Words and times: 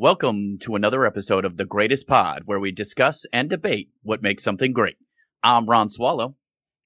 Welcome 0.00 0.56
to 0.62 0.76
another 0.76 1.04
episode 1.04 1.44
of 1.44 1.58
The 1.58 1.66
Greatest 1.66 2.08
Pod, 2.08 2.44
where 2.46 2.58
we 2.58 2.72
discuss 2.72 3.26
and 3.34 3.50
debate 3.50 3.90
what 4.02 4.22
makes 4.22 4.42
something 4.42 4.72
great. 4.72 4.96
I'm 5.42 5.68
Ron 5.68 5.90
Swallow. 5.90 6.36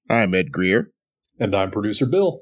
I'm 0.09 0.33
Ed 0.33 0.51
Greer. 0.51 0.91
And 1.39 1.55
I'm 1.55 1.71
producer 1.71 2.05
Bill. 2.05 2.41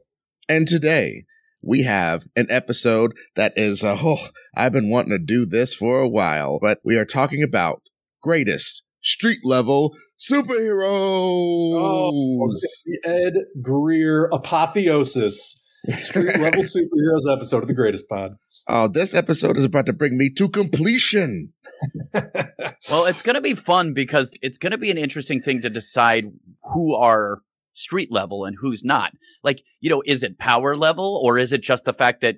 And 0.49 0.67
today 0.67 1.25
we 1.62 1.84
have 1.84 2.25
an 2.36 2.48
episode 2.49 3.13
that 3.36 3.54
is, 3.55 3.84
uh, 3.84 3.99
oh, 4.02 4.30
I've 4.55 4.71
been 4.71 4.89
wanting 4.89 5.12
to 5.12 5.23
do 5.23 5.45
this 5.45 5.75
for 5.75 5.99
a 5.99 6.09
while, 6.09 6.57
but 6.59 6.80
we 6.84 6.98
are 6.98 7.05
talking 7.05 7.44
about 7.44 7.84
greatest 8.23 8.81
street 9.03 9.41
level 9.44 9.95
superheroes. 10.20 10.88
Oh, 10.90 12.49
the 12.84 12.99
Ed 13.05 13.34
Greer 13.62 14.27
apotheosis 14.34 15.55
street 15.98 16.40
level 16.40 16.63
superheroes 16.63 17.31
episode 17.31 17.62
of 17.62 17.67
The 17.67 17.76
Greatest 17.76 18.09
Pod. 18.09 18.38
Oh, 18.67 18.88
this 18.88 19.13
episode 19.13 19.58
is 19.58 19.66
about 19.66 19.85
to 19.88 19.94
bring 19.94 20.17
me 20.17 20.30
to 20.31 20.48
completion. 20.48 21.53
well, 22.13 23.05
it's 23.05 23.22
going 23.22 23.36
to 23.36 23.41
be 23.41 23.55
fun 23.55 23.94
because 23.94 24.38
it's 24.41 24.58
going 24.58 24.72
to 24.72 24.77
be 24.77 24.89
an 24.91 24.98
interesting 24.98 25.41
thing 25.41 25.62
to 25.62 25.70
decide 25.70 26.26
who 26.73 26.95
are 26.95 27.39
street 27.73 28.12
level 28.12 28.45
and 28.45 28.55
who's 28.59 28.84
not. 28.84 29.12
Like, 29.44 29.63
you 29.81 29.89
know, 29.89 30.02
is 30.05 30.23
it 30.23 30.38
power 30.39 30.76
level 30.76 31.20
or 31.23 31.38
is 31.38 31.52
it 31.52 31.62
just 31.62 31.86
the 31.86 31.94
fact 31.94 32.22
that 32.22 32.36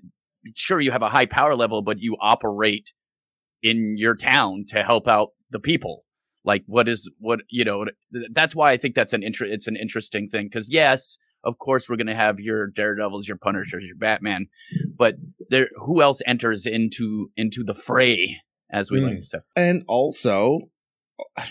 sure 0.55 0.79
you 0.79 0.91
have 0.91 1.01
a 1.01 1.09
high 1.09 1.25
power 1.25 1.55
level 1.55 1.81
but 1.81 1.99
you 1.99 2.15
operate 2.19 2.93
in 3.61 3.95
your 3.97 4.15
town 4.15 4.65
to 4.69 4.83
help 4.83 5.07
out 5.07 5.29
the 5.51 5.59
people? 5.59 6.05
Like 6.43 6.63
what 6.65 6.87
is 6.87 7.11
what, 7.19 7.41
you 7.49 7.65
know, 7.65 7.85
that's 8.31 8.55
why 8.55 8.71
I 8.71 8.77
think 8.77 8.95
that's 8.95 9.13
an 9.13 9.23
interest. 9.23 9.53
it's 9.53 9.67
an 9.67 9.75
interesting 9.75 10.27
thing 10.27 10.49
cuz 10.49 10.67
yes, 10.69 11.17
of 11.45 11.57
course 11.59 11.87
we're 11.87 11.95
going 11.95 12.07
to 12.07 12.15
have 12.15 12.39
your 12.39 12.67
daredevils 12.67 13.27
your 13.27 13.37
punishers 13.37 13.85
your 13.85 13.95
batman 13.95 14.47
but 14.97 15.15
there 15.49 15.69
who 15.75 16.01
else 16.01 16.21
enters 16.25 16.65
into 16.65 17.29
into 17.37 17.63
the 17.63 17.73
fray 17.73 18.41
as 18.71 18.91
we 18.91 18.99
mm. 18.99 19.09
like 19.09 19.17
to 19.17 19.25
say 19.25 19.37
and 19.55 19.83
also 19.87 20.59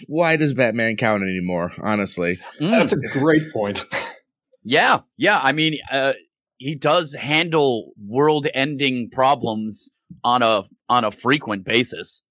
why 0.08 0.36
does 0.36 0.52
batman 0.52 0.96
count 0.96 1.22
anymore 1.22 1.72
honestly 1.82 2.38
mm. 2.60 2.70
that's 2.70 2.92
a 2.92 3.18
great 3.18 3.50
point 3.52 3.84
yeah 4.62 5.00
yeah 5.16 5.40
i 5.42 5.52
mean 5.52 5.78
uh, 5.90 6.12
he 6.58 6.74
does 6.74 7.14
handle 7.14 7.92
world 8.06 8.46
ending 8.54 9.08
problems 9.10 9.90
on 10.22 10.42
a 10.42 10.62
on 10.88 11.04
a 11.04 11.10
frequent 11.10 11.64
basis 11.64 12.22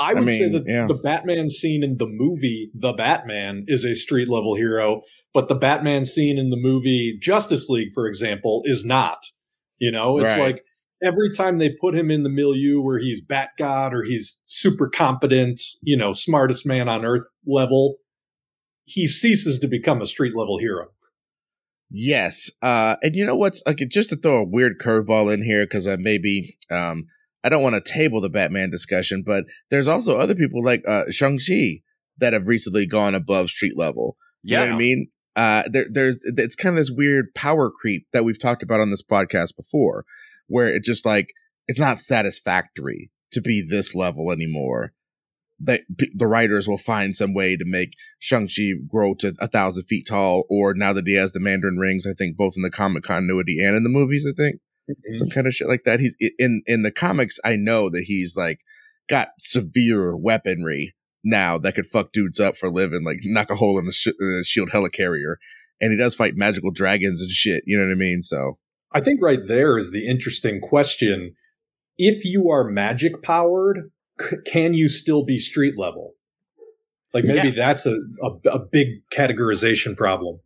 I 0.00 0.14
would 0.14 0.22
I 0.22 0.26
mean, 0.26 0.38
say 0.38 0.48
that 0.48 0.64
yeah. 0.66 0.86
the 0.86 0.94
Batman 0.94 1.50
seen 1.50 1.84
in 1.84 1.98
the 1.98 2.06
movie 2.08 2.70
The 2.74 2.94
Batman 2.94 3.66
is 3.68 3.84
a 3.84 3.94
street 3.94 4.28
level 4.28 4.54
hero, 4.54 5.02
but 5.34 5.48
the 5.48 5.54
Batman 5.54 6.06
seen 6.06 6.38
in 6.38 6.48
the 6.48 6.56
movie 6.56 7.18
Justice 7.20 7.68
League, 7.68 7.92
for 7.92 8.06
example, 8.06 8.62
is 8.64 8.82
not. 8.84 9.18
You 9.78 9.92
know, 9.92 10.18
it's 10.18 10.36
right. 10.36 10.54
like 10.54 10.64
every 11.02 11.32
time 11.34 11.58
they 11.58 11.70
put 11.80 11.94
him 11.94 12.10
in 12.10 12.22
the 12.22 12.30
milieu 12.30 12.80
where 12.80 12.98
he's 12.98 13.20
Bat 13.20 13.50
God 13.58 13.92
or 13.92 14.02
he's 14.02 14.40
super 14.44 14.88
competent, 14.88 15.60
you 15.82 15.96
know, 15.96 16.14
smartest 16.14 16.66
man 16.66 16.88
on 16.88 17.04
earth 17.04 17.28
level, 17.46 17.96
he 18.84 19.06
ceases 19.06 19.58
to 19.58 19.68
become 19.68 20.00
a 20.00 20.06
street 20.06 20.34
level 20.34 20.58
hero. 20.58 20.86
Yes. 21.90 22.50
Uh, 22.62 22.96
and 23.02 23.14
you 23.14 23.26
know 23.26 23.36
what's 23.36 23.62
okay, 23.66 23.84
just 23.84 24.10
to 24.10 24.16
throw 24.16 24.38
a 24.38 24.48
weird 24.48 24.78
curveball 24.78 25.32
in 25.32 25.42
here, 25.42 25.64
because 25.64 25.86
I 25.86 25.96
maybe 25.96 26.56
um 26.70 27.06
I 27.42 27.48
don't 27.48 27.62
want 27.62 27.74
to 27.74 27.92
table 27.92 28.20
the 28.20 28.28
Batman 28.28 28.70
discussion, 28.70 29.22
but 29.24 29.44
there's 29.70 29.88
also 29.88 30.18
other 30.18 30.34
people 30.34 30.62
like 30.64 30.82
uh, 30.86 31.04
Shang-Chi 31.10 31.82
that 32.18 32.32
have 32.32 32.48
recently 32.48 32.86
gone 32.86 33.14
above 33.14 33.48
street 33.48 33.76
level. 33.76 34.16
You 34.42 34.54
yeah. 34.54 34.64
know 34.64 34.70
what 34.72 34.74
I 34.74 34.78
mean? 34.78 35.08
Uh, 35.36 35.62
there, 35.72 35.86
there's, 35.90 36.18
it's 36.22 36.56
kind 36.56 36.74
of 36.74 36.76
this 36.76 36.90
weird 36.90 37.34
power 37.34 37.70
creep 37.70 38.06
that 38.12 38.24
we've 38.24 38.38
talked 38.38 38.62
about 38.62 38.80
on 38.80 38.90
this 38.90 39.02
podcast 39.02 39.56
before, 39.56 40.04
where 40.48 40.66
it 40.66 40.84
just 40.84 41.06
like, 41.06 41.32
it's 41.66 41.80
not 41.80 42.00
satisfactory 42.00 43.10
to 43.32 43.40
be 43.40 43.64
this 43.66 43.94
level 43.94 44.30
anymore. 44.30 44.92
That 45.62 45.82
the 46.14 46.26
writers 46.26 46.66
will 46.66 46.78
find 46.78 47.14
some 47.14 47.34
way 47.34 47.54
to 47.54 47.64
make 47.66 47.92
Shang-Chi 48.18 48.72
grow 48.88 49.12
to 49.16 49.34
a 49.40 49.46
thousand 49.46 49.84
feet 49.84 50.06
tall, 50.08 50.44
or 50.48 50.72
now 50.72 50.94
that 50.94 51.06
he 51.06 51.16
has 51.16 51.32
the 51.32 51.40
Mandarin 51.40 51.76
rings, 51.76 52.06
I 52.06 52.14
think 52.14 52.38
both 52.38 52.54
in 52.56 52.62
the 52.62 52.70
comic 52.70 53.02
continuity 53.02 53.58
and 53.62 53.76
in 53.76 53.82
the 53.82 53.90
movies, 53.90 54.26
I 54.26 54.32
think. 54.34 54.60
Some 55.12 55.28
mm-hmm. 55.28 55.34
kind 55.34 55.46
of 55.46 55.54
shit 55.54 55.68
like 55.68 55.84
that. 55.84 56.00
He's 56.00 56.16
in 56.38 56.62
in 56.66 56.82
the 56.82 56.90
comics. 56.90 57.38
I 57.44 57.56
know 57.56 57.90
that 57.90 58.04
he's 58.06 58.36
like 58.36 58.60
got 59.08 59.28
severe 59.38 60.16
weaponry 60.16 60.94
now 61.24 61.58
that 61.58 61.74
could 61.74 61.86
fuck 61.86 62.12
dudes 62.12 62.40
up 62.40 62.56
for 62.56 62.66
a 62.66 62.70
living, 62.70 63.04
like 63.04 63.18
knock 63.24 63.50
a 63.50 63.56
hole 63.56 63.78
in 63.78 63.86
the, 63.86 63.92
sh- 63.92 64.16
the 64.18 64.44
shield 64.46 64.70
helicarrier, 64.70 65.36
and 65.80 65.92
he 65.92 65.98
does 65.98 66.14
fight 66.14 66.34
magical 66.36 66.70
dragons 66.70 67.20
and 67.20 67.30
shit. 67.30 67.62
You 67.66 67.78
know 67.78 67.86
what 67.86 67.92
I 67.92 67.96
mean? 67.96 68.22
So 68.22 68.58
I 68.92 69.00
think 69.00 69.20
right 69.22 69.46
there 69.46 69.76
is 69.76 69.90
the 69.90 70.06
interesting 70.06 70.60
question. 70.60 71.34
If 71.98 72.24
you 72.24 72.48
are 72.50 72.64
magic 72.64 73.22
powered, 73.22 73.90
c- 74.20 74.36
can 74.46 74.74
you 74.74 74.88
still 74.88 75.24
be 75.24 75.38
street 75.38 75.74
level? 75.76 76.14
Like 77.12 77.24
maybe 77.24 77.48
yeah. 77.48 77.54
that's 77.54 77.86
a, 77.86 77.96
a, 78.22 78.48
a 78.50 78.58
big 78.58 79.08
categorization 79.10 79.96
problem. 79.96 80.40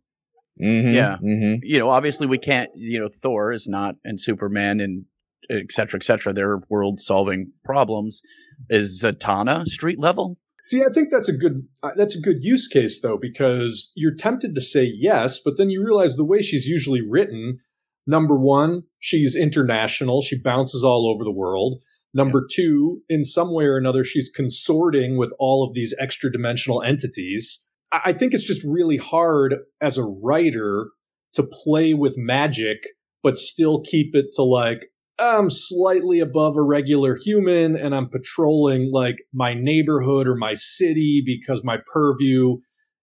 Mm-hmm, 0.61 0.93
yeah. 0.93 1.17
Mm-hmm. 1.21 1.63
You 1.63 1.79
know, 1.79 1.89
obviously 1.89 2.27
we 2.27 2.37
can't, 2.37 2.69
you 2.75 2.99
know, 2.99 3.09
Thor 3.09 3.51
is 3.51 3.67
not, 3.67 3.95
and 4.03 4.19
Superman 4.19 4.79
and 4.79 5.05
et 5.49 5.71
cetera, 5.71 5.97
et 5.97 6.03
cetera. 6.03 6.33
They're 6.33 6.59
world 6.69 6.99
solving 6.99 7.51
problems. 7.63 8.21
Is 8.69 9.03
Zatanna 9.03 9.65
street 9.65 9.99
level? 9.99 10.37
See, 10.67 10.81
I 10.81 10.91
think 10.91 11.09
that's 11.11 11.29
a 11.29 11.33
good 11.33 11.67
uh, 11.83 11.91
that's 11.95 12.15
a 12.15 12.21
good 12.21 12.41
use 12.41 12.67
case 12.67 12.99
though 13.01 13.17
because 13.17 13.91
you're 13.95 14.15
tempted 14.15 14.55
to 14.55 14.61
say 14.61 14.91
yes, 14.95 15.39
but 15.43 15.57
then 15.57 15.69
you 15.69 15.83
realize 15.83 16.15
the 16.15 16.25
way 16.25 16.41
she's 16.41 16.65
usually 16.65 17.01
written, 17.07 17.59
number 18.07 18.35
1, 18.37 18.83
she's 18.99 19.35
international, 19.35 20.21
she 20.21 20.41
bounces 20.41 20.83
all 20.83 21.07
over 21.07 21.23
the 21.23 21.31
world. 21.31 21.81
Number 22.15 22.45
yeah. 22.49 22.63
2, 22.63 23.01
in 23.09 23.23
some 23.25 23.53
way 23.53 23.65
or 23.65 23.77
another 23.77 24.03
she's 24.03 24.29
consorting 24.29 25.17
with 25.17 25.33
all 25.37 25.67
of 25.67 25.75
these 25.75 25.93
extra 25.99 26.31
dimensional 26.31 26.81
entities. 26.81 27.64
I 27.91 28.13
think 28.13 28.33
it's 28.33 28.45
just 28.45 28.63
really 28.63 28.97
hard 28.97 29.55
as 29.81 29.97
a 29.97 30.03
writer 30.03 30.89
to 31.35 31.43
play 31.43 31.93
with 31.93 32.17
magic, 32.17 32.77
but 33.23 33.37
still 33.37 33.81
keep 33.81 34.15
it 34.15 34.27
to 34.35 34.43
like, 34.43 34.87
I'm 35.17 35.49
slightly 35.49 36.19
above 36.19 36.57
a 36.57 36.61
regular 36.61 37.15
human 37.15 37.77
and 37.77 37.95
I'm 37.95 38.09
patrolling 38.09 38.91
like 38.91 39.17
my 39.33 39.53
neighborhood 39.53 40.27
or 40.27 40.35
my 40.35 40.55
city 40.55 41.23
because 41.25 41.63
my 41.63 41.77
purview, 41.91 42.57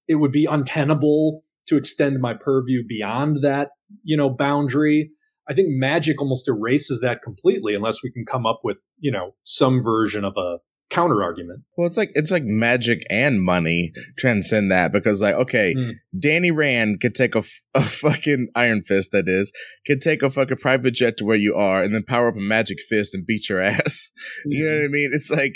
it 0.09 0.17
would 0.17 0.33
be 0.33 0.47
untenable 0.47 1.43
to 1.69 1.77
extend 1.77 2.21
my 2.21 2.35
purview 2.35 2.83
beyond 2.87 3.43
that, 3.43 3.71
you 4.03 4.17
know, 4.17 4.29
boundary. 4.29 5.11
I 5.49 5.55
think 5.55 5.69
magic 5.71 6.21
almost 6.21 6.49
erases 6.49 7.01
that 7.01 7.23
completely 7.23 7.75
unless 7.75 8.03
we 8.03 8.13
can 8.13 8.27
come 8.27 8.47
up 8.47 8.61
with, 8.63 8.79
you 8.99 9.11
know, 9.11 9.35
some 9.45 9.83
version 9.83 10.25
of 10.25 10.35
a 10.37 10.59
counter 10.93 11.23
argument. 11.23 11.63
Well, 11.77 11.87
it's 11.87 11.97
like 11.97 12.11
it's 12.15 12.31
like 12.31 12.45
magic 12.45 13.03
and 13.11 13.43
money 13.43 13.93
transcend 14.19 14.71
that 14.71 14.93
because 14.93 15.23
like 15.23 15.35
okay, 15.35 15.75
mm. 15.75 15.95
Danny 16.19 16.51
Rand 16.51 17.01
could 17.01 17.15
take 17.15 17.35
a, 17.35 17.43
a 17.75 17.83
fucking 17.83 18.49
Iron 18.55 18.83
Fist 18.83 19.13
that 19.13 19.27
is 19.27 19.51
could 19.87 20.01
take 20.01 20.23
a 20.23 20.31
fucking 20.31 20.59
private 20.59 20.93
jet 20.93 21.17
to 21.17 21.25
where 21.25 21.37
you 21.37 21.55
are 21.55 21.83
and 21.83 21.95
then 21.95 22.05
power 22.05 22.29
up 22.29 22.37
a 22.37 22.41
magic 22.41 22.79
fist 22.89 23.15
and 23.15 23.27
beat 23.27 23.49
your 23.49 23.61
ass. 23.63 24.11
Mm. 24.47 24.53
You 24.53 24.65
know 24.65 24.77
what 24.77 24.85
I 24.85 24.89
mean? 24.89 25.11
It's 25.13 25.31
like 25.31 25.55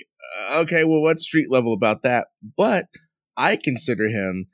uh, 0.51 0.61
okay, 0.61 0.85
well, 0.85 1.03
what's 1.03 1.25
street 1.25 1.51
level 1.51 1.75
about 1.75 2.03
that? 2.03 2.29
But 2.57 2.87
I 3.37 3.57
consider 3.57 4.09
him. 4.09 4.47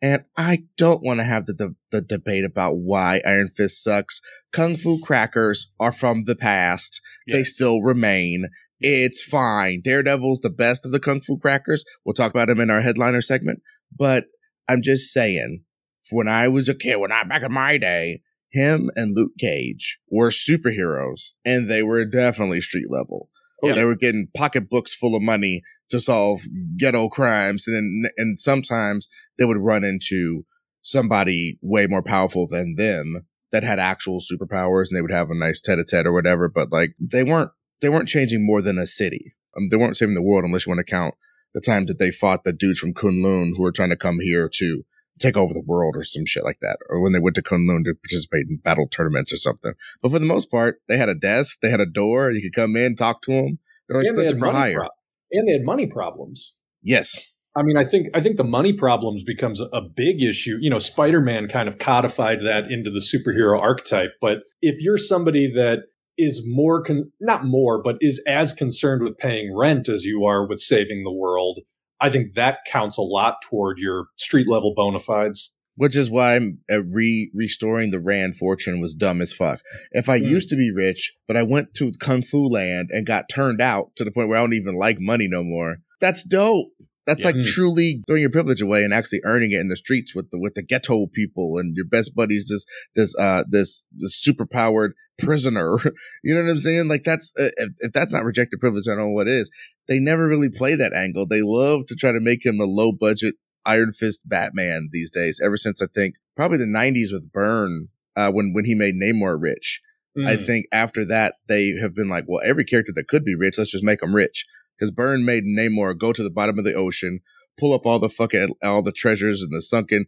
And 0.00 0.24
I 0.36 0.62
don't 0.76 1.02
want 1.02 1.18
to 1.18 1.24
have 1.24 1.46
the, 1.46 1.54
the, 1.54 1.74
the 1.90 2.00
debate 2.00 2.44
about 2.44 2.74
why 2.74 3.20
Iron 3.26 3.48
Fist 3.48 3.82
sucks. 3.82 4.20
Kung 4.52 4.76
Fu 4.76 5.00
crackers 5.00 5.72
are 5.80 5.90
from 5.90 6.22
the 6.24 6.36
past. 6.36 7.00
Yes. 7.26 7.36
They 7.36 7.42
still 7.42 7.82
remain 7.82 8.48
it's 8.80 9.22
fine. 9.22 9.80
Daredevil's 9.82 10.40
the 10.40 10.50
best 10.50 10.86
of 10.86 10.92
the 10.92 11.00
Kung 11.00 11.20
Fu 11.20 11.38
crackers. 11.38 11.84
We'll 12.04 12.14
talk 12.14 12.30
about 12.30 12.50
him 12.50 12.60
in 12.60 12.70
our 12.70 12.80
headliner 12.80 13.22
segment. 13.22 13.60
But 13.96 14.26
I'm 14.68 14.82
just 14.82 15.12
saying, 15.12 15.64
when 16.10 16.28
I 16.28 16.48
was 16.48 16.68
a 16.68 16.74
kid, 16.74 16.96
when 16.96 17.12
I 17.12 17.24
back 17.24 17.42
in 17.42 17.52
my 17.52 17.78
day, 17.78 18.22
him 18.50 18.90
and 18.94 19.14
Luke 19.14 19.32
Cage 19.38 19.98
were 20.10 20.30
superheroes 20.30 21.30
and 21.44 21.70
they 21.70 21.82
were 21.82 22.04
definitely 22.04 22.60
street 22.60 22.90
level. 22.90 23.30
Oh, 23.62 23.68
yeah. 23.68 23.74
They 23.74 23.84
were 23.84 23.96
getting 23.96 24.28
pocketbooks 24.36 24.94
full 24.94 25.16
of 25.16 25.22
money 25.22 25.62
to 25.90 25.98
solve 25.98 26.40
ghetto 26.78 27.08
crimes. 27.08 27.66
And 27.66 27.76
then, 27.76 28.10
and 28.16 28.40
sometimes 28.40 29.08
they 29.36 29.44
would 29.44 29.58
run 29.58 29.84
into 29.84 30.44
somebody 30.82 31.58
way 31.60 31.86
more 31.86 32.02
powerful 32.02 32.46
than 32.48 32.76
them 32.76 33.26
that 33.50 33.64
had 33.64 33.78
actual 33.78 34.20
superpowers 34.20 34.86
and 34.88 34.96
they 34.96 35.02
would 35.02 35.10
have 35.10 35.30
a 35.30 35.34
nice 35.34 35.60
tete 35.60 35.78
a 35.78 35.84
tete 35.84 36.06
or 36.06 36.12
whatever. 36.12 36.48
But 36.48 36.70
like 36.70 36.90
they 37.00 37.24
weren't 37.24 37.50
they 37.80 37.88
weren't 37.88 38.08
changing 38.08 38.44
more 38.44 38.62
than 38.62 38.78
a 38.78 38.86
city. 38.86 39.34
Um, 39.56 39.68
they 39.70 39.76
weren't 39.76 39.96
saving 39.96 40.14
the 40.14 40.22
world 40.22 40.44
unless 40.44 40.66
you 40.66 40.70
want 40.70 40.84
to 40.84 40.90
count 40.90 41.14
the 41.54 41.60
time 41.60 41.86
that 41.86 41.98
they 41.98 42.10
fought 42.10 42.44
the 42.44 42.52
dudes 42.52 42.78
from 42.78 42.94
Kunlun 42.94 43.56
who 43.56 43.62
were 43.62 43.72
trying 43.72 43.90
to 43.90 43.96
come 43.96 44.18
here 44.20 44.48
to 44.54 44.84
take 45.18 45.36
over 45.36 45.52
the 45.52 45.64
world 45.66 45.96
or 45.96 46.04
some 46.04 46.26
shit 46.26 46.44
like 46.44 46.60
that, 46.60 46.78
or 46.88 47.02
when 47.02 47.12
they 47.12 47.18
went 47.18 47.34
to 47.36 47.42
Kunlun 47.42 47.84
to 47.84 47.94
participate 47.94 48.46
in 48.48 48.58
battle 48.58 48.86
tournaments 48.86 49.32
or 49.32 49.36
something. 49.36 49.72
But 50.02 50.10
for 50.12 50.18
the 50.18 50.26
most 50.26 50.50
part, 50.50 50.80
they 50.88 50.96
had 50.96 51.08
a 51.08 51.14
desk, 51.14 51.58
they 51.60 51.70
had 51.70 51.80
a 51.80 51.86
door, 51.86 52.30
you 52.30 52.42
could 52.42 52.58
come 52.58 52.76
in, 52.76 52.94
talk 52.94 53.22
to 53.22 53.32
them. 53.32 53.58
They're 53.88 54.00
expensive 54.00 54.38
for 54.38 54.50
hire, 54.50 54.80
pro- 54.80 54.88
and 55.32 55.48
they 55.48 55.52
had 55.52 55.64
money 55.64 55.86
problems. 55.86 56.54
Yes, 56.82 57.18
I 57.56 57.62
mean, 57.62 57.76
I 57.76 57.84
think 57.84 58.08
I 58.14 58.20
think 58.20 58.36
the 58.36 58.44
money 58.44 58.72
problems 58.72 59.24
becomes 59.24 59.60
a 59.60 59.80
big 59.80 60.22
issue. 60.22 60.58
You 60.60 60.70
know, 60.70 60.78
Spider 60.78 61.20
Man 61.20 61.48
kind 61.48 61.68
of 61.68 61.78
codified 61.78 62.42
that 62.42 62.70
into 62.70 62.90
the 62.90 63.00
superhero 63.00 63.60
archetype. 63.60 64.12
But 64.20 64.38
if 64.62 64.80
you're 64.80 64.98
somebody 64.98 65.50
that 65.54 65.80
is 66.18 66.42
more 66.46 66.82
con- 66.82 67.10
not 67.20 67.44
more 67.44 67.80
but 67.80 67.96
is 68.00 68.22
as 68.26 68.52
concerned 68.52 69.02
with 69.02 69.16
paying 69.16 69.56
rent 69.56 69.88
as 69.88 70.04
you 70.04 70.24
are 70.24 70.46
with 70.46 70.60
saving 70.60 71.04
the 71.04 71.12
world 71.12 71.60
i 72.00 72.10
think 72.10 72.34
that 72.34 72.58
counts 72.66 72.98
a 72.98 73.02
lot 73.02 73.36
toward 73.48 73.78
your 73.78 74.06
street 74.16 74.48
level 74.48 74.74
bona 74.74 74.98
fides 74.98 75.52
which 75.78 75.94
is 75.94 76.10
why 76.10 76.34
I'm 76.34 76.58
uh, 76.70 76.82
re 76.82 77.30
restoring 77.32 77.92
the 77.92 78.00
Rand 78.00 78.34
fortune 78.34 78.80
was 78.80 78.94
dumb 78.94 79.22
as 79.22 79.32
fuck. 79.32 79.60
If 79.92 80.08
I 80.08 80.18
mm. 80.18 80.24
used 80.24 80.48
to 80.48 80.56
be 80.56 80.72
rich, 80.72 81.14
but 81.28 81.36
I 81.36 81.44
went 81.44 81.72
to 81.74 81.92
Kung 82.00 82.22
Fu 82.22 82.46
Land 82.46 82.90
and 82.92 83.06
got 83.06 83.28
turned 83.28 83.60
out 83.60 83.94
to 83.94 84.04
the 84.04 84.10
point 84.10 84.28
where 84.28 84.38
I 84.38 84.40
don't 84.40 84.54
even 84.54 84.74
like 84.74 84.98
money 84.98 85.28
no 85.28 85.44
more, 85.44 85.76
that's 86.00 86.24
dope. 86.24 86.66
That's 87.08 87.20
yeah. 87.20 87.28
like 87.28 87.36
mm. 87.36 87.46
truly 87.46 88.02
throwing 88.06 88.20
your 88.20 88.30
privilege 88.30 88.60
away 88.60 88.84
and 88.84 88.92
actually 88.92 89.22
earning 89.24 89.52
it 89.52 89.60
in 89.60 89.68
the 89.68 89.78
streets 89.78 90.14
with 90.14 90.28
the 90.30 90.38
with 90.38 90.52
the 90.52 90.62
ghetto 90.62 91.06
people 91.06 91.56
and 91.56 91.74
your 91.74 91.86
best 91.86 92.14
buddies. 92.14 92.48
This 92.50 92.66
this 92.94 93.16
uh 93.18 93.44
this 93.48 93.88
this 93.96 94.14
super 94.14 94.44
powered 94.44 94.92
prisoner. 95.16 95.78
you 96.22 96.34
know 96.34 96.42
what 96.42 96.50
I'm 96.50 96.58
saying? 96.58 96.86
Like 96.86 97.04
that's 97.04 97.32
uh, 97.40 97.48
if, 97.56 97.70
if 97.78 97.92
that's 97.92 98.12
not 98.12 98.24
rejected 98.24 98.60
privilege, 98.60 98.84
I 98.86 98.90
don't 98.90 98.98
know 98.98 99.08
what 99.08 99.26
is. 99.26 99.50
They 99.88 99.98
never 99.98 100.28
really 100.28 100.50
play 100.50 100.74
that 100.74 100.92
angle. 100.92 101.26
They 101.26 101.40
love 101.42 101.86
to 101.86 101.96
try 101.96 102.12
to 102.12 102.20
make 102.20 102.44
him 102.44 102.60
a 102.60 102.64
low 102.64 102.92
budget 102.92 103.36
Iron 103.64 103.94
Fist 103.94 104.28
Batman 104.28 104.90
these 104.92 105.10
days. 105.10 105.40
Ever 105.42 105.56
since 105.56 105.80
I 105.80 105.86
think 105.86 106.16
probably 106.36 106.58
the 106.58 106.66
'90s 106.66 107.10
with 107.10 107.32
Byrne 107.32 107.88
uh, 108.16 108.30
when 108.30 108.52
when 108.52 108.66
he 108.66 108.74
made 108.74 108.96
Namor 109.02 109.40
rich. 109.40 109.80
Mm. 110.14 110.26
I 110.26 110.36
think 110.36 110.66
after 110.72 111.06
that 111.06 111.36
they 111.48 111.70
have 111.80 111.94
been 111.94 112.10
like, 112.10 112.24
well, 112.28 112.42
every 112.44 112.64
character 112.64 112.92
that 112.94 113.08
could 113.08 113.24
be 113.24 113.34
rich, 113.34 113.56
let's 113.56 113.70
just 113.70 113.84
make 113.84 114.00
them 114.00 114.14
rich 114.14 114.44
because 114.78 114.90
Byrne 114.90 115.24
made 115.24 115.44
Namor 115.44 115.98
go 115.98 116.12
to 116.12 116.22
the 116.22 116.30
bottom 116.30 116.58
of 116.58 116.64
the 116.64 116.74
ocean, 116.74 117.20
pull 117.58 117.72
up 117.72 117.86
all 117.86 117.98
the 117.98 118.08
fucking 118.08 118.54
all 118.62 118.82
the 118.82 118.92
treasures 118.92 119.42
and 119.42 119.52
the 119.52 119.60
sunken. 119.60 120.06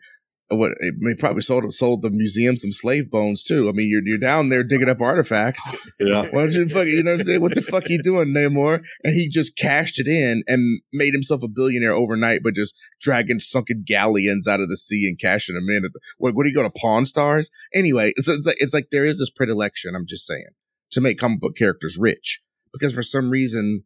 Uh, 0.53 0.57
what 0.57 0.73
I 0.83 0.91
mean, 0.99 1.17
probably 1.17 1.43
sold 1.43 1.73
sold 1.73 2.03
the 2.03 2.11
museum 2.11 2.57
some 2.57 2.73
slave 2.73 3.11
bones 3.11 3.43
too. 3.43 3.69
I 3.69 3.73
mean, 3.73 3.89
you're 3.89 4.03
you're 4.05 4.19
down 4.19 4.49
there 4.49 4.65
digging 4.65 4.89
up 4.89 5.01
artifacts. 5.01 5.71
Yeah. 6.03 6.23
Why 6.31 6.47
don't 6.47 6.53
you 6.53 6.67
fuck? 6.67 6.87
You 6.87 7.03
know 7.03 7.11
what 7.11 7.21
I'm 7.21 7.25
saying? 7.25 7.43
What 7.43 7.55
the 7.55 7.61
fuck 7.61 7.91
you 7.91 8.03
doing, 8.03 8.29
Namor? 8.29 8.83
And 9.05 9.15
he 9.15 9.29
just 9.29 9.55
cashed 9.59 10.01
it 10.01 10.09
in 10.09 10.43
and 10.49 10.81
made 10.95 11.13
himself 11.13 11.43
a 11.43 11.49
billionaire 11.49 11.93
overnight, 11.93 12.41
but 12.43 12.55
just 12.55 12.75
dragging 13.03 13.39
sunken 13.39 13.85
galleons 13.87 14.49
out 14.49 14.61
of 14.61 14.71
the 14.71 14.79
sea 14.79 15.07
and 15.07 15.19
cashing 15.19 15.57
them 15.57 15.69
in. 15.69 15.83
The, 15.83 15.91
what, 16.17 16.35
what 16.35 16.45
do 16.45 16.49
you 16.49 16.55
go 16.55 16.63
to 16.63 16.71
Pawn 16.71 17.05
Stars? 17.05 17.51
Anyway, 17.75 18.15
it's, 18.17 18.29
it's 18.29 18.47
like 18.47 18.57
it's 18.61 18.73
like 18.73 18.87
there 18.91 19.05
is 19.05 19.19
this 19.19 19.29
predilection. 19.29 19.95
I'm 19.95 20.07
just 20.09 20.27
saying 20.27 20.47
to 20.93 21.03
make 21.03 21.19
comic 21.19 21.41
book 21.41 21.55
characters 21.55 21.99
rich 22.01 22.41
because 22.73 22.95
for 22.95 23.03
some 23.03 23.29
reason 23.31 23.85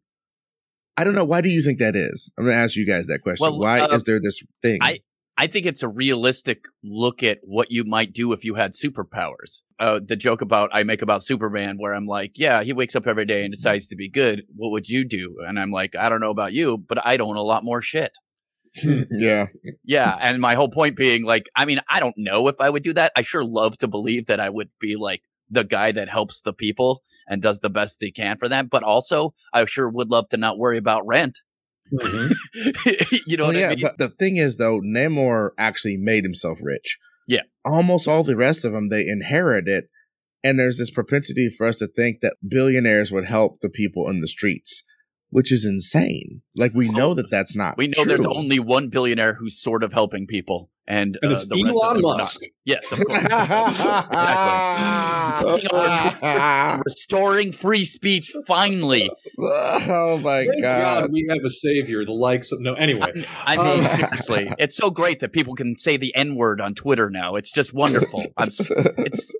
I 0.97 1.03
don't 1.03 1.15
know. 1.15 1.25
Why 1.25 1.41
do 1.41 1.49
you 1.49 1.61
think 1.61 1.79
that 1.79 1.95
is? 1.95 2.31
I'm 2.37 2.45
going 2.45 2.55
to 2.55 2.61
ask 2.61 2.75
you 2.75 2.85
guys 2.85 3.07
that 3.07 3.19
question. 3.19 3.43
Well, 3.43 3.59
Why 3.59 3.81
uh, 3.81 3.95
is 3.95 4.03
there 4.05 4.19
this 4.21 4.41
thing? 4.61 4.79
I, 4.81 4.99
I 5.37 5.47
think 5.47 5.65
it's 5.65 5.83
a 5.83 5.87
realistic 5.89 6.65
look 6.83 7.21
at 7.21 7.39
what 7.43 7.69
you 7.69 7.83
might 7.83 8.13
do 8.13 8.31
if 8.31 8.45
you 8.45 8.55
had 8.55 8.73
superpowers. 8.73 9.61
Uh, 9.77 9.99
the 10.05 10.15
joke 10.15 10.41
about 10.41 10.69
I 10.71 10.83
make 10.83 11.01
about 11.01 11.23
Superman, 11.23 11.75
where 11.77 11.93
I'm 11.93 12.05
like, 12.05 12.33
yeah, 12.35 12.63
he 12.63 12.71
wakes 12.71 12.95
up 12.95 13.07
every 13.07 13.25
day 13.25 13.43
and 13.43 13.51
decides 13.51 13.87
to 13.87 13.97
be 13.97 14.09
good. 14.09 14.43
What 14.55 14.71
would 14.71 14.87
you 14.87 15.05
do? 15.05 15.35
And 15.45 15.59
I'm 15.59 15.71
like, 15.71 15.95
I 15.95 16.07
don't 16.07 16.21
know 16.21 16.29
about 16.29 16.53
you, 16.53 16.77
but 16.77 17.05
I 17.05 17.17
don't 17.17 17.27
want 17.27 17.39
a 17.39 17.43
lot 17.43 17.65
more 17.65 17.81
shit. 17.81 18.13
yeah. 19.11 19.47
Yeah. 19.83 20.17
And 20.19 20.39
my 20.39 20.55
whole 20.55 20.69
point 20.69 20.95
being 20.95 21.25
like, 21.25 21.49
I 21.55 21.65
mean, 21.65 21.79
I 21.89 21.99
don't 21.99 22.15
know 22.17 22.47
if 22.47 22.55
I 22.59 22.69
would 22.69 22.83
do 22.83 22.93
that. 22.93 23.11
I 23.15 23.21
sure 23.21 23.43
love 23.43 23.77
to 23.79 23.87
believe 23.87 24.27
that 24.27 24.39
I 24.39 24.49
would 24.49 24.69
be 24.79 24.95
like 24.95 25.21
the 25.49 25.63
guy 25.63 25.91
that 25.91 26.09
helps 26.09 26.41
the 26.41 26.53
people 26.53 27.01
and 27.27 27.41
does 27.41 27.59
the 27.59 27.69
best 27.69 27.97
he 27.99 28.11
can 28.11 28.37
for 28.37 28.47
them. 28.47 28.67
But 28.67 28.83
also, 28.83 29.33
I 29.53 29.65
sure 29.65 29.89
would 29.89 30.11
love 30.11 30.29
to 30.29 30.37
not 30.37 30.57
worry 30.57 30.77
about 30.77 31.05
rent. 31.05 31.39
Mm-hmm. 31.93 33.15
you 33.27 33.37
know 33.37 33.45
well, 33.45 33.53
yeah, 33.53 33.67
I 33.67 33.75
mean? 33.75 33.83
but 33.83 33.97
the 33.97 34.09
thing 34.09 34.37
is, 34.37 34.57
though, 34.57 34.81
Namor 34.81 35.51
actually 35.57 35.97
made 35.97 36.23
himself 36.23 36.59
rich. 36.61 36.97
Yeah. 37.27 37.41
Almost 37.63 38.07
all 38.07 38.23
the 38.23 38.35
rest 38.35 38.65
of 38.65 38.73
them, 38.73 38.89
they 38.89 39.07
inherit 39.07 39.67
it. 39.67 39.85
And 40.43 40.59
there's 40.59 40.77
this 40.77 40.91
propensity 40.91 41.49
for 41.49 41.65
us 41.65 41.79
to 41.79 41.87
think 41.87 42.19
that 42.21 42.37
billionaires 42.47 43.11
would 43.11 43.25
help 43.25 43.61
the 43.61 43.69
people 43.69 44.09
in 44.09 44.21
the 44.21 44.27
streets 44.27 44.83
which 45.35 45.51
is 45.51 45.65
insane. 45.65 46.41
Like 46.55 46.73
we 46.73 46.87
know 46.87 47.13
that 47.13 47.29
that's 47.29 47.57
not. 47.57 47.77
We 47.77 47.87
know 47.87 48.03
true. 48.03 48.05
there's 48.05 48.25
only 48.25 48.57
one 48.57 48.87
billionaire 48.87 49.33
who's 49.33 49.61
sort 49.61 49.83
of 49.83 49.91
helping 49.91 50.27
people, 50.27 50.69
and, 50.87 51.17
and 51.21 51.31
uh, 51.31 51.35
it's 51.35 51.45
Elon 51.51 52.01
Musk. 52.01 52.41
Yes, 52.63 52.91
of 52.91 52.99
course. 52.99 53.23
exactly. 53.23 53.91
Restoring 56.85 57.51
free 57.51 57.85
speech 57.85 58.31
finally. 58.47 59.09
Oh 59.37 60.19
my 60.23 60.45
Thank 60.45 60.61
god. 60.61 61.01
god. 61.01 61.11
We 61.11 61.25
have 61.29 61.43
a 61.43 61.49
savior. 61.49 62.05
The 62.05 62.11
likes 62.11 62.51
of 62.51 62.61
no. 62.61 62.73
Anyway, 62.73 63.25
I, 63.45 63.57
I 63.57 63.75
mean, 63.75 63.83
uh, 63.83 63.87
seriously, 63.87 64.51
it's 64.59 64.77
so 64.77 64.89
great 64.91 65.19
that 65.21 65.31
people 65.33 65.55
can 65.55 65.77
say 65.77 65.97
the 65.97 66.15
N 66.15 66.35
word 66.35 66.61
on 66.61 66.75
Twitter 66.75 67.09
now. 67.09 67.35
It's 67.35 67.51
just 67.51 67.73
wonderful. 67.73 68.23
I'm, 68.37 68.49
it's 68.49 69.33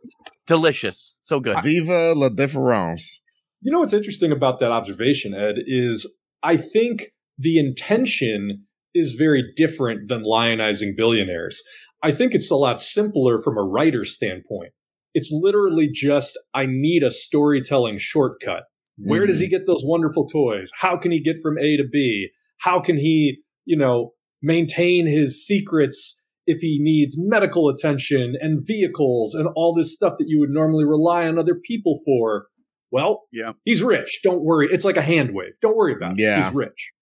delicious. 0.47 1.15
So 1.21 1.39
good. 1.39 1.61
Viva 1.61 2.13
la 2.15 2.29
différence. 2.29 3.21
You 3.61 3.71
know 3.71 3.79
what's 3.79 3.93
interesting 3.93 4.31
about 4.31 4.59
that 4.59 4.71
observation, 4.71 5.33
Ed, 5.33 5.55
is 5.65 6.11
I 6.43 6.57
think 6.57 7.13
the 7.37 7.57
intention 7.57 8.64
is 8.95 9.13
very 9.13 9.43
different 9.55 10.07
than 10.07 10.23
lionizing 10.23 10.95
billionaires. 10.97 11.61
I 12.01 12.11
think 12.11 12.33
it's 12.33 12.49
a 12.49 12.55
lot 12.55 12.81
simpler 12.81 13.41
from 13.43 13.57
a 13.57 13.63
writer's 13.63 14.15
standpoint. 14.15 14.71
It's 15.13 15.29
literally 15.31 15.87
just, 15.91 16.37
I 16.53 16.65
need 16.65 17.03
a 17.03 17.11
storytelling 17.11 17.97
shortcut. 17.99 18.63
Where 18.97 19.21
mm-hmm. 19.21 19.27
does 19.27 19.39
he 19.39 19.45
mm-hmm. 19.45 19.51
get 19.51 19.67
those 19.67 19.83
wonderful 19.83 20.27
toys? 20.27 20.71
How 20.79 20.97
can 20.97 21.11
he 21.11 21.21
get 21.21 21.37
from 21.43 21.57
A 21.57 21.77
to 21.77 21.83
B? 21.91 22.29
How 22.59 22.79
can 22.79 22.97
he, 22.97 23.41
you 23.65 23.77
know, 23.77 24.13
maintain 24.41 25.07
his 25.07 25.45
secrets 25.45 26.23
if 26.47 26.61
he 26.61 26.79
needs 26.81 27.15
medical 27.17 27.69
attention 27.69 28.35
and 28.39 28.65
vehicles 28.65 29.35
and 29.35 29.49
all 29.55 29.73
this 29.73 29.93
stuff 29.93 30.13
that 30.19 30.27
you 30.27 30.39
would 30.39 30.51
normally 30.51 30.85
rely 30.85 31.27
on 31.27 31.37
other 31.37 31.55
people 31.55 31.99
for? 32.05 32.47
Well, 32.91 33.23
yeah, 33.33 33.53
he's 33.65 33.83
rich. 33.83 34.19
Don't 34.23 34.45
worry. 34.45 34.69
It's 34.71 34.85
like 34.85 34.95
a 34.95 35.01
hand 35.01 35.31
wave. 35.33 35.53
Don't 35.61 35.75
worry 35.75 35.93
about 35.93 36.13
it. 36.13 36.19
Yeah. 36.19 36.45
He's 36.45 36.53
rich. 36.53 36.93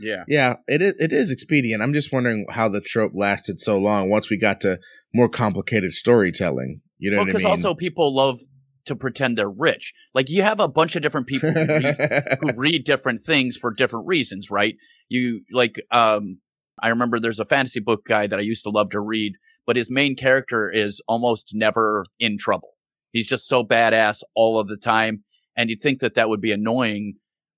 Yeah. 0.00 0.24
Yeah. 0.26 0.54
It 0.66 0.82
is, 0.82 0.94
it 0.98 1.12
is 1.12 1.30
expedient. 1.30 1.82
I'm 1.82 1.92
just 1.92 2.12
wondering 2.12 2.46
how 2.50 2.68
the 2.68 2.80
trope 2.80 3.12
lasted 3.14 3.60
so 3.60 3.78
long 3.78 4.10
once 4.10 4.30
we 4.30 4.38
got 4.38 4.60
to 4.62 4.78
more 5.14 5.28
complicated 5.28 5.92
storytelling. 5.92 6.80
You 6.98 7.10
know 7.10 7.18
well, 7.18 7.26
Because 7.26 7.44
I 7.44 7.48
mean? 7.48 7.52
also 7.52 7.74
people 7.74 8.14
love 8.14 8.40
to 8.86 8.96
pretend 8.96 9.36
they're 9.36 9.50
rich. 9.50 9.92
Like 10.14 10.30
you 10.30 10.42
have 10.42 10.58
a 10.58 10.68
bunch 10.68 10.96
of 10.96 11.02
different 11.02 11.26
people 11.26 11.52
who 11.52 11.66
read, 11.66 12.24
who 12.40 12.52
read 12.56 12.84
different 12.84 13.22
things 13.22 13.56
for 13.56 13.72
different 13.72 14.06
reasons, 14.06 14.50
right? 14.50 14.74
You 15.08 15.42
like, 15.52 15.80
um, 15.92 16.40
I 16.82 16.88
remember 16.88 17.20
there's 17.20 17.40
a 17.40 17.44
fantasy 17.44 17.80
book 17.80 18.04
guy 18.04 18.26
that 18.26 18.38
I 18.38 18.42
used 18.42 18.64
to 18.64 18.70
love 18.70 18.90
to 18.90 19.00
read, 19.00 19.34
but 19.66 19.76
his 19.76 19.90
main 19.90 20.16
character 20.16 20.70
is 20.70 21.02
almost 21.06 21.50
never 21.52 22.04
in 22.18 22.38
trouble. 22.38 22.70
He's 23.12 23.28
just 23.28 23.48
so 23.48 23.64
badass 23.64 24.22
all 24.34 24.58
of 24.58 24.68
the 24.68 24.76
time 24.76 25.24
and 25.56 25.68
you'd 25.68 25.82
think 25.82 26.00
that 26.00 26.14
that 26.14 26.28
would 26.28 26.40
be 26.40 26.52
annoying. 26.52 27.16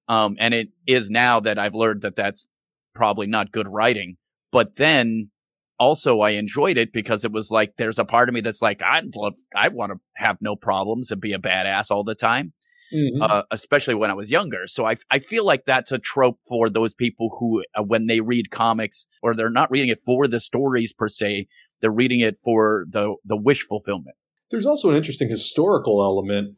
Um, 0.09 0.37
and 0.39 0.53
it 0.53 0.69
is 0.87 1.11
now 1.11 1.41
that 1.41 1.59
I've 1.59 1.75
learned 1.75 2.03
that 2.03 2.17
that's 2.17 2.47
probably 2.95 3.27
not 3.27 3.53
good 3.53 3.69
writing. 3.69 4.17
But 4.51 4.77
then 4.77 5.31
also 5.79 6.21
I 6.21 6.31
enjoyed 6.31 6.77
it 6.77 6.93
because 6.93 7.25
it 7.25 7.33
was 7.33 7.51
like 7.51 7.75
there's 7.77 7.99
a 7.99 8.05
part 8.05 8.29
of 8.29 8.35
me 8.35 8.41
that's 8.41 8.63
like 8.63 8.83
I'd 8.83 9.17
love 9.17 9.35
I 9.55 9.69
want 9.69 9.93
to 9.93 9.99
have 10.17 10.37
no 10.41 10.57
problems 10.57 11.11
and 11.11 11.21
be 11.21 11.33
a 11.33 11.39
badass 11.39 11.91
all 11.91 12.05
the 12.05 12.15
time. 12.15 12.53
Mm-hmm. 12.95 13.23
Uh, 13.23 13.43
especially 13.51 13.95
when 13.95 14.11
I 14.11 14.15
was 14.15 14.31
younger. 14.31 14.67
So 14.67 14.85
I, 14.85 14.97
I 15.11 15.19
feel 15.19 15.47
like 15.47 15.65
that's 15.65 15.93
a 15.93 15.99
trope 15.99 16.37
for 16.47 16.69
those 16.69 16.93
people 16.93 17.35
who, 17.41 17.65
uh, 17.75 17.83
when 17.83 18.07
they 18.07 18.21
read 18.21 18.51
comics, 18.51 19.07
or 19.23 19.35
they're 19.35 19.49
not 19.49 19.71
reading 19.71 19.89
it 19.89 19.99
for 20.05 20.29
the 20.29 20.41
stories 20.41 20.93
per 20.93 21.09
se, 21.09 21.47
they're 21.81 21.91
reading 21.91 22.21
it 22.21 22.37
for 22.45 22.85
the 22.91 23.15
the 23.25 23.37
wish 23.37 23.63
fulfillment. 23.63 24.17
There's 24.51 24.67
also 24.67 24.91
an 24.91 24.97
interesting 24.97 25.31
historical 25.31 26.03
element 26.03 26.57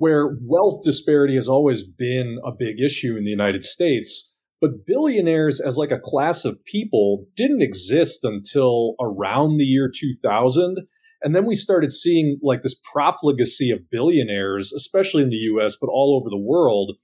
where 0.00 0.34
wealth 0.40 0.80
disparity 0.82 1.34
has 1.34 1.46
always 1.46 1.84
been 1.84 2.38
a 2.42 2.50
big 2.50 2.80
issue 2.80 3.18
in 3.18 3.24
the 3.24 3.30
United 3.30 3.62
States. 3.62 4.34
But 4.58 4.86
billionaires 4.86 5.60
as 5.60 5.76
like 5.76 5.90
a 5.90 6.00
class 6.00 6.46
of 6.46 6.64
people 6.64 7.26
didn't 7.36 7.60
exist 7.60 8.24
until 8.24 8.94
around 8.98 9.58
the 9.58 9.64
year 9.64 9.90
2000. 9.94 10.78
And 11.22 11.36
then 11.36 11.44
we 11.44 11.54
started 11.54 11.92
seeing 11.92 12.38
like 12.42 12.62
this 12.62 12.80
profligacy 12.90 13.70
of 13.70 13.90
billionaires, 13.90 14.72
especially 14.72 15.22
in 15.22 15.28
the 15.28 15.36
US, 15.36 15.76
but 15.78 15.90
all 15.92 16.18
over 16.18 16.30
the 16.30 16.42
world. 16.42 16.96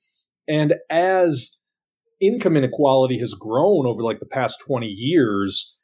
And 0.49 0.77
as 0.89 1.59
income 2.19 2.57
inequality 2.57 3.19
has 3.19 3.35
grown 3.35 3.87
over 3.87 4.03
like 4.03 4.21
the 4.21 4.27
past 4.27 4.59
20 4.67 4.87
years, 4.87 5.79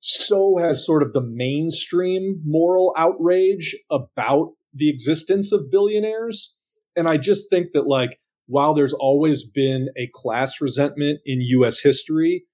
so 0.00 0.56
has 0.58 0.84
sort 0.84 1.04
of 1.04 1.12
the 1.12 1.22
mainstream 1.22 2.42
moral 2.44 2.92
outrage 2.98 3.76
about 3.88 4.54
the 4.76 4.90
existence 4.90 5.52
of 5.52 5.70
billionaires. 5.70 6.56
And 6.94 7.08
I 7.08 7.16
just 7.16 7.50
think 7.50 7.68
that, 7.72 7.86
like, 7.86 8.20
while 8.46 8.74
there's 8.74 8.94
always 8.94 9.44
been 9.44 9.88
a 9.96 10.08
class 10.14 10.60
resentment 10.60 11.20
in 11.26 11.40
US 11.40 11.80
history, 11.80 12.44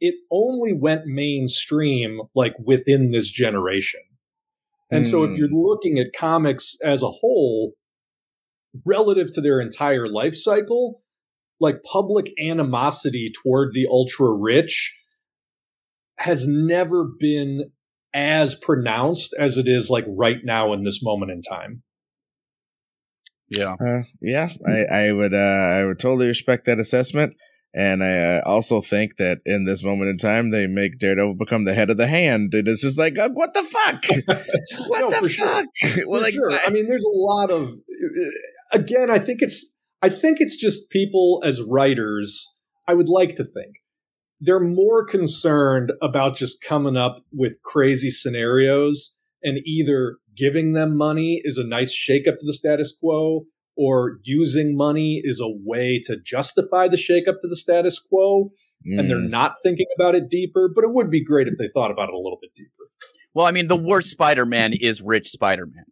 it 0.00 0.14
only 0.30 0.72
went 0.72 1.06
mainstream 1.06 2.20
like 2.34 2.54
within 2.62 3.10
this 3.10 3.30
generation. 3.30 4.00
And 4.90 5.04
mm. 5.04 5.10
so 5.10 5.24
if 5.24 5.36
you're 5.36 5.48
hmm. 5.48 5.56
looking 5.56 5.98
at 5.98 6.12
comics 6.16 6.76
as 6.84 7.02
a 7.02 7.10
whole, 7.10 7.72
relative 8.84 9.32
to 9.32 9.40
their 9.40 9.60
entire 9.60 10.06
life 10.06 10.36
cycle, 10.36 11.02
like 11.60 11.82
public 11.90 12.32
animosity 12.38 13.32
toward 13.42 13.72
the 13.72 13.86
ultra 13.90 14.32
rich 14.32 14.94
has 16.18 16.46
never 16.46 17.04
been 17.04 17.70
as 18.16 18.54
pronounced 18.54 19.34
as 19.38 19.58
it 19.58 19.68
is 19.68 19.90
like 19.90 20.06
right 20.08 20.38
now 20.42 20.72
in 20.72 20.84
this 20.84 21.02
moment 21.02 21.30
in 21.30 21.42
time. 21.42 21.82
Yeah. 23.50 23.74
Uh, 23.74 24.02
yeah, 24.22 24.48
I, 24.66 24.84
I 25.08 25.12
would 25.12 25.34
uh, 25.34 25.36
I 25.36 25.84
would 25.84 25.98
totally 26.00 26.26
respect 26.26 26.64
that 26.64 26.80
assessment. 26.80 27.34
And 27.74 28.02
I 28.02 28.38
uh, 28.38 28.42
also 28.46 28.80
think 28.80 29.18
that 29.18 29.40
in 29.44 29.66
this 29.66 29.84
moment 29.84 30.08
in 30.08 30.16
time, 30.16 30.50
they 30.50 30.66
make 30.66 30.98
Daredevil 30.98 31.34
become 31.34 31.66
the 31.66 31.74
head 31.74 31.90
of 31.90 31.98
the 31.98 32.06
hand, 32.06 32.54
and 32.54 32.66
it's 32.66 32.80
just 32.80 32.98
like, 32.98 33.16
what 33.34 33.52
the 33.52 33.62
fuck? 33.64 34.02
what 34.88 35.00
No, 35.02 35.10
the 35.10 35.16
for 35.16 35.28
sure. 35.28 35.46
fuck? 35.46 35.66
well, 36.06 36.20
For 36.20 36.22
like, 36.22 36.32
sure. 36.32 36.58
I 36.66 36.70
mean, 36.70 36.88
there's 36.88 37.04
a 37.04 37.18
lot 37.18 37.50
of. 37.50 37.74
Again, 38.72 39.10
I 39.10 39.18
think 39.18 39.42
it's. 39.42 39.76
I 40.00 40.08
think 40.08 40.38
it's 40.40 40.56
just 40.56 40.88
people 40.90 41.42
as 41.44 41.60
writers. 41.60 42.56
I 42.88 42.94
would 42.94 43.10
like 43.10 43.36
to 43.36 43.44
think 43.44 43.74
they're 44.40 44.60
more 44.60 45.04
concerned 45.04 45.92
about 46.02 46.36
just 46.36 46.62
coming 46.62 46.96
up 46.96 47.22
with 47.32 47.62
crazy 47.62 48.10
scenarios 48.10 49.16
and 49.42 49.58
either 49.64 50.16
giving 50.36 50.72
them 50.72 50.96
money 50.96 51.40
is 51.44 51.56
a 51.58 51.66
nice 51.66 51.94
shakeup 51.96 52.38
to 52.38 52.46
the 52.46 52.52
status 52.52 52.94
quo, 52.98 53.46
or 53.76 54.18
using 54.24 54.76
money 54.76 55.20
is 55.24 55.40
a 55.40 55.48
way 55.48 56.00
to 56.04 56.16
justify 56.22 56.88
the 56.88 56.96
shakeup 56.96 57.40
to 57.40 57.48
the 57.48 57.56
status 57.56 57.98
quo, 57.98 58.50
and 58.84 59.10
they're 59.10 59.16
mm, 59.18 59.30
not 59.30 59.54
thinking 59.62 59.86
about 59.98 60.14
it 60.14 60.28
deeper. 60.28 60.70
But 60.74 60.84
it 60.84 60.92
would 60.92 61.10
be 61.10 61.24
great 61.24 61.48
if 61.48 61.54
they 61.58 61.68
thought 61.72 61.90
about 61.90 62.08
it 62.08 62.14
a 62.14 62.18
little 62.18 62.38
bit 62.40 62.54
deeper. 62.54 62.70
Well, 63.34 63.46
I 63.46 63.50
mean, 63.50 63.66
the 63.66 63.76
worst 63.76 64.10
Spider-Man 64.10 64.72
is 64.74 65.02
rich 65.02 65.28
Spider-Man. 65.28 65.84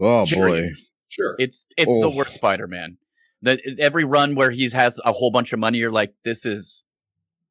oh 0.00 0.24
Sure. 0.26 0.48
boy, 0.48 0.68
Sure. 1.08 1.34
It's 1.38 1.66
it's 1.76 1.86
the 2.00 2.10
Oh. 2.10 2.16
worst 2.16 2.34
Spider-Man. 2.34 2.96
That 3.42 3.60
every 3.78 4.04
run 4.04 4.34
where 4.36 4.50
he 4.52 4.68
has 4.70 5.00
a 5.04 5.12
whole 5.12 5.30
bunch 5.32 5.52
of 5.52 5.58
money, 5.58 5.78
you're 5.78 5.90
like, 5.90 6.14
this 6.24 6.46
is 6.46 6.84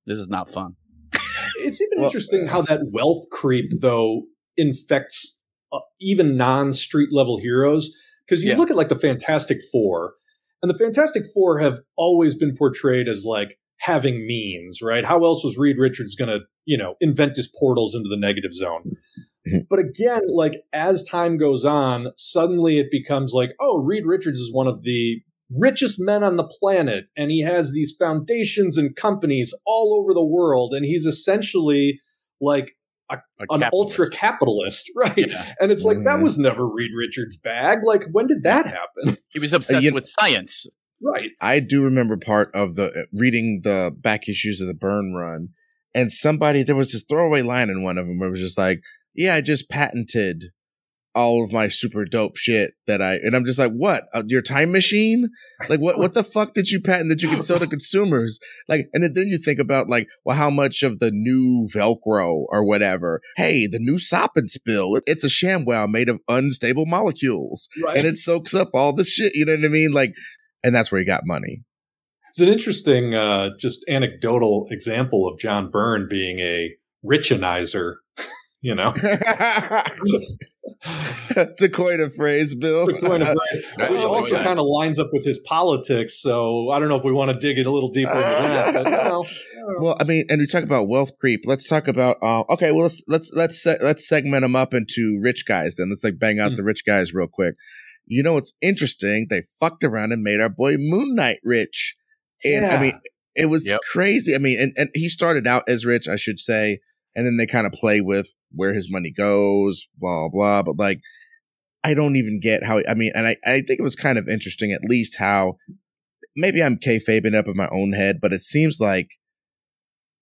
this 0.06 0.18
is 0.18 0.30
not 0.30 0.50
fun. 0.50 0.76
It's 1.58 1.80
even 1.80 1.98
Well, 2.00 2.06
interesting 2.08 2.48
how 2.48 2.62
that 2.64 2.82
wealth 2.92 3.26
creep, 3.32 3.72
though, 3.82 4.24
infects 4.58 5.40
uh, 5.72 5.80
even 6.00 6.36
non 6.38 6.74
street 6.74 7.10
level 7.12 7.38
heroes. 7.38 7.96
Because 8.26 8.44
you 8.44 8.52
Yeah. 8.52 8.58
look 8.58 8.72
at 8.72 8.76
like 8.78 8.90
the 8.90 8.96
Fantastic 8.96 9.60
Four, 9.72 10.14
and 10.64 10.70
the 10.70 10.78
Fantastic 10.78 11.24
Four 11.34 11.60
have 11.60 11.80
always 11.98 12.36
been 12.36 12.56
portrayed 12.56 13.08
as 13.08 13.26
like 13.26 13.60
having 13.78 14.26
means, 14.26 14.82
right? 14.82 15.06
How 15.06 15.24
else 15.24 15.44
was 15.44 15.58
Reed 15.58 15.78
Richards 15.78 16.16
going 16.16 16.30
to, 16.30 16.40
you 16.66 16.78
know, 16.78 16.96
invent 17.02 17.36
his 17.36 17.48
portals 17.60 17.94
into 17.96 18.10
the 18.10 18.18
negative 18.18 18.54
zone? 18.54 18.84
But 19.72 19.80
again, 19.80 20.22
like 20.28 20.62
as 20.72 21.04
time 21.04 21.38
goes 21.38 21.66
on, 21.66 22.12
suddenly 22.16 22.78
it 22.78 22.92
becomes 22.92 23.34
like, 23.34 23.50
oh, 23.60 23.82
Reed 23.82 24.06
Richards 24.06 24.40
is 24.40 24.54
one 24.54 24.68
of 24.68 24.84
the 24.84 25.22
richest 25.60 26.00
men 26.00 26.24
on 26.24 26.38
the 26.38 26.44
planet, 26.60 27.06
and 27.18 27.32
he 27.32 27.42
has 27.42 27.72
these 27.72 27.96
foundations 27.98 28.78
and 28.78 28.96
companies 28.96 29.54
all 29.66 30.00
over 30.02 30.14
the 30.14 30.24
world, 30.26 30.74
and 30.74 30.86
he's 30.86 31.06
essentially 31.06 32.00
like 32.40 32.72
A 33.12 33.18
an 33.50 33.64
ultra 33.74 34.10
capitalist, 34.10 34.90
right? 34.96 35.18
Yeah. 35.30 35.54
And 35.60 35.72
it's 35.72 35.84
like 35.84 36.04
that 36.06 36.20
Mhm. 36.20 36.24
was 36.24 36.38
never 36.38 36.66
Reed 36.68 36.92
Richards' 36.98 37.38
bag. 37.38 37.80
Like, 37.84 38.04
when 38.12 38.28
did 38.28 38.44
that 38.44 38.66
happen? 38.66 39.18
He 39.30 39.40
was 39.40 39.54
obsessed 39.54 39.84
you- 39.84 39.94
with 39.94 40.06
science. 40.06 40.66
right. 41.04 41.32
I 41.42 41.60
do 41.60 41.82
remember 41.84 42.16
part 42.18 42.50
of 42.54 42.76
the 42.76 42.86
uh, 42.92 43.04
reading 43.14 43.62
the 43.64 43.92
back 43.98 44.30
issues 44.30 44.62
of 44.62 44.68
the 44.68 44.74
Byrne 44.74 45.14
Run, 45.14 45.50
and 45.94 46.12
somebody 46.12 46.64
there 46.64 46.76
was 46.76 46.92
this 46.94 47.04
throwaway 47.04 47.42
line 47.42 47.70
in 47.70 47.84
one 47.84 47.98
of 47.98 48.08
them 48.08 48.20
where 48.20 48.30
it 48.30 48.32
was 48.32 48.40
just 48.42 48.58
like, 48.58 48.82
"Yeah, 49.16 49.36
I 49.36 49.42
just 49.42 49.70
patented 49.70 50.46
all 51.14 51.44
of 51.44 51.52
my 51.52 51.68
super 51.68 52.06
dope 52.06 52.38
shit 52.38 52.72
that 52.88 53.02
I," 53.02 53.16
and 53.16 53.36
I'm 53.36 53.46
just 53.46 53.60
like, 53.60 53.72
"What? 53.72 54.06
Uh, 54.14 54.24
your 54.28 54.42
time 54.42 54.72
machine? 54.72 55.30
Like, 55.70 55.80
what? 55.80 55.98
What 55.98 56.14
the 56.14 56.24
fuck 56.24 56.54
did 56.54 56.70
you 56.72 56.80
patent 56.82 57.10
that 57.10 57.22
you 57.22 57.30
can 57.30 57.42
sell 57.42 57.60
to 57.60 57.68
consumers? 57.76 58.40
Like, 58.70 58.88
and 58.94 59.04
then, 59.04 59.14
then 59.14 59.28
you 59.28 59.38
think 59.38 59.60
about 59.60 59.90
like, 59.90 60.08
well, 60.26 60.38
how 60.38 60.50
much 60.50 60.84
of 60.84 61.00
the 61.00 61.12
new 61.12 61.68
Velcro 61.74 62.46
or 62.50 62.64
whatever? 62.66 63.22
Hey, 63.38 63.68
the 63.68 63.80
new 63.80 63.98
Sop 64.00 64.32
and 64.36 64.50
Spill, 64.50 64.96
it- 64.96 65.04
it's 65.08 65.24
a 65.24 65.28
ShamWow 65.28 65.90
made 65.90 66.10
of 66.10 66.20
unstable 66.28 66.86
molecules, 66.86 67.68
Right. 67.84 67.98
and 67.98 68.08
it 68.08 68.18
soaks 68.18 68.54
up 68.54 68.70
all 68.74 68.94
the 68.94 69.04
shit. 69.04 69.34
You 69.36 69.46
know 69.46 69.56
what 69.56 69.66
I 69.66 69.68
mean? 69.70 69.92
Like, 69.92 70.14
and 70.64 70.74
that's 70.76 70.92
where 70.92 71.00
he 71.00 71.06
got 71.06 71.22
money." 71.26 71.64
It's 72.30 72.40
an 72.40 72.48
interesting, 72.48 73.14
uh, 73.14 73.50
just 73.60 73.84
anecdotal 73.90 74.66
example 74.72 75.28
of 75.28 75.38
John 75.38 75.70
Byrne 75.70 76.08
being 76.10 76.40
a 76.40 76.70
richinizer, 77.06 77.96
you 78.62 78.76
know? 78.76 78.92
to 81.58 81.70
coin 81.72 82.02
a 82.02 82.10
phrase, 82.10 82.54
Bill. 82.56 82.88
To 82.88 82.94
coin 83.02 83.22
a 83.22 83.26
phrase, 83.26 83.66
I 83.78 83.82
which 83.92 84.00
love 84.02 84.12
also 84.12 84.36
kind 84.44 84.60
of 84.60 84.66
lines 84.66 85.00
up 85.00 85.10
with 85.14 85.26
his 85.26 85.40
politics. 85.40 86.22
So 86.22 86.70
I 86.70 86.80
don't 86.80 86.88
know 86.90 86.96
if 86.96 87.04
we 87.04 87.12
want 87.12 87.32
to 87.32 87.38
dig 87.40 87.58
it 87.58 87.68
a 87.68 87.72
little 87.72 87.90
deeper 87.90 88.12
into 88.12 88.22
that. 88.22 88.74
But, 88.74 88.86
you 88.86 88.92
know, 88.92 89.26
well, 89.80 89.98
I 90.00 90.04
mean, 90.04 90.26
and 90.30 90.40
we 90.40 90.48
talk 90.48 90.64
about 90.64 90.88
wealth 90.88 91.18
creep. 91.20 91.42
Let's 91.46 91.68
talk 91.68 91.88
about. 91.88 92.18
Uh, 92.22 92.44
okay, 92.50 92.72
well, 92.72 92.84
let's 92.84 93.02
let's 93.08 93.32
let's 93.34 93.66
let's 93.66 94.08
segment 94.08 94.42
them 94.42 94.56
up 94.56 94.74
into 94.74 95.20
rich 95.22 95.46
guys. 95.48 95.76
Then 95.76 95.90
let's 95.90 96.04
like 96.04 96.20
bang 96.20 96.40
out 96.40 96.52
Hmm. 96.52 96.56
the 96.56 96.64
rich 96.64 96.84
guys 96.86 97.14
real 97.14 97.28
quick. 97.28 97.56
You 98.06 98.24
know 98.24 98.34
what's 98.34 98.54
interesting? 98.62 99.28
They 99.30 99.44
fucked 99.60 99.84
around 99.84 100.12
and 100.12 100.24
made 100.24 100.40
our 100.42 100.50
boy 100.50 100.76
Moon 100.78 101.16
Knight 101.16 101.40
rich. 101.44 101.96
And 102.44 102.66
I 102.66 102.82
mean, 102.82 103.00
it 103.36 103.46
was 103.46 103.70
Yep. 103.70 103.80
crazy. 103.92 104.34
I 104.36 104.40
mean, 104.40 104.60
and, 104.60 104.74
and 104.76 104.90
he 104.96 105.08
started 105.10 105.46
out 105.48 105.64
as 105.70 105.86
rich, 105.86 106.08
I 106.08 106.16
should 106.16 106.40
say, 106.40 106.80
and 107.16 107.26
then 107.26 107.38
they 107.38 107.46
kind 107.46 107.68
of 107.68 107.74
play 107.74 108.02
with 108.02 108.34
where 108.52 108.74
his 108.74 108.92
money 108.92 109.12
goes, 109.12 109.88
blah 109.98 110.30
blah. 110.30 110.64
But 110.64 110.78
like, 110.78 111.00
I 111.84 111.94
don't 111.94 112.16
even 112.16 112.40
get 112.40 112.64
how. 112.64 112.82
I 112.88 112.94
mean, 112.94 113.12
and 113.16 113.28
I 113.28 113.36
I 113.46 113.62
think 113.62 113.80
it 113.80 113.84
was 113.84 113.96
kind 113.96 114.18
of 114.18 114.28
interesting, 114.28 114.72
at 114.72 114.90
least 114.90 115.18
how 115.18 115.58
maybe 116.36 116.64
I'm 116.64 116.78
kayfabing 116.78 117.36
up 117.36 117.48
in 117.48 117.58
my 117.58 117.70
own 117.72 117.94
head, 117.94 118.20
but 118.22 118.34
it 118.34 118.42
seems 118.42 118.80
like 118.80 119.10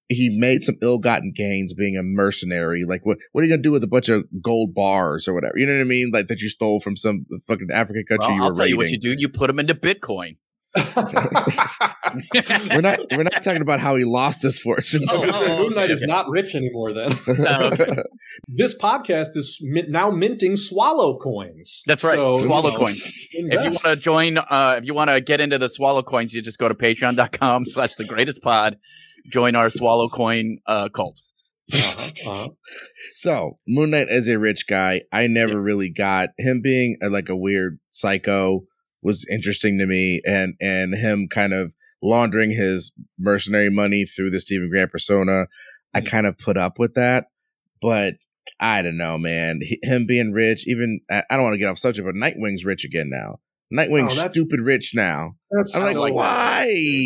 he 0.10 0.36
made 0.40 0.64
some 0.64 0.76
ill-gotten 0.82 1.32
gains 1.36 1.76
being 1.76 1.96
a 1.96 2.02
mercenary. 2.02 2.84
Like, 2.84 3.06
what 3.06 3.20
what 3.32 3.42
are 3.42 3.48
you 3.48 3.54
gonna 3.54 3.62
do 3.62 3.72
with 3.72 3.84
a 3.84 3.88
bunch 3.88 4.10
of 4.10 4.26
gold 4.42 4.74
bars 4.74 5.28
or 5.28 5.34
whatever? 5.34 5.54
You 5.58 5.68
know 5.68 5.76
what 5.76 5.82
I 5.82 5.86
mean? 5.86 6.10
Like 6.12 6.28
that 6.28 6.42
you 6.42 6.50
stole 6.50 6.80
from 6.80 6.98
some 6.98 7.26
fucking 7.48 7.70
African 7.72 8.06
country 8.06 8.28
Well, 8.28 8.36
you 8.36 8.44
I'll 8.44 8.50
were 8.50 8.56
tell 8.56 8.68
you 8.68 8.78
what 8.78 8.90
you 8.90 9.00
do. 9.00 9.16
You 9.18 9.30
put 9.30 9.48
them 9.48 9.60
into 9.60 9.76
Bitcoin. 9.76 10.38
we're 12.70 12.82
not 12.82 13.00
we're 13.12 13.24
not 13.24 13.42
talking 13.42 13.62
about 13.62 13.80
how 13.80 13.96
he 13.96 14.04
lost 14.06 14.44
his 14.44 14.60
fortune. 14.60 15.04
I 15.10 15.14
was 15.18 15.32
gonna 15.32 15.46
Oh, 15.54 15.58
Moon 15.64 15.74
Knight 15.74 15.86
okay, 15.86 15.94
is 15.94 16.04
okay. 16.04 16.12
not 16.12 16.30
rich 16.30 16.54
anymore. 16.56 16.94
Then 16.94 17.18
Oh, 17.28 17.66
okay. 17.74 17.88
this 18.48 18.78
podcast 18.78 19.36
is 19.36 19.58
min- 19.62 19.92
now 19.92 20.12
minting 20.12 20.56
Swallow 20.56 21.18
coins. 21.18 21.82
That's 21.88 22.04
right, 22.04 22.16
So, 22.16 22.38
Swallow 22.38 22.70
you 22.70 22.74
know, 22.74 22.80
coins. 22.80 23.28
If 23.32 23.64
you 23.64 23.70
want 23.72 23.78
to 23.80 23.96
join, 23.96 24.38
uh, 24.38 24.76
if 24.78 24.86
you 24.86 24.94
want 24.94 25.10
to 25.10 25.22
get 25.22 25.42
into 25.42 25.58
the 25.58 25.70
Swallow 25.70 26.04
Coins, 26.04 26.34
you 26.34 26.42
just 26.42 26.60
go 26.60 26.68
to 26.68 26.76
patreon.com 26.76 27.66
slash 27.66 27.96
the 27.96 28.06
greatest 28.06 28.42
pod. 28.44 28.78
Join 29.32 29.56
our 29.56 29.70
Swallow 29.70 30.08
Coin 30.10 30.60
uh, 30.68 30.90
cult. 30.90 31.20
Uh-huh, 31.74 32.32
uh-huh. 32.32 32.48
So 33.14 33.54
Moon 33.68 33.92
Knight 33.92 34.10
as 34.10 34.28
a 34.28 34.40
rich 34.40 34.66
guy, 34.68 35.02
I 35.12 35.28
never 35.28 35.62
really 35.62 35.90
got 35.92 36.30
him 36.38 36.62
being 36.62 36.98
a, 37.02 37.10
like 37.10 37.30
a 37.30 37.36
weird 37.36 37.80
psycho 37.92 38.64
was 39.02 39.26
interesting 39.32 39.78
to 39.80 39.86
me, 39.86 40.22
and 40.26 40.54
and 40.62 40.94
him 40.94 41.28
kind 41.30 41.54
of 41.54 41.74
laundering 42.02 42.52
his 42.52 42.92
mercenary 43.18 43.70
money 43.70 44.06
through 44.06 44.30
the 44.30 44.40
Steven 44.40 44.70
Grant 44.70 44.92
persona. 44.92 45.48
I 45.94 46.02
Mm. 46.02 46.06
kind 46.08 46.28
of 46.28 46.38
put 46.38 46.56
up 46.58 46.80
with 46.80 46.94
that, 46.96 47.26
but 47.82 48.16
I 48.60 48.82
don't 48.82 48.98
know, 48.98 49.18
man. 49.18 49.60
He, 49.62 49.80
him 49.84 50.06
being 50.06 50.32
rich, 50.32 50.68
even 50.68 51.00
I, 51.10 51.24
I 51.30 51.36
don't 51.36 51.44
want 51.44 51.54
to 51.56 51.58
get 51.60 51.68
off 51.68 51.78
subject, 51.78 52.06
but 52.06 52.16
Nightwing's 52.16 52.64
rich 52.66 52.86
again 52.86 53.10
now. 53.10 53.40
Nightwing's 53.74 54.18
Oh, 54.24 54.30
stupid 54.30 54.62
rich 54.62 54.94
now. 54.96 55.36
That's 55.52 55.76
I'm 55.76 55.96
like, 55.96 56.14
why? 56.14 56.66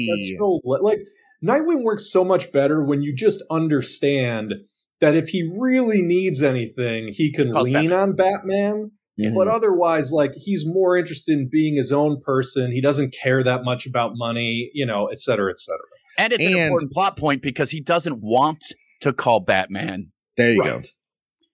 That's 0.09 0.31
so 0.38 0.62
like 0.63 1.00
Nightwing 1.43 1.83
works 1.83 2.09
so 2.12 2.23
much 2.23 2.51
better 2.51 2.83
when 2.83 3.01
you 3.01 3.13
just 3.15 3.43
understand 3.51 4.53
that 5.01 5.15
if 5.15 5.29
he 5.29 5.50
really 5.57 6.01
needs 6.01 6.41
anything, 6.41 7.09
he 7.12 7.31
can 7.31 7.51
Calls 7.51 7.65
lean 7.65 7.89
Batman. 7.89 7.93
on 7.93 8.15
Batman. 8.15 8.91
Mhm. 9.20 9.36
But 9.36 9.48
otherwise, 9.48 10.12
like 10.12 10.34
he's 10.36 10.65
more 10.65 10.98
interested 10.98 11.34
in 11.38 11.48
being 11.51 11.75
his 11.75 11.91
own 11.91 12.20
person. 12.22 12.72
He 12.72 12.82
doesn't 12.82 13.13
care 13.13 13.43
that 13.43 13.63
much 13.63 13.86
about 13.86 14.13
money, 14.15 14.72
you 14.74 14.86
know, 14.86 15.08
et 15.08 15.20
cetera, 15.20 15.51
et 15.51 15.60
cetera. 15.60 15.86
And 16.17 16.34
it's 16.34 16.43
an 16.43 16.55
important 16.58 16.91
plot 16.91 17.17
point 17.17 17.41
because 17.41 17.72
he 17.72 17.79
doesn't 17.79 18.22
want 18.22 18.63
to 19.01 19.13
call 19.13 19.39
Batman. 19.39 20.12
there 20.38 20.51
you 20.53 20.63
go. 20.63 20.82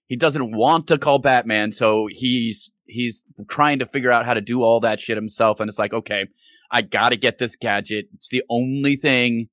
He 0.08 0.16
doesn't 0.16 0.56
want 0.56 0.88
to 0.88 0.98
call 0.98 1.20
Batman, 1.20 1.72
so 1.72 2.08
he's 2.10 2.72
he's 2.86 3.24
trying 3.50 3.80
to 3.80 3.86
figure 3.86 4.12
out 4.12 4.26
how 4.26 4.34
to 4.34 4.42
do 4.42 4.64
all 4.64 4.80
that 4.80 5.00
shit 5.00 5.18
himself. 5.18 5.60
And 5.60 5.70
it's 5.70 5.78
like, 5.78 5.94
okay, 5.94 6.28
I 6.72 6.82
got 6.82 7.10
to 7.10 7.18
get 7.18 7.38
this 7.38 7.56
gadget. 7.56 8.08
It's 8.14 8.30
the 8.30 8.44
only 8.50 8.96
thing. 8.96 9.50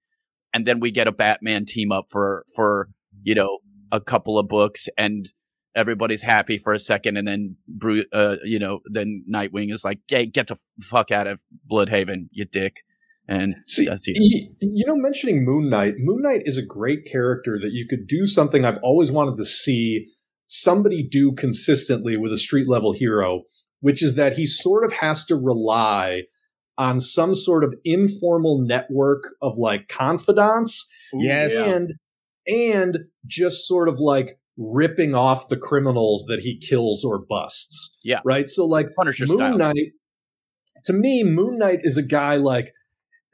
And 0.55 0.67
then 0.67 0.81
we 0.81 0.91
get 0.91 1.07
a 1.09 1.13
Batman 1.13 1.67
team 1.67 1.93
up 1.93 2.07
for 2.09 2.45
for 2.55 2.89
you 3.23 3.35
know 3.35 3.59
a 3.93 4.01
couple 4.01 4.39
of 4.39 4.49
books, 4.49 4.89
and 4.97 5.29
everybody's 5.76 6.23
happy 6.23 6.59
for 6.59 6.73
a 6.73 6.78
second, 6.78 7.16
and 7.16 7.28
then 7.28 7.56
Bru- 7.68 8.04
uh, 8.12 8.37
you 8.45 8.59
know 8.59 8.80
then 8.90 9.25
Nightwing 9.33 9.73
is 9.73 9.85
like, 9.85 10.00
"Hey, 10.09 10.26
get 10.26 10.49
the 10.49 10.56
fuck 10.80 11.11
out 11.12 11.26
of 11.26 11.42
Blüdhaven, 11.71 12.28
you 12.33 12.45
dick." 12.45 12.78
And 13.28 13.56
See, 13.66 13.87
that's 13.87 14.04
it. 14.06 14.16
y- 14.18 14.54
you 14.61 14.87
know, 14.87 14.95
mentioning 14.97 15.45
Moon 15.45 15.68
Knight, 15.68 15.95
Moon 15.99 16.23
Knight 16.23 16.42
is 16.45 16.56
a 16.56 16.62
great 16.64 17.04
character 17.04 17.59
that 17.61 17.73
you 17.73 17.87
could 17.88 18.06
do 18.06 18.25
something 18.25 18.64
I've 18.64 18.78
always 18.85 19.11
wanted 19.11 19.37
to 19.38 19.45
see 19.45 20.06
somebody 20.47 21.02
do 21.02 21.33
consistently 21.33 22.16
with 22.16 22.33
a 22.33 22.37
street 22.38 22.68
level 22.68 22.92
hero, 22.92 23.42
which 23.80 24.00
is 24.02 24.14
that 24.14 24.35
he 24.35 24.47
sort 24.47 24.85
of 24.85 24.92
has 24.92 25.25
to 25.26 25.35
rely 25.35 26.23
on 26.78 27.00
some 27.00 27.35
sort 27.35 27.64
of 27.64 27.75
informal 27.85 28.62
network 28.64 29.25
of 29.42 29.56
like 29.59 29.88
confidants 29.88 30.87
Yes. 31.12 31.56
and 31.56 31.95
and 32.47 32.99
just 33.26 33.66
sort 33.66 33.88
of 33.88 33.99
like 33.99 34.38
ripping 34.57 35.15
off 35.15 35.49
the 35.49 35.57
criminals 35.57 36.25
that 36.29 36.41
he 36.41 36.59
kills 36.59 37.05
or 37.05 37.19
busts. 37.19 37.97
Yeah. 38.03 38.21
Right. 38.25 38.49
So 38.49 38.65
like 38.65 38.89
Punisher 38.97 39.27
Moon 39.27 39.39
style. 39.39 39.57
Knight 39.59 39.93
to 40.85 40.93
me, 40.93 41.25
Moon 41.25 41.59
Knight 41.59 41.81
is 41.83 41.97
a 41.97 42.03
guy 42.03 42.37
like 42.37 42.73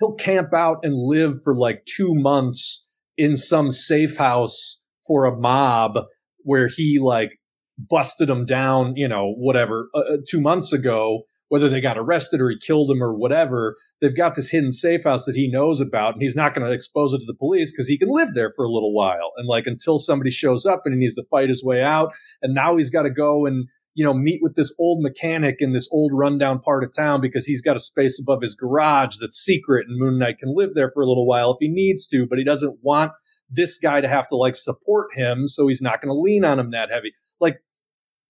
he'll 0.00 0.14
camp 0.14 0.52
out 0.54 0.78
and 0.82 0.94
live 0.94 1.42
for 1.44 1.54
like 1.54 1.84
two 1.84 2.14
months 2.14 2.90
in 3.16 3.36
some 3.36 3.70
safe 3.70 4.16
house 4.16 4.86
for 5.06 5.26
a 5.26 5.36
mob 5.36 5.98
where 6.38 6.68
he 6.68 6.98
like 6.98 7.38
busted 7.78 8.28
him 8.28 8.44
down, 8.44 8.94
you 8.96 9.06
know, 9.06 9.32
whatever, 9.32 9.88
uh, 9.94 9.98
uh 9.98 10.16
two 10.28 10.40
months 10.40 10.72
ago 10.72 11.24
whether 11.52 11.68
they 11.68 11.82
got 11.82 11.98
arrested 11.98 12.40
or 12.40 12.48
he 12.48 12.56
killed 12.56 12.90
him 12.90 13.02
or 13.02 13.12
whatever, 13.12 13.76
they've 14.00 14.16
got 14.16 14.34
this 14.34 14.48
hidden 14.48 14.72
safe 14.72 15.04
house 15.04 15.26
that 15.26 15.36
he 15.36 15.50
knows 15.50 15.80
about 15.80 16.14
and 16.14 16.22
he's 16.22 16.34
not 16.34 16.54
going 16.54 16.66
to 16.66 16.72
expose 16.72 17.12
it 17.12 17.18
to 17.18 17.26
the 17.26 17.34
police 17.34 17.70
because 17.70 17.86
he 17.86 17.98
can 17.98 18.08
live 18.08 18.32
there 18.32 18.50
for 18.56 18.64
a 18.64 18.72
little 18.72 18.94
while. 18.94 19.32
And 19.36 19.46
like 19.46 19.66
until 19.66 19.98
somebody 19.98 20.30
shows 20.30 20.64
up 20.64 20.86
and 20.86 20.94
he 20.94 20.98
needs 20.98 21.14
to 21.16 21.26
fight 21.30 21.50
his 21.50 21.62
way 21.62 21.82
out. 21.82 22.14
And 22.40 22.54
now 22.54 22.78
he's 22.78 22.88
got 22.88 23.02
to 23.02 23.10
go 23.10 23.44
and, 23.44 23.66
you 23.92 24.02
know, 24.02 24.14
meet 24.14 24.40
with 24.40 24.54
this 24.56 24.74
old 24.80 25.02
mechanic 25.02 25.56
in 25.58 25.74
this 25.74 25.90
old 25.92 26.12
rundown 26.14 26.58
part 26.58 26.84
of 26.84 26.94
town 26.94 27.20
because 27.20 27.44
he's 27.44 27.60
got 27.60 27.76
a 27.76 27.80
space 27.80 28.18
above 28.18 28.40
his 28.40 28.54
garage 28.54 29.16
that's 29.20 29.36
secret 29.36 29.84
and 29.86 30.00
Moon 30.00 30.18
Knight 30.18 30.38
can 30.38 30.56
live 30.56 30.70
there 30.72 30.90
for 30.90 31.02
a 31.02 31.06
little 31.06 31.26
while 31.26 31.50
if 31.50 31.58
he 31.60 31.68
needs 31.68 32.06
to, 32.06 32.26
but 32.26 32.38
he 32.38 32.44
doesn't 32.44 32.78
want 32.80 33.12
this 33.50 33.76
guy 33.76 34.00
to 34.00 34.08
have 34.08 34.26
to 34.28 34.36
like 34.36 34.56
support 34.56 35.08
him. 35.12 35.46
So 35.46 35.68
he's 35.68 35.82
not 35.82 36.00
going 36.00 36.08
to 36.08 36.18
lean 36.18 36.46
on 36.46 36.58
him 36.58 36.70
that 36.70 36.88
heavy. 36.90 37.12
Like 37.40 37.58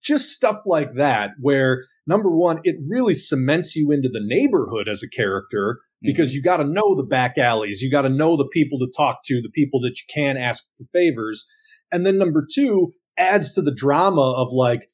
just 0.02 0.30
stuff 0.30 0.62
like 0.66 0.94
that 0.94 1.30
where 1.38 1.84
number 2.06 2.30
one, 2.30 2.60
it 2.64 2.76
really 2.86 3.14
cements 3.14 3.76
you 3.76 3.90
into 3.90 4.08
the 4.08 4.22
neighborhood 4.22 4.88
as 4.88 5.02
a 5.02 5.08
character 5.08 5.80
because 6.00 6.30
mm-hmm. 6.30 6.36
you 6.36 6.42
got 6.42 6.56
to 6.58 6.64
know 6.64 6.94
the 6.94 7.04
back 7.04 7.38
alleys. 7.38 7.80
You 7.82 7.90
got 7.90 8.02
to 8.02 8.08
know 8.08 8.36
the 8.36 8.48
people 8.52 8.78
to 8.78 8.88
talk 8.96 9.24
to, 9.26 9.40
the 9.40 9.50
people 9.50 9.80
that 9.80 9.98
you 10.00 10.04
can 10.12 10.36
ask 10.36 10.64
for 10.76 10.84
favors. 10.92 11.48
And 11.90 12.06
then 12.06 12.18
number 12.18 12.46
two 12.52 12.92
adds 13.18 13.52
to 13.52 13.62
the 13.62 13.74
drama 13.74 14.32
of 14.32 14.52
like, 14.52 14.88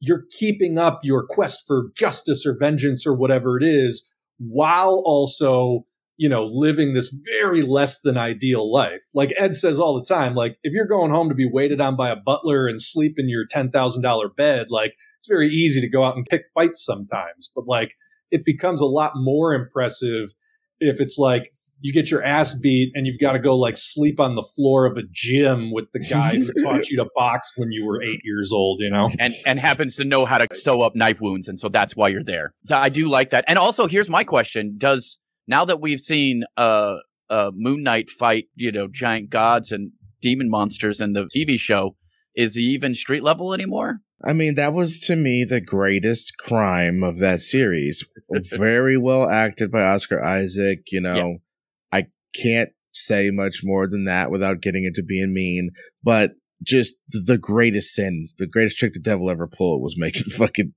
you're 0.00 0.24
keeping 0.38 0.78
up 0.78 1.00
your 1.02 1.26
quest 1.26 1.62
for 1.66 1.90
justice 1.96 2.44
or 2.44 2.56
vengeance 2.58 3.06
or 3.06 3.14
whatever 3.14 3.56
it 3.56 3.64
is 3.64 4.12
while 4.38 5.02
also 5.06 5.86
you 6.16 6.28
know, 6.28 6.44
living 6.44 6.94
this 6.94 7.14
very 7.40 7.62
less 7.62 8.00
than 8.00 8.16
ideal 8.16 8.72
life. 8.72 9.00
Like 9.12 9.32
Ed 9.36 9.54
says 9.54 9.80
all 9.80 9.98
the 9.98 10.06
time, 10.06 10.34
like 10.34 10.56
if 10.62 10.72
you're 10.72 10.86
going 10.86 11.10
home 11.10 11.28
to 11.28 11.34
be 11.34 11.48
waited 11.50 11.80
on 11.80 11.96
by 11.96 12.10
a 12.10 12.16
butler 12.16 12.68
and 12.68 12.80
sleep 12.80 13.14
in 13.18 13.28
your 13.28 13.46
$10,000 13.46 14.36
bed, 14.36 14.66
like 14.70 14.94
it's 15.24 15.28
very 15.30 15.48
easy 15.48 15.80
to 15.80 15.88
go 15.88 16.04
out 16.04 16.16
and 16.16 16.26
pick 16.26 16.42
fights 16.52 16.84
sometimes, 16.84 17.50
but 17.54 17.66
like 17.66 17.92
it 18.30 18.44
becomes 18.44 18.80
a 18.80 18.86
lot 18.86 19.12
more 19.14 19.54
impressive 19.54 20.34
if 20.80 21.00
it's 21.00 21.16
like 21.16 21.50
you 21.80 21.92
get 21.92 22.10
your 22.10 22.22
ass 22.22 22.58
beat 22.58 22.92
and 22.94 23.06
you've 23.06 23.20
got 23.20 23.32
to 23.32 23.38
go 23.38 23.56
like 23.56 23.76
sleep 23.76 24.20
on 24.20 24.34
the 24.34 24.42
floor 24.42 24.84
of 24.84 24.98
a 24.98 25.02
gym 25.10 25.72
with 25.72 25.86
the 25.94 26.00
guy 26.00 26.36
who 26.36 26.50
taught 26.62 26.90
you 26.90 26.98
to 26.98 27.06
box 27.14 27.52
when 27.56 27.72
you 27.72 27.86
were 27.86 28.02
eight 28.02 28.20
years 28.22 28.52
old, 28.52 28.80
you 28.80 28.90
know? 28.90 29.10
And 29.18 29.34
and 29.46 29.58
happens 29.58 29.96
to 29.96 30.04
know 30.04 30.26
how 30.26 30.38
to 30.38 30.46
sew 30.54 30.82
up 30.82 30.94
knife 30.94 31.20
wounds. 31.22 31.48
And 31.48 31.58
so 31.58 31.68
that's 31.68 31.96
why 31.96 32.08
you're 32.08 32.22
there. 32.22 32.52
I 32.70 32.90
do 32.90 33.08
like 33.08 33.30
that. 33.30 33.44
And 33.48 33.58
also 33.58 33.86
here's 33.86 34.10
my 34.10 34.24
question. 34.24 34.74
Does 34.76 35.18
now 35.46 35.64
that 35.64 35.80
we've 35.80 36.00
seen 36.00 36.44
uh, 36.58 36.96
uh, 37.30 37.50
Moon 37.54 37.82
Knight 37.82 38.10
fight, 38.10 38.46
you 38.56 38.72
know, 38.72 38.88
giant 38.88 39.30
gods 39.30 39.72
and 39.72 39.92
demon 40.20 40.50
monsters 40.50 41.00
in 41.00 41.12
the 41.12 41.28
TV 41.34 41.58
show, 41.58 41.96
is 42.34 42.54
he 42.54 42.62
even 42.62 42.94
street 42.94 43.22
level 43.22 43.52
anymore? 43.52 44.00
I 44.22 44.32
mean, 44.32 44.54
that 44.54 44.72
was 44.72 45.00
to 45.00 45.16
me 45.16 45.44
the 45.44 45.60
greatest 45.60 46.38
crime 46.38 47.02
of 47.02 47.18
that 47.18 47.40
series. 47.40 48.04
Very 48.52 48.96
well 48.96 49.28
acted 49.28 49.70
by 49.70 49.82
Oscar 49.82 50.22
Isaac. 50.22 50.80
You 50.90 51.00
know, 51.00 51.14
yeah. 51.92 51.98
I 51.98 52.06
can't 52.40 52.70
say 52.92 53.30
much 53.30 53.60
more 53.62 53.86
than 53.86 54.04
that 54.04 54.30
without 54.30 54.62
getting 54.62 54.84
into 54.84 55.02
being 55.02 55.34
mean, 55.34 55.70
but 56.02 56.32
just 56.62 56.94
the 57.08 57.38
greatest 57.38 57.94
sin, 57.94 58.28
the 58.38 58.46
greatest 58.46 58.78
trick 58.78 58.92
the 58.94 59.00
devil 59.00 59.30
ever 59.30 59.46
pulled 59.46 59.82
was 59.82 59.96
making 59.98 60.22
fucking 60.30 60.72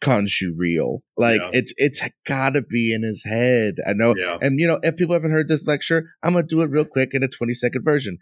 Khonshu 0.00 0.52
real. 0.56 1.02
Like 1.16 1.40
yeah. 1.42 1.50
it's 1.52 1.72
it's 1.76 2.00
gotta 2.26 2.62
be 2.62 2.94
in 2.94 3.02
his 3.02 3.24
head. 3.24 3.76
I 3.86 3.92
know. 3.94 4.14
Yeah. 4.16 4.38
And 4.40 4.58
you 4.58 4.66
know, 4.66 4.78
if 4.82 4.96
people 4.96 5.14
haven't 5.14 5.32
heard 5.32 5.48
this 5.48 5.66
lecture, 5.66 6.04
I'm 6.22 6.34
gonna 6.34 6.46
do 6.46 6.62
it 6.62 6.70
real 6.70 6.84
quick 6.84 7.10
in 7.12 7.22
a 7.22 7.28
20 7.28 7.54
second 7.54 7.82
version. 7.82 8.18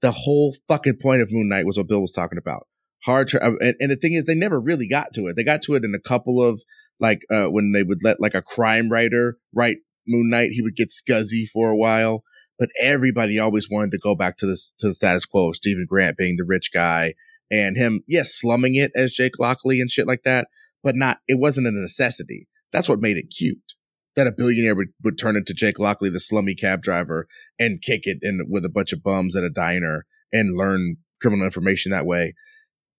The 0.00 0.12
whole 0.12 0.54
fucking 0.68 0.98
point 1.02 1.22
of 1.22 1.32
Moon 1.32 1.48
Knight 1.48 1.66
was 1.66 1.76
what 1.76 1.88
Bill 1.88 2.00
was 2.00 2.12
talking 2.12 2.38
about. 2.38 2.66
Hard 3.04 3.28
to, 3.28 3.44
and, 3.44 3.74
and 3.78 3.90
the 3.90 3.96
thing 3.96 4.12
is, 4.12 4.24
they 4.24 4.34
never 4.34 4.60
really 4.60 4.88
got 4.88 5.12
to 5.14 5.26
it. 5.26 5.36
They 5.36 5.44
got 5.44 5.62
to 5.62 5.74
it 5.74 5.84
in 5.84 5.94
a 5.94 6.08
couple 6.08 6.42
of 6.42 6.62
like 7.00 7.22
uh 7.30 7.46
when 7.46 7.72
they 7.72 7.84
would 7.84 7.98
let 8.02 8.20
like 8.20 8.34
a 8.34 8.42
crime 8.42 8.90
writer 8.90 9.38
write 9.54 9.78
Moon 10.06 10.30
Knight, 10.30 10.50
he 10.50 10.62
would 10.62 10.74
get 10.74 10.90
scuzzy 10.90 11.46
for 11.46 11.70
a 11.70 11.76
while 11.76 12.24
but 12.58 12.70
everybody 12.80 13.38
always 13.38 13.70
wanted 13.70 13.92
to 13.92 13.98
go 13.98 14.14
back 14.14 14.36
to 14.38 14.46
the 14.46 14.58
to 14.78 14.88
the 14.88 14.94
status 14.94 15.24
quo. 15.24 15.52
Steven 15.52 15.86
Grant 15.88 16.16
being 16.16 16.36
the 16.36 16.44
rich 16.44 16.70
guy 16.72 17.14
and 17.50 17.76
him, 17.76 18.02
yes, 18.06 18.34
slumming 18.34 18.74
it 18.74 18.90
as 18.94 19.12
Jake 19.12 19.38
Lockley 19.38 19.80
and 19.80 19.90
shit 19.90 20.06
like 20.06 20.24
that, 20.24 20.48
but 20.82 20.96
not. 20.96 21.18
It 21.28 21.38
wasn't 21.38 21.68
a 21.68 21.70
necessity. 21.70 22.48
That's 22.72 22.88
what 22.88 23.00
made 23.00 23.16
it 23.16 23.32
cute. 23.36 23.74
That 24.16 24.26
a 24.26 24.32
billionaire 24.32 24.74
would, 24.74 24.88
would 25.04 25.18
turn 25.18 25.36
into 25.36 25.54
Jake 25.54 25.78
Lockley, 25.78 26.10
the 26.10 26.20
slummy 26.20 26.54
cab 26.54 26.82
driver, 26.82 27.28
and 27.58 27.82
kick 27.82 28.02
it 28.04 28.18
in 28.22 28.46
with 28.48 28.64
a 28.64 28.70
bunch 28.70 28.92
of 28.92 29.02
bums 29.02 29.36
at 29.36 29.44
a 29.44 29.50
diner 29.50 30.06
and 30.32 30.56
learn 30.56 30.96
criminal 31.20 31.44
information 31.44 31.92
that 31.92 32.06
way. 32.06 32.34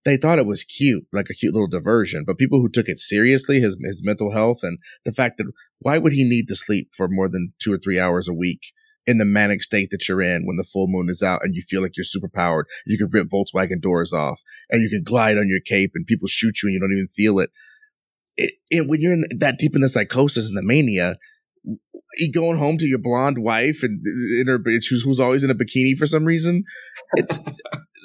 They 0.05 0.15
thought 0.15 0.39
it 0.39 0.45
was 0.45 0.63
cute, 0.63 1.05
like 1.11 1.29
a 1.29 1.33
cute 1.33 1.53
little 1.53 1.67
diversion. 1.67 2.23
But 2.25 2.37
people 2.37 2.61
who 2.61 2.69
took 2.69 2.87
it 2.87 2.99
seriously, 2.99 3.59
his 3.59 3.77
his 3.81 4.01
mental 4.03 4.31
health 4.31 4.59
and 4.63 4.77
the 5.03 5.11
fact 5.11 5.37
that 5.37 5.51
why 5.79 5.97
would 5.97 6.13
he 6.13 6.23
need 6.23 6.47
to 6.47 6.55
sleep 6.55 6.89
for 6.95 7.07
more 7.09 7.27
than 7.27 7.53
two 7.59 7.73
or 7.73 7.77
three 7.77 7.99
hours 7.99 8.27
a 8.27 8.33
week 8.33 8.71
in 9.09 9.17
the 9.17 9.25
manic 9.25 9.63
state 9.63 9.89
that 9.89 10.07
you're 10.07 10.21
in 10.21 10.45
when 10.45 10.57
the 10.57 10.63
full 10.63 10.87
moon 10.87 11.09
is 11.09 11.23
out 11.23 11.43
and 11.43 11.55
you 11.55 11.63
feel 11.63 11.81
like 11.81 11.97
you're 11.97 12.03
super 12.03 12.29
powered. 12.29 12.67
You 12.85 12.97
can 12.97 13.09
rip 13.11 13.27
Volkswagen 13.27 13.81
doors 13.81 14.13
off 14.13 14.43
and 14.69 14.83
you 14.83 14.89
can 14.89 15.03
glide 15.03 15.37
on 15.37 15.47
your 15.47 15.61
cape 15.61 15.91
and 15.95 16.05
people 16.05 16.27
shoot 16.27 16.61
you 16.61 16.67
and 16.67 16.73
you 16.73 16.79
don't 16.79 16.93
even 16.93 17.07
feel 17.07 17.39
it. 17.39 17.49
It, 18.39 18.53
it 18.69 18.87
when 18.87 19.01
you're 19.01 19.13
in 19.13 19.25
that 19.37 19.59
deep 19.59 19.75
in 19.75 19.81
the 19.81 19.89
psychosis 19.89 20.49
and 20.49 20.57
the 20.57 20.63
mania, 20.63 21.17
going 22.33 22.57
home 22.57 22.77
to 22.77 22.87
your 22.87 22.99
blonde 22.99 23.43
wife 23.43 23.83
and 23.83 23.99
uh, 23.99 24.41
in 24.41 24.47
her 24.47 24.59
who's, 24.63 25.03
who's 25.03 25.19
always 25.19 25.43
in 25.43 25.51
a 25.51 25.55
bikini 25.55 25.95
for 25.97 26.05
some 26.05 26.25
reason. 26.25 26.63
It's 27.13 27.37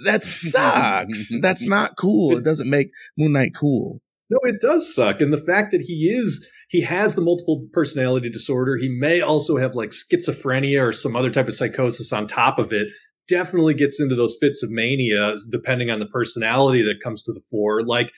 that 0.04 0.24
sucks. 0.24 1.32
That's 1.40 1.66
not 1.66 1.96
cool. 1.96 2.36
It 2.36 2.44
doesn't 2.44 2.68
make 2.68 2.88
Moon 3.16 3.32
Knight 3.32 3.52
cool. 3.54 4.00
No, 4.30 4.38
it 4.42 4.60
does 4.60 4.92
suck. 4.92 5.20
And 5.20 5.32
the 5.32 5.38
fact 5.38 5.70
that 5.70 5.82
he 5.82 6.10
is 6.10 6.46
he 6.68 6.80
has 6.80 7.14
the 7.14 7.20
multiple 7.20 7.66
personality 7.72 8.28
disorder. 8.28 8.76
He 8.76 8.88
may 8.88 9.20
also 9.20 9.56
have 9.56 9.76
like 9.76 9.90
schizophrenia 9.90 10.82
or 10.82 10.92
some 10.92 11.14
other 11.14 11.30
type 11.30 11.46
of 11.46 11.54
psychosis 11.54 12.12
on 12.12 12.26
top 12.26 12.58
of 12.58 12.72
it. 12.72 12.88
Definitely 13.28 13.74
gets 13.74 14.00
into 14.00 14.16
those 14.16 14.36
fits 14.40 14.62
of 14.62 14.70
mania 14.70 15.36
depending 15.50 15.90
on 15.90 16.00
the 16.00 16.06
personality 16.06 16.82
that 16.82 17.02
comes 17.02 17.22
to 17.22 17.32
the 17.32 17.40
fore. 17.50 17.82
Like 17.82 18.10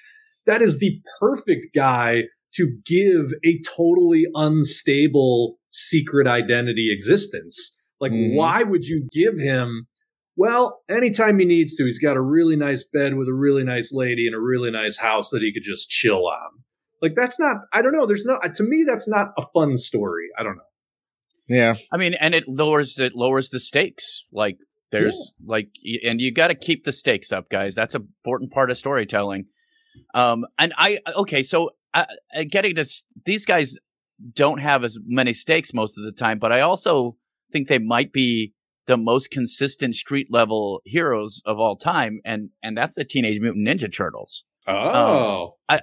that 0.47 0.63
is 0.63 0.79
the 0.79 1.01
perfect 1.21 1.75
guy 1.75 2.25
to 2.55 2.79
give 2.85 3.33
a 3.45 3.61
totally 3.77 4.27
unstable 4.35 5.59
secret 5.71 6.27
identity 6.27 6.91
existence. 6.93 7.79
Like, 8.01 8.13
mm-hmm. 8.13 8.37
why 8.37 8.63
would 8.63 8.87
you 8.87 9.09
give 9.13 9.39
him? 9.39 9.89
Well, 10.37 10.81
anytime 10.89 11.39
he 11.39 11.45
needs 11.45 11.77
to, 11.77 11.85
he's 11.85 11.99
got 11.99 12.17
a 12.17 12.23
really 12.23 12.57
nice 12.57 12.83
bed 12.83 13.17
with 13.17 13.29
a 13.29 13.35
really 13.35 13.65
nice 13.65 13.91
lady 13.93 14.27
and 14.27 14.35
a 14.35 14.41
really 14.41 14.71
nice 14.71 14.99
house 14.99 15.31
that 15.31 15.43
he 15.43 15.53
could 15.53 15.65
just 15.65 15.89
chill 15.89 16.27
on. 16.27 16.63
Like 17.03 17.13
that's 17.15 17.39
not. 17.39 17.57
I 17.73 17.83
don't 17.83 17.93
know. 17.93 18.07
There's 18.07 18.25
not, 18.25 18.55
To 18.55 18.63
me, 18.63 18.85
that's 18.87 19.09
not 19.09 19.29
a 19.39 19.43
fun 19.55 19.77
story. 19.77 20.29
I 20.39 20.43
don't 20.43 20.57
know. 20.57 20.63
Yeah. 21.49 21.75
I 21.93 21.97
mean, 21.97 22.15
and 22.15 22.35
it 22.35 22.45
lowers 22.49 22.99
it 22.99 23.15
lowers 23.15 23.51
the 23.51 23.61
stakes. 23.61 24.25
Like 24.33 24.59
there's 24.91 25.15
yeah. 25.15 25.47
like, 25.47 25.69
and 26.05 26.21
you 26.21 26.33
got 26.33 26.49
to 26.49 26.55
keep 26.55 26.85
the 26.85 26.93
stakes 26.93 27.33
up, 27.33 27.49
guys. 27.49 27.75
That's 27.75 27.95
an 27.95 28.09
important 28.25 28.51
part 28.51 28.71
of 28.71 28.79
storytelling. 28.79 29.47
Um, 30.15 30.47
and 30.59 30.73
I 30.77 30.99
okay, 31.17 31.43
so 31.43 31.71
uh, 31.95 32.05
uh, 32.35 32.45
getting 32.49 32.75
this, 32.75 33.05
these 33.25 33.45
guys 33.45 33.77
don't 34.33 34.59
have 34.59 34.85
as 34.85 34.99
many 35.05 35.33
stakes 35.33 35.73
most 35.75 35.99
of 35.99 36.05
the 36.05 36.13
time, 36.13 36.39
but 36.39 36.53
I 36.53 36.61
also 36.61 37.17
think 37.53 37.69
they 37.69 37.79
might 37.79 38.13
be 38.13 38.53
the 38.87 38.97
most 38.97 39.31
consistent 39.31 39.95
street 39.95 40.29
level 40.31 40.81
heroes 40.85 41.43
of 41.45 41.59
all 41.59 41.77
time, 41.77 42.21
and 42.25 42.51
and 42.63 42.77
that's 42.77 42.95
the 42.95 43.05
Teenage 43.05 43.41
Mutant 43.41 43.67
Ninja 43.67 43.93
Turtles. 43.95 44.45
Oh. 44.69 45.45
Um, 45.45 45.53
I, 45.69 45.81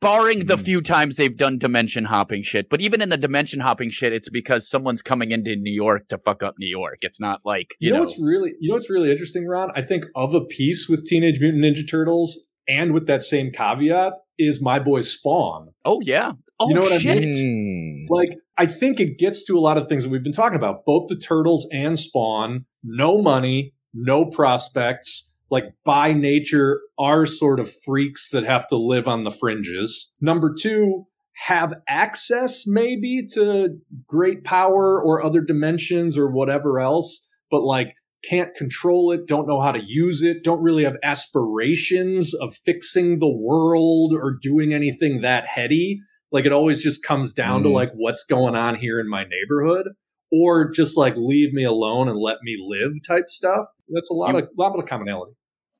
barring 0.00 0.46
the 0.46 0.56
hmm. 0.56 0.62
few 0.62 0.80
times 0.80 1.16
they've 1.16 1.36
done 1.36 1.58
dimension 1.58 2.04
hopping 2.04 2.42
shit, 2.42 2.68
but 2.68 2.80
even 2.80 3.00
in 3.00 3.08
the 3.08 3.16
dimension 3.16 3.60
hopping 3.60 3.90
shit, 3.90 4.12
it's 4.12 4.28
because 4.28 4.68
someone's 4.68 5.02
coming 5.02 5.30
into 5.30 5.54
New 5.56 5.72
York 5.72 6.08
to 6.08 6.18
fuck 6.18 6.42
up 6.42 6.54
New 6.58 6.68
York. 6.68 6.98
It's 7.02 7.20
not 7.20 7.40
like 7.44 7.76
you, 7.78 7.88
you 7.88 7.90
know, 7.90 7.98
know 7.98 8.04
what's 8.04 8.18
really 8.18 8.54
you 8.60 8.68
know 8.68 8.74
what's 8.74 8.90
really 8.90 9.10
interesting, 9.10 9.46
Ron. 9.46 9.70
I 9.74 9.82
think 9.82 10.04
of 10.14 10.34
a 10.34 10.44
piece 10.44 10.88
with 10.88 11.06
Teenage 11.06 11.40
Mutant 11.40 11.64
Ninja 11.64 11.88
Turtles, 11.88 12.48
and 12.68 12.92
with 12.92 13.06
that 13.06 13.22
same 13.22 13.50
caveat, 13.50 14.12
is 14.38 14.60
my 14.60 14.78
boy 14.78 15.00
Spawn. 15.00 15.68
Oh 15.84 16.00
yeah. 16.02 16.32
Oh, 16.58 16.68
you 16.68 16.74
know 16.74 16.82
oh, 16.82 16.90
what 16.90 17.02
shit. 17.02 17.18
I 17.18 17.20
mean? 17.20 18.06
Hmm. 18.08 18.14
Like, 18.14 18.30
I 18.56 18.64
think 18.64 18.98
it 18.98 19.18
gets 19.18 19.44
to 19.44 19.58
a 19.58 19.60
lot 19.60 19.76
of 19.76 19.88
things 19.88 20.04
that 20.04 20.10
we've 20.10 20.22
been 20.22 20.32
talking 20.32 20.56
about. 20.56 20.86
Both 20.86 21.08
the 21.08 21.16
Turtles 21.16 21.68
and 21.70 21.98
Spawn, 21.98 22.64
no 22.82 23.20
money, 23.20 23.74
no 23.92 24.24
prospects 24.24 25.32
like 25.50 25.64
by 25.84 26.12
nature 26.12 26.80
are 26.98 27.26
sort 27.26 27.60
of 27.60 27.72
freaks 27.84 28.30
that 28.30 28.44
have 28.44 28.66
to 28.68 28.76
live 28.76 29.06
on 29.06 29.24
the 29.24 29.30
fringes. 29.30 30.14
Number 30.20 30.54
two, 30.58 31.06
have 31.34 31.74
access 31.86 32.66
maybe 32.66 33.26
to 33.34 33.78
great 34.08 34.42
power 34.42 35.00
or 35.02 35.22
other 35.22 35.42
dimensions 35.42 36.16
or 36.16 36.30
whatever 36.30 36.80
else, 36.80 37.28
but 37.50 37.62
like 37.62 37.94
can't 38.28 38.54
control 38.54 39.12
it, 39.12 39.26
don't 39.26 39.46
know 39.46 39.60
how 39.60 39.72
to 39.72 39.82
use 39.84 40.22
it, 40.22 40.42
don't 40.42 40.62
really 40.62 40.84
have 40.84 40.96
aspirations 41.02 42.34
of 42.34 42.54
fixing 42.54 43.18
the 43.18 43.32
world 43.32 44.12
or 44.12 44.36
doing 44.40 44.72
anything 44.72 45.20
that 45.20 45.46
heady. 45.46 46.00
Like 46.32 46.44
it 46.44 46.52
always 46.52 46.82
just 46.82 47.02
comes 47.02 47.32
down 47.32 47.60
mm. 47.60 47.64
to 47.64 47.68
like 47.70 47.90
what's 47.94 48.24
going 48.24 48.56
on 48.56 48.74
here 48.74 49.00
in 49.00 49.08
my 49.08 49.24
neighborhood 49.24 49.88
or 50.32 50.70
just 50.70 50.96
like 50.96 51.14
leave 51.16 51.52
me 51.52 51.64
alone 51.64 52.08
and 52.08 52.18
let 52.18 52.38
me 52.42 52.56
live 52.60 52.92
type 53.06 53.28
stuff. 53.28 53.66
That's 53.88 54.10
a 54.10 54.14
lot 54.14 54.34
you, 54.34 54.40
of 54.40 54.48
lot 54.56 54.78
of 54.78 54.86
commonality. 54.86 55.32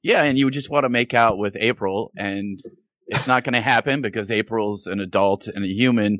Yeah, 0.02 0.22
and 0.22 0.38
you 0.38 0.50
just 0.50 0.70
want 0.70 0.84
to 0.84 0.88
make 0.88 1.14
out 1.14 1.38
with 1.38 1.56
April 1.58 2.12
and 2.16 2.60
it's 3.06 3.26
not 3.26 3.44
going 3.44 3.54
to 3.54 3.60
happen 3.60 4.00
because 4.00 4.30
April's 4.30 4.86
an 4.86 5.00
adult 5.00 5.46
and 5.46 5.64
a 5.64 5.68
human, 5.68 6.18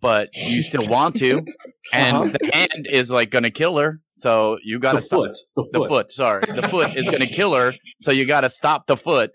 but 0.00 0.28
you 0.34 0.62
still 0.62 0.86
want 0.86 1.16
to, 1.16 1.42
and 1.92 2.16
uh-huh. 2.16 2.36
the 2.38 2.50
hand 2.52 2.86
is 2.90 3.10
like 3.10 3.30
going 3.30 3.44
to 3.44 3.50
kill 3.50 3.78
her. 3.78 4.00
So 4.14 4.58
you 4.64 4.78
got 4.78 4.92
to 4.92 5.00
stop 5.00 5.20
foot. 5.20 5.38
The, 5.56 5.68
the 5.72 5.78
foot. 5.78 5.88
foot. 5.88 6.10
Sorry, 6.12 6.44
the 6.46 6.68
foot 6.68 6.96
is 6.96 7.06
going 7.06 7.22
to 7.22 7.26
kill 7.26 7.54
her. 7.54 7.72
So 7.98 8.10
you 8.10 8.26
got 8.26 8.42
to 8.42 8.50
stop 8.50 8.86
the 8.86 8.96
foot, 8.96 9.30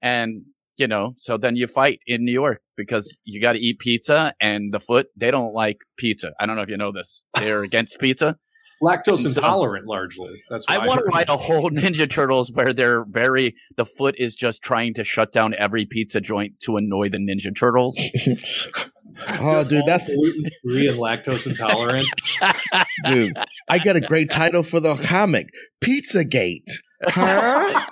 and 0.00 0.42
you 0.76 0.86
know. 0.86 1.14
So 1.18 1.36
then 1.36 1.56
you 1.56 1.66
fight 1.66 2.00
in 2.06 2.24
New 2.24 2.32
York 2.32 2.60
because 2.76 3.16
you 3.24 3.40
got 3.40 3.52
to 3.52 3.58
eat 3.58 3.78
pizza, 3.78 4.34
and 4.40 4.72
the 4.72 4.80
foot 4.80 5.06
they 5.16 5.30
don't 5.30 5.52
like 5.52 5.78
pizza. 5.98 6.32
I 6.38 6.46
don't 6.46 6.56
know 6.56 6.62
if 6.62 6.70
you 6.70 6.76
know 6.76 6.92
this. 6.92 7.24
They're 7.34 7.62
against 7.62 7.98
pizza. 7.98 8.36
Lactose 8.82 9.24
uh, 9.24 9.28
intolerant, 9.28 9.86
largely. 9.86 10.42
That's 10.50 10.64
I 10.68 10.84
want 10.84 11.00
to 11.00 11.04
write 11.06 11.28
a 11.28 11.36
whole 11.36 11.70
Ninja 11.70 12.10
Turtles 12.10 12.50
where 12.52 12.72
they're 12.72 13.04
very. 13.04 13.54
The 13.76 13.86
foot 13.86 14.16
is 14.18 14.34
just 14.34 14.62
trying 14.62 14.94
to 14.94 15.04
shut 15.04 15.30
down 15.32 15.54
every 15.56 15.84
pizza 15.86 16.20
joint 16.20 16.58
to 16.60 16.76
annoy 16.76 17.08
the 17.08 17.18
Ninja 17.18 17.56
Turtles. 17.56 17.98
oh, 19.40 19.64
dude, 19.64 19.84
that's 19.86 20.06
gluten 20.06 20.50
free 20.62 20.88
and 20.88 20.98
lactose 20.98 21.46
intolerant. 21.46 22.06
dude, 23.04 23.36
I 23.68 23.78
got 23.78 23.96
a 23.96 24.00
great 24.00 24.30
title 24.30 24.62
for 24.62 24.80
the 24.80 24.94
comic: 24.96 25.50
Pizza 25.80 26.24
Gate. 26.24 26.68
Huh? 27.04 27.86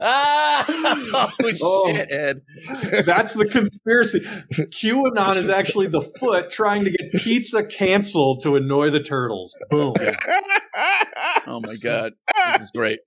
Ah, 0.00 0.64
oh, 0.68 1.32
oh, 1.62 1.92
shit, 1.92 2.12
Ed. 2.12 2.42
That's 3.04 3.34
the 3.34 3.46
conspiracy. 3.46 4.20
QAnon 4.20 5.36
is 5.36 5.48
actually 5.48 5.88
the 5.88 6.00
foot 6.00 6.50
trying 6.50 6.84
to 6.84 6.90
get 6.90 7.12
pizza 7.12 7.64
canceled 7.64 8.42
to 8.42 8.56
annoy 8.56 8.90
the 8.90 9.00
turtles. 9.00 9.56
Boom. 9.70 9.94
oh 11.46 11.60
my 11.62 11.76
god, 11.76 12.12
this 12.52 12.62
is 12.62 12.70
great. 12.74 13.00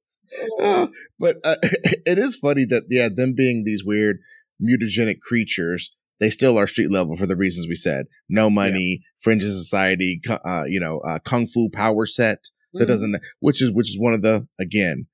Uh, 0.60 0.88
but 1.20 1.38
uh, 1.44 1.56
it 1.62 2.18
is 2.18 2.36
funny 2.36 2.66
that 2.66 2.84
yeah, 2.90 3.10
them 3.14 3.34
being 3.36 3.64
these 3.66 3.84
weird 3.84 4.18
mutagenic 4.62 5.20
creatures, 5.22 5.96
they 6.20 6.30
still 6.30 6.58
are 6.58 6.68
street 6.68 6.92
level 6.92 7.16
for 7.16 7.26
the 7.26 7.36
reasons 7.36 7.68
we 7.68 7.76
said. 7.76 8.06
No 8.30 8.50
money, 8.50 9.00
yeah. 9.02 9.08
fringe 9.22 9.44
of 9.44 9.52
society, 9.52 10.22
uh, 10.30 10.64
you 10.68 10.80
know, 10.80 11.00
uh, 11.00 11.20
kung 11.20 11.48
fu 11.48 11.70
power 11.70 12.06
set 12.06 12.50
that 12.74 12.84
mm-hmm. 12.84 12.88
doesn't, 12.92 13.16
which 13.40 13.62
is 13.62 13.72
which 13.72 13.90
is 13.90 13.98
one 14.00 14.14
of 14.14 14.22
the 14.22 14.48
again 14.60 15.08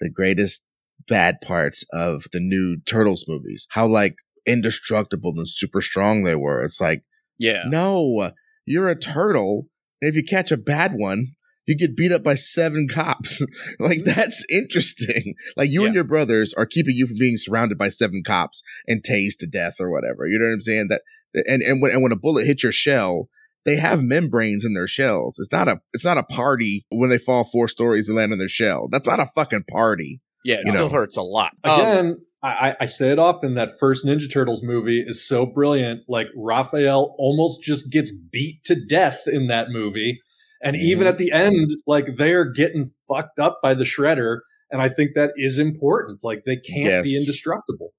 the 0.00 0.10
greatest 0.10 0.62
bad 1.08 1.40
parts 1.42 1.84
of 1.92 2.24
the 2.32 2.40
new 2.40 2.78
Turtles 2.86 3.24
movies. 3.28 3.66
How 3.70 3.86
like 3.86 4.16
indestructible 4.46 5.32
and 5.36 5.48
super 5.48 5.80
strong 5.80 6.22
they 6.22 6.36
were. 6.36 6.62
It's 6.62 6.80
like, 6.80 7.02
yeah, 7.38 7.62
no, 7.66 8.32
you're 8.66 8.88
a 8.88 8.98
turtle. 8.98 9.66
And 10.00 10.08
if 10.08 10.16
you 10.16 10.22
catch 10.22 10.50
a 10.50 10.56
bad 10.56 10.94
one, 10.94 11.26
you 11.66 11.76
get 11.76 11.96
beat 11.96 12.12
up 12.12 12.22
by 12.22 12.34
seven 12.34 12.88
cops. 12.88 13.40
like 13.80 13.98
mm-hmm. 13.98 14.06
that's 14.06 14.44
interesting. 14.50 15.34
Like 15.56 15.70
you 15.70 15.82
yeah. 15.82 15.86
and 15.86 15.94
your 15.94 16.04
brothers 16.04 16.52
are 16.54 16.66
keeping 16.66 16.94
you 16.96 17.06
from 17.06 17.16
being 17.18 17.36
surrounded 17.36 17.78
by 17.78 17.88
seven 17.88 18.22
cops 18.24 18.62
and 18.86 19.02
tased 19.02 19.38
to 19.40 19.46
death 19.46 19.76
or 19.80 19.90
whatever. 19.90 20.26
You 20.26 20.38
know 20.38 20.46
what 20.46 20.54
I'm 20.54 20.60
saying? 20.60 20.88
That 20.88 21.02
and 21.46 21.62
and 21.62 21.80
when 21.80 21.92
and 21.92 22.02
when 22.02 22.12
a 22.12 22.16
bullet 22.16 22.46
hits 22.46 22.62
your 22.62 22.72
shell, 22.72 23.28
they 23.64 23.76
have 23.76 24.02
membranes 24.02 24.64
in 24.64 24.74
their 24.74 24.88
shells. 24.88 25.38
It's 25.38 25.52
not 25.52 25.68
a 25.68 25.80
it's 25.92 26.04
not 26.04 26.18
a 26.18 26.24
party 26.24 26.86
when 26.90 27.10
they 27.10 27.18
fall 27.18 27.44
four 27.44 27.68
stories 27.68 28.08
and 28.08 28.16
land 28.16 28.32
in 28.32 28.38
their 28.38 28.48
shell. 28.48 28.88
That's 28.90 29.06
not 29.06 29.20
a 29.20 29.26
fucking 29.26 29.64
party. 29.70 30.20
Yeah, 30.44 30.56
it 30.60 30.68
still 30.68 30.88
know. 30.88 30.94
hurts 30.94 31.16
a 31.16 31.22
lot. 31.22 31.52
Again, 31.64 32.06
um, 32.06 32.16
I, 32.42 32.74
I 32.80 32.84
say 32.86 33.10
it 33.10 33.18
often 33.18 33.54
that 33.54 33.78
first 33.78 34.06
Ninja 34.06 34.30
Turtles 34.32 34.62
movie 34.62 35.04
is 35.06 35.26
so 35.26 35.44
brilliant. 35.44 36.02
Like 36.08 36.28
Raphael 36.34 37.14
almost 37.18 37.62
just 37.62 37.92
gets 37.92 38.12
beat 38.12 38.64
to 38.64 38.74
death 38.74 39.22
in 39.26 39.48
that 39.48 39.68
movie. 39.70 40.20
And 40.62 40.74
mm-hmm. 40.74 40.86
even 40.86 41.06
at 41.06 41.18
the 41.18 41.32
end, 41.32 41.70
like 41.86 42.16
they're 42.16 42.50
getting 42.50 42.92
fucked 43.06 43.38
up 43.38 43.60
by 43.62 43.74
the 43.74 43.84
shredder. 43.84 44.38
And 44.70 44.80
I 44.80 44.88
think 44.88 45.10
that 45.14 45.32
is 45.36 45.58
important. 45.58 46.20
Like 46.22 46.44
they 46.44 46.56
can't 46.56 46.86
yes. 46.86 47.04
be 47.04 47.16
indestructible. 47.16 47.92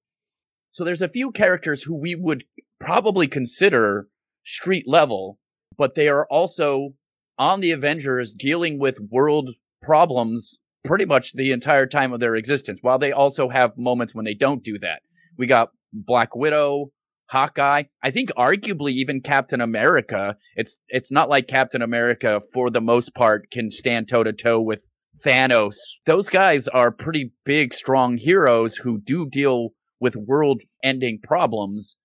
So 0.72 0.84
there's 0.84 1.02
a 1.02 1.08
few 1.08 1.30
characters 1.30 1.82
who 1.82 1.94
we 1.94 2.14
would 2.14 2.44
probably 2.80 3.28
consider 3.28 4.08
street 4.44 4.88
level, 4.88 5.38
but 5.76 5.94
they 5.94 6.08
are 6.08 6.26
also 6.30 6.94
on 7.38 7.60
the 7.60 7.70
Avengers 7.70 8.34
dealing 8.34 8.78
with 8.80 8.98
world 9.10 9.50
problems 9.80 10.58
pretty 10.84 11.04
much 11.04 11.32
the 11.32 11.52
entire 11.52 11.86
time 11.86 12.12
of 12.12 12.20
their 12.20 12.34
existence, 12.34 12.80
while 12.82 12.98
they 12.98 13.12
also 13.12 13.48
have 13.48 13.72
moments 13.76 14.14
when 14.14 14.24
they 14.24 14.34
don't 14.34 14.62
do 14.62 14.78
that. 14.78 15.02
We 15.36 15.46
got 15.46 15.70
Black 15.92 16.34
Widow, 16.34 16.90
Hawkeye. 17.30 17.84
I 18.02 18.10
think 18.10 18.30
arguably 18.36 18.92
even 18.92 19.20
Captain 19.20 19.60
America. 19.60 20.36
It's 20.54 20.78
it's 20.88 21.10
not 21.10 21.28
like 21.28 21.46
Captain 21.46 21.82
America 21.82 22.40
for 22.52 22.70
the 22.70 22.80
most 22.80 23.14
part 23.14 23.50
can 23.50 23.70
stand 23.70 24.08
toe 24.08 24.24
to 24.24 24.32
toe 24.32 24.60
with 24.60 24.88
Thanos. 25.24 25.76
Those 26.04 26.28
guys 26.28 26.68
are 26.68 26.90
pretty 26.90 27.32
big, 27.44 27.72
strong 27.72 28.18
heroes 28.18 28.76
who 28.76 29.00
do 29.00 29.26
deal 29.26 29.70
with 30.00 30.16
world 30.16 30.62
ending 30.82 31.20
problems, 31.22 31.96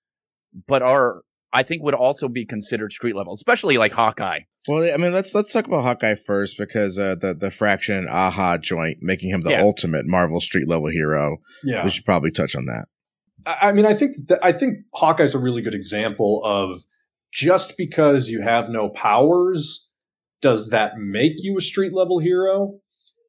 but 0.67 0.81
are 0.81 1.21
I 1.53 1.63
think 1.63 1.83
would 1.83 1.95
also 1.95 2.27
be 2.27 2.45
considered 2.45 2.91
street 2.91 3.15
level, 3.15 3.33
especially 3.33 3.77
like 3.77 3.93
Hawkeye. 3.93 4.41
Well, 4.67 4.93
I 4.93 4.97
mean, 4.97 5.13
let's 5.13 5.33
let's 5.33 5.53
talk 5.53 5.65
about 5.65 5.83
Hawkeye 5.83 6.15
first 6.15 6.57
because 6.57 6.99
uh, 6.99 7.15
the 7.15 7.33
the 7.33 7.51
Fraction 7.51 8.07
Aja 8.09 8.57
joint 8.57 8.97
making 9.01 9.29
him 9.29 9.41
the 9.41 9.51
yeah. 9.51 9.61
ultimate 9.61 10.05
Marvel 10.05 10.41
street 10.41 10.67
level 10.67 10.87
hero. 10.87 11.37
Yeah, 11.63 11.83
we 11.83 11.89
should 11.89 12.05
probably 12.05 12.31
touch 12.31 12.55
on 12.55 12.65
that. 12.65 12.85
I 13.45 13.71
mean, 13.71 13.85
I 13.85 13.93
think 13.93 14.15
that, 14.27 14.39
I 14.43 14.51
think 14.51 14.79
Hawkeye's 14.93 15.33
a 15.33 15.39
really 15.39 15.61
good 15.61 15.73
example 15.73 16.41
of 16.43 16.81
just 17.31 17.77
because 17.77 18.29
you 18.29 18.41
have 18.41 18.69
no 18.69 18.89
powers, 18.89 19.89
does 20.41 20.69
that 20.69 20.97
make 20.97 21.33
you 21.37 21.57
a 21.57 21.61
street 21.61 21.93
level 21.93 22.19
hero? 22.19 22.79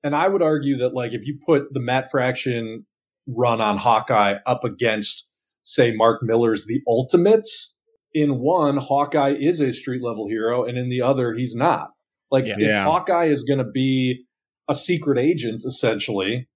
And 0.02 0.16
I 0.16 0.28
would 0.28 0.42
argue 0.42 0.76
that 0.78 0.94
like 0.94 1.12
if 1.12 1.24
you 1.24 1.38
put 1.44 1.72
the 1.72 1.80
Matt 1.80 2.10
Fraction 2.10 2.86
run 3.28 3.60
on 3.60 3.76
Hawkeye 3.76 4.38
up 4.44 4.64
against, 4.64 5.28
say, 5.62 5.92
Mark 5.92 6.22
Millar's 6.22 6.66
The 6.66 6.80
Ultimates, 6.88 7.77
in 8.14 8.38
one, 8.38 8.76
Hawkeye 8.76 9.36
is 9.38 9.60
a 9.60 9.72
street 9.72 10.02
level 10.02 10.28
hero, 10.28 10.64
and 10.64 10.78
in 10.78 10.88
the 10.88 11.02
other, 11.02 11.34
he's 11.34 11.54
not. 11.54 11.90
Like, 12.30 12.46
yeah. 12.46 12.54
if 12.54 12.60
yeah. 12.60 12.84
Hawkeye 12.84 13.26
is 13.26 13.44
going 13.44 13.58
to 13.58 13.70
be 13.70 14.24
a 14.68 14.74
secret 14.74 15.18
agent, 15.18 15.62
essentially, 15.66 16.48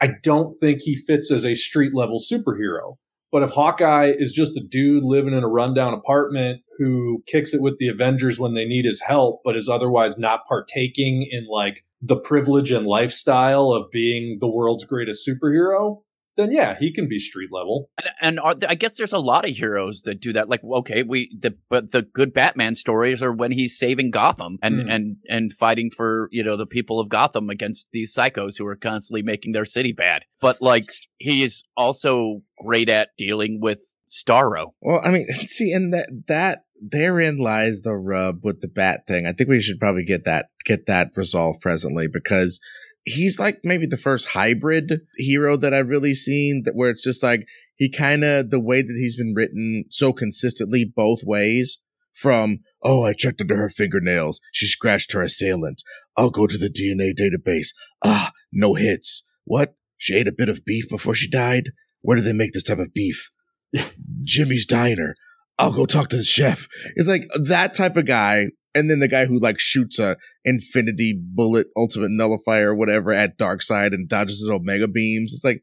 I 0.00 0.10
don't 0.22 0.52
think 0.58 0.80
he 0.80 0.96
fits 0.96 1.30
as 1.30 1.44
a 1.44 1.54
street 1.54 1.94
level 1.94 2.18
superhero. 2.18 2.96
But 3.32 3.42
if 3.42 3.50
Hawkeye 3.50 4.12
is 4.16 4.32
just 4.32 4.56
a 4.56 4.60
dude 4.60 5.02
living 5.02 5.34
in 5.34 5.42
a 5.42 5.48
rundown 5.48 5.92
apartment 5.92 6.60
who 6.78 7.24
kicks 7.26 7.52
it 7.52 7.60
with 7.60 7.78
the 7.78 7.88
Avengers 7.88 8.38
when 8.38 8.54
they 8.54 8.64
need 8.64 8.84
his 8.84 9.00
help, 9.00 9.40
but 9.44 9.56
is 9.56 9.68
otherwise 9.68 10.16
not 10.16 10.46
partaking 10.46 11.26
in 11.28 11.48
like 11.50 11.84
the 12.00 12.16
privilege 12.16 12.70
and 12.70 12.86
lifestyle 12.86 13.72
of 13.72 13.90
being 13.90 14.38
the 14.40 14.48
world's 14.48 14.84
greatest 14.84 15.28
superhero, 15.28 16.02
then 16.36 16.52
yeah, 16.52 16.76
he 16.78 16.92
can 16.92 17.08
be 17.08 17.18
street 17.18 17.50
level. 17.52 17.90
And, 17.98 18.10
and 18.20 18.40
are, 18.40 18.54
I 18.68 18.74
guess 18.74 18.96
there's 18.96 19.12
a 19.12 19.18
lot 19.18 19.48
of 19.48 19.56
heroes 19.56 20.02
that 20.02 20.20
do 20.20 20.32
that. 20.32 20.48
Like, 20.48 20.64
okay, 20.64 21.02
we 21.02 21.36
the 21.38 21.56
but 21.68 21.92
the 21.92 22.02
good 22.02 22.32
Batman 22.32 22.74
stories 22.74 23.22
are 23.22 23.32
when 23.32 23.52
he's 23.52 23.78
saving 23.78 24.10
Gotham 24.10 24.58
and 24.62 24.76
mm. 24.76 24.94
and 24.94 25.16
and 25.28 25.52
fighting 25.52 25.90
for 25.90 26.28
you 26.32 26.42
know 26.42 26.56
the 26.56 26.66
people 26.66 27.00
of 27.00 27.08
Gotham 27.08 27.50
against 27.50 27.88
these 27.92 28.14
psychos 28.14 28.58
who 28.58 28.66
are 28.66 28.76
constantly 28.76 29.22
making 29.22 29.52
their 29.52 29.64
city 29.64 29.92
bad. 29.92 30.22
But 30.40 30.60
like, 30.60 30.84
he 31.18 31.42
is 31.42 31.62
also 31.76 32.42
great 32.58 32.88
at 32.88 33.10
dealing 33.16 33.60
with 33.60 33.80
Starro. 34.10 34.72
Well, 34.80 35.00
I 35.02 35.10
mean, 35.10 35.26
see, 35.46 35.72
and 35.72 35.92
that 35.92 36.08
that 36.28 36.64
therein 36.80 37.38
lies 37.38 37.82
the 37.82 37.94
rub 37.94 38.44
with 38.44 38.60
the 38.60 38.68
bat 38.68 39.06
thing. 39.06 39.26
I 39.26 39.32
think 39.32 39.48
we 39.48 39.60
should 39.60 39.80
probably 39.80 40.04
get 40.04 40.24
that 40.24 40.46
get 40.64 40.86
that 40.86 41.10
resolved 41.16 41.60
presently 41.60 42.08
because 42.12 42.60
he's 43.04 43.38
like 43.38 43.60
maybe 43.62 43.86
the 43.86 43.96
first 43.96 44.28
hybrid 44.30 45.00
hero 45.16 45.56
that 45.56 45.74
I've 45.74 45.88
really 45.88 46.14
seen 46.14 46.62
that 46.64 46.74
where 46.74 46.90
it's 46.90 47.02
just 47.02 47.22
like 47.22 47.46
he 47.76 47.90
kind 47.90 48.24
of 48.24 48.50
the 48.50 48.60
way 48.60 48.82
that 48.82 48.96
he's 48.98 49.16
been 49.16 49.34
written 49.34 49.84
so 49.90 50.12
consistently 50.12 50.84
both 50.84 51.20
ways 51.24 51.82
from 52.12 52.60
oh 52.82 53.04
I 53.04 53.12
checked 53.12 53.40
under 53.40 53.56
her 53.56 53.68
fingernails. 53.68 54.40
She 54.52 54.66
scratched 54.66 55.12
her 55.12 55.22
assailant. 55.22 55.82
I'll 56.16 56.30
go 56.30 56.46
to 56.46 56.58
the 56.58 56.70
DNA 56.70 57.12
database. 57.14 57.68
Ah 58.04 58.30
no 58.52 58.74
hits. 58.74 59.24
What? 59.44 59.74
She 59.98 60.14
ate 60.14 60.28
a 60.28 60.32
bit 60.32 60.48
of 60.48 60.64
beef 60.64 60.88
before 60.88 61.14
she 61.14 61.28
died? 61.28 61.70
Where 62.02 62.16
do 62.16 62.22
they 62.22 62.32
make 62.32 62.52
this 62.52 62.62
type 62.62 62.78
of 62.78 62.94
beef? 62.94 63.30
Jimmy's 64.24 64.66
diner. 64.66 65.14
I'll 65.58 65.72
go 65.72 65.86
talk 65.86 66.08
to 66.08 66.16
the 66.16 66.24
chef. 66.24 66.66
It's 66.96 67.08
like 67.08 67.28
that 67.46 67.74
type 67.74 67.96
of 67.96 68.06
guy 68.06 68.48
and 68.74 68.90
then 68.90 68.98
the 68.98 69.08
guy 69.08 69.26
who 69.26 69.38
like 69.38 69.58
shoots 69.58 69.98
a 69.98 70.16
infinity 70.44 71.18
bullet 71.34 71.66
ultimate 71.76 72.10
nullifier 72.10 72.70
or 72.70 72.74
whatever 72.74 73.12
at 73.12 73.38
Darkseid 73.38 73.88
and 73.88 74.08
dodges 74.08 74.40
his 74.40 74.50
omega 74.50 74.88
beams 74.88 75.32
it's 75.34 75.44
like 75.44 75.62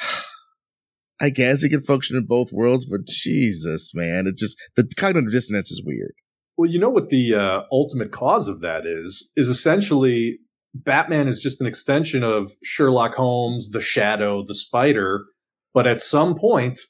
i 1.20 1.30
guess 1.30 1.62
it 1.62 1.70
can 1.70 1.80
function 1.80 2.16
in 2.16 2.26
both 2.26 2.52
worlds 2.52 2.84
but 2.84 3.06
jesus 3.06 3.92
man 3.94 4.26
it 4.26 4.36
just 4.36 4.58
the 4.76 4.88
cognitive 4.96 5.30
dissonance 5.30 5.70
is 5.70 5.82
weird 5.84 6.14
well 6.56 6.68
you 6.68 6.78
know 6.78 6.90
what 6.90 7.08
the 7.08 7.34
uh, 7.34 7.62
ultimate 7.70 8.10
cause 8.10 8.48
of 8.48 8.60
that 8.60 8.84
is 8.84 9.32
is 9.36 9.48
essentially 9.48 10.38
batman 10.74 11.28
is 11.28 11.40
just 11.40 11.60
an 11.60 11.68
extension 11.68 12.24
of 12.24 12.52
sherlock 12.64 13.14
holmes 13.14 13.70
the 13.70 13.80
shadow 13.80 14.44
the 14.44 14.54
spider 14.54 15.24
but 15.72 15.86
at 15.86 16.00
some 16.00 16.34
point 16.34 16.80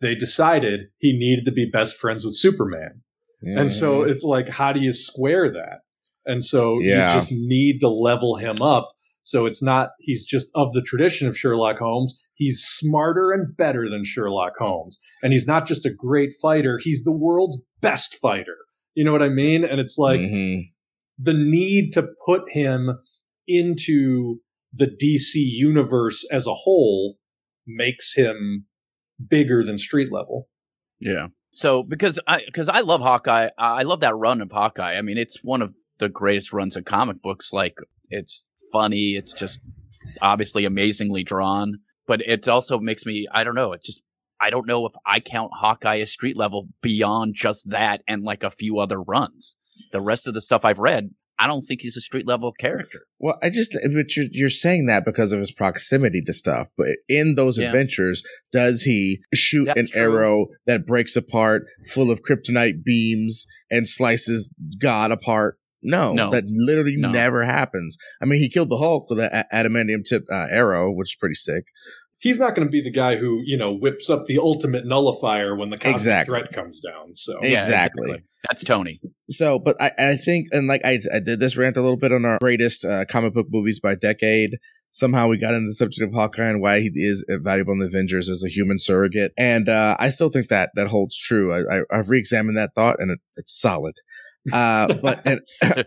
they 0.00 0.14
decided 0.14 0.88
he 0.98 1.12
needed 1.12 1.44
to 1.44 1.52
be 1.52 1.68
best 1.68 1.96
friends 1.96 2.24
with 2.24 2.36
Superman. 2.36 3.02
And 3.42 3.70
so 3.70 4.00
mm-hmm. 4.00 4.10
it's 4.10 4.24
like, 4.24 4.48
how 4.48 4.72
do 4.72 4.80
you 4.80 4.92
square 4.92 5.52
that? 5.52 5.80
And 6.26 6.44
so 6.44 6.80
yeah. 6.80 7.14
you 7.14 7.20
just 7.20 7.32
need 7.32 7.78
to 7.80 7.88
level 7.88 8.36
him 8.36 8.60
up. 8.60 8.90
So 9.22 9.46
it's 9.46 9.62
not, 9.62 9.90
he's 10.00 10.24
just 10.24 10.50
of 10.54 10.72
the 10.72 10.82
tradition 10.82 11.28
of 11.28 11.36
Sherlock 11.36 11.78
Holmes. 11.78 12.26
He's 12.34 12.60
smarter 12.60 13.30
and 13.30 13.56
better 13.56 13.88
than 13.90 14.04
Sherlock 14.04 14.54
Holmes. 14.58 14.98
And 15.22 15.32
he's 15.32 15.46
not 15.46 15.66
just 15.66 15.86
a 15.86 15.92
great 15.92 16.32
fighter, 16.40 16.80
he's 16.82 17.04
the 17.04 17.16
world's 17.16 17.58
best 17.80 18.16
fighter. 18.16 18.56
You 18.94 19.04
know 19.04 19.12
what 19.12 19.22
I 19.22 19.28
mean? 19.28 19.64
And 19.64 19.80
it's 19.80 19.98
like 19.98 20.20
mm-hmm. 20.20 20.62
the 21.18 21.34
need 21.34 21.92
to 21.92 22.08
put 22.26 22.50
him 22.50 22.98
into 23.46 24.38
the 24.72 24.86
DC 24.86 25.34
universe 25.34 26.26
as 26.32 26.46
a 26.46 26.54
whole 26.54 27.16
makes 27.66 28.14
him 28.14 28.66
bigger 29.28 29.62
than 29.62 29.78
street 29.78 30.12
level. 30.12 30.48
Yeah. 31.00 31.28
So 31.58 31.82
because 31.82 32.20
I 32.24 32.44
because 32.46 32.68
I 32.68 32.82
love 32.82 33.00
Hawkeye, 33.00 33.48
I 33.58 33.82
love 33.82 33.98
that 33.98 34.14
run 34.14 34.40
of 34.40 34.52
Hawkeye. 34.52 34.94
I 34.94 35.02
mean, 35.02 35.18
it's 35.18 35.42
one 35.42 35.60
of 35.60 35.74
the 35.98 36.08
greatest 36.08 36.52
runs 36.52 36.76
of 36.76 36.84
comic 36.84 37.20
books. 37.20 37.52
Like 37.52 37.78
it's 38.10 38.46
funny, 38.72 39.16
it's 39.16 39.32
just 39.32 39.58
obviously 40.22 40.64
amazingly 40.64 41.24
drawn, 41.24 41.80
but 42.06 42.20
it 42.20 42.46
also 42.46 42.78
makes 42.78 43.04
me 43.04 43.26
I 43.32 43.42
don't 43.42 43.56
know, 43.56 43.72
it 43.72 43.82
just 43.82 44.04
I 44.40 44.50
don't 44.50 44.68
know 44.68 44.86
if 44.86 44.92
I 45.04 45.18
count 45.18 45.50
Hawkeye 45.52 45.98
as 45.98 46.12
street 46.12 46.36
level 46.36 46.68
beyond 46.80 47.34
just 47.34 47.68
that 47.70 48.02
and 48.06 48.22
like 48.22 48.44
a 48.44 48.50
few 48.50 48.78
other 48.78 49.02
runs. 49.02 49.56
The 49.90 50.00
rest 50.00 50.28
of 50.28 50.34
the 50.34 50.40
stuff 50.40 50.64
I've 50.64 50.78
read, 50.78 51.10
I 51.38 51.46
don't 51.46 51.62
think 51.62 51.82
he's 51.82 51.96
a 51.96 52.00
street 52.00 52.26
level 52.26 52.52
character. 52.52 53.00
Well, 53.20 53.38
I 53.42 53.50
just, 53.50 53.76
but 53.94 54.16
you're, 54.16 54.26
you're 54.32 54.50
saying 54.50 54.86
that 54.86 55.04
because 55.04 55.30
of 55.32 55.38
his 55.38 55.52
proximity 55.52 56.20
to 56.22 56.32
stuff. 56.32 56.68
But 56.76 56.88
in 57.08 57.36
those 57.36 57.58
yeah. 57.58 57.66
adventures, 57.66 58.24
does 58.52 58.82
he 58.82 59.20
shoot 59.34 59.66
That's 59.66 59.80
an 59.80 59.86
true. 59.88 60.02
arrow 60.02 60.46
that 60.66 60.86
breaks 60.86 61.16
apart, 61.16 61.66
full 61.86 62.10
of 62.10 62.22
kryptonite 62.22 62.82
beams, 62.84 63.46
and 63.70 63.88
slices 63.88 64.52
God 64.80 65.12
apart? 65.12 65.58
No, 65.80 66.12
no. 66.12 66.30
that 66.30 66.44
literally 66.48 66.96
no. 66.96 67.12
never 67.12 67.44
happens. 67.44 67.96
I 68.20 68.24
mean, 68.24 68.40
he 68.40 68.48
killed 68.48 68.70
the 68.70 68.78
Hulk 68.78 69.08
with 69.08 69.20
an 69.20 69.44
adamantium 69.52 70.04
tip 70.04 70.24
uh, 70.30 70.48
arrow, 70.50 70.90
which 70.90 71.10
is 71.10 71.16
pretty 71.20 71.36
sick 71.36 71.66
he's 72.18 72.38
not 72.38 72.54
going 72.54 72.66
to 72.66 72.70
be 72.70 72.82
the 72.82 72.90
guy 72.90 73.16
who 73.16 73.40
you 73.44 73.56
know 73.56 73.72
whips 73.72 74.10
up 74.10 74.26
the 74.26 74.38
ultimate 74.38 74.86
nullifier 74.86 75.56
when 75.56 75.70
the 75.70 75.78
cosmic 75.78 75.96
exactly. 75.96 76.32
threat 76.32 76.52
comes 76.52 76.80
down. 76.80 77.14
So 77.14 77.38
yeah, 77.42 77.58
exactly. 77.58 78.10
exactly. 78.10 78.24
that's 78.46 78.64
Tony. 78.64 78.92
So, 79.30 79.58
but 79.58 79.80
I, 79.80 79.90
I 79.98 80.16
think, 80.16 80.48
and 80.52 80.68
like 80.68 80.84
I, 80.84 80.98
I 81.12 81.20
did 81.20 81.40
this 81.40 81.56
rant 81.56 81.76
a 81.76 81.82
little 81.82 81.96
bit 81.96 82.12
on 82.12 82.24
our 82.24 82.38
greatest 82.38 82.84
uh, 82.84 83.04
comic 83.06 83.34
book 83.34 83.46
movies 83.50 83.80
by 83.80 83.94
decade. 83.94 84.58
Somehow 84.90 85.28
we 85.28 85.36
got 85.36 85.52
into 85.52 85.68
the 85.68 85.74
subject 85.74 86.02
of 86.02 86.14
Hawkeye 86.14 86.48
and 86.48 86.62
why 86.62 86.80
he 86.80 86.90
is 86.94 87.22
valuable 87.28 87.74
in 87.74 87.78
the 87.78 87.86
Avengers 87.86 88.30
as 88.30 88.42
a 88.42 88.48
human 88.48 88.78
surrogate, 88.78 89.32
and 89.36 89.68
uh, 89.68 89.96
I 89.98 90.08
still 90.08 90.30
think 90.30 90.48
that 90.48 90.70
that 90.76 90.88
holds 90.88 91.16
true. 91.16 91.52
I, 91.52 91.80
I, 91.90 91.96
have 91.96 92.08
re-examined 92.08 92.56
that 92.56 92.74
thought, 92.74 92.96
and 92.98 93.10
it, 93.10 93.18
it's 93.36 93.60
solid. 93.60 93.96
Uh, 94.50 94.94
but 95.02 95.26
and, 95.26 95.42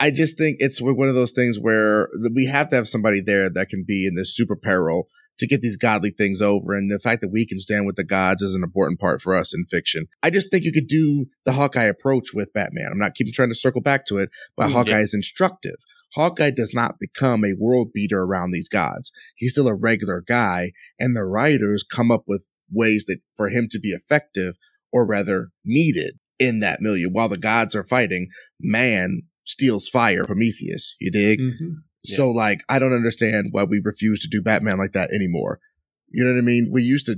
I 0.00 0.10
just 0.10 0.36
think 0.36 0.56
it's 0.58 0.80
one 0.80 1.08
of 1.08 1.14
those 1.14 1.30
things 1.30 1.60
where 1.60 2.08
we 2.34 2.46
have 2.46 2.70
to 2.70 2.76
have 2.76 2.88
somebody 2.88 3.20
there 3.20 3.50
that 3.50 3.68
can 3.68 3.84
be 3.86 4.04
in 4.06 4.16
this 4.16 4.34
super 4.34 4.56
peril 4.56 5.06
to 5.40 5.46
get 5.46 5.60
these 5.60 5.76
godly 5.76 6.10
things 6.10 6.40
over. 6.40 6.72
And 6.72 6.90
the 6.90 6.98
fact 6.98 7.20
that 7.20 7.32
we 7.32 7.46
can 7.46 7.58
stand 7.58 7.86
with 7.86 7.96
the 7.96 8.04
gods 8.04 8.42
is 8.42 8.54
an 8.54 8.62
important 8.62 9.00
part 9.00 9.20
for 9.20 9.34
us 9.34 9.54
in 9.54 9.64
fiction. 9.66 10.06
I 10.22 10.30
just 10.30 10.50
think 10.50 10.64
you 10.64 10.72
could 10.72 10.86
do 10.86 11.26
the 11.44 11.52
Hawkeye 11.52 11.84
approach 11.84 12.28
with 12.32 12.52
Batman. 12.52 12.88
I'm 12.92 12.98
not 12.98 13.14
keeping 13.14 13.32
trying 13.32 13.48
to 13.48 13.54
circle 13.54 13.82
back 13.82 14.06
to 14.06 14.18
it, 14.18 14.30
but 14.56 14.68
mm, 14.68 14.72
Hawkeye 14.72 15.00
is 15.00 15.14
instructive. 15.14 15.76
Hawkeye 16.14 16.50
does 16.50 16.74
not 16.74 16.98
become 16.98 17.44
a 17.44 17.54
world 17.58 17.92
beater 17.92 18.22
around 18.22 18.50
these 18.50 18.68
gods. 18.68 19.12
He's 19.36 19.52
still 19.52 19.68
a 19.68 19.74
regular 19.74 20.22
guy, 20.26 20.72
and 20.98 21.14
the 21.14 21.24
writers 21.24 21.84
come 21.84 22.10
up 22.10 22.24
with 22.26 22.50
ways 22.70 23.04
that 23.06 23.18
for 23.36 23.48
him 23.48 23.68
to 23.70 23.78
be 23.78 23.90
effective, 23.90 24.56
or 24.92 25.06
rather 25.06 25.50
needed 25.64 26.18
in 26.38 26.60
that 26.60 26.80
milieu. 26.80 27.08
While 27.08 27.28
the 27.28 27.38
gods 27.38 27.76
are 27.76 27.84
fighting, 27.84 28.28
man 28.58 29.22
steals 29.44 29.88
fire, 29.88 30.24
Prometheus. 30.24 30.96
You 31.00 31.10
dig? 31.10 31.40
Mm-hmm. 31.40 31.72
So 32.04 32.30
like, 32.30 32.62
I 32.68 32.78
don't 32.78 32.94
understand 32.94 33.48
why 33.50 33.64
we 33.64 33.80
refuse 33.82 34.20
to 34.20 34.28
do 34.28 34.42
Batman 34.42 34.78
like 34.78 34.92
that 34.92 35.12
anymore. 35.12 35.60
You 36.08 36.24
know 36.24 36.32
what 36.32 36.38
I 36.38 36.42
mean? 36.42 36.70
We 36.72 36.82
used 36.82 37.06
to 37.06 37.16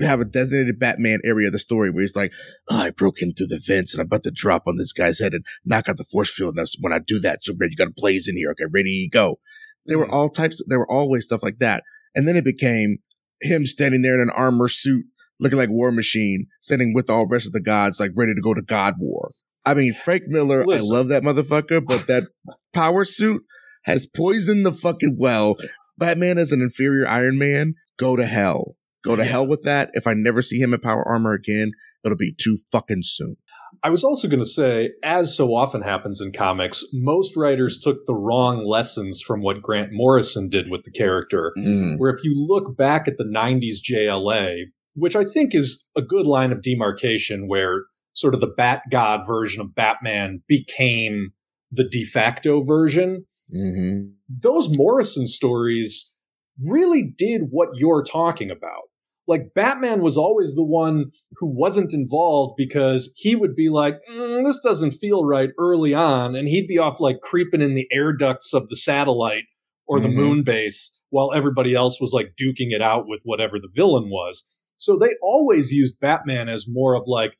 have 0.00 0.20
a 0.20 0.24
designated 0.24 0.78
Batman 0.78 1.20
area 1.24 1.48
of 1.48 1.52
the 1.52 1.58
story 1.58 1.90
where 1.90 2.02
he's 2.02 2.16
like, 2.16 2.32
oh, 2.70 2.78
I 2.78 2.90
broke 2.90 3.22
in 3.22 3.32
through 3.32 3.48
the 3.48 3.62
vents 3.64 3.94
and 3.94 4.00
I'm 4.00 4.06
about 4.06 4.24
to 4.24 4.30
drop 4.30 4.64
on 4.66 4.76
this 4.76 4.92
guy's 4.92 5.18
head 5.18 5.34
and 5.34 5.44
knock 5.64 5.88
out 5.88 5.98
the 5.98 6.04
force 6.04 6.34
field. 6.34 6.50
And 6.50 6.58
that's 6.58 6.76
when 6.80 6.92
I 6.92 6.98
do 6.98 7.20
that, 7.20 7.44
Superman, 7.44 7.70
you 7.70 7.76
got 7.76 7.84
to 7.84 7.94
blaze 7.94 8.26
in 8.26 8.36
here. 8.36 8.50
Okay, 8.50 8.64
ready, 8.72 9.08
go. 9.12 9.38
There 9.86 9.98
mm-hmm. 9.98 10.10
were 10.10 10.14
all 10.14 10.30
types, 10.30 10.62
there 10.66 10.78
were 10.78 10.90
always 10.90 11.24
stuff 11.24 11.42
like 11.42 11.58
that. 11.58 11.84
And 12.14 12.26
then 12.26 12.36
it 12.36 12.44
became 12.44 12.98
him 13.40 13.66
standing 13.66 14.02
there 14.02 14.14
in 14.14 14.20
an 14.20 14.30
armor 14.30 14.68
suit, 14.68 15.04
looking 15.38 15.58
like 15.58 15.70
War 15.70 15.92
Machine, 15.92 16.46
standing 16.60 16.94
with 16.94 17.10
all 17.10 17.26
the 17.26 17.32
rest 17.32 17.46
of 17.46 17.52
the 17.52 17.60
gods, 17.60 18.00
like 18.00 18.12
ready 18.16 18.34
to 18.34 18.40
go 18.40 18.54
to 18.54 18.62
God 18.62 18.94
War. 18.98 19.30
I 19.66 19.74
mean, 19.74 19.94
Frank 19.94 20.24
Miller, 20.26 20.64
Listen. 20.64 20.88
I 20.92 20.98
love 20.98 21.08
that 21.08 21.22
motherfucker, 21.22 21.84
but 21.84 22.06
that 22.06 22.24
power 22.74 23.04
suit, 23.04 23.42
has 23.84 24.06
poisoned 24.06 24.66
the 24.66 24.72
fucking 24.72 25.16
well. 25.18 25.56
Batman 25.98 26.38
is 26.38 26.52
an 26.52 26.60
inferior 26.60 27.06
Iron 27.08 27.38
Man. 27.38 27.74
Go 27.98 28.16
to 28.16 28.26
hell. 28.26 28.76
Go 29.04 29.16
to 29.16 29.22
yeah. 29.22 29.30
hell 29.30 29.46
with 29.46 29.62
that. 29.64 29.90
If 29.92 30.06
I 30.06 30.14
never 30.14 30.42
see 30.42 30.58
him 30.58 30.74
in 30.74 30.80
power 30.80 31.06
armor 31.06 31.32
again, 31.32 31.72
it'll 32.04 32.16
be 32.16 32.34
too 32.36 32.56
fucking 32.72 33.02
soon. 33.02 33.36
I 33.82 33.90
was 33.90 34.04
also 34.04 34.28
going 34.28 34.40
to 34.40 34.46
say, 34.46 34.92
as 35.02 35.36
so 35.36 35.54
often 35.54 35.82
happens 35.82 36.20
in 36.20 36.32
comics, 36.32 36.84
most 36.92 37.36
writers 37.36 37.78
took 37.78 38.06
the 38.06 38.14
wrong 38.14 38.64
lessons 38.64 39.20
from 39.20 39.42
what 39.42 39.60
Grant 39.60 39.90
Morrison 39.92 40.48
did 40.48 40.70
with 40.70 40.84
the 40.84 40.90
character. 40.90 41.52
Mm. 41.58 41.98
Where 41.98 42.14
if 42.14 42.24
you 42.24 42.34
look 42.34 42.76
back 42.76 43.06
at 43.06 43.18
the 43.18 43.24
90s 43.24 43.82
JLA, 43.88 44.66
which 44.94 45.16
I 45.16 45.24
think 45.24 45.54
is 45.54 45.84
a 45.96 46.02
good 46.02 46.26
line 46.26 46.52
of 46.52 46.62
demarcation 46.62 47.48
where 47.48 47.82
sort 48.14 48.34
of 48.34 48.40
the 48.40 48.46
Bat 48.56 48.82
God 48.90 49.26
version 49.26 49.60
of 49.60 49.74
Batman 49.74 50.42
became 50.48 51.32
the 51.74 51.88
de 51.88 52.04
facto 52.04 52.62
version. 52.62 53.24
Mm-hmm. 53.54 54.08
Those 54.28 54.76
Morrison 54.76 55.26
stories 55.26 56.14
really 56.62 57.02
did 57.16 57.42
what 57.50 57.70
you're 57.74 58.04
talking 58.04 58.50
about. 58.50 58.82
Like 59.26 59.54
Batman 59.54 60.02
was 60.02 60.18
always 60.18 60.54
the 60.54 60.64
one 60.64 61.06
who 61.36 61.46
wasn't 61.46 61.94
involved 61.94 62.54
because 62.58 63.12
he 63.16 63.34
would 63.34 63.56
be 63.56 63.70
like, 63.70 63.96
mm, 64.10 64.44
"This 64.44 64.60
doesn't 64.60 64.92
feel 64.92 65.24
right" 65.24 65.50
early 65.58 65.94
on, 65.94 66.36
and 66.36 66.46
he'd 66.46 66.66
be 66.66 66.78
off 66.78 67.00
like 67.00 67.20
creeping 67.22 67.62
in 67.62 67.74
the 67.74 67.86
air 67.90 68.12
ducts 68.12 68.52
of 68.52 68.68
the 68.68 68.76
satellite 68.76 69.44
or 69.86 69.98
the 69.98 70.08
mm-hmm. 70.08 70.16
moon 70.16 70.42
base 70.42 71.00
while 71.08 71.32
everybody 71.32 71.74
else 71.74 72.00
was 72.00 72.12
like 72.12 72.34
duking 72.40 72.72
it 72.72 72.82
out 72.82 73.04
with 73.06 73.20
whatever 73.24 73.58
the 73.58 73.70
villain 73.72 74.10
was. 74.10 74.44
So 74.76 74.98
they 74.98 75.14
always 75.22 75.70
used 75.70 76.00
Batman 76.00 76.48
as 76.48 76.66
more 76.68 76.94
of 76.94 77.04
like 77.06 77.38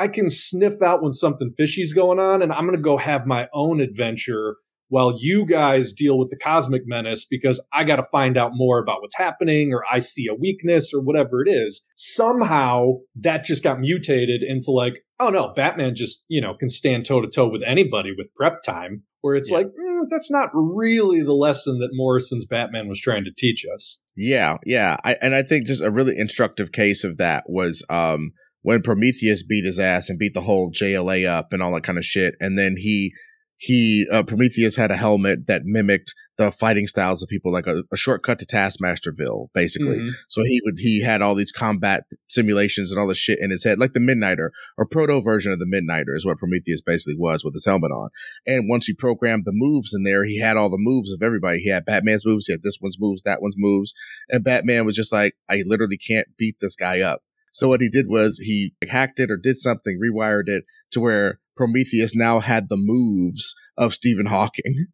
I 0.00 0.08
can 0.08 0.30
sniff 0.30 0.80
out 0.80 1.02
when 1.02 1.12
something 1.12 1.52
fishy's 1.58 1.92
going 1.92 2.18
on, 2.18 2.40
and 2.40 2.54
I'm 2.54 2.64
going 2.64 2.74
to 2.74 2.82
go 2.82 2.96
have 2.96 3.26
my 3.26 3.48
own 3.52 3.82
adventure 3.82 4.56
while 4.88 5.14
you 5.20 5.44
guys 5.44 5.92
deal 5.92 6.18
with 6.18 6.30
the 6.30 6.38
cosmic 6.38 6.82
menace 6.86 7.26
because 7.26 7.62
I 7.70 7.84
got 7.84 7.96
to 7.96 8.06
find 8.10 8.38
out 8.38 8.52
more 8.54 8.78
about 8.78 9.02
what's 9.02 9.16
happening 9.16 9.74
or 9.74 9.82
I 9.92 9.98
see 9.98 10.26
a 10.26 10.34
weakness 10.34 10.94
or 10.94 11.02
whatever 11.02 11.44
it 11.44 11.50
is. 11.50 11.82
Somehow 11.94 12.94
that 13.16 13.44
just 13.44 13.62
got 13.62 13.78
mutated 13.78 14.42
into 14.42 14.70
like, 14.70 15.04
oh 15.20 15.28
no, 15.28 15.52
Batman 15.54 15.94
just, 15.94 16.24
you 16.28 16.40
know, 16.40 16.54
can 16.54 16.70
stand 16.70 17.04
toe 17.04 17.20
to 17.20 17.28
toe 17.28 17.50
with 17.50 17.62
anybody 17.62 18.10
with 18.16 18.34
prep 18.34 18.62
time. 18.62 19.02
Where 19.20 19.36
it's 19.36 19.50
yeah. 19.50 19.58
like, 19.58 19.66
mm, 19.66 20.06
that's 20.08 20.30
not 20.30 20.48
really 20.54 21.20
the 21.20 21.34
lesson 21.34 21.78
that 21.80 21.90
Morrison's 21.92 22.46
Batman 22.46 22.88
was 22.88 22.98
trying 22.98 23.24
to 23.24 23.30
teach 23.36 23.66
us. 23.74 24.00
Yeah, 24.16 24.56
yeah. 24.64 24.96
I, 25.04 25.16
and 25.20 25.34
I 25.34 25.42
think 25.42 25.66
just 25.66 25.82
a 25.82 25.90
really 25.90 26.16
instructive 26.16 26.72
case 26.72 27.04
of 27.04 27.18
that 27.18 27.44
was 27.46 27.84
um, 27.90 28.32
when 28.62 28.82
Prometheus 28.82 29.42
beat 29.42 29.64
his 29.64 29.78
ass 29.78 30.08
and 30.08 30.18
beat 30.18 30.34
the 30.34 30.42
whole 30.42 30.72
JLA 30.72 31.26
up 31.26 31.52
and 31.52 31.62
all 31.62 31.72
that 31.74 31.82
kind 31.84 31.98
of 31.98 32.04
shit. 32.04 32.34
And 32.40 32.58
then 32.58 32.76
he, 32.76 33.12
he, 33.56 34.06
uh, 34.10 34.22
Prometheus 34.22 34.76
had 34.76 34.90
a 34.90 34.96
helmet 34.96 35.46
that 35.46 35.64
mimicked 35.66 36.14
the 36.38 36.50
fighting 36.50 36.86
styles 36.86 37.22
of 37.22 37.28
people, 37.28 37.52
like 37.52 37.66
a, 37.66 37.84
a 37.92 37.96
shortcut 37.96 38.38
to 38.38 38.46
Taskmasterville, 38.46 39.48
basically. 39.52 39.98
Mm-hmm. 39.98 40.08
So 40.28 40.42
he 40.42 40.62
would, 40.64 40.76
he 40.78 41.02
had 41.02 41.20
all 41.20 41.34
these 41.34 41.52
combat 41.52 42.04
simulations 42.30 42.90
and 42.90 42.98
all 42.98 43.06
this 43.06 43.18
shit 43.18 43.38
in 43.38 43.50
his 43.50 43.62
head, 43.62 43.78
like 43.78 43.92
the 43.92 44.00
Midnighter 44.00 44.48
or 44.78 44.86
proto 44.86 45.20
version 45.20 45.52
of 45.52 45.58
the 45.58 45.66
Midnighter 45.66 46.16
is 46.16 46.24
what 46.24 46.38
Prometheus 46.38 46.80
basically 46.80 47.16
was 47.18 47.44
with 47.44 47.52
his 47.52 47.66
helmet 47.66 47.90
on. 47.90 48.08
And 48.46 48.66
once 48.66 48.86
he 48.86 48.94
programmed 48.94 49.44
the 49.44 49.52
moves 49.52 49.92
in 49.92 50.04
there, 50.04 50.24
he 50.24 50.40
had 50.40 50.56
all 50.56 50.70
the 50.70 50.78
moves 50.78 51.12
of 51.12 51.22
everybody. 51.22 51.58
He 51.58 51.68
had 51.68 51.84
Batman's 51.84 52.24
moves, 52.24 52.46
he 52.46 52.54
had 52.54 52.62
this 52.62 52.78
one's 52.80 52.96
moves, 52.98 53.22
that 53.24 53.42
one's 53.42 53.56
moves. 53.58 53.92
And 54.30 54.42
Batman 54.42 54.86
was 54.86 54.96
just 54.96 55.12
like, 55.12 55.34
I 55.50 55.64
literally 55.66 55.98
can't 55.98 56.28
beat 56.38 56.56
this 56.60 56.76
guy 56.76 57.00
up. 57.00 57.20
So 57.52 57.68
what 57.68 57.80
he 57.80 57.88
did 57.88 58.06
was 58.08 58.38
he 58.38 58.74
hacked 58.88 59.20
it 59.20 59.30
or 59.30 59.36
did 59.36 59.56
something, 59.56 59.98
rewired 60.02 60.48
it 60.48 60.64
to 60.92 61.00
where 61.00 61.40
Prometheus 61.56 62.14
now 62.14 62.40
had 62.40 62.68
the 62.68 62.76
moves 62.76 63.54
of 63.76 63.94
Stephen 63.94 64.26
Hawking. 64.26 64.86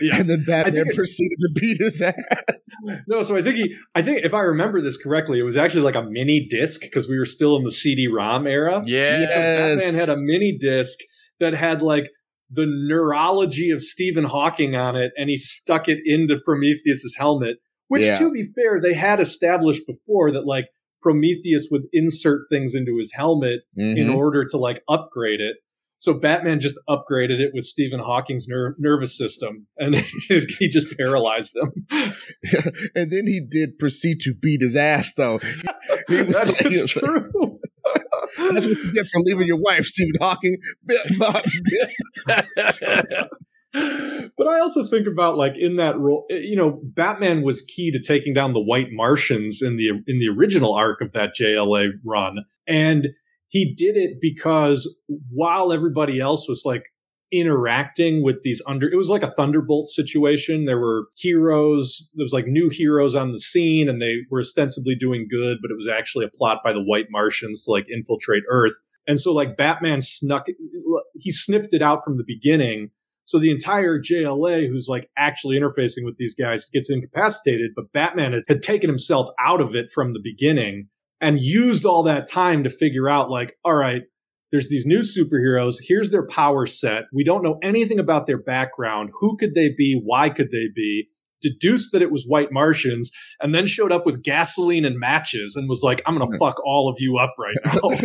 Yeah. 0.00 0.18
And 0.18 0.28
then 0.28 0.44
Batman 0.44 0.86
proceeded 0.94 1.38
to 1.40 1.50
beat 1.54 1.78
his 1.80 2.00
ass. 2.00 2.14
No, 3.06 3.22
so 3.22 3.36
I 3.36 3.42
think 3.42 3.56
he, 3.56 3.74
I 3.94 4.02
think 4.02 4.24
if 4.24 4.34
I 4.34 4.40
remember 4.40 4.80
this 4.80 4.96
correctly, 4.96 5.38
it 5.38 5.42
was 5.42 5.56
actually 5.56 5.82
like 5.82 5.94
a 5.94 6.02
mini 6.02 6.46
disc 6.48 6.80
because 6.80 7.08
we 7.08 7.18
were 7.18 7.24
still 7.24 7.56
in 7.56 7.62
the 7.62 7.70
CD-ROM 7.70 8.46
era. 8.46 8.82
Yeah, 8.84 9.20
yes. 9.20 9.30
So 9.30 9.76
Batman 9.76 10.00
had 10.00 10.08
a 10.08 10.20
mini 10.20 10.58
disc 10.58 10.98
that 11.40 11.52
had 11.54 11.82
like 11.82 12.04
the 12.50 12.66
neurology 12.66 13.70
of 13.70 13.82
Stephen 13.82 14.24
Hawking 14.24 14.74
on 14.74 14.96
it, 14.96 15.12
and 15.16 15.30
he 15.30 15.36
stuck 15.36 15.88
it 15.88 15.98
into 16.04 16.38
Prometheus's 16.44 17.16
helmet. 17.16 17.58
Which, 17.88 18.02
yeah. 18.02 18.18
to 18.18 18.30
be 18.30 18.48
fair, 18.54 18.80
they 18.80 18.94
had 18.94 19.20
established 19.20 19.82
before 19.86 20.32
that 20.32 20.46
like 20.46 20.66
Prometheus 21.04 21.68
would 21.70 21.82
insert 21.92 22.46
things 22.50 22.74
into 22.74 22.96
his 22.96 23.12
helmet 23.12 23.60
mm-hmm. 23.78 23.98
in 23.98 24.08
order 24.08 24.44
to 24.46 24.56
like 24.56 24.82
upgrade 24.88 25.40
it. 25.40 25.58
So 25.98 26.14
Batman 26.14 26.60
just 26.60 26.78
upgraded 26.88 27.40
it 27.40 27.52
with 27.54 27.64
Stephen 27.64 28.00
Hawking's 28.00 28.48
ner- 28.48 28.74
nervous 28.78 29.16
system, 29.16 29.66
and 29.76 29.96
he 30.28 30.68
just 30.68 30.96
paralyzed 30.96 31.56
him. 31.56 31.86
and 32.94 33.10
then 33.10 33.26
he 33.26 33.40
did 33.40 33.78
proceed 33.78 34.20
to 34.20 34.34
beat 34.34 34.60
his 34.60 34.76
ass, 34.76 35.12
though. 35.14 35.38
He 36.08 36.16
was, 36.16 36.28
that 36.32 36.48
like, 36.48 36.66
is 36.66 36.90
true. 36.90 37.58
That's 38.52 38.66
what 38.66 38.76
you 38.76 38.92
get 38.92 39.06
for 39.06 39.20
leaving 39.20 39.46
your 39.46 39.58
wife, 39.58 39.84
Stephen 39.84 40.14
Hawking. 40.20 40.58
But 44.36 44.46
I 44.46 44.60
also 44.60 44.84
think 44.86 45.06
about 45.06 45.36
like 45.36 45.56
in 45.56 45.76
that 45.76 45.98
role, 45.98 46.26
eh, 46.30 46.38
you 46.38 46.56
know, 46.56 46.80
Batman 46.82 47.42
was 47.42 47.62
key 47.62 47.90
to 47.92 48.00
taking 48.00 48.34
down 48.34 48.52
the 48.52 48.60
White 48.60 48.88
Martians 48.90 49.62
in 49.62 49.76
the 49.76 49.88
in 50.06 50.18
the 50.18 50.28
original 50.28 50.74
arc 50.74 51.00
of 51.00 51.12
that 51.12 51.30
JLA 51.38 51.90
run, 52.04 52.38
and 52.66 53.08
he 53.48 53.74
did 53.74 53.96
it 53.96 54.18
because 54.20 55.00
while 55.30 55.72
everybody 55.72 56.20
else 56.20 56.48
was 56.48 56.62
like 56.64 56.84
interacting 57.32 58.22
with 58.22 58.42
these 58.42 58.62
under 58.66 58.88
it 58.88 58.96
was 58.96 59.08
like 59.08 59.22
a 59.22 59.30
thunderbolt 59.30 59.88
situation. 59.88 60.66
There 60.66 60.78
were 60.78 61.06
heroes 61.16 62.10
there 62.14 62.24
was 62.24 62.32
like 62.32 62.46
new 62.46 62.68
heroes 62.68 63.14
on 63.14 63.32
the 63.32 63.40
scene 63.40 63.88
and 63.88 64.00
they 64.00 64.18
were 64.30 64.40
ostensibly 64.40 64.94
doing 64.94 65.26
good 65.28 65.58
but 65.60 65.70
it 65.70 65.76
was 65.76 65.88
actually 65.88 66.26
a 66.26 66.36
plot 66.36 66.60
by 66.62 66.72
the 66.72 66.82
white 66.82 67.06
martians 67.10 67.64
to 67.64 67.72
like 67.72 67.86
infiltrate 67.92 68.44
earth. 68.48 68.74
And 69.08 69.18
so 69.18 69.32
like 69.32 69.56
batman 69.56 70.00
snuck 70.00 70.46
he 71.14 71.32
sniffed 71.32 71.74
it 71.74 71.82
out 71.82 72.04
from 72.04 72.18
the 72.18 72.24
beginning 72.24 72.90
so 73.24 73.38
the 73.38 73.50
entire 73.50 73.98
jla 73.98 74.68
who's 74.68 74.88
like 74.88 75.08
actually 75.16 75.58
interfacing 75.58 76.04
with 76.04 76.16
these 76.18 76.34
guys 76.34 76.68
gets 76.72 76.90
incapacitated 76.90 77.72
but 77.74 77.92
batman 77.92 78.32
had, 78.32 78.42
had 78.48 78.62
taken 78.62 78.88
himself 78.88 79.28
out 79.38 79.60
of 79.60 79.74
it 79.74 79.90
from 79.90 80.12
the 80.12 80.20
beginning 80.22 80.88
and 81.20 81.40
used 81.40 81.84
all 81.84 82.02
that 82.02 82.28
time 82.30 82.64
to 82.64 82.70
figure 82.70 83.08
out 83.08 83.30
like 83.30 83.56
all 83.64 83.74
right 83.74 84.02
there's 84.54 84.68
these 84.68 84.86
new 84.86 85.00
superheroes. 85.00 85.78
Here's 85.82 86.12
their 86.12 86.24
power 86.24 86.64
set. 86.64 87.06
We 87.12 87.24
don't 87.24 87.42
know 87.42 87.58
anything 87.60 87.98
about 87.98 88.28
their 88.28 88.40
background. 88.40 89.10
Who 89.18 89.36
could 89.36 89.56
they 89.56 89.70
be? 89.76 90.00
Why 90.00 90.28
could 90.28 90.52
they 90.52 90.68
be? 90.72 91.08
Deduced 91.44 91.92
that 91.92 92.00
it 92.00 92.10
was 92.10 92.24
white 92.26 92.50
Martians 92.50 93.10
and 93.40 93.54
then 93.54 93.66
showed 93.66 93.92
up 93.92 94.06
with 94.06 94.22
gasoline 94.22 94.86
and 94.86 94.98
matches 94.98 95.56
and 95.56 95.68
was 95.68 95.82
like, 95.82 96.00
I'm 96.06 96.16
going 96.16 96.32
to 96.32 96.38
fuck 96.38 96.56
all 96.64 96.88
of 96.88 96.96
you 96.98 97.18
up 97.18 97.34
right 97.38 97.54
now. 97.66 97.80
like, 97.90 98.00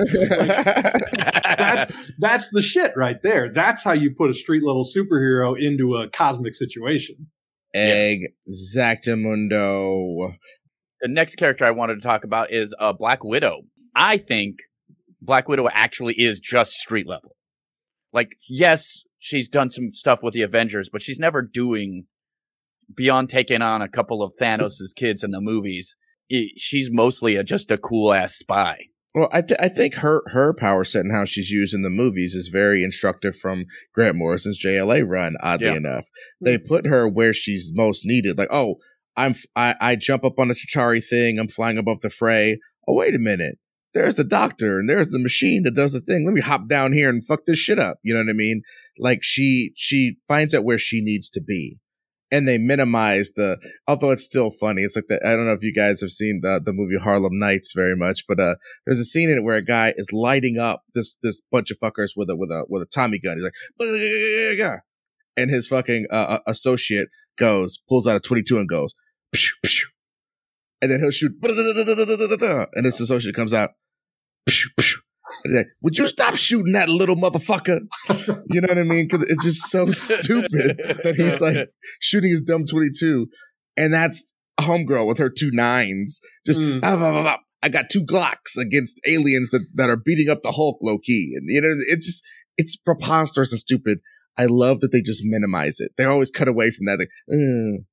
that's, 1.58 1.94
that's 2.20 2.50
the 2.52 2.62
shit 2.62 2.92
right 2.98 3.16
there. 3.24 3.50
That's 3.54 3.82
how 3.84 3.94
you 3.94 4.14
put 4.18 4.30
a 4.30 4.34
street 4.34 4.64
level 4.66 4.84
superhero 4.84 5.58
into 5.58 5.96
a 5.96 6.10
cosmic 6.10 6.56
situation. 6.56 7.28
Exactamundo. 7.76 10.36
The 11.02 11.08
next 11.08 11.38
character 11.38 11.66
I 11.66 11.72
wanted 11.72 11.96
to 11.96 12.02
talk 12.02 12.26
about 12.26 12.52
is 12.52 12.76
uh, 12.78 12.92
Black 12.94 13.24
Widow. 13.24 13.62
I 13.96 14.18
think 14.18 14.60
Black 15.22 15.48
Widow 15.48 15.70
actually 15.72 16.16
is 16.16 16.40
just 16.40 16.74
street 16.74 17.08
level. 17.08 17.36
Like, 18.12 18.36
yes, 18.50 19.04
she's 19.20 19.48
done 19.48 19.70
some 19.70 19.92
stuff 19.92 20.24
with 20.24 20.34
the 20.34 20.42
Avengers, 20.42 20.90
but 20.92 21.02
she's 21.02 21.20
never 21.20 21.42
doing 21.42 22.06
beyond 22.96 23.30
taking 23.30 23.62
on 23.62 23.82
a 23.82 23.90
couple 23.90 24.22
of 24.22 24.34
Thanos' 24.40 24.96
kids 24.96 25.24
in 25.24 25.32
the 25.32 25.42
movies. 25.42 25.96
she's 26.58 26.90
mostly 26.92 27.36
a, 27.36 27.44
just 27.44 27.72
a 27.72 27.78
cool 27.78 28.14
ass 28.14 28.36
spy. 28.36 28.86
Well, 29.16 29.30
I, 29.34 29.42
th- 29.42 29.60
I 29.60 29.70
think 29.70 29.96
her 29.96 30.22
her 30.28 30.54
power 30.54 30.84
set 30.84 31.02
and 31.02 31.12
how 31.12 31.26
she's 31.26 31.50
used 31.50 31.74
in 31.74 31.82
the 31.82 31.90
movies 31.90 32.36
is 32.36 32.48
very 32.48 32.84
instructive 32.84 33.36
from 33.36 33.66
Grant 33.94 34.16
Morrison's 34.16 34.64
JLA 34.64 35.04
run. 35.08 35.36
Oddly 35.42 35.68
yeah. 35.68 35.76
enough, 35.76 36.06
they 36.40 36.60
put 36.60 36.86
her 36.86 37.08
where 37.08 37.34
she's 37.34 37.72
most 37.74 38.06
needed. 38.06 38.38
Like, 38.38 38.50
oh, 38.52 38.76
I'm 39.18 39.34
I, 39.56 39.74
I 39.82 39.96
jump 39.96 40.24
up 40.24 40.38
on 40.38 40.52
a 40.52 40.54
Chitauri 40.54 41.04
thing. 41.04 41.40
I'm 41.40 41.48
flying 41.48 41.80
above 41.80 42.02
the 42.02 42.12
fray. 42.12 42.60
Oh, 42.88 42.94
wait 42.94 43.16
a 43.16 43.20
minute 43.20 43.58
there's 43.94 44.16
the 44.16 44.24
doctor 44.24 44.80
and 44.80 44.90
there's 44.90 45.10
the 45.10 45.20
machine 45.20 45.64
that 45.64 45.76
does 45.76 45.94
the 45.94 46.00
thing. 46.00 46.26
Let 46.26 46.34
me 46.34 46.42
hop 46.42 46.68
down 46.68 46.94
here 46.94 47.10
and 47.10 47.26
fuck 47.26 47.46
this 47.46 47.58
shit 47.58 47.80
up. 47.80 48.00
You 48.04 48.14
know 48.14 48.22
what 48.22 48.30
I 48.30 48.34
mean? 48.34 48.62
Like 48.98 49.20
she, 49.24 49.72
she 49.76 50.18
finds 50.28 50.54
out 50.54 50.64
where 50.64 50.80
she 50.80 51.02
needs 51.02 51.30
to 51.32 51.42
be 51.42 51.78
and 52.32 52.48
they 52.48 52.58
minimize 52.58 53.32
the, 53.36 53.58
although 53.88 54.12
it's 54.12 54.24
still 54.24 54.52
funny. 54.52 54.84
It's 54.84 54.96
like 54.96 55.08
that. 55.10 55.26
I 55.26 55.36
don't 55.36 55.46
know 55.46 55.54
if 55.54 55.64
you 55.64 55.74
guys 55.74 56.02
have 56.02 56.12
seen 56.12 56.42
the, 56.44 56.62
the 56.64 56.74
movie 56.74 56.98
Harlem 56.98 57.40
Nights 57.40 57.74
very 57.74 57.96
much, 57.96 58.26
but, 58.28 58.40
uh, 58.40 58.56
there's 58.86 59.00
a 59.00 59.06
scene 59.06 59.30
in 59.30 59.38
it 59.38 59.44
where 59.44 59.56
a 59.58 59.66
guy 59.66 59.94
is 59.98 60.12
lighting 60.14 60.58
up 60.58 60.84
this, 60.94 61.18
this 61.24 61.42
bunch 61.52 61.72
of 61.72 61.80
fuckers 61.80 62.12
with 62.16 62.30
a, 62.30 62.36
with 62.36 62.52
a, 62.52 62.66
with 62.70 62.82
a 62.84 62.86
Tommy 62.86 63.20
gun. 63.20 63.38
He's 63.38 63.44
like, 63.44 63.54
and 65.38 65.50
his 65.50 65.68
fucking, 65.68 66.06
uh, 66.12 66.40
associate 66.46 67.10
goes, 67.38 67.80
pulls 67.90 68.06
out 68.06 68.18
a 68.18 68.20
22 68.20 68.58
and 68.58 68.70
goes, 68.70 68.94
and 70.82 70.92
then 70.92 71.00
he'll 71.00 71.12
shoot, 71.12 71.32
and 71.42 72.86
his 72.86 73.00
associate 73.02 73.36
comes 73.36 73.54
out. 73.54 73.72
Would 75.82 75.98
you 75.98 76.08
stop 76.08 76.36
shooting 76.36 76.74
that 76.74 76.90
little 76.90 77.16
motherfucker? 77.16 77.82
You 78.52 78.62
know 78.62 78.68
what 78.68 78.78
I 78.80 78.84
mean? 78.84 79.08
Because 79.08 79.30
it's 79.30 79.44
just 79.44 79.70
so 79.70 79.88
stupid 79.88 80.78
that 81.04 81.14
he's 81.16 81.40
like 81.40 81.70
shooting 82.00 82.32
his 82.32 82.42
dumb 82.42 82.66
22. 82.66 83.28
And 83.78 83.94
that's 83.94 84.34
a 84.58 84.64
Homegirl 84.64 85.08
with 85.08 85.20
her 85.20 85.30
two 85.30 85.52
nines. 85.52 86.20
Just, 86.46 86.60
mm. 86.60 86.80
ah, 86.84 86.98
ah, 87.00 87.24
ah, 87.28 87.38
I 87.62 87.70
got 87.70 87.86
two 87.92 88.04
Glocks 88.04 88.58
against 88.60 89.00
aliens 89.08 89.52
that, 89.52 89.66
that 89.76 89.90
are 89.90 89.98
beating 89.98 90.30
up 90.30 90.42
the 90.42 90.52
Hulk 90.52 90.80
low 90.82 90.98
key. 90.98 91.34
And, 91.36 91.46
you 91.48 91.62
know, 91.62 91.74
it's 91.90 92.08
just, 92.08 92.24
it's 92.58 92.76
preposterous 92.76 93.52
and 93.52 93.60
stupid. 93.60 94.00
I 94.40 94.46
love 94.46 94.80
that 94.80 94.94
they 94.94 95.02
just 95.02 95.22
minimize 95.26 95.82
it. 95.82 95.92
They 95.98 96.06
always 96.06 96.32
cut 96.32 96.48
away 96.48 96.72
from 96.72 96.86
that. 96.86 97.00
Like, 97.00 97.10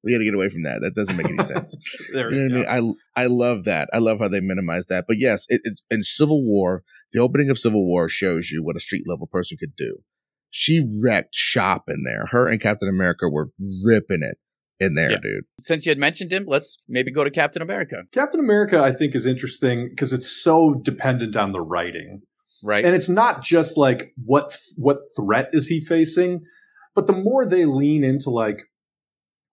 we 0.05 0.13
got 0.13 0.19
to 0.19 0.25
get 0.25 0.35
away 0.35 0.49
from 0.49 0.63
that. 0.63 0.81
That 0.81 0.95
doesn't 0.95 1.17
make 1.17 1.29
any 1.29 1.43
sense. 1.43 1.77
you 2.09 2.15
know 2.15 2.25
what 2.25 2.71
I 2.71 2.81
mean? 2.81 2.97
I 3.17 3.23
I 3.25 3.27
love 3.27 3.65
that. 3.65 3.89
I 3.93 3.99
love 3.99 4.21
how 4.21 4.29
they 4.29 4.41
minimize 4.41 4.87
that. 4.87 5.07
But 5.09 5.19
yes, 5.19 5.47
it, 5.49 5.61
it, 5.65 5.81
in 5.91 6.05
Civil 6.05 6.45
War, 6.45 6.85
the 7.13 7.21
opening 7.21 7.51
of 7.51 7.59
Civil 7.59 7.87
War 7.87 8.09
shows 8.09 8.51
you 8.51 8.63
what 8.63 8.77
a 8.77 8.81
street 8.81 9.05
level 9.07 9.27
person 9.27 9.57
could 9.59 9.77
do. 9.77 9.99
She 10.51 10.87
wrecked 11.03 11.35
shop 11.35 11.85
in 11.89 12.03
there. 12.05 12.27
Her 12.31 12.49
and 12.49 12.61
Captain 12.61 12.89
America 12.89 13.29
were 13.29 13.49
ripping 13.85 14.23
it 14.23 14.39
in 14.79 14.95
there, 14.95 15.13
yeah. 15.13 15.19
dude. 15.23 15.45
Since 15.63 15.87
you 15.87 15.91
had 15.91 15.99
mentioned 15.99 16.33
him, 16.33 16.45
let's 16.47 16.79
maybe 16.89 17.11
go 17.11 17.25
to 17.25 17.31
Captain 17.31 17.63
America. 17.63 18.05
Captain 18.13 18.41
America, 18.41 18.83
I 18.83 18.93
think, 18.93 19.15
is 19.15 19.27
interesting 19.27 19.89
because 19.91 20.13
it's 20.13 20.31
so 20.31 20.75
dependent 20.75 21.37
on 21.37 21.53
the 21.53 21.61
writing. 21.61 22.23
Right. 22.65 22.85
And 22.85 22.95
it's 22.95 23.09
not 23.09 23.43
just 23.43 23.77
like 23.77 24.13
what 24.25 24.57
what 24.77 24.99
threat 25.17 25.51
is 25.53 25.69
he 25.69 25.81
facing, 25.81 26.43
but 26.95 27.07
the 27.07 27.13
more 27.13 27.47
they 27.49 27.65
lean 27.65 28.03
into 28.03 28.31
like 28.31 28.63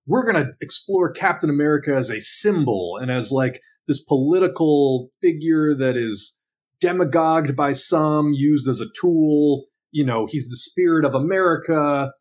we're 0.06 0.24
going 0.24 0.44
to 0.44 0.52
explore 0.62 1.12
Captain 1.12 1.50
America 1.50 1.96
as 1.96 2.10
a 2.10 2.20
symbol 2.20 2.98
and 3.02 3.12
as 3.12 3.32
like 3.32 3.62
this 3.88 4.04
political 4.04 5.10
figure 5.22 5.76
that 5.76 5.96
is 5.96 6.40
demagogued 6.84 7.56
by 7.56 7.72
some, 7.72 8.34
used 8.34 8.68
as 8.68 8.82
a 8.82 8.92
tool. 9.00 9.64
You 9.92 10.06
know, 10.06 10.28
he's 10.30 10.50
the 10.50 10.58
spirit 10.58 11.06
of 11.06 11.16
America. 11.16 12.12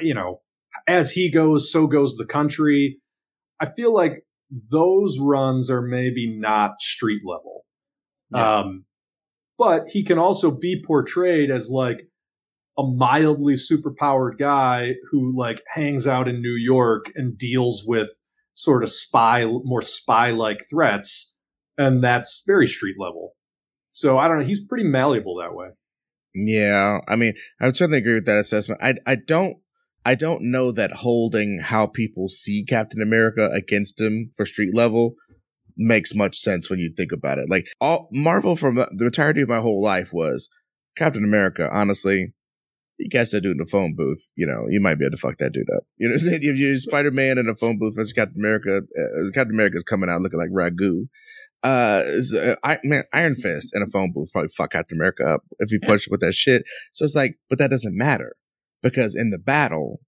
You 0.00 0.14
know, 0.14 0.40
as 0.86 1.12
he 1.12 1.30
goes, 1.30 1.70
so 1.70 1.86
goes 1.86 2.16
the 2.16 2.26
country. 2.26 2.98
I 3.60 3.66
feel 3.66 3.94
like 3.94 4.22
those 4.70 5.18
runs 5.20 5.70
are 5.70 5.82
maybe 5.82 6.34
not 6.38 6.80
street 6.80 7.20
level. 7.24 7.64
Yeah. 8.30 8.58
Um, 8.58 8.84
but 9.58 9.88
he 9.88 10.04
can 10.04 10.18
also 10.18 10.50
be 10.50 10.82
portrayed 10.86 11.50
as 11.50 11.68
like 11.70 12.04
a 12.78 12.84
mildly 12.84 13.54
superpowered 13.54 14.38
guy 14.38 14.94
who 15.10 15.36
like 15.36 15.60
hangs 15.74 16.06
out 16.06 16.28
in 16.28 16.40
New 16.40 16.56
York 16.56 17.10
and 17.16 17.36
deals 17.36 17.82
with 17.84 18.08
sort 18.54 18.82
of 18.84 18.90
spy, 18.90 19.44
more 19.44 19.82
spy 19.82 20.30
like 20.30 20.60
threats. 20.70 21.34
And 21.76 22.02
that's 22.02 22.42
very 22.46 22.66
street 22.66 22.96
level. 22.98 23.34
So 23.98 24.16
I 24.16 24.28
don't 24.28 24.38
know. 24.38 24.44
He's 24.44 24.60
pretty 24.60 24.84
malleable 24.84 25.38
that 25.38 25.56
way. 25.56 25.70
Yeah. 26.32 27.00
I 27.08 27.16
mean, 27.16 27.32
I 27.60 27.66
would 27.66 27.76
certainly 27.76 27.98
agree 27.98 28.14
with 28.14 28.26
that 28.26 28.38
assessment. 28.38 28.80
I, 28.80 28.94
I 29.08 29.16
don't, 29.16 29.56
I 30.06 30.14
don't 30.14 30.52
know 30.52 30.70
that 30.70 30.92
holding 30.92 31.58
how 31.58 31.88
people 31.88 32.28
see 32.28 32.64
Captain 32.64 33.02
America 33.02 33.50
against 33.52 34.00
him 34.00 34.30
for 34.36 34.46
street 34.46 34.72
level 34.72 35.16
makes 35.76 36.14
much 36.14 36.36
sense 36.38 36.70
when 36.70 36.78
you 36.78 36.92
think 36.96 37.10
about 37.10 37.38
it. 37.38 37.50
Like 37.50 37.66
all 37.80 38.08
Marvel 38.12 38.54
from 38.54 38.76
the 38.76 39.06
entirety 39.06 39.42
of 39.42 39.48
my 39.48 39.58
whole 39.58 39.82
life 39.82 40.12
was 40.12 40.48
Captain 40.96 41.24
America. 41.24 41.68
Honestly, 41.72 42.32
you 43.00 43.08
catch 43.10 43.32
that 43.32 43.40
dude 43.40 43.56
in 43.56 43.62
a 43.62 43.66
phone 43.66 43.96
booth, 43.96 44.30
you 44.36 44.46
know, 44.46 44.66
you 44.70 44.80
might 44.80 45.00
be 45.00 45.06
able 45.06 45.16
to 45.16 45.20
fuck 45.20 45.38
that 45.38 45.52
dude 45.52 45.68
up. 45.76 45.82
You 45.98 46.08
know, 46.08 46.14
if 46.16 46.56
you're 46.56 46.76
Spider 46.76 47.10
Man 47.10 47.36
in 47.36 47.48
a 47.48 47.56
phone 47.56 47.80
booth 47.80 47.96
versus 47.96 48.12
Captain 48.12 48.40
America, 48.40 48.78
uh, 48.78 49.30
Captain 49.34 49.56
America's 49.56 49.82
coming 49.82 50.08
out 50.08 50.22
looking 50.22 50.38
like 50.38 50.50
ragu. 50.50 51.08
Uh, 51.62 52.04
uh, 52.36 52.54
I 52.62 52.78
man, 52.84 53.02
Iron 53.12 53.34
Fist 53.34 53.74
in 53.74 53.82
a 53.82 53.86
phone 53.86 54.12
booth 54.12 54.30
probably 54.32 54.48
fuck 54.48 54.72
Captain 54.72 54.96
America 54.98 55.24
up 55.24 55.42
if 55.58 55.72
you 55.72 55.80
punch 55.80 56.06
with 56.08 56.20
that 56.20 56.34
shit. 56.34 56.62
So 56.92 57.04
it's 57.04 57.16
like, 57.16 57.36
but 57.50 57.58
that 57.58 57.70
doesn't 57.70 57.96
matter 57.96 58.36
because 58.82 59.16
in 59.16 59.30
the 59.30 59.38
battle, 59.38 60.00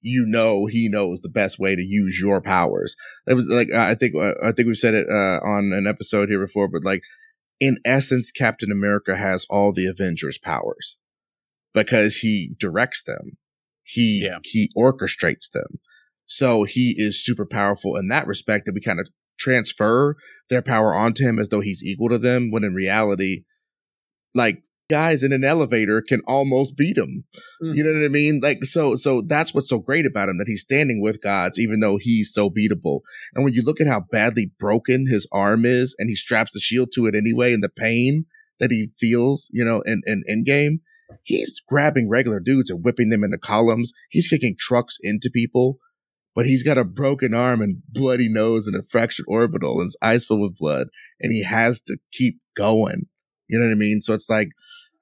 you 0.00 0.24
know 0.26 0.66
he 0.66 0.88
knows 0.88 1.20
the 1.20 1.28
best 1.28 1.58
way 1.58 1.74
to 1.74 1.82
use 1.82 2.20
your 2.20 2.40
powers. 2.40 2.94
That 3.26 3.36
was 3.36 3.46
like 3.48 3.72
I 3.72 3.94
think 3.94 4.14
uh, 4.16 4.34
I 4.42 4.52
think 4.52 4.66
we've 4.66 4.76
said 4.76 4.94
it 4.94 5.06
uh, 5.10 5.40
on 5.44 5.72
an 5.72 5.86
episode 5.86 6.28
here 6.28 6.44
before, 6.44 6.68
but 6.68 6.84
like 6.84 7.02
in 7.60 7.78
essence, 7.84 8.30
Captain 8.30 8.72
America 8.72 9.16
has 9.16 9.46
all 9.48 9.72
the 9.72 9.86
Avengers 9.86 10.38
powers 10.38 10.98
because 11.72 12.16
he 12.16 12.54
directs 12.58 13.02
them, 13.04 13.38
he 13.82 14.22
yeah. 14.24 14.38
he 14.42 14.70
orchestrates 14.76 15.50
them, 15.50 15.78
so 16.26 16.64
he 16.64 16.94
is 16.96 17.24
super 17.24 17.46
powerful 17.46 17.96
in 17.96 18.08
that 18.08 18.26
respect. 18.26 18.66
That 18.66 18.74
we 18.74 18.80
kind 18.80 19.00
of 19.00 19.08
transfer 19.38 20.16
their 20.48 20.62
power 20.62 20.94
onto 20.94 21.24
him 21.24 21.38
as 21.38 21.48
though 21.48 21.60
he's 21.60 21.84
equal 21.84 22.08
to 22.08 22.18
them, 22.18 22.50
when 22.50 22.64
in 22.64 22.74
reality, 22.74 23.44
like 24.34 24.62
guys 24.92 25.22
in 25.22 25.32
an 25.32 25.42
elevator 25.42 26.02
can 26.06 26.20
almost 26.26 26.76
beat 26.76 26.98
him. 26.98 27.24
Mm. 27.62 27.74
You 27.74 27.84
know 27.84 27.98
what 27.98 28.04
I 28.04 28.08
mean? 28.08 28.40
Like 28.42 28.62
so 28.62 28.94
so 28.96 29.22
that's 29.26 29.54
what's 29.54 29.70
so 29.70 29.78
great 29.78 30.04
about 30.04 30.28
him 30.28 30.36
that 30.36 30.48
he's 30.48 30.60
standing 30.60 31.00
with 31.00 31.22
gods 31.22 31.58
even 31.58 31.80
though 31.80 31.96
he's 31.98 32.30
so 32.32 32.50
beatable. 32.50 33.00
And 33.34 33.42
when 33.42 33.54
you 33.54 33.62
look 33.64 33.80
at 33.80 33.86
how 33.86 34.04
badly 34.12 34.50
broken 34.58 35.06
his 35.08 35.26
arm 35.32 35.64
is 35.64 35.96
and 35.98 36.10
he 36.10 36.16
straps 36.16 36.50
the 36.52 36.60
shield 36.60 36.90
to 36.94 37.06
it 37.06 37.14
anyway 37.14 37.54
and 37.54 37.62
the 37.62 37.70
pain 37.70 38.26
that 38.60 38.70
he 38.70 38.88
feels, 38.98 39.48
you 39.50 39.64
know, 39.64 39.80
in 39.86 40.02
in, 40.06 40.22
Endgame, 40.30 40.80
he's 41.22 41.62
grabbing 41.66 42.10
regular 42.10 42.38
dudes 42.38 42.70
and 42.70 42.84
whipping 42.84 43.08
them 43.08 43.24
into 43.24 43.38
columns. 43.38 43.92
He's 44.10 44.28
kicking 44.28 44.56
trucks 44.58 44.98
into 45.02 45.30
people. 45.32 45.78
But 46.34 46.46
he's 46.46 46.62
got 46.62 46.78
a 46.78 46.84
broken 46.84 47.34
arm 47.34 47.60
and 47.60 47.82
bloody 47.88 48.28
nose 48.28 48.66
and 48.66 48.76
a 48.76 48.82
fractured 48.82 49.26
orbital 49.28 49.78
and 49.78 49.86
his 49.86 49.96
eyes 50.02 50.24
filled 50.24 50.40
with 50.40 50.56
blood. 50.56 50.88
And 51.20 51.32
he 51.32 51.44
has 51.44 51.80
to 51.82 51.98
keep 52.12 52.38
going. 52.56 53.06
You 53.48 53.58
know 53.58 53.66
what 53.66 53.72
I 53.72 53.76
mean? 53.76 54.00
So 54.00 54.14
it's 54.14 54.30
like, 54.30 54.48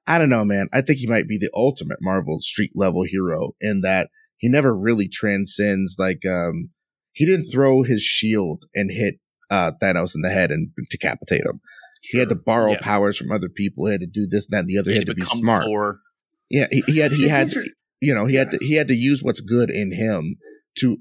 I 0.07 0.18
don't 0.18 0.28
know, 0.28 0.45
man. 0.45 0.66
I 0.72 0.81
think 0.81 0.99
he 0.99 1.07
might 1.07 1.28
be 1.28 1.39
the 1.39 1.51
ultimate 1.55 1.99
Marvel 2.01 2.41
street 2.41 2.72
level 2.74 3.05
hero 3.05 3.53
in 3.61 3.83
that 3.83 4.09
he 4.39 4.49
never 4.49 4.74
really 4.74 5.07
transcends 5.09 5.97
like 5.99 6.22
um 6.26 6.70
he 7.12 7.26
didn't 7.26 7.45
throw 7.45 7.83
his 7.83 8.03
shield 8.03 8.64
and 8.74 8.91
hit 8.91 9.16
uh 9.51 9.72
Thanos 9.81 10.14
in 10.16 10.22
the 10.22 10.31
head 10.31 10.51
and 10.51 10.70
decapitate 10.91 11.43
him. 11.43 11.61
He 12.03 12.18
had 12.18 12.31
to 12.31 12.35
borrow 12.35 12.72
yeah. 12.72 12.81
powers 12.81 13.18
from 13.18 13.31
other 13.31 13.49
people. 13.49 13.87
He 13.87 13.93
had 13.93 14.01
to 14.01 14.07
do 14.07 14.26
this, 14.26 14.47
that, 14.49 14.61
and 14.61 14.68
the 14.68 14.78
other. 14.78 14.91
He, 14.91 14.95
he 14.95 15.01
had, 15.01 15.07
to, 15.07 15.14
be 15.14 15.24
smart. 15.24 15.64
Thor. 15.64 16.01
Yeah, 16.49 16.66
he, 16.70 16.83
he, 16.87 16.99
had 16.99 17.12
he 17.12 17.28
had 17.28 17.53
you 18.01 18.14
know 18.14 18.24
he 18.24 18.35
yeah. 18.35 18.41
had 18.41 18.51
to 18.53 18.59
he 18.61 18.74
had 18.74 18.89
to 18.89 18.95
use 18.95 19.22
what's 19.22 19.41
good 19.41 19.70
in 19.70 19.93
him 19.93 20.37
to 20.78 20.99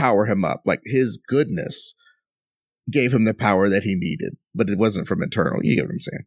power 0.00 0.26
him 0.26 0.44
up. 0.44 0.62
Like 0.64 0.80
his 0.84 1.16
goodness 1.16 1.94
gave 2.90 3.12
him 3.12 3.24
the 3.24 3.34
power 3.34 3.68
that 3.68 3.84
he 3.84 3.94
needed, 3.94 4.36
but 4.54 4.68
it 4.68 4.78
wasn't 4.78 5.06
from 5.06 5.22
internal. 5.22 5.60
You 5.62 5.76
get 5.76 5.86
what 5.86 5.92
I'm 5.92 6.00
saying? 6.00 6.24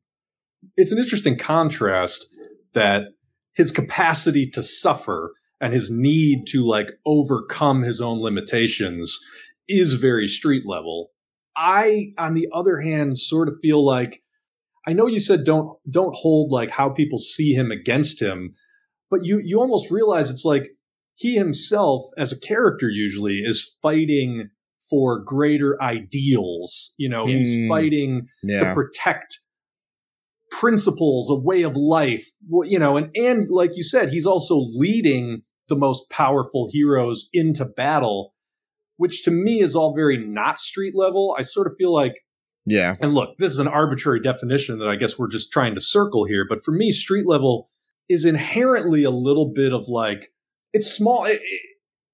it's 0.78 0.91
an 0.91 0.97
interesting 0.97 1.38
contrast 1.38 2.28
that 2.74 3.05
his 3.53 3.71
capacity 3.71 4.49
to 4.51 4.63
suffer 4.63 5.34
and 5.61 5.74
his 5.74 5.89
need 5.89 6.45
to 6.47 6.65
like 6.65 6.91
overcome 7.05 7.84
his 7.84 8.01
own 8.01 8.19
limitations 8.21 9.19
is 9.67 9.93
very 9.93 10.28
street 10.28 10.63
level. 10.65 11.11
I, 11.55 12.13
on 12.17 12.34
the 12.34 12.47
other 12.53 12.80
hand, 12.80 13.19
sort 13.19 13.47
of 13.47 13.55
feel 13.61 13.86
like 13.86 14.21
I 14.88 14.93
know 14.93 15.07
you 15.07 15.19
said 15.19 15.45
don't 15.45 15.78
don't 15.89 16.15
hold 16.15 16.51
like 16.51 16.71
how 16.71 16.89
people 16.89 17.17
see 17.17 17.53
him 17.53 17.71
against 17.71 18.21
him, 18.21 18.53
but 19.09 19.24
you 19.24 19.39
you 19.43 19.59
almost 19.59 19.91
realize 19.91 20.30
it's 20.30 20.45
like 20.45 20.71
he 21.16 21.36
himself 21.36 22.03
as 22.18 22.32
a 22.32 22.39
character 22.39 22.89
usually 22.89 23.39
is 23.39 23.78
fighting 23.82 24.49
for 24.89 25.20
greater 25.20 25.82
ideals. 25.82 26.93
You 26.97 27.09
know, 27.09 27.26
mm, 27.26 27.30
he's 27.30 27.68
fighting 27.70 28.28
yeah. 28.43 28.59
to 28.59 28.74
protect 28.74 29.39
principles, 30.51 31.30
a 31.30 31.36
way 31.36 31.64
of 31.64 31.76
life, 31.76 32.28
you 32.66 32.78
know, 32.78 32.95
and, 32.95 33.09
and 33.16 33.47
like 33.49 33.76
you 33.76 33.84
said, 33.84 34.09
he's 34.09 34.28
also 34.28 34.59
leading 34.76 35.41
the 35.68 35.76
most 35.76 36.09
powerful 36.11 36.70
heroes 36.72 37.28
into 37.34 37.66
battle, 37.66 38.34
which 38.97 39.24
to 39.24 39.32
me 39.32 39.61
is 39.61 39.76
all 39.76 39.95
very 39.95 40.18
not 40.18 40.59
street 40.59 40.93
level. 40.95 41.36
I 41.39 41.41
sort 41.41 41.68
of 41.68 41.74
feel 41.78 41.91
like, 41.93 42.14
yeah. 42.66 42.93
And 43.01 43.14
look, 43.14 43.38
this 43.39 43.51
is 43.51 43.59
an 43.59 43.68
arbitrary 43.68 44.20
definition 44.20 44.80
that 44.80 44.88
I 44.88 44.95
guess 44.95 45.18
we're 45.18 45.28
just 45.28 45.51
trying 45.51 45.74
to 45.76 45.82
circle 45.82 46.26
here. 46.26 46.45
But 46.47 46.64
for 46.64 46.72
me, 46.72 46.91
street 46.91 47.26
level 47.26 47.68
is 48.07 48.24
inherently 48.24 49.03
a 49.03 49.09
little 49.09 49.51
bit 49.51 49.74
of 49.74 49.88
like, 49.88 50.33
it's 50.74 50.91
small. 50.91 51.26
It, 51.26 51.39
it, 51.41 51.61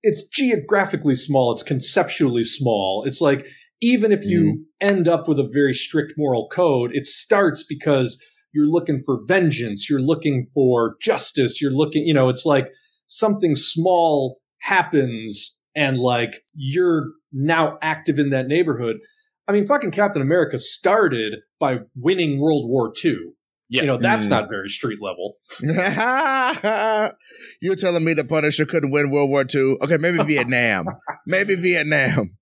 it's 0.01 0.23
geographically 0.27 1.15
small. 1.15 1.51
It's 1.51 1.63
conceptually 1.63 2.43
small. 2.43 3.03
It's 3.05 3.21
like, 3.21 3.45
even 3.81 4.11
if 4.11 4.25
you 4.25 4.41
mm. 4.41 4.87
end 4.87 5.07
up 5.07 5.27
with 5.27 5.39
a 5.39 5.49
very 5.53 5.73
strict 5.73 6.13
moral 6.17 6.47
code, 6.51 6.91
it 6.93 7.05
starts 7.05 7.63
because 7.67 8.21
you're 8.53 8.69
looking 8.69 9.01
for 9.05 9.21
vengeance, 9.27 9.89
you're 9.89 10.01
looking 10.01 10.47
for 10.53 10.95
justice, 11.01 11.61
you're 11.61 11.71
looking, 11.71 12.05
you 12.05 12.13
know, 12.13 12.29
it's 12.29 12.45
like 12.45 12.67
something 13.07 13.55
small 13.55 14.39
happens 14.61 15.61
and 15.75 15.97
like 15.97 16.41
you're 16.53 17.05
now 17.31 17.77
active 17.81 18.19
in 18.19 18.31
that 18.31 18.47
neighborhood. 18.47 18.97
I 19.47 19.51
mean, 19.51 19.65
fucking 19.65 19.91
Captain 19.91 20.21
America 20.21 20.57
started 20.57 21.35
by 21.59 21.79
winning 21.95 22.39
World 22.39 22.69
War 22.69 22.91
II. 23.03 23.17
Yeah. 23.69 23.81
You 23.81 23.87
know, 23.87 23.97
that's 23.97 24.25
mm. 24.25 24.29
not 24.29 24.49
very 24.49 24.67
street 24.69 24.99
level. 24.99 25.35
You're 27.61 27.75
telling 27.75 28.03
me 28.03 28.15
the 28.15 28.25
Punisher 28.27 28.65
couldn't 28.65 28.91
win 28.91 29.11
World 29.11 29.29
War 29.29 29.45
II? 29.53 29.77
Okay, 29.81 29.97
maybe 29.97 30.23
Vietnam. 30.23 30.87
maybe 31.27 31.55
Vietnam. 31.55 32.35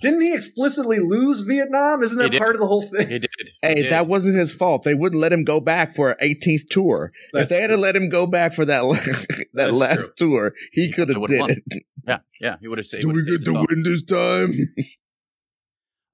Didn't 0.00 0.22
he 0.22 0.32
explicitly 0.32 0.98
lose 0.98 1.42
Vietnam? 1.42 2.02
Isn't 2.02 2.18
that 2.18 2.34
part 2.38 2.54
of 2.54 2.60
the 2.60 2.66
whole 2.66 2.88
thing? 2.88 3.08
He 3.08 3.18
did. 3.18 3.30
Hey, 3.62 3.74
he 3.76 3.82
did. 3.82 3.92
that 3.92 4.06
wasn't 4.06 4.36
his 4.36 4.52
fault. 4.52 4.82
They 4.82 4.94
wouldn't 4.94 5.20
let 5.20 5.32
him 5.32 5.44
go 5.44 5.60
back 5.60 5.92
for 5.92 6.12
an 6.12 6.16
18th 6.22 6.68
tour. 6.70 7.10
That's 7.32 7.44
if 7.44 7.48
they 7.50 7.60
had 7.60 7.68
to 7.68 7.76
let 7.76 7.96
him 7.96 8.08
go 8.08 8.26
back 8.26 8.54
for 8.54 8.64
that 8.64 8.82
that 8.82 9.46
That's 9.52 9.76
last 9.76 10.16
true. 10.16 10.30
tour, 10.30 10.52
he, 10.72 10.86
he 10.86 10.92
could 10.92 11.08
have 11.10 11.26
did 11.26 11.40
won. 11.40 11.50
it. 11.50 11.82
Yeah, 12.06 12.18
yeah, 12.40 12.56
he 12.60 12.68
would 12.68 12.78
have 12.78 12.86
saved. 12.86 13.02
Do 13.02 13.10
we 13.10 13.24
get 13.24 13.44
to 13.44 13.52
win 13.52 13.82
this 13.82 14.02
time? 14.02 14.52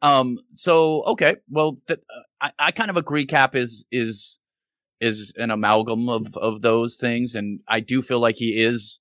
um. 0.03 0.39
So 0.53 1.05
okay. 1.05 1.37
Well, 1.49 1.79
th- 1.87 2.01
I, 2.41 2.51
I 2.59 2.71
kind 2.73 2.91
of 2.91 2.97
agree. 2.97 3.27
Cap 3.27 3.55
is 3.55 3.85
is 3.93 4.39
is 5.01 5.32
an 5.36 5.51
amalgam 5.51 6.09
of 6.09 6.36
of 6.36 6.61
those 6.61 6.96
things, 6.96 7.34
and 7.34 7.61
I 7.68 7.80
do 7.80 8.03
feel 8.03 8.20
like 8.20 8.36
he 8.36 8.61
is 8.61 9.01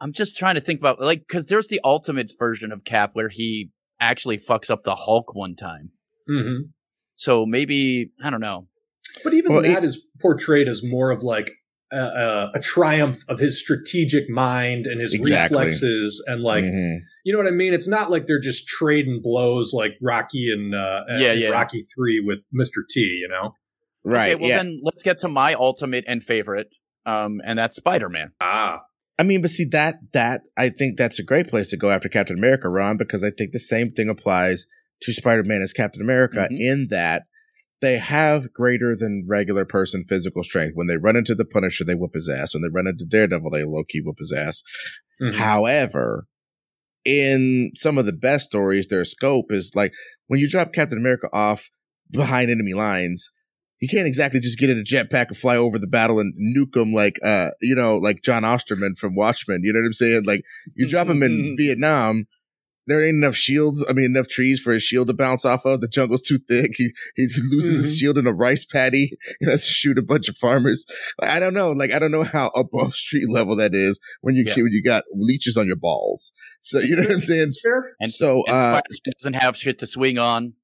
I'm 0.00 0.12
just 0.12 0.36
trying 0.36 0.54
to 0.54 0.60
think 0.60 0.80
about 0.80 1.00
like 1.00 1.20
because 1.20 1.46
there's 1.46 1.68
the 1.68 1.80
ultimate 1.82 2.30
version 2.38 2.72
of 2.72 2.84
Cap 2.84 3.10
where 3.14 3.28
he 3.28 3.70
actually 4.00 4.38
fucks 4.38 4.70
up 4.70 4.84
the 4.84 4.94
Hulk 4.94 5.34
one 5.34 5.54
time. 5.54 5.90
Mm-hmm. 6.28 6.68
So 7.14 7.46
maybe 7.46 8.10
I 8.22 8.30
don't 8.30 8.40
know. 8.40 8.68
But 9.22 9.34
even 9.34 9.52
well, 9.52 9.62
that 9.62 9.78
it, 9.78 9.84
is 9.84 10.00
portrayed 10.20 10.68
as 10.68 10.82
more 10.84 11.10
of 11.10 11.22
like 11.22 11.52
a, 11.92 11.98
a, 11.98 12.50
a, 12.54 12.60
triumph 12.60 13.18
of 13.28 13.38
his 13.38 13.60
strategic 13.60 14.28
mind 14.28 14.86
and 14.86 15.00
his 15.00 15.14
exactly. 15.14 15.56
reflexes 15.56 16.22
and 16.26 16.42
like 16.42 16.64
mm-hmm. 16.64 17.04
you 17.24 17.32
know 17.32 17.38
what 17.38 17.46
I 17.46 17.52
mean. 17.52 17.72
It's 17.72 17.88
not 17.88 18.10
like 18.10 18.26
they're 18.26 18.40
just 18.40 18.66
trading 18.66 19.20
blows 19.22 19.72
like 19.72 19.92
Rocky 20.02 20.50
and 20.52 20.74
uh, 20.74 21.02
yeah, 21.18 21.30
and 21.30 21.40
yeah. 21.40 21.48
Rocky 21.48 21.80
three 21.80 22.20
with 22.24 22.40
Mister 22.52 22.84
T. 22.88 23.00
You 23.00 23.28
know, 23.28 23.54
right? 24.04 24.34
Okay, 24.34 24.40
well 24.40 24.50
yeah. 24.50 24.56
then 24.58 24.80
let's 24.82 25.02
get 25.02 25.18
to 25.20 25.28
my 25.28 25.54
ultimate 25.54 26.04
and 26.06 26.22
favorite, 26.22 26.68
um, 27.06 27.40
and 27.44 27.58
that's 27.58 27.76
Spider 27.76 28.08
Man. 28.08 28.32
Ah, 28.40 28.80
I 29.18 29.22
mean, 29.22 29.42
but 29.42 29.50
see 29.50 29.66
that 29.66 29.96
that 30.12 30.42
I 30.56 30.70
think 30.70 30.96
that's 30.96 31.18
a 31.18 31.24
great 31.24 31.48
place 31.48 31.68
to 31.70 31.76
go 31.76 31.90
after 31.90 32.08
Captain 32.08 32.36
America, 32.36 32.68
Ron, 32.68 32.96
because 32.96 33.22
I 33.22 33.30
think 33.30 33.52
the 33.52 33.58
same 33.58 33.90
thing 33.90 34.08
applies 34.08 34.66
to 35.02 35.12
Spider-Man 35.12 35.62
as 35.62 35.72
Captain 35.72 36.02
America 36.02 36.48
mm-hmm. 36.50 36.56
in 36.60 36.86
that 36.90 37.24
they 37.80 37.98
have 37.98 38.52
greater 38.52 38.96
than 38.96 39.26
regular 39.28 39.64
person 39.64 40.04
physical 40.04 40.42
strength. 40.42 40.72
When 40.74 40.86
they 40.86 40.96
run 40.96 41.16
into 41.16 41.34
the 41.34 41.44
Punisher, 41.44 41.84
they 41.84 41.94
whoop 41.94 42.14
his 42.14 42.30
ass. 42.30 42.54
When 42.54 42.62
they 42.62 42.68
run 42.72 42.86
into 42.86 43.04
Daredevil, 43.04 43.50
they 43.50 43.64
low 43.64 43.84
key 43.86 44.00
whoop 44.00 44.18
his 44.18 44.32
ass. 44.32 44.62
Mm-hmm. 45.20 45.38
However, 45.38 46.26
in 47.04 47.72
some 47.76 47.98
of 47.98 48.06
the 48.06 48.12
best 48.12 48.46
stories, 48.46 48.86
their 48.86 49.04
scope 49.04 49.52
is 49.52 49.72
like 49.74 49.92
when 50.28 50.40
you 50.40 50.48
drop 50.48 50.72
Captain 50.72 50.98
America 50.98 51.28
off 51.32 51.70
behind 52.10 52.50
enemy 52.50 52.72
lines, 52.72 53.28
he 53.84 53.88
can't 53.88 54.06
exactly 54.06 54.40
just 54.40 54.58
get 54.58 54.70
in 54.70 54.78
a 54.78 54.82
jetpack 54.82 55.28
and 55.28 55.36
fly 55.36 55.56
over 55.56 55.78
the 55.78 55.86
battle 55.86 56.18
and 56.18 56.32
nuke 56.56 56.72
them 56.72 56.94
like 56.94 57.18
uh 57.22 57.50
you 57.60 57.74
know 57.74 57.98
like 57.98 58.22
Jon 58.22 58.42
Osterman 58.42 58.94
from 58.94 59.14
Watchmen. 59.14 59.60
You 59.62 59.74
know 59.74 59.80
what 59.80 59.86
I'm 59.86 59.92
saying? 59.92 60.24
Like 60.24 60.42
you 60.74 60.88
drop 60.88 61.06
him 61.06 61.22
in 61.22 61.54
Vietnam, 61.58 62.26
there 62.86 63.04
ain't 63.04 63.18
enough 63.18 63.36
shields. 63.36 63.84
I 63.86 63.92
mean, 63.92 64.06
enough 64.06 64.26
trees 64.26 64.58
for 64.58 64.72
his 64.72 64.82
shield 64.82 65.08
to 65.08 65.12
bounce 65.14 65.44
off 65.44 65.66
of. 65.66 65.82
The 65.82 65.88
jungle's 65.88 66.22
too 66.22 66.38
thick. 66.38 66.70
He 66.76 66.92
he 67.14 67.24
loses 67.50 67.74
mm-hmm. 67.74 67.82
his 67.82 67.98
shield 67.98 68.16
in 68.16 68.26
a 68.26 68.32
rice 68.32 68.64
paddy. 68.64 69.10
He 69.40 69.50
has 69.50 69.66
to 69.66 69.72
shoot 69.72 69.98
a 69.98 70.02
bunch 70.02 70.30
of 70.30 70.36
farmers. 70.38 70.86
Like, 71.20 71.28
I 71.28 71.40
don't 71.40 71.52
know. 71.52 71.72
Like 71.72 71.90
I 71.90 71.98
don't 71.98 72.10
know 72.10 72.22
how 72.22 72.46
above 72.54 72.94
street 72.94 73.28
level 73.28 73.54
that 73.56 73.74
is 73.74 74.00
when 74.22 74.34
you 74.34 74.44
yeah. 74.46 74.54
when 74.54 74.72
you 74.72 74.82
got 74.82 75.04
leeches 75.12 75.58
on 75.58 75.66
your 75.66 75.76
balls. 75.76 76.32
So 76.62 76.78
you 76.78 76.96
know 76.96 77.02
what 77.02 77.10
I'm 77.10 77.20
saying? 77.20 77.52
Sure. 77.52 77.90
And 78.00 78.10
so 78.10 78.44
and 78.46 78.56
uh, 78.56 78.80
doesn't 79.18 79.34
have 79.34 79.58
shit 79.58 79.78
to 79.80 79.86
swing 79.86 80.16
on. 80.16 80.54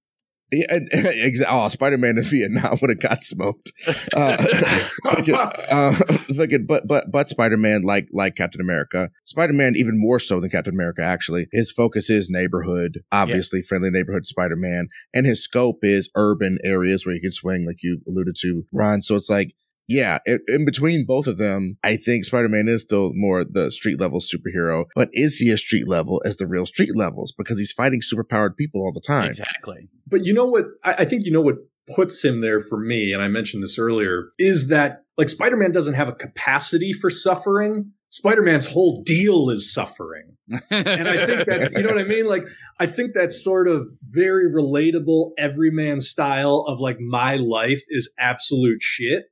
Yeah, 0.53 0.75
exactly. 0.93 1.57
Oh, 1.57 1.69
Spider 1.69 1.99
Man 1.99 2.19
in 2.19 2.25
Vietnam 2.25 2.79
would 2.81 2.91
have 2.91 3.01
got 3.01 3.25
smoked. 3.25 3.73
Uh, 4.15 4.37
fucking, 5.05 5.35
uh, 5.35 5.93
fucking, 6.37 6.67
but 6.67 6.87
but 6.89 7.11
but 7.11 7.29
Spider 7.29 7.57
Man, 7.57 7.83
like 7.83 8.09
like 8.13 8.37
Captain 8.37 8.61
America, 8.61 9.11
Spider 9.25 9.53
Man 9.53 9.75
even 9.77 9.99
more 9.99 10.19
so 10.19 10.41
than 10.41 10.51
Captain 10.51 10.75
America. 10.75 11.03
Actually, 11.03 11.47
his 11.53 11.71
focus 11.71 12.11
is 12.11 12.29
neighborhood, 12.31 13.01
obviously 13.13 13.61
yeah. 13.61 13.67
friendly 13.69 13.91
neighborhood 13.91 14.27
Spider 14.27 14.57
Man, 14.57 14.89
and 15.15 15.27
his 15.27 15.43
scope 15.43 15.79
is 15.83 16.11
urban 16.17 16.59
areas 16.65 17.07
where 17.07 17.15
he 17.15 17.21
can 17.21 17.33
swing, 17.33 17.67
like 17.67 17.83
you 17.83 18.01
alluded 18.09 18.35
to, 18.41 18.65
Ron. 18.73 19.03
So 19.03 19.17
it's 19.17 19.31
like 19.31 19.55
yeah, 19.91 20.19
in 20.47 20.65
between 20.65 21.05
both 21.05 21.27
of 21.27 21.37
them, 21.37 21.77
I 21.83 21.97
think 21.97 22.25
Spider 22.25 22.49
Man 22.49 22.69
is 22.69 22.83
still 22.83 23.11
more 23.15 23.45
the 23.45 23.73
street 23.73 23.99
level 23.99 24.21
superhero. 24.21 24.85
But 24.95 25.09
is 25.13 25.39
he 25.39 25.51
a 25.51 25.59
street 25.59 25.89
level 25.89 26.23
as 26.25 26.37
the 26.37 26.47
real 26.47 26.65
street 26.65 26.95
levels? 26.95 27.33
Because 27.37 27.59
he's 27.59 27.73
fighting 27.73 28.01
superpowered 28.01 28.57
people 28.57 28.83
all 28.83 28.93
the 28.93 29.01
time. 29.01 29.31
Exactly. 29.31 29.89
But 30.07 30.25
you 30.25 30.33
know 30.33 30.47
what? 30.47 30.67
I, 30.85 30.95
I 30.99 31.05
think 31.05 31.25
you 31.25 31.33
know 31.33 31.41
what 31.41 31.57
puts 31.95 32.25
him 32.25 32.41
there 32.41 32.61
for 32.61 32.79
me, 32.79 33.13
and 33.13 33.21
I 33.21 33.27
mentioned 33.27 33.65
this 33.65 33.81
earlier, 33.81 34.31
is 34.39 34.69
that 34.69 35.03
like 35.19 35.29
Spider 35.29 35.57
Man 35.57 35.73
doesn't 35.73 35.95
have 35.95 36.09
a 36.09 36.13
capacity 36.13 36.93
for 36.93 37.11
suffering. 37.11 37.91
Spider 38.11 38.43
Man's 38.43 38.67
whole 38.67 39.03
deal 39.05 39.51
is 39.51 39.73
suffering. 39.73 40.37
and 40.71 41.09
I 41.09 41.27
think 41.27 41.47
that's, 41.47 41.71
you 41.77 41.83
know 41.83 41.91
what 41.91 41.99
I 41.99 42.05
mean? 42.05 42.27
Like, 42.27 42.43
I 42.81 42.87
think 42.87 43.13
that's 43.15 43.43
sort 43.43 43.69
of 43.69 43.87
very 44.03 44.51
relatable, 44.53 45.31
everyman 45.39 46.01
style 46.01 46.65
of 46.67 46.81
like, 46.81 46.99
my 46.99 47.37
life 47.37 47.83
is 47.89 48.13
absolute 48.19 48.83
shit, 48.83 49.27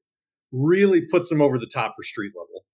really 0.52 1.02
puts 1.02 1.30
him 1.30 1.40
over 1.40 1.58
the 1.58 1.70
top 1.72 1.94
for 1.96 2.02
street 2.02 2.32
level. 2.36 2.64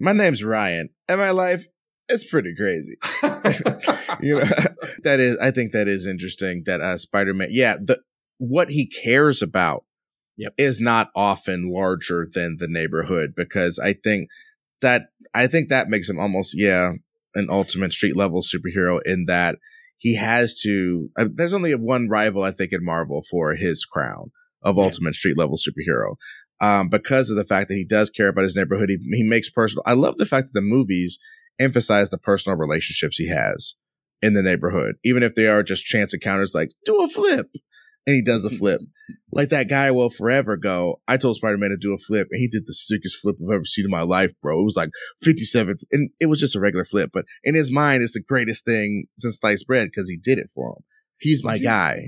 My 0.00 0.12
name's 0.12 0.42
Ryan, 0.42 0.90
and 1.08 1.20
my 1.20 1.30
life 1.30 1.66
is 2.08 2.24
pretty 2.24 2.54
crazy. 2.54 2.96
you 4.20 4.36
know, 4.36 4.44
that 5.04 5.20
is, 5.20 5.36
I 5.38 5.50
think 5.50 5.72
that 5.72 5.88
is 5.88 6.06
interesting 6.06 6.62
that 6.66 6.80
uh, 6.80 6.96
Spider 6.96 7.34
Man, 7.34 7.48
yeah, 7.50 7.76
the, 7.76 8.00
what 8.38 8.70
he 8.70 8.86
cares 8.86 9.42
about 9.42 9.84
yep. 10.36 10.52
is 10.58 10.80
not 10.80 11.10
often 11.14 11.72
larger 11.72 12.28
than 12.32 12.56
the 12.58 12.68
neighborhood 12.68 13.34
because 13.36 13.78
I 13.78 13.94
think 13.94 14.28
that 14.80 15.02
I 15.34 15.46
think 15.46 15.68
that 15.68 15.88
makes 15.88 16.10
him 16.10 16.18
almost 16.18 16.54
yeah 16.56 16.92
an 17.34 17.48
ultimate 17.48 17.92
street 17.92 18.16
level 18.16 18.42
superhero 18.42 19.00
in 19.06 19.26
that 19.26 19.56
he 19.96 20.16
has 20.16 20.60
to. 20.62 21.08
Uh, 21.16 21.28
there's 21.32 21.54
only 21.54 21.74
one 21.74 22.08
rival 22.08 22.42
I 22.42 22.50
think 22.50 22.72
in 22.72 22.84
Marvel 22.84 23.22
for 23.30 23.54
his 23.54 23.84
crown 23.84 24.32
of 24.62 24.76
yeah. 24.76 24.84
ultimate 24.84 25.14
street 25.14 25.38
level 25.38 25.56
superhero. 25.56 26.16
Um, 26.62 26.88
because 26.88 27.28
of 27.28 27.36
the 27.36 27.44
fact 27.44 27.68
that 27.68 27.74
he 27.74 27.84
does 27.84 28.08
care 28.08 28.28
about 28.28 28.44
his 28.44 28.54
neighborhood, 28.56 28.88
he, 28.88 28.96
he 29.16 29.24
makes 29.24 29.50
personal. 29.50 29.82
I 29.84 29.94
love 29.94 30.16
the 30.16 30.26
fact 30.26 30.46
that 30.46 30.52
the 30.54 30.64
movies 30.64 31.18
emphasize 31.58 32.08
the 32.08 32.18
personal 32.18 32.56
relationships 32.56 33.16
he 33.16 33.28
has 33.28 33.74
in 34.22 34.34
the 34.34 34.42
neighborhood, 34.42 34.94
even 35.04 35.24
if 35.24 35.34
they 35.34 35.48
are 35.48 35.64
just 35.64 35.84
chance 35.84 36.14
encounters 36.14 36.54
like 36.54 36.70
do 36.84 37.02
a 37.02 37.08
flip 37.08 37.48
and 38.06 38.14
he 38.14 38.22
does 38.22 38.44
a 38.44 38.50
flip. 38.58 38.80
like 39.32 39.48
that 39.48 39.68
guy 39.68 39.90
will 39.90 40.08
forever 40.08 40.56
go, 40.56 41.00
I 41.08 41.16
told 41.16 41.36
Spider 41.36 41.58
Man 41.58 41.70
to 41.70 41.76
do 41.76 41.92
a 41.94 41.98
flip 41.98 42.28
and 42.30 42.38
he 42.38 42.46
did 42.46 42.66
the 42.66 42.74
sickest 42.74 43.16
flip 43.16 43.36
I've 43.42 43.54
ever 43.54 43.64
seen 43.64 43.84
in 43.84 43.90
my 43.90 44.02
life, 44.02 44.32
bro. 44.40 44.60
It 44.60 44.64
was 44.64 44.76
like 44.76 44.90
57 45.22 45.76
and 45.90 46.10
it 46.20 46.26
was 46.26 46.38
just 46.38 46.54
a 46.54 46.60
regular 46.60 46.84
flip, 46.84 47.10
but 47.12 47.24
in 47.42 47.56
his 47.56 47.72
mind, 47.72 48.04
it's 48.04 48.12
the 48.12 48.22
greatest 48.22 48.64
thing 48.64 49.06
since 49.18 49.38
sliced 49.38 49.66
bread 49.66 49.88
because 49.88 50.08
he 50.08 50.16
did 50.16 50.38
it 50.38 50.50
for 50.54 50.70
him. 50.70 50.84
He's 51.18 51.42
my 51.42 51.54
did 51.54 51.62
you, 51.62 51.66
guy. 51.66 52.00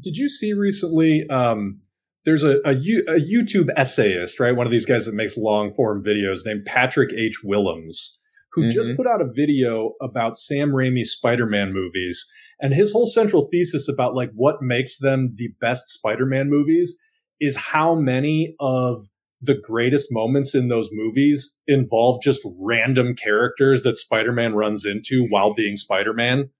Did 0.00 0.16
you 0.16 0.28
see 0.28 0.52
recently? 0.52 1.28
Um, 1.28 1.78
there's 2.24 2.44
a, 2.44 2.58
a, 2.66 2.72
a 2.72 3.20
YouTube 3.20 3.68
essayist, 3.76 4.38
right? 4.40 4.54
One 4.54 4.66
of 4.66 4.70
these 4.70 4.86
guys 4.86 5.06
that 5.06 5.14
makes 5.14 5.36
long 5.36 5.72
form 5.74 6.02
videos 6.04 6.44
named 6.44 6.66
Patrick 6.66 7.12
H. 7.12 7.40
Willems, 7.42 8.18
who 8.52 8.62
mm-hmm. 8.62 8.70
just 8.70 8.96
put 8.96 9.06
out 9.06 9.22
a 9.22 9.32
video 9.32 9.92
about 10.02 10.36
Sam 10.36 10.70
Raimi's 10.70 11.12
Spider 11.12 11.46
Man 11.46 11.72
movies 11.72 12.30
and 12.60 12.74
his 12.74 12.92
whole 12.92 13.06
central 13.06 13.48
thesis 13.50 13.88
about 13.88 14.14
like 14.14 14.30
what 14.34 14.60
makes 14.60 14.98
them 14.98 15.34
the 15.36 15.48
best 15.60 15.88
Spider-Man 15.88 16.50
movies 16.50 16.98
is 17.40 17.56
how 17.56 17.94
many 17.94 18.54
of 18.60 19.06
the 19.40 19.54
greatest 19.54 20.08
moments 20.10 20.54
in 20.54 20.68
those 20.68 20.90
movies 20.92 21.58
involve 21.66 22.22
just 22.22 22.46
random 22.58 23.16
characters 23.16 23.82
that 23.82 23.96
Spider-Man 23.96 24.52
runs 24.52 24.84
into 24.84 25.26
while 25.30 25.54
being 25.54 25.76
Spider-Man 25.76 26.50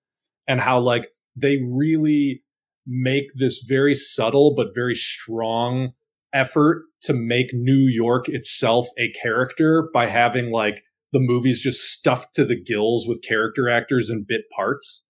and 0.48 0.60
how 0.60 0.80
like 0.80 1.10
they 1.36 1.58
really 1.70 2.42
make 2.86 3.26
this 3.34 3.64
very 3.66 3.94
subtle 3.94 4.54
but 4.54 4.74
very 4.74 4.94
strong 4.94 5.92
effort 6.32 6.84
to 7.02 7.12
make 7.12 7.52
New 7.52 7.86
York 7.88 8.28
itself 8.28 8.88
a 8.98 9.10
character 9.12 9.88
by 9.92 10.06
having 10.06 10.50
like 10.50 10.82
the 11.12 11.20
movies 11.20 11.60
just 11.60 11.80
stuffed 11.80 12.34
to 12.36 12.44
the 12.44 12.60
gills 12.60 13.06
with 13.06 13.22
character 13.22 13.68
actors 13.68 14.10
and 14.10 14.26
bit 14.26 14.42
parts. 14.54 15.04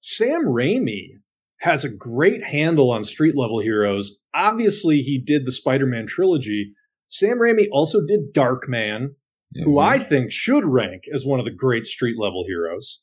Sam 0.00 0.44
Raimi 0.44 1.08
has 1.60 1.84
a 1.84 1.94
great 1.94 2.42
handle 2.42 2.90
on 2.90 3.04
street 3.04 3.36
level 3.36 3.60
heroes. 3.60 4.18
Obviously, 4.34 5.02
he 5.02 5.18
did 5.18 5.46
the 5.46 5.52
Spider 5.52 5.86
Man 5.86 6.06
trilogy. 6.06 6.72
Sam 7.08 7.38
Raimi 7.38 7.66
also 7.70 8.06
did 8.06 8.32
Darkman, 8.34 9.08
mm-hmm. 9.08 9.64
who 9.64 9.78
I 9.78 9.98
think 9.98 10.30
should 10.30 10.64
rank 10.64 11.04
as 11.12 11.26
one 11.26 11.38
of 11.38 11.44
the 11.44 11.50
great 11.50 11.86
street 11.86 12.16
level 12.18 12.44
heroes. 12.46 13.02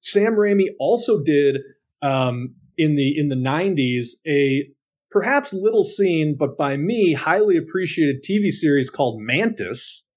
Sam 0.00 0.34
Raimi 0.34 0.68
also 0.78 1.22
did 1.22 1.58
um, 2.02 2.54
in 2.78 2.94
the 2.94 3.18
in 3.18 3.28
the 3.28 3.36
90s 3.36 4.12
a 4.26 4.68
perhaps 5.10 5.52
little 5.52 5.84
seen, 5.84 6.36
but 6.38 6.56
by 6.56 6.76
me 6.76 7.12
highly 7.12 7.56
appreciated 7.56 8.22
TV 8.22 8.50
series 8.50 8.88
called 8.88 9.20
Mantis, 9.20 10.08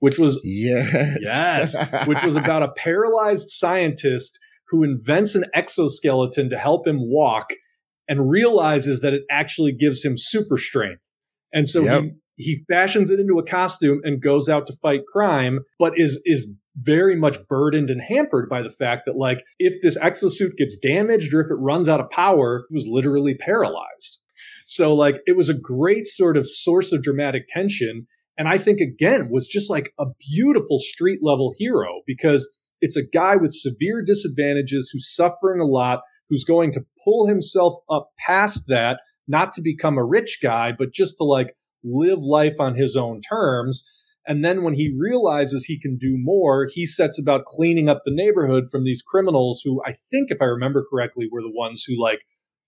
which 0.00 0.18
was 0.18 0.40
yes, 0.44 1.18
yes, 1.22 1.76
which 2.06 2.22
was 2.22 2.36
about 2.36 2.62
a 2.62 2.72
paralyzed 2.72 3.50
scientist 3.50 4.38
who 4.68 4.82
invents 4.82 5.34
an 5.34 5.44
exoskeleton 5.54 6.50
to 6.50 6.58
help 6.58 6.86
him 6.86 6.98
walk 7.00 7.48
and 8.08 8.30
realizes 8.30 9.00
that 9.00 9.14
it 9.14 9.22
actually 9.30 9.72
gives 9.72 10.04
him 10.04 10.16
super 10.16 10.56
strength. 10.56 11.02
And 11.52 11.68
so 11.68 11.82
yep. 11.82 12.02
he, 12.36 12.44
he 12.44 12.64
fashions 12.68 13.10
it 13.10 13.20
into 13.20 13.38
a 13.38 13.44
costume 13.44 14.00
and 14.04 14.22
goes 14.22 14.48
out 14.48 14.66
to 14.68 14.76
fight 14.80 15.00
crime, 15.12 15.60
but 15.78 15.92
is, 15.96 16.20
is 16.24 16.54
very 16.82 17.16
much 17.16 17.36
burdened 17.48 17.90
and 17.90 18.00
hampered 18.00 18.48
by 18.48 18.62
the 18.62 18.70
fact 18.70 19.02
that 19.06 19.16
like, 19.16 19.44
if 19.58 19.80
this 19.82 19.98
exosuit 19.98 20.56
gets 20.56 20.78
damaged 20.78 21.34
or 21.34 21.40
if 21.40 21.50
it 21.50 21.54
runs 21.54 21.88
out 21.88 22.00
of 22.00 22.10
power, 22.10 22.64
he 22.68 22.74
was 22.74 22.86
literally 22.88 23.34
paralyzed. 23.34 24.20
So 24.66 24.94
like, 24.94 25.16
it 25.26 25.36
was 25.36 25.48
a 25.48 25.54
great 25.54 26.06
sort 26.06 26.36
of 26.36 26.48
source 26.48 26.92
of 26.92 27.02
dramatic 27.02 27.48
tension. 27.48 28.06
And 28.38 28.48
I 28.48 28.56
think 28.56 28.80
again 28.80 29.28
was 29.30 29.46
just 29.46 29.68
like 29.68 29.92
a 29.98 30.06
beautiful 30.32 30.78
street 30.78 31.20
level 31.22 31.52
hero 31.58 32.00
because 32.06 32.48
it's 32.80 32.96
a 32.96 33.06
guy 33.06 33.36
with 33.36 33.52
severe 33.52 34.02
disadvantages 34.02 34.90
who's 34.90 35.14
suffering 35.14 35.60
a 35.60 35.66
lot, 35.66 36.00
who's 36.28 36.44
going 36.44 36.72
to 36.72 36.84
pull 37.04 37.26
himself 37.26 37.74
up 37.90 38.10
past 38.18 38.64
that, 38.68 39.00
not 39.28 39.52
to 39.54 39.60
become 39.60 39.98
a 39.98 40.04
rich 40.04 40.38
guy, 40.42 40.72
but 40.76 40.92
just 40.92 41.18
to 41.18 41.24
like 41.24 41.54
live 41.84 42.20
life 42.20 42.54
on 42.58 42.74
his 42.74 42.96
own 42.96 43.20
terms. 43.20 43.84
And 44.26 44.44
then 44.44 44.62
when 44.62 44.74
he 44.74 44.94
realizes 44.96 45.64
he 45.64 45.80
can 45.80 45.96
do 45.96 46.16
more, 46.16 46.66
he 46.72 46.84
sets 46.84 47.18
about 47.18 47.46
cleaning 47.46 47.88
up 47.88 48.02
the 48.04 48.14
neighborhood 48.14 48.64
from 48.70 48.84
these 48.84 49.02
criminals 49.02 49.62
who 49.64 49.82
I 49.84 49.96
think, 50.10 50.30
if 50.30 50.38
I 50.40 50.44
remember 50.44 50.84
correctly, 50.88 51.26
were 51.30 51.42
the 51.42 51.52
ones 51.52 51.84
who 51.84 52.00
like 52.00 52.20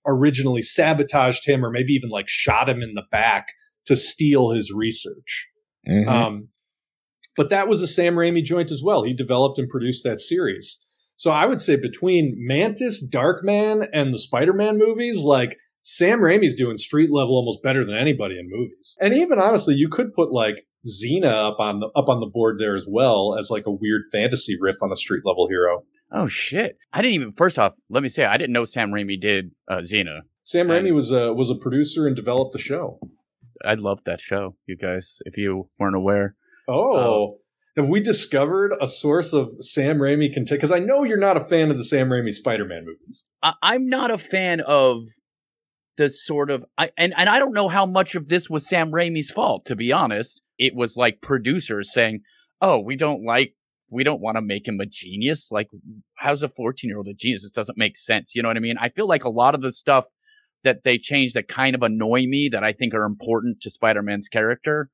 originally 0.06 0.62
sabotaged 0.62 1.46
him 1.46 1.64
or 1.64 1.70
maybe 1.70 1.92
even 1.92 2.10
like 2.10 2.26
shot 2.26 2.68
him 2.68 2.82
in 2.82 2.94
the 2.94 3.04
back 3.10 3.48
to 3.86 3.96
steal 3.96 4.50
his 4.50 4.72
research. 4.72 5.48
Mm-hmm. 5.88 6.08
Um, 6.08 6.48
but 7.36 7.50
that 7.50 7.68
was 7.68 7.82
a 7.82 7.86
Sam 7.86 8.14
Raimi 8.14 8.42
joint 8.42 8.70
as 8.70 8.82
well. 8.82 9.02
He 9.02 9.14
developed 9.14 9.58
and 9.58 9.68
produced 9.68 10.04
that 10.04 10.20
series. 10.20 10.78
So 11.16 11.30
I 11.30 11.46
would 11.46 11.60
say 11.60 11.76
between 11.76 12.34
Mantis, 12.36 13.06
Darkman, 13.08 13.86
and 13.92 14.12
the 14.12 14.18
Spider-Man 14.18 14.78
movies, 14.78 15.22
like 15.22 15.56
Sam 15.82 16.20
Raimi's 16.20 16.54
doing 16.54 16.76
street 16.76 17.10
level 17.10 17.34
almost 17.34 17.62
better 17.62 17.84
than 17.84 17.96
anybody 17.96 18.38
in 18.38 18.48
movies. 18.50 18.96
And 19.00 19.12
even 19.14 19.38
honestly, 19.38 19.74
you 19.74 19.88
could 19.88 20.12
put 20.12 20.30
like 20.30 20.66
Xena 20.86 21.50
up 21.50 21.60
on 21.60 21.80
the 21.80 21.88
up 21.96 22.08
on 22.08 22.20
the 22.20 22.26
board 22.26 22.58
there 22.58 22.76
as 22.76 22.86
well 22.88 23.36
as 23.38 23.50
like 23.50 23.66
a 23.66 23.70
weird 23.70 24.02
fantasy 24.10 24.56
riff 24.60 24.76
on 24.82 24.92
a 24.92 24.96
street 24.96 25.22
level 25.24 25.48
hero. 25.48 25.84
Oh 26.10 26.28
shit! 26.28 26.76
I 26.92 27.00
didn't 27.02 27.14
even. 27.14 27.32
First 27.32 27.58
off, 27.58 27.74
let 27.88 28.02
me 28.02 28.08
say 28.08 28.24
I 28.24 28.36
didn't 28.36 28.52
know 28.52 28.64
Sam 28.64 28.90
Raimi 28.90 29.20
did 29.20 29.52
uh, 29.68 29.76
Xena. 29.78 30.20
Sam 30.44 30.68
Raimi 30.68 30.92
was 30.92 31.10
a 31.10 31.32
was 31.32 31.50
a 31.50 31.54
producer 31.54 32.06
and 32.06 32.14
developed 32.16 32.52
the 32.52 32.58
show. 32.58 32.98
I 33.64 33.74
loved 33.74 34.04
that 34.06 34.20
show, 34.20 34.56
you 34.66 34.76
guys. 34.76 35.18
If 35.24 35.36
you 35.38 35.68
weren't 35.78 35.94
aware, 35.96 36.34
Oh, 36.68 37.38
have 37.76 37.88
we 37.88 38.00
discovered 38.00 38.72
a 38.80 38.86
source 38.86 39.32
of 39.32 39.52
Sam 39.60 39.98
Raimi 39.98 40.32
content? 40.34 40.58
Because 40.60 40.72
I 40.72 40.80
know 40.80 41.04
you're 41.04 41.16
not 41.16 41.36
a 41.36 41.44
fan 41.44 41.70
of 41.70 41.78
the 41.78 41.84
Sam 41.84 42.08
Raimi 42.08 42.32
Spider-Man 42.32 42.84
movies. 42.84 43.24
I- 43.42 43.54
I'm 43.62 43.88
not 43.88 44.10
a 44.10 44.18
fan 44.18 44.60
of 44.62 45.04
the 45.96 46.08
sort 46.08 46.50
of 46.50 46.64
I 46.78 46.90
and, 46.96 47.14
and 47.16 47.28
I 47.28 47.38
don't 47.38 47.54
know 47.54 47.68
how 47.68 47.86
much 47.86 48.14
of 48.14 48.28
this 48.28 48.48
was 48.48 48.68
Sam 48.68 48.92
Raimi's 48.92 49.30
fault, 49.30 49.64
to 49.66 49.76
be 49.76 49.92
honest. 49.92 50.42
It 50.58 50.74
was 50.74 50.96
like 50.96 51.20
producers 51.20 51.92
saying, 51.92 52.20
Oh, 52.60 52.78
we 52.78 52.96
don't 52.96 53.24
like 53.24 53.54
we 53.90 54.04
don't 54.04 54.20
want 54.20 54.36
to 54.36 54.42
make 54.42 54.66
him 54.66 54.80
a 54.80 54.86
genius. 54.86 55.52
Like, 55.52 55.68
how's 56.14 56.42
a 56.42 56.48
14 56.48 56.88
year 56.88 56.96
old 56.96 57.08
a 57.08 57.14
genius? 57.14 57.42
This 57.42 57.52
doesn't 57.52 57.78
make 57.78 57.96
sense. 57.96 58.34
You 58.34 58.42
know 58.42 58.48
what 58.48 58.56
I 58.56 58.60
mean? 58.60 58.76
I 58.80 58.88
feel 58.88 59.06
like 59.06 59.24
a 59.24 59.30
lot 59.30 59.54
of 59.54 59.60
the 59.60 59.72
stuff 59.72 60.06
that 60.64 60.84
they 60.84 60.96
changed 60.96 61.34
that 61.34 61.48
kind 61.48 61.74
of 61.74 61.82
annoy 61.82 62.24
me 62.26 62.48
that 62.50 62.64
I 62.64 62.72
think 62.72 62.94
are 62.94 63.04
important 63.04 63.60
to 63.60 63.70
Spider 63.70 64.02
Man's 64.02 64.28
character 64.28 64.88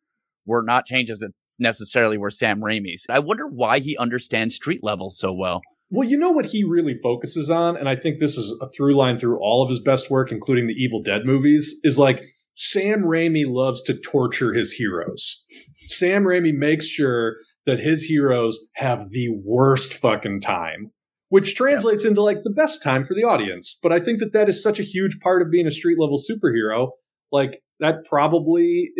were 0.47 0.63
not 0.63 0.87
changes 0.87 1.21
that 1.21 1.33
necessarily 1.59 2.19
were 2.19 2.31
Sam 2.31 2.61
Raimi's. 2.61 3.07
I 3.09 3.19
wonder 3.21 3.47
why 3.47 3.79
he 3.79 3.97
understands 3.97 4.57
street 4.57 4.83
level 4.83 5.11
so 5.11 5.33
well. 5.33 5.61
Well, 5.91 6.09
you 6.09 6.18
know 6.18 6.32
what 6.32 6.47
he 6.47 6.64
really 6.64 6.95
focuses 6.95 7.51
on, 7.51 7.76
and 7.76 7.89
I 7.89 7.97
think 7.97 8.18
this 8.18 8.36
is 8.36 8.55
a 8.61 8.68
through 8.68 8.95
line 8.95 9.16
through 9.16 9.39
all 9.39 9.62
of 9.62 9.70
his 9.70 9.80
best 9.80 10.11
work, 10.11 10.30
including 10.30 10.66
the 10.66 10.74
Evil 10.74 11.03
Dead 11.03 11.22
movies, 11.24 11.80
is 11.82 11.99
like 11.99 12.22
Sam 12.55 13.03
Raimi 13.05 13.47
loves 13.47 13.80
to 13.82 13.95
torture 13.95 14.53
his 14.53 14.72
heroes. 14.72 15.47
Sam 15.74 16.24
Raimi 16.24 16.53
makes 16.53 16.86
sure 16.86 17.36
that 17.64 17.78
his 17.78 18.03
heroes 18.03 18.59
have 18.74 19.11
the 19.11 19.28
worst 19.45 19.95
fucking 19.95 20.41
time, 20.41 20.91
which 21.28 21.55
translates 21.55 22.05
yeah. 22.05 22.11
into 22.11 22.22
like 22.22 22.43
the 22.43 22.51
best 22.51 22.82
time 22.82 23.05
for 23.05 23.14
the 23.14 23.24
audience. 23.24 23.78
But 23.82 23.93
I 23.93 24.01
think 24.01 24.18
that 24.18 24.32
that 24.32 24.49
is 24.49 24.62
such 24.62 24.80
a 24.80 24.82
huge 24.82 25.20
part 25.20 25.41
of 25.41 25.51
being 25.51 25.66
a 25.66 25.70
street 25.70 25.99
level 25.99 26.18
superhero. 26.18 26.91
Like 27.30 27.62
that 27.80 28.05
probably 28.05 28.91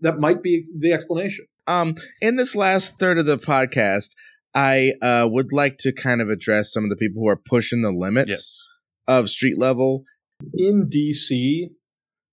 that 0.00 0.18
might 0.18 0.42
be 0.42 0.64
the 0.78 0.92
explanation. 0.92 1.46
Um, 1.66 1.96
in 2.22 2.36
this 2.36 2.54
last 2.54 2.98
third 2.98 3.18
of 3.18 3.26
the 3.26 3.36
podcast, 3.36 4.14
I 4.54 4.94
uh, 5.02 5.28
would 5.30 5.52
like 5.52 5.76
to 5.78 5.92
kind 5.92 6.20
of 6.20 6.28
address 6.28 6.72
some 6.72 6.84
of 6.84 6.90
the 6.90 6.96
people 6.96 7.22
who 7.22 7.28
are 7.28 7.36
pushing 7.36 7.82
the 7.82 7.92
limits 7.92 8.28
yes. 8.28 8.66
of 9.06 9.30
street 9.30 9.58
level 9.58 10.04
in 10.54 10.88
DC. 10.88 11.68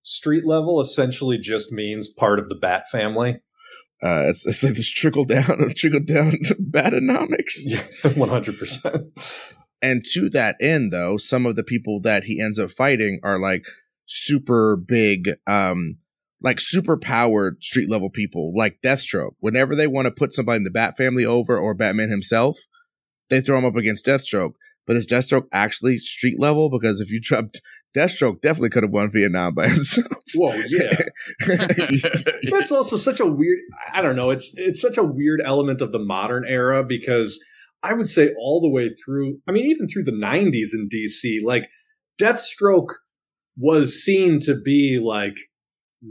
street 0.02 0.46
level 0.46 0.80
essentially 0.80 1.38
just 1.38 1.72
means 1.72 2.08
part 2.08 2.38
of 2.38 2.48
the 2.48 2.54
Bat 2.54 2.84
family. 2.90 3.40
Uh, 4.02 4.24
it's, 4.28 4.46
it's 4.46 4.62
like 4.62 4.74
this 4.74 4.90
trickle 4.90 5.24
down, 5.24 5.72
trickle 5.76 6.00
down 6.00 6.32
Batonomics. 6.70 8.16
One 8.16 8.28
hundred 8.28 8.58
percent. 8.58 9.12
And 9.82 10.04
to 10.12 10.28
that 10.30 10.56
end, 10.60 10.92
though, 10.92 11.16
some 11.16 11.46
of 11.46 11.56
the 11.56 11.64
people 11.64 12.00
that 12.02 12.24
he 12.24 12.40
ends 12.40 12.58
up 12.58 12.70
fighting 12.70 13.20
are 13.22 13.38
like 13.38 13.66
super 14.06 14.76
big, 14.76 15.30
um, 15.46 15.98
like 16.42 16.60
super 16.60 16.96
powered 16.96 17.62
street 17.62 17.90
level 17.90 18.10
people, 18.10 18.52
like 18.54 18.78
Deathstroke. 18.84 19.32
Whenever 19.40 19.74
they 19.74 19.86
want 19.86 20.06
to 20.06 20.10
put 20.10 20.32
somebody 20.32 20.58
in 20.58 20.64
the 20.64 20.70
Bat 20.70 20.96
family 20.96 21.24
over 21.24 21.58
or 21.58 21.74
Batman 21.74 22.10
himself, 22.10 22.58
they 23.30 23.40
throw 23.40 23.58
him 23.58 23.64
up 23.64 23.76
against 23.76 24.06
Deathstroke. 24.06 24.52
But 24.86 24.96
is 24.96 25.06
Deathstroke 25.06 25.48
actually 25.52 25.98
street 25.98 26.38
level? 26.38 26.70
Because 26.70 27.00
if 27.00 27.10
you 27.10 27.20
dropped 27.20 27.60
Deathstroke, 27.96 28.40
definitely 28.42 28.70
could 28.70 28.82
have 28.82 28.92
won 28.92 29.10
Vietnam 29.10 29.54
by 29.54 29.68
himself. 29.68 30.22
Whoa, 30.34 30.54
yeah. 30.68 30.96
That's 32.50 32.70
also 32.70 32.96
such 32.96 33.20
a 33.20 33.26
weird. 33.26 33.58
I 33.92 34.02
don't 34.02 34.16
know. 34.16 34.30
It's 34.30 34.52
it's 34.56 34.80
such 34.80 34.98
a 34.98 35.02
weird 35.02 35.40
element 35.44 35.80
of 35.80 35.92
the 35.92 35.98
modern 35.98 36.44
era 36.46 36.84
because 36.84 37.42
I 37.82 37.94
would 37.94 38.08
say 38.08 38.30
all 38.38 38.60
the 38.60 38.70
way 38.70 38.90
through. 38.90 39.38
I 39.48 39.52
mean, 39.52 39.66
even 39.66 39.88
through 39.88 40.04
the 40.04 40.12
'90s 40.12 40.74
in 40.74 40.88
DC, 40.92 41.38
like 41.44 41.68
Deathstroke 42.20 42.94
was 43.56 44.02
seen 44.02 44.38
to 44.40 44.54
be 44.54 45.00
like 45.02 45.34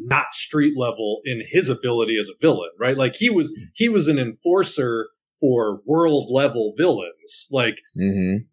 not 0.04 0.34
street 0.34 0.74
level 0.78 1.22
in 1.26 1.42
his 1.50 1.70
ability 1.70 2.18
as 2.20 2.30
a 2.30 2.38
villain, 2.42 2.70
right? 2.80 2.98
Like 2.98 3.16
he 3.16 3.30
was 3.30 3.58
he 3.74 3.90
was 3.90 4.08
an 4.08 4.20
enforcer 4.20 5.08
for 5.40 5.82
world 5.86 6.30
level 6.32 6.74
villains, 6.78 7.48
like. 7.52 7.80
Mm-hmm 8.00 8.46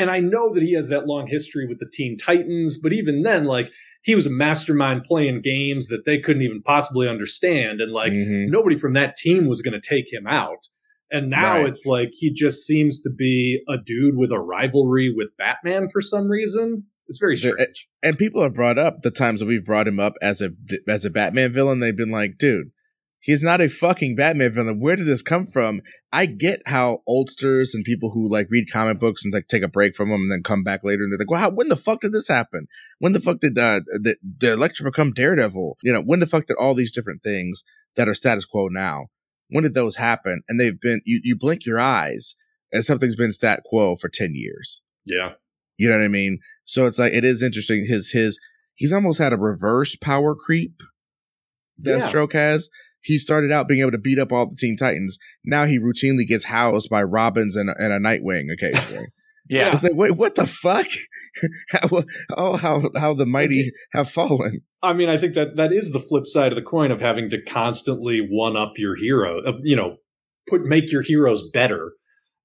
and 0.00 0.10
I 0.10 0.20
know 0.20 0.54
that 0.54 0.62
he 0.62 0.72
has 0.74 0.88
that 0.88 1.06
long 1.06 1.26
history 1.26 1.66
with 1.66 1.78
the 1.78 1.90
Teen 1.92 2.16
Titans, 2.16 2.78
but 2.78 2.92
even 2.92 3.22
then, 3.22 3.44
like 3.44 3.70
he 4.02 4.14
was 4.14 4.26
a 4.26 4.30
mastermind 4.30 5.04
playing 5.04 5.42
games 5.42 5.88
that 5.88 6.04
they 6.06 6.18
couldn't 6.18 6.42
even 6.42 6.62
possibly 6.62 7.08
understand, 7.08 7.80
and 7.80 7.92
like 7.92 8.12
mm-hmm. 8.12 8.50
nobody 8.50 8.76
from 8.76 8.94
that 8.94 9.16
team 9.16 9.46
was 9.46 9.62
going 9.62 9.78
to 9.78 9.88
take 9.88 10.12
him 10.12 10.26
out. 10.26 10.68
And 11.12 11.28
now 11.28 11.56
right. 11.56 11.66
it's 11.66 11.84
like 11.86 12.10
he 12.12 12.32
just 12.32 12.64
seems 12.64 13.00
to 13.00 13.10
be 13.10 13.62
a 13.68 13.76
dude 13.76 14.16
with 14.16 14.30
a 14.30 14.38
rivalry 14.38 15.12
with 15.14 15.36
Batman 15.36 15.88
for 15.88 16.00
some 16.00 16.28
reason. 16.28 16.84
It's 17.10 17.18
very 17.18 17.36
strange. 17.36 17.88
And 18.02 18.16
people 18.16 18.42
have 18.42 18.54
brought 18.54 18.78
up 18.78 19.02
the 19.02 19.10
times 19.10 19.40
that 19.40 19.46
we've 19.46 19.64
brought 19.64 19.86
him 19.86 20.00
up 20.00 20.14
as 20.22 20.40
a 20.40 20.50
as 20.88 21.04
a 21.04 21.10
Batman 21.10 21.52
villain. 21.52 21.80
They've 21.80 21.94
been 21.94 22.10
like, 22.10 22.36
dude, 22.38 22.70
He's 23.22 23.42
not 23.42 23.60
a 23.60 23.68
fucking 23.68 24.16
Batman 24.16 24.52
villain. 24.52 24.80
Where 24.80 24.96
did 24.96 25.06
this 25.06 25.20
come 25.20 25.44
from? 25.44 25.82
I 26.10 26.24
get 26.24 26.62
how 26.64 27.00
oldsters 27.06 27.74
and 27.74 27.84
people 27.84 28.10
who 28.10 28.30
like 28.30 28.48
read 28.50 28.72
comic 28.72 28.98
books 28.98 29.24
and 29.24 29.32
like 29.32 29.46
take 29.46 29.62
a 29.62 29.68
break 29.68 29.94
from 29.94 30.08
them 30.08 30.22
and 30.22 30.32
then 30.32 30.42
come 30.42 30.64
back 30.64 30.80
later 30.82 31.02
and 31.02 31.12
they're 31.12 31.18
like, 31.18 31.30
well, 31.30 31.40
how, 31.40 31.50
when 31.50 31.68
the 31.68 31.76
fuck 31.76 32.00
did 32.00 32.12
this 32.12 32.28
happen? 32.28 32.66
When 32.98 33.12
the 33.12 33.20
fuck 33.20 33.40
did 33.40 33.58
uh, 33.58 33.80
the, 33.84 34.16
the 34.38 34.54
Elektra 34.54 34.86
become 34.86 35.12
Daredevil? 35.12 35.76
You 35.82 35.92
know, 35.92 36.00
when 36.00 36.20
the 36.20 36.26
fuck 36.26 36.46
did 36.46 36.56
all 36.58 36.74
these 36.74 36.92
different 36.92 37.22
things 37.22 37.62
that 37.96 38.08
are 38.08 38.14
status 38.14 38.46
quo 38.46 38.68
now? 38.68 39.08
When 39.50 39.64
did 39.64 39.74
those 39.74 39.96
happen? 39.96 40.42
And 40.48 40.58
they've 40.58 40.80
been, 40.80 41.02
you, 41.04 41.20
you 41.22 41.36
blink 41.36 41.66
your 41.66 41.78
eyes 41.78 42.36
and 42.72 42.82
something's 42.82 43.16
been 43.16 43.32
stat 43.32 43.64
quo 43.66 43.96
for 43.96 44.08
10 44.08 44.32
years. 44.34 44.80
Yeah. 45.04 45.32
You 45.76 45.90
know 45.90 45.98
what 45.98 46.04
I 46.04 46.08
mean? 46.08 46.38
So 46.70 46.86
it's 46.86 46.98
like, 46.98 47.12
it 47.12 47.24
is 47.24 47.42
interesting. 47.42 47.86
His, 47.88 48.10
his, 48.10 48.38
he's 48.74 48.92
almost 48.92 49.18
had 49.18 49.32
a 49.32 49.36
reverse 49.36 49.96
power 49.96 50.34
creep 50.34 50.82
Deathstroke 51.84 52.34
yeah. 52.34 52.40
has 52.40 52.68
he 53.02 53.18
started 53.18 53.52
out 53.52 53.68
being 53.68 53.80
able 53.80 53.90
to 53.92 53.98
beat 53.98 54.18
up 54.18 54.32
all 54.32 54.48
the 54.48 54.56
Teen 54.56 54.76
Titans. 54.76 55.18
Now 55.44 55.64
he 55.64 55.78
routinely 55.78 56.26
gets 56.26 56.44
housed 56.44 56.90
by 56.90 57.02
Robins 57.02 57.56
and, 57.56 57.70
and 57.78 57.92
a 57.92 57.98
Nightwing 57.98 58.52
occasionally. 58.52 59.06
yeah, 59.48 59.70
it's 59.72 59.82
like, 59.82 59.94
wait, 59.94 60.12
what 60.12 60.34
the 60.34 60.46
fuck? 60.46 60.86
how, 61.70 62.02
oh, 62.36 62.56
how 62.56 62.82
how 62.96 63.14
the 63.14 63.26
mighty 63.26 63.70
have 63.92 64.10
fallen. 64.10 64.60
I 64.82 64.92
mean, 64.92 65.08
I 65.08 65.18
think 65.18 65.34
that 65.34 65.56
that 65.56 65.72
is 65.72 65.92
the 65.92 66.00
flip 66.00 66.26
side 66.26 66.52
of 66.52 66.56
the 66.56 66.62
coin 66.62 66.90
of 66.90 67.00
having 67.00 67.30
to 67.30 67.42
constantly 67.42 68.26
one 68.30 68.56
up 68.56 68.72
your 68.76 68.96
hero. 68.96 69.40
Of 69.40 69.56
you 69.62 69.76
know, 69.76 69.96
put 70.48 70.64
make 70.64 70.92
your 70.92 71.02
heroes 71.02 71.42
better. 71.52 71.92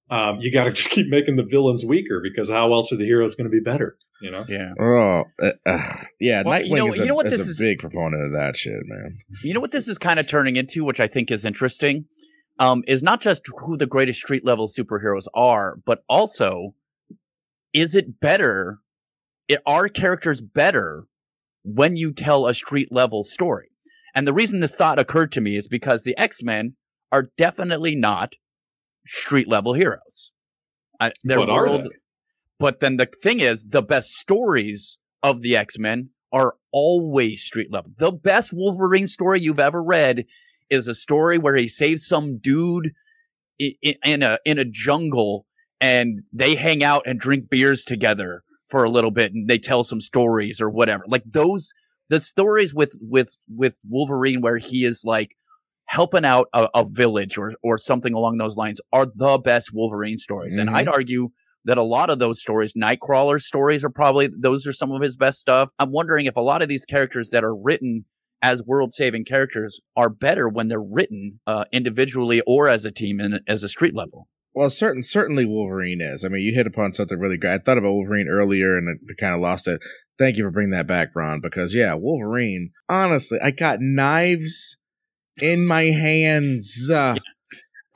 Um, 0.09 0.39
you 0.39 0.51
got 0.51 0.65
to 0.65 0.71
just 0.73 0.89
keep 0.89 1.07
making 1.09 1.35
the 1.35 1.43
villains 1.43 1.83
weaker 1.83 2.21
because 2.21 2.49
how 2.49 2.73
else 2.73 2.91
are 2.91 2.97
the 2.97 3.05
heroes 3.05 3.35
going 3.35 3.45
to 3.45 3.51
be 3.51 3.59
better? 3.59 3.97
You 4.21 4.31
know? 4.31 4.45
Yeah. 4.47 4.73
Oh, 4.79 5.23
uh, 5.41 5.51
uh, 5.65 6.03
yeah. 6.19 6.43
Well, 6.43 6.59
Nightwing 6.59 6.69
you 6.69 6.75
know, 6.75 6.87
is, 6.87 6.99
a, 6.99 7.01
you 7.01 7.07
know 7.07 7.15
what 7.15 7.27
is 7.27 7.33
this 7.33 7.47
a 7.47 7.51
is, 7.51 7.59
big 7.59 7.79
proponent 7.79 8.23
of 8.23 8.31
that 8.31 8.55
shit, 8.55 8.81
man. 8.85 9.17
You 9.43 9.53
know 9.53 9.59
what 9.59 9.71
this 9.71 9.87
is 9.87 9.97
kind 9.97 10.19
of 10.19 10.27
turning 10.27 10.55
into, 10.55 10.85
which 10.85 10.99
I 10.99 11.07
think 11.07 11.31
is 11.31 11.43
interesting, 11.43 12.05
um, 12.59 12.83
is 12.87 13.03
not 13.03 13.21
just 13.21 13.43
who 13.65 13.77
the 13.77 13.85
greatest 13.85 14.21
street 14.21 14.45
level 14.45 14.67
superheroes 14.67 15.27
are, 15.33 15.77
but 15.85 16.03
also 16.07 16.75
is 17.73 17.93
it 17.93 18.21
better? 18.21 18.79
It, 19.49 19.61
are 19.65 19.89
characters 19.89 20.41
better 20.41 21.07
when 21.63 21.97
you 21.97 22.13
tell 22.13 22.47
a 22.47 22.53
street 22.53 22.87
level 22.91 23.23
story? 23.23 23.69
And 24.15 24.25
the 24.25 24.33
reason 24.33 24.61
this 24.61 24.77
thought 24.77 24.97
occurred 24.97 25.33
to 25.33 25.41
me 25.41 25.57
is 25.57 25.67
because 25.67 26.03
the 26.03 26.17
X 26.17 26.41
Men 26.41 26.75
are 27.11 27.31
definitely 27.37 27.95
not 27.95 28.35
street 29.05 29.47
level 29.47 29.73
heroes. 29.73 30.31
I, 30.99 31.11
their 31.23 31.39
what 31.39 31.49
world, 31.49 31.89
but 32.59 32.79
then 32.79 32.97
the 32.97 33.09
thing 33.21 33.39
is, 33.39 33.65
the 33.65 33.81
best 33.81 34.11
stories 34.11 34.97
of 35.21 35.41
the 35.41 35.55
X 35.57 35.77
Men 35.77 36.09
are 36.31 36.55
always 36.71 37.43
street 37.43 37.71
level. 37.71 37.91
The 37.97 38.11
best 38.11 38.51
Wolverine 38.53 39.07
story 39.07 39.41
you've 39.41 39.59
ever 39.59 39.83
read 39.83 40.25
is 40.69 40.87
a 40.87 40.95
story 40.95 41.37
where 41.37 41.55
he 41.55 41.67
saves 41.67 42.05
some 42.05 42.37
dude 42.37 42.91
in 43.59 44.23
a 44.23 44.39
in 44.45 44.59
a 44.59 44.65
jungle 44.65 45.45
and 45.79 46.19
they 46.33 46.55
hang 46.55 46.83
out 46.83 47.03
and 47.05 47.19
drink 47.19 47.49
beers 47.49 47.85
together 47.85 48.43
for 48.67 48.83
a 48.83 48.89
little 48.89 49.11
bit 49.11 49.33
and 49.33 49.47
they 49.47 49.59
tell 49.59 49.83
some 49.83 50.01
stories 50.01 50.59
or 50.59 50.69
whatever. 50.69 51.03
Like 51.07 51.23
those 51.25 51.71
the 52.09 52.19
stories 52.19 52.73
with 52.73 52.97
with 52.99 53.37
with 53.47 53.79
Wolverine 53.87 54.41
where 54.41 54.57
he 54.57 54.83
is 54.83 55.03
like 55.05 55.35
helping 55.85 56.25
out 56.25 56.47
a, 56.53 56.67
a 56.75 56.85
village 56.85 57.37
or 57.37 57.53
or 57.63 57.77
something 57.77 58.13
along 58.13 58.37
those 58.37 58.57
lines 58.57 58.81
are 58.91 59.05
the 59.05 59.37
best 59.37 59.71
Wolverine 59.73 60.17
stories. 60.17 60.57
Mm-hmm. 60.57 60.67
And 60.67 60.77
I'd 60.77 60.87
argue 60.87 61.29
that 61.65 61.77
a 61.77 61.83
lot 61.83 62.09
of 62.09 62.19
those 62.19 62.39
stories, 62.39 62.73
Nightcrawler 62.73 63.41
stories 63.41 63.83
are 63.83 63.89
probably, 63.89 64.27
those 64.27 64.65
are 64.67 64.73
some 64.73 64.91
of 64.91 65.01
his 65.01 65.15
best 65.15 65.39
stuff. 65.39 65.71
I'm 65.79 65.91
wondering 65.91 66.27
if 66.27 66.35
a 66.35 66.41
lot 66.41 66.61
of 66.61 66.69
these 66.69 66.85
characters 66.85 67.31
that 67.31 67.43
are 67.43 67.55
written 67.55 68.05
as 68.41 68.61
world 68.63 68.93
saving 68.93 69.25
characters 69.25 69.79
are 69.97 70.09
better 70.09 70.47
when 70.47 70.67
they're 70.67 70.79
written 70.81 71.39
uh, 71.47 71.65
individually 71.71 72.41
or 72.45 72.69
as 72.69 72.85
a 72.85 72.91
team 72.91 73.19
and 73.19 73.41
as 73.47 73.63
a 73.63 73.69
street 73.69 73.95
level. 73.95 74.27
Well, 74.53 74.69
certain 74.69 75.03
certainly 75.03 75.45
Wolverine 75.45 76.01
is. 76.01 76.23
I 76.23 76.29
mean, 76.29 76.43
you 76.43 76.53
hit 76.53 76.67
upon 76.67 76.93
something 76.93 77.19
really 77.19 77.37
great. 77.37 77.53
I 77.53 77.57
thought 77.57 77.79
about 77.79 77.93
Wolverine 77.93 78.27
earlier 78.29 78.77
and 78.77 78.99
I 79.09 79.13
kind 79.19 79.33
of 79.33 79.41
lost 79.41 79.67
it. 79.67 79.81
Thank 80.17 80.37
you 80.37 80.45
for 80.45 80.51
bringing 80.51 80.71
that 80.71 80.87
back, 80.87 81.09
Ron, 81.15 81.41
because 81.41 81.73
yeah, 81.73 81.95
Wolverine. 81.95 82.71
Honestly, 82.87 83.39
I 83.43 83.51
got 83.51 83.79
knives 83.81 84.77
in 85.41 85.65
my 85.65 85.83
hands. 85.83 86.89
Uh, 86.91 87.15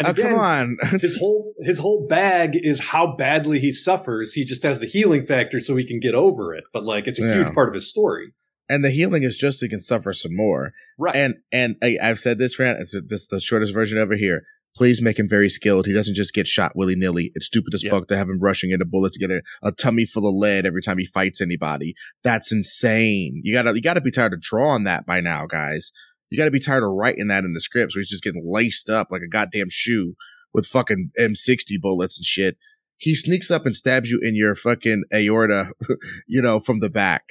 oh, 0.04 0.10
again, 0.10 0.32
come 0.32 0.40
on. 0.40 0.78
his 1.02 1.18
whole 1.18 1.54
his 1.60 1.80
whole 1.80 2.08
bag 2.08 2.52
is 2.54 2.80
how 2.80 3.16
badly 3.16 3.60
he 3.60 3.72
suffers. 3.72 4.34
He 4.34 4.44
just 4.44 4.64
has 4.64 4.80
the 4.80 4.88
healing 4.88 5.26
factor 5.26 5.60
so 5.60 5.76
he 5.76 5.86
can 5.86 6.00
get 6.00 6.16
over 6.16 6.54
it. 6.54 6.64
But 6.74 6.84
like 6.84 7.08
it's 7.08 7.20
a 7.20 7.24
yeah. 7.24 7.34
huge 7.36 7.54
part 7.54 7.70
of 7.70 7.76
his 7.76 7.90
story. 7.90 8.34
And 8.72 8.86
the 8.86 8.92
healing 8.92 9.24
is 9.24 9.38
just 9.38 9.60
so 9.60 9.66
he 9.66 9.70
can 9.70 9.80
suffer 9.80 10.14
some 10.14 10.36
more. 10.36 10.74
Right. 10.98 11.16
And 11.16 11.36
and 11.52 11.76
I, 11.82 11.98
have 12.02 12.20
said 12.20 12.38
this, 12.38 12.54
Fran, 12.54 12.78
it's 12.80 12.96
this 13.08 13.22
is 13.22 13.28
the 13.28 13.40
shortest 13.40 13.74
version 13.74 13.98
ever 13.98 14.16
here. 14.16 14.44
Please 14.76 15.02
make 15.02 15.18
him 15.18 15.28
very 15.28 15.50
skilled. 15.50 15.88
He 15.88 15.94
doesn't 15.94 16.14
just 16.14 16.34
get 16.34 16.46
shot 16.46 16.74
willy 16.76 16.96
nilly. 16.96 17.32
It's 17.34 17.48
stupid 17.48 17.74
as 17.74 17.84
fuck 17.84 18.08
to 18.08 18.16
have 18.16 18.30
him 18.30 18.40
rushing 18.40 18.70
into 18.70 18.86
bullets 18.86 19.18
to 19.18 19.28
get 19.28 19.36
a, 19.36 19.42
a 19.64 19.72
tummy 19.72 20.06
full 20.06 20.28
of 20.28 20.36
lead 20.36 20.66
every 20.66 20.82
time 20.82 21.00
he 21.00 21.06
fights 21.06 21.42
anybody. 21.42 21.96
That's 22.24 22.54
insane. 22.54 23.42
You 23.44 23.54
gotta 23.54 23.74
you 23.74 23.82
gotta 23.82 24.00
be 24.00 24.12
tired 24.12 24.34
of 24.34 24.42
drawing 24.42 24.84
that 24.84 25.08
by 25.08 25.22
now, 25.22 25.48
guys. 25.48 25.92
You 26.30 26.38
got 26.38 26.46
to 26.46 26.52
be 26.52 26.60
tired 26.60 26.84
of 26.84 26.92
writing 26.92 27.28
that 27.28 27.44
in 27.44 27.54
the 27.54 27.62
scripts 27.62 27.96
where 27.96 28.02
he's 28.02 28.10
just 28.10 28.24
getting 28.24 28.44
laced 28.46 28.90
up 28.90 29.08
like 29.12 29.22
a 29.22 29.28
goddamn 29.28 29.70
shoe 29.70 30.16
with 30.54 30.66
fucking 30.66 31.12
M60 31.20 31.80
bullets 31.82 32.18
and 32.18 32.26
shit. 32.26 32.58
He 32.98 33.16
sneaks 33.16 33.50
up 33.50 33.66
and 33.66 33.76
stabs 33.76 34.12
you 34.12 34.20
in 34.22 34.36
your 34.36 34.56
fucking 34.56 35.06
aorta, 35.14 35.72
you 36.28 36.42
know, 36.42 36.60
from 36.60 36.80
the 36.80 36.90
back. 36.90 37.24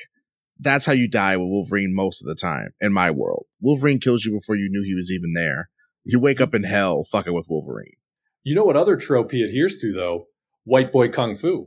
That's 0.59 0.87
how 0.87 0.93
you 0.93 1.09
die 1.09 1.37
with 1.37 1.49
Wolverine 1.49 1.95
most 1.95 2.23
of 2.23 2.27
the 2.27 2.35
time 2.35 2.71
in 2.81 2.93
my 2.93 3.11
world. 3.11 3.47
Wolverine 3.61 4.01
kills 4.01 4.25
you 4.25 4.33
before 4.33 4.57
you 4.57 4.69
knew 4.71 4.83
he 4.83 4.95
was 4.95 5.13
even 5.13 5.35
there. 5.35 5.69
You 6.05 6.19
wake 6.19 6.41
up 6.41 6.55
in 6.55 6.65
hell 6.65 7.05
fucking 7.05 7.35
with 7.35 7.47
Wolverine. 7.49 7.97
You 8.43 8.55
know 8.55 8.65
what 8.65 8.77
other 8.77 8.97
trope 8.97 9.31
he 9.31 9.43
adheres 9.43 9.79
to 9.83 9.93
though? 9.93 10.27
White 10.65 10.91
boy 10.91 11.11
kung 11.11 11.37
fu. 11.37 11.67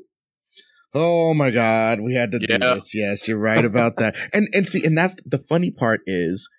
Oh 0.93 1.33
my 1.33 1.51
god, 1.51 2.01
we 2.01 2.15
had 2.15 2.31
to 2.31 2.39
yeah. 2.41 2.57
do 2.57 2.57
this. 2.57 2.93
Yes, 2.93 3.27
you're 3.27 3.37
right 3.37 3.63
about 3.63 3.97
that. 3.97 4.15
and 4.33 4.49
and 4.53 4.67
see, 4.67 4.83
and 4.83 4.97
that's 4.97 5.15
the 5.25 5.37
funny 5.37 5.71
part 5.71 6.01
is 6.05 6.49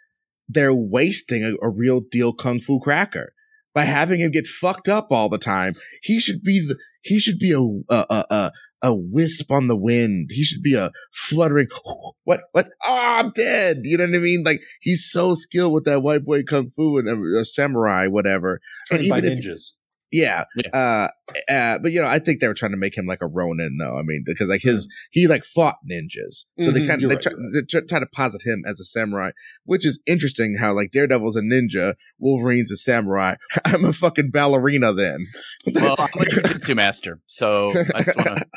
they're 0.53 0.74
wasting 0.74 1.44
a, 1.44 1.55
a, 1.64 1.70
real 1.70 2.00
deal 2.00 2.32
kung 2.32 2.61
fu 2.61 2.80
cracker 2.80 3.32
by 3.74 3.84
having 3.84 4.20
him 4.20 4.30
get 4.30 4.46
fucked 4.46 4.88
up 4.88 5.09
all 5.11 5.28
the 5.28 5.38
time. 5.38 5.74
He 6.03 6.20
should 6.20 6.42
be 6.42 6.61
the 6.61 6.76
he 7.03 7.18
should 7.18 7.38
be 7.38 7.53
a 7.53 7.94
a 7.94 8.24
a, 8.30 8.53
a 8.82 8.94
wisp 8.94 9.50
on 9.50 9.68
the 9.68 9.76
wind. 9.76 10.30
He 10.32 10.44
should 10.44 10.62
be 10.62 10.74
a 10.74 10.90
fluttering 11.12 11.68
what 12.24 12.42
what 12.53 12.68
oh 12.84 13.16
I'm 13.18 13.30
dead. 13.30 13.80
You 13.84 13.98
know 13.98 14.07
what 14.07 14.14
I 14.14 14.18
mean? 14.18 14.42
Like 14.44 14.62
he's 14.80 15.09
so 15.11 15.34
skilled 15.34 15.72
with 15.72 15.84
that 15.84 16.03
white 16.03 16.24
boy 16.24 16.42
kung 16.42 16.68
fu 16.68 16.98
and 16.98 17.09
a, 17.09 17.40
a 17.40 17.44
samurai 17.44 18.07
whatever. 18.07 18.61
Trained 18.88 19.09
by 19.09 19.20
ninjas. 19.20 19.72
Yeah. 20.13 20.45
yeah. 20.57 20.71
Uh, 20.73 21.09
uh, 21.51 21.79
but 21.79 21.93
you 21.93 22.01
know, 22.01 22.07
I 22.07 22.19
think 22.19 22.41
they 22.41 22.49
were 22.49 22.55
trying 22.55 22.73
to 22.73 22.77
make 22.77 22.97
him 22.97 23.07
like 23.07 23.23
a 23.23 23.27
Ronin, 23.27 23.79
though. 23.81 23.99
I 23.99 24.03
mean, 24.03 24.23
because 24.27 24.49
like 24.49 24.61
his 24.63 24.89
he 25.11 25.27
like 25.27 25.45
fought 25.45 25.77
ninjas, 25.91 26.45
so 26.59 26.67
mm-hmm, 26.67 26.73
they 26.75 26.87
kind 26.87 27.03
of 27.03 27.09
they, 27.09 27.15
right, 27.15 27.23
try, 27.23 27.33
right. 27.33 27.65
they 27.71 27.81
try 27.81 27.99
to 27.99 28.07
posit 28.07 28.43
him 28.45 28.63
as 28.67 28.79
a 28.79 28.85
samurai, 28.85 29.31
which 29.65 29.87
is 29.87 30.01
interesting. 30.07 30.57
How 30.61 30.75
like 30.75 30.91
Daredevil's 30.91 31.37
a 31.37 31.41
ninja, 31.41 31.95
Wolverine's 32.19 32.71
a 32.71 32.77
samurai. 32.77 33.37
I'm 33.65 33.85
a 33.85 33.93
fucking 33.93 34.31
ballerina 34.31 34.93
then. 34.93 35.27
well, 35.75 35.97
I'm 35.99 36.21
a 36.21 36.25
jujitsu 36.25 36.77
master, 36.77 37.21
so 37.27 37.71
I 37.95 38.03
just 38.03 38.17
want 38.17 38.39
to. 38.39 38.47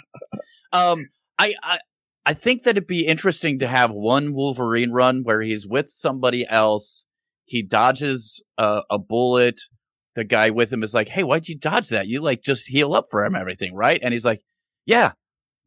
Um, 0.73 1.05
I, 1.39 1.55
I 1.63 1.79
I 2.25 2.33
think 2.33 2.63
that 2.63 2.71
it'd 2.71 2.85
be 2.85 3.07
interesting 3.07 3.59
to 3.59 3.67
have 3.67 3.91
one 3.91 4.33
Wolverine 4.33 4.91
run 4.91 5.21
where 5.23 5.41
he's 5.41 5.65
with 5.65 5.87
somebody 5.87 6.45
else. 6.49 7.05
He 7.45 7.61
dodges 7.61 8.43
a, 8.57 8.81
a 8.89 8.99
bullet 8.99 9.61
the 10.15 10.23
guy 10.23 10.49
with 10.49 10.71
him 10.71 10.83
is 10.83 10.93
like, 10.93 11.09
Hey, 11.09 11.23
why'd 11.23 11.47
you 11.47 11.57
dodge 11.57 11.89
that? 11.89 12.07
You 12.07 12.21
like 12.21 12.41
just 12.41 12.67
heal 12.67 12.93
up 12.93 13.05
for 13.09 13.23
him, 13.23 13.35
everything, 13.35 13.75
right? 13.75 13.99
And 14.01 14.13
he's 14.13 14.25
like, 14.25 14.41
Yeah, 14.85 15.13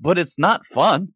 but 0.01 0.19
it's 0.19 0.39
not 0.39 0.67
fun. 0.67 1.15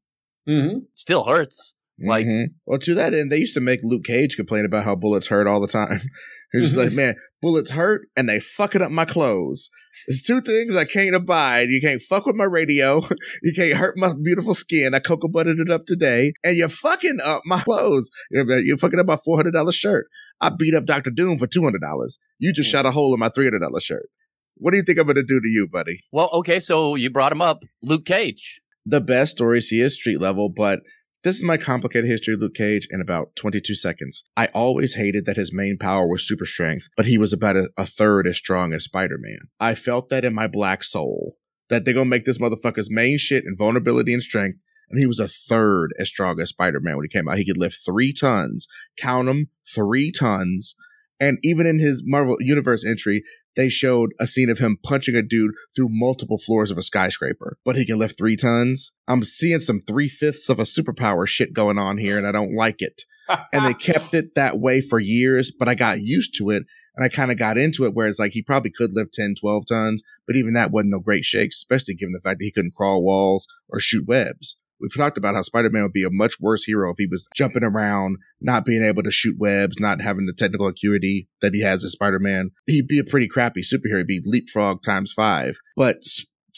Mm-hmm. 0.49 0.81
Still 0.95 1.25
hurts. 1.25 1.75
Like, 2.05 2.27
mm-hmm. 2.27 2.53
well, 2.67 2.79
to 2.81 2.95
that 2.95 3.15
end, 3.15 3.31
they 3.31 3.39
used 3.39 3.55
to 3.55 3.61
make 3.61 3.81
Luke 3.83 4.05
Cage 4.05 4.37
complain 4.37 4.65
about 4.65 4.85
how 4.85 4.97
bullets 4.97 5.29
hurt 5.29 5.47
all 5.47 5.61
the 5.61 5.69
time. 5.69 6.01
He's 6.53 6.63
just 6.63 6.77
like, 6.77 6.89
mm-hmm. 6.89 6.97
man, 6.97 7.15
bullets 7.41 7.71
hurt 7.71 8.09
and 8.17 8.29
they 8.29 8.41
fucking 8.41 8.83
up 8.83 8.91
my 8.91 9.05
clothes. 9.05 9.71
There's 10.07 10.23
two 10.23 10.41
things 10.41 10.75
I 10.75 10.85
can't 10.85 11.15
abide. 11.15 11.69
You 11.69 11.81
can't 11.81 12.03
fuck 12.03 12.27
with 12.27 12.37
my 12.37 12.45
radio. 12.45 13.03
You 13.43 13.53
can't 13.55 13.75
hurt 13.75 13.97
my 13.97 14.13
beautiful 14.23 14.55
skin. 14.55 14.95
I 14.95 14.99
cocoa 14.99 15.29
buttered 15.29 15.59
it 15.59 15.71
up 15.71 15.85
today, 15.87 16.33
and 16.45 16.57
you're 16.57 16.69
fucking 16.69 17.19
up 17.25 17.43
my 17.45 17.61
clothes. 17.61 18.11
You're 18.31 18.79
fucking 18.79 19.01
up 19.01 19.07
my 19.07 19.17
four 19.25 19.37
hundred 19.37 19.53
dollar 19.53 19.73
shirt. 19.73 20.07
I 20.43 20.51
beat 20.51 20.75
up 20.75 20.85
Doctor 20.85 21.11
Doom 21.11 21.39
for 21.39 21.47
two 21.47 21.63
hundred 21.63 21.81
dollars. 21.81 22.19
You 22.39 22.53
just 22.53 22.69
mm. 22.69 22.73
shot 22.73 22.87
a 22.87 22.91
hole 22.91 23.15
in 23.15 23.21
my 23.21 23.29
three 23.31 23.47
hundred 23.47 23.61
dollar 23.61 23.81
shirt. 23.81 24.11
What 24.57 24.73
do 24.73 24.77
you 24.77 24.83
think 24.83 24.99
I'm 24.99 25.07
going 25.07 25.17
to 25.17 25.23
do 25.23 25.41
to 25.41 25.49
you, 25.49 25.67
buddy? 25.67 26.01
Well, 26.13 26.29
okay, 26.33 26.61
so 26.61 26.95
you 26.95 27.11
brought 27.11 27.33
him 27.33 27.41
up, 27.41 27.65
Luke 27.83 28.05
Cage. 28.05 28.61
The 28.85 29.01
best 29.01 29.33
stories 29.33 29.69
he 29.69 29.81
is 29.81 29.95
street 29.95 30.21
level, 30.21 30.51
but 30.51 30.81
this 31.25 31.37
is 31.37 31.45
my 31.45 31.57
complicated 31.57 32.11
history 32.11 32.35
of 32.35 32.41
Luke 32.41 32.55
Cage 32.55 32.89
in 32.91 33.01
about 33.01 33.37
22 33.37 33.77
seconds. 33.77 34.25
I 34.37 34.47
always 34.47 34.95
hated 34.95 35.25
that 35.27 35.37
his 35.37 35.53
main 35.53 35.79
power 35.79 36.09
was 36.09 36.27
super 36.27 36.45
strength, 36.45 36.89
but 36.97 37.07
he 37.07 37.17
was 37.17 37.33
about 37.33 37.57
a, 37.57 37.71
a 37.77 37.87
third 37.87 38.27
as 38.27 38.37
strong 38.37 38.73
as 38.73 38.85
Spider 38.85 39.19
Man. 39.19 39.39
I 39.61 39.75
felt 39.77 40.09
that 40.09 40.25
in 40.25 40.35
my 40.35 40.49
black 40.49 40.83
soul, 40.83 41.37
that 41.69 41.85
they're 41.85 41.95
gonna 41.95 42.07
make 42.07 42.25
this 42.25 42.39
motherfucker's 42.39 42.91
main 42.91 43.19
shit 43.19 43.45
and 43.45 43.57
vulnerability 43.57 44.13
and 44.13 44.23
strength. 44.23 44.59
And 44.93 45.01
he 45.01 45.07
was 45.07 45.19
a 45.19 45.29
third 45.29 45.93
as 45.99 46.09
strong 46.09 46.41
as 46.41 46.51
Spider 46.51 46.79
Man 46.81 46.97
when 46.97 47.05
he 47.05 47.09
came 47.09 47.29
out. 47.29 47.39
He 47.39 47.47
could 47.47 47.57
lift 47.57 47.81
three 47.85 48.13
tons, 48.13 48.69
count 48.97 49.27
them, 49.27 49.49
three 49.67 50.13
tons. 50.13 50.75
And 51.19 51.39
even 51.43 51.67
in 51.67 51.79
his 51.79 52.03
Marvel 52.05 52.37
Universe 52.41 52.85
entry, 52.87 53.23
they 53.57 53.69
showed 53.69 54.13
a 54.21 54.27
scene 54.27 54.51
of 54.51 54.59
him 54.59 54.79
punching 54.83 55.15
a 55.15 55.23
dude 55.23 55.53
through 55.75 55.89
multiple 55.91 56.39
floors 56.39 56.71
of 56.71 56.79
a 56.79 56.83
skyscraper, 56.83 57.59
but 57.65 57.77
he 57.77 57.85
can 57.85 57.99
lift 57.99 58.19
three 58.19 58.37
tons. 58.37 58.93
I'm 59.09 59.25
seeing 59.25 59.61
some 59.61 59.81
three 59.81 60.09
fifths 60.09 60.49
of 60.49 60.59
a 60.59 60.65
superpower 60.65 61.27
shit 61.27 61.53
going 61.53 61.79
on 61.79 61.99
here, 61.99 62.17
and 62.17 62.27
I 62.27 62.33
don't 62.33 62.55
like 62.55 62.81
it. 62.81 63.03
and 63.53 63.65
they 63.65 63.75
kept 63.75 64.15
it 64.15 64.35
that 64.35 64.59
way 64.59 64.81
for 64.81 64.99
years, 64.99 65.53
but 65.57 65.69
I 65.69 65.75
got 65.75 66.01
used 66.01 66.37
to 66.39 66.51
it 66.51 66.65
and 66.95 67.05
I 67.05 67.09
kind 67.09 67.31
of 67.31 67.39
got 67.39 67.59
into 67.59 67.85
it 67.85 67.95
where 67.95 68.07
it's 68.07 68.19
like 68.19 68.33
he 68.33 68.43
probably 68.43 68.71
could 68.71 68.93
lift 68.93 69.15
10, 69.15 69.37
12 69.41 69.65
tons, 69.67 70.03
but 70.27 70.37
even 70.37 70.53
that 70.55 70.71
wasn't 70.71 70.91
no 70.91 70.99
great 70.99 71.25
shakes, 71.25 71.57
especially 71.57 71.95
given 71.95 72.13
the 72.13 72.21
fact 72.21 72.39
that 72.39 72.45
he 72.45 72.53
couldn't 72.53 72.75
crawl 72.75 73.03
walls 73.03 73.47
or 73.69 73.81
shoot 73.81 74.07
webs. 74.07 74.57
We've 74.83 74.95
talked 74.95 75.17
about 75.17 75.37
how 75.37 75.43
Spider-Man 75.43 75.85
would 75.85 75.93
be 75.93 76.03
a 76.03 76.11
much 76.11 76.41
worse 76.41 76.65
hero 76.65 76.91
if 76.91 76.97
he 76.99 77.07
was 77.07 77.29
jumping 77.35 77.63
around, 77.63 78.19
not 78.41 78.65
being 78.65 78.83
able 78.83 79.05
to 79.05 79.13
shoot 79.13 79.37
webs, 79.39 79.77
not 79.79 80.01
having 80.01 80.27
the 80.27 80.33
technical 80.33 80.67
acuity 80.67 81.29
that 81.41 81.55
he 81.55 81.63
has 81.63 81.85
as 81.85 81.93
Spider-Man. 81.93 82.51
He'd 82.67 82.89
be 82.89 82.99
a 82.99 83.05
pretty 83.05 83.29
crappy 83.29 83.63
superhero. 83.63 83.99
He'd 83.99 84.07
be 84.09 84.23
leapfrog 84.25 84.83
times 84.83 85.13
five. 85.13 85.57
But 85.77 86.03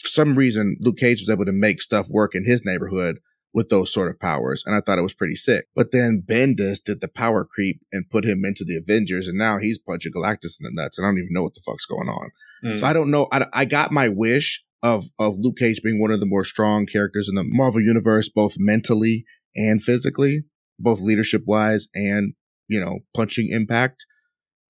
for 0.01 0.09
some 0.09 0.35
reason, 0.35 0.77
Luke 0.81 0.97
Cage 0.97 1.21
was 1.21 1.29
able 1.29 1.45
to 1.45 1.53
make 1.53 1.81
stuff 1.81 2.07
work 2.09 2.33
in 2.33 2.43
his 2.43 2.65
neighborhood 2.65 3.19
with 3.53 3.69
those 3.69 3.93
sort 3.93 4.09
of 4.09 4.19
powers. 4.19 4.63
And 4.65 4.75
I 4.75 4.81
thought 4.81 4.99
it 4.99 5.03
was 5.03 5.13
pretty 5.13 5.35
sick. 5.35 5.67
But 5.75 5.91
then 5.91 6.21
Bendis 6.25 6.83
did 6.83 6.99
the 6.99 7.07
power 7.07 7.45
creep 7.45 7.79
and 7.93 8.09
put 8.09 8.25
him 8.25 8.43
into 8.43 8.65
the 8.65 8.75
Avengers. 8.75 9.29
And 9.29 9.37
now 9.37 9.59
he's 9.59 9.79
punching 9.79 10.11
Galactus 10.11 10.59
in 10.59 10.63
the 10.63 10.71
nuts. 10.73 10.97
And 10.97 11.05
I 11.05 11.09
don't 11.09 11.19
even 11.19 11.29
know 11.31 11.43
what 11.43 11.53
the 11.53 11.61
fuck's 11.65 11.85
going 11.85 12.09
on. 12.09 12.31
Mm. 12.65 12.79
So 12.79 12.85
I 12.85 12.91
don't 12.91 13.11
know. 13.11 13.27
I, 13.31 13.45
I 13.53 13.65
got 13.65 13.93
my 13.93 14.09
wish 14.09 14.64
of 14.83 15.05
of 15.19 15.35
Luke 15.37 15.57
Cage 15.57 15.81
being 15.83 15.99
one 15.99 16.11
of 16.11 16.19
the 16.19 16.25
more 16.25 16.43
strong 16.43 16.85
characters 16.85 17.27
in 17.29 17.35
the 17.35 17.43
Marvel 17.45 17.81
universe, 17.81 18.29
both 18.29 18.55
mentally 18.57 19.25
and 19.55 19.81
physically, 19.81 20.43
both 20.79 20.99
leadership 20.99 21.43
wise 21.45 21.87
and 21.93 22.33
you 22.67 22.79
know 22.79 22.99
punching 23.15 23.49
impact. 23.51 24.05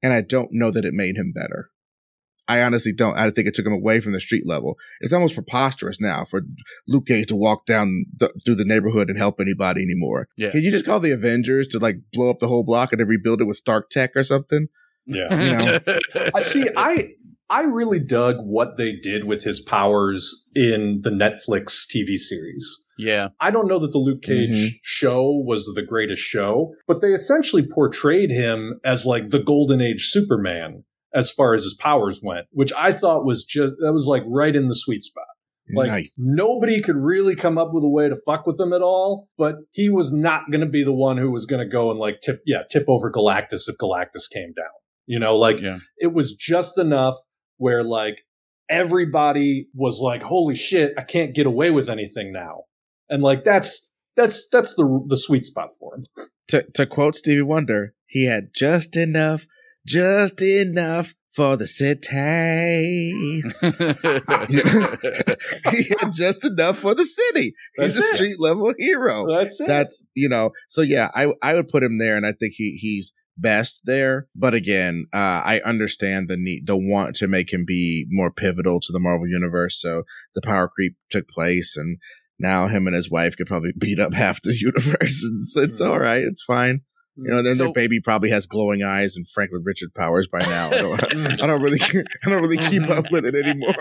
And 0.04 0.14
I 0.14 0.22
don't 0.22 0.50
know 0.52 0.72
that 0.72 0.86
it 0.86 0.94
made 0.94 1.18
him 1.18 1.32
better. 1.34 1.70
I 2.48 2.62
honestly 2.62 2.94
don't. 2.94 3.18
I 3.18 3.30
think 3.32 3.48
it 3.48 3.56
took 3.56 3.66
him 3.66 3.74
away 3.74 4.00
from 4.00 4.14
the 4.14 4.22
street 4.22 4.46
level. 4.46 4.78
It's 5.02 5.14
almost 5.14 5.34
preposterous 5.34 6.00
now 6.00 6.26
for 6.26 6.42
Luke 6.88 7.08
Cage 7.08 7.28
to 7.28 7.36
walk 7.36 7.66
down 7.66 8.06
the, 8.18 8.32
through 8.46 8.56
the 8.56 8.66
neighborhood 8.66 9.10
and 9.10 9.18
help 9.18 9.40
anybody 9.40 9.82
anymore. 9.82 10.28
Yeah. 10.38 10.52
Can 10.52 10.62
you 10.62 10.70
just 10.70 10.86
call 10.86 11.00
the 11.00 11.12
Avengers 11.12 11.68
to 11.70 11.80
like 11.80 11.96
blow 12.14 12.30
up 12.30 12.40
the 12.40 12.48
whole 12.48 12.64
block 12.64 12.92
and 12.92 13.00
then 13.00 13.08
rebuild 13.08 13.42
it 13.42 13.48
with 13.48 13.58
Stark 13.58 13.90
Tech 13.90 14.16
or 14.16 14.24
something? 14.24 14.68
Yeah. 15.08 15.42
You 15.42 15.58
know? 15.58 16.30
I 16.36 16.44
see. 16.44 16.70
I 16.76 17.14
I 17.50 17.64
really 17.64 18.00
dug 18.00 18.38
what 18.40 18.78
they 18.78 18.94
did 18.94 19.26
with 19.26 19.44
his 19.44 19.62
powers 19.62 20.46
in 20.56 21.02
the 21.04 21.12
Netflix 21.12 21.86
TV 21.86 22.18
series. 22.18 22.84
Yeah. 22.98 23.30
I 23.40 23.52
don't 23.52 23.68
know 23.68 23.80
that 23.80 23.92
the 23.92 23.98
Luke 23.98 24.22
Cage 24.22 24.50
mm-hmm. 24.50 24.76
show 24.82 25.30
was 25.46 25.66
the 25.76 25.86
greatest 25.86 26.22
show, 26.22 26.74
but 26.88 27.02
they 27.02 27.10
essentially 27.10 27.68
portrayed 27.68 28.32
him 28.32 28.80
as 28.84 29.06
like 29.06 29.30
the 29.30 29.44
golden 29.44 29.82
age 29.82 30.08
Superman 30.08 30.84
as 31.14 31.32
far 31.32 31.54
as 31.54 31.64
his 31.64 31.74
powers 31.74 32.22
went, 32.24 32.48
which 32.52 32.74
I 32.74 32.94
thought 32.94 33.26
was 33.26 33.44
just, 33.44 33.76
that 33.80 33.94
was 33.94 34.08
like 34.08 34.24
right 34.28 34.56
in 34.56 34.68
the 34.68 34.76
sweet 34.76 35.04
spot. 35.04 35.26
Like 35.74 35.90
nice. 35.90 36.12
nobody 36.18 36.80
could 36.80 36.96
really 36.96 37.36
come 37.36 37.58
up 37.58 37.70
with 37.74 37.84
a 37.84 37.90
way 37.90 38.08
to 38.08 38.18
fuck 38.24 38.46
with 38.46 38.60
him 38.60 38.72
at 38.72 38.84
all, 38.84 39.30
but 39.36 39.56
he 39.72 39.90
was 39.90 40.14
not 40.14 40.44
going 40.52 40.62
to 40.62 40.68
be 40.68 40.84
the 40.84 40.94
one 40.94 41.18
who 41.18 41.32
was 41.32 41.48
going 41.48 41.60
to 41.60 41.68
go 41.68 41.90
and 41.90 42.00
like 42.00 42.22
tip, 42.22 42.42
yeah, 42.46 42.62
tip 42.70 42.86
over 42.88 43.12
Galactus 43.12 43.68
if 43.68 43.76
Galactus 43.78 44.30
came 44.32 44.54
down. 44.54 44.70
You 45.08 45.20
know, 45.20 45.36
like 45.36 45.62
yeah. 45.62 45.80
it 45.98 46.14
was 46.14 46.34
just 46.34 46.78
enough 46.78 47.16
where 47.58 47.84
like 47.84 48.26
everybody 48.70 49.68
was 49.74 50.00
like, 50.02 50.24
holy 50.24 50.56
shit, 50.56 50.94
I 50.98 51.04
can't 51.04 51.36
get 51.36 51.46
away 51.46 51.72
with 51.72 51.90
anything 51.90 52.32
now. 52.32 52.64
And 53.10 53.22
like 53.22 53.44
that's 53.44 53.92
that's 54.16 54.48
that's 54.50 54.76
the 54.76 55.04
the 55.08 55.18
sweet 55.18 55.46
spot 55.46 55.70
for 55.80 55.96
him. 55.96 56.04
To 56.50 56.64
to 56.74 56.86
quote 56.86 57.16
Stevie 57.16 57.42
Wonder, 57.42 57.94
he 58.06 58.26
had 58.26 58.48
just 58.54 58.96
enough, 58.96 59.46
just 59.86 60.42
enough 60.42 61.14
for 61.36 61.58
the 61.58 61.68
city. 61.68 63.12
he 65.72 65.84
had 66.00 66.14
just 66.14 66.46
enough 66.46 66.80
for 66.80 66.96
the 66.96 67.06
city. 67.06 67.54
He's 67.76 67.96
that's 67.96 67.98
a 67.98 68.16
street 68.16 68.40
level 68.40 68.74
hero. 68.78 69.28
That's 69.28 69.60
it. 69.60 69.68
That's 69.68 70.08
you 70.16 70.30
know. 70.30 70.52
So 70.70 70.82
yeah, 70.82 71.10
I 71.14 71.34
I 71.42 71.56
would 71.56 71.68
put 71.68 71.84
him 71.84 72.00
there, 72.00 72.16
and 72.16 72.26
I 72.26 72.32
think 72.32 72.54
he 72.56 72.78
he's 72.80 73.12
best 73.38 73.82
there. 73.86 74.28
But 74.36 74.54
again, 74.54 75.08
uh, 75.14 75.42
I 75.46 75.62
understand 75.66 76.30
the 76.30 76.38
need, 76.38 76.68
the 76.68 76.78
want 76.78 77.16
to 77.18 77.28
make 77.28 77.52
him 77.52 77.66
be 77.66 78.06
more 78.10 78.32
pivotal 78.32 78.80
to 78.82 78.94
the 78.94 79.00
Marvel 79.00 79.28
universe. 79.28 79.80
So 79.80 80.04
the 80.34 80.42
power 80.42 80.68
creep 80.68 80.96
took 81.10 81.28
place, 81.28 81.76
and 81.78 81.98
now 82.40 82.68
him 82.68 82.88
and 82.88 82.96
his 82.96 83.10
wife 83.10 83.36
could 83.38 83.48
probably 83.48 83.74
beat 83.78 84.00
up 84.00 84.14
half 84.14 84.42
the 84.42 84.56
universe. 84.60 85.24
It's, 85.24 85.56
it's 85.56 85.82
all 85.82 86.00
right. 86.00 86.24
It's 86.24 86.44
fine. 86.44 86.82
You 87.18 87.32
know, 87.32 87.42
then 87.42 87.56
so, 87.56 87.64
their 87.64 87.74
baby 87.74 88.02
probably 88.02 88.30
has 88.32 88.46
glowing 88.46 88.84
eyes 88.84 89.16
and 89.16 89.26
Franklin 89.30 89.64
Richard 89.64 89.94
powers 89.94 90.28
by 90.28 90.40
now. 90.40 90.68
I 90.68 90.82
don't, 90.82 91.16
I 91.44 91.48
don't 91.48 91.62
really, 91.62 91.80
I 91.82 92.30
don't 92.30 92.42
really 92.42 92.58
keep 92.58 92.90
up 92.90 93.06
with 93.10 93.26
it 93.26 93.36
anymore. 93.36 93.74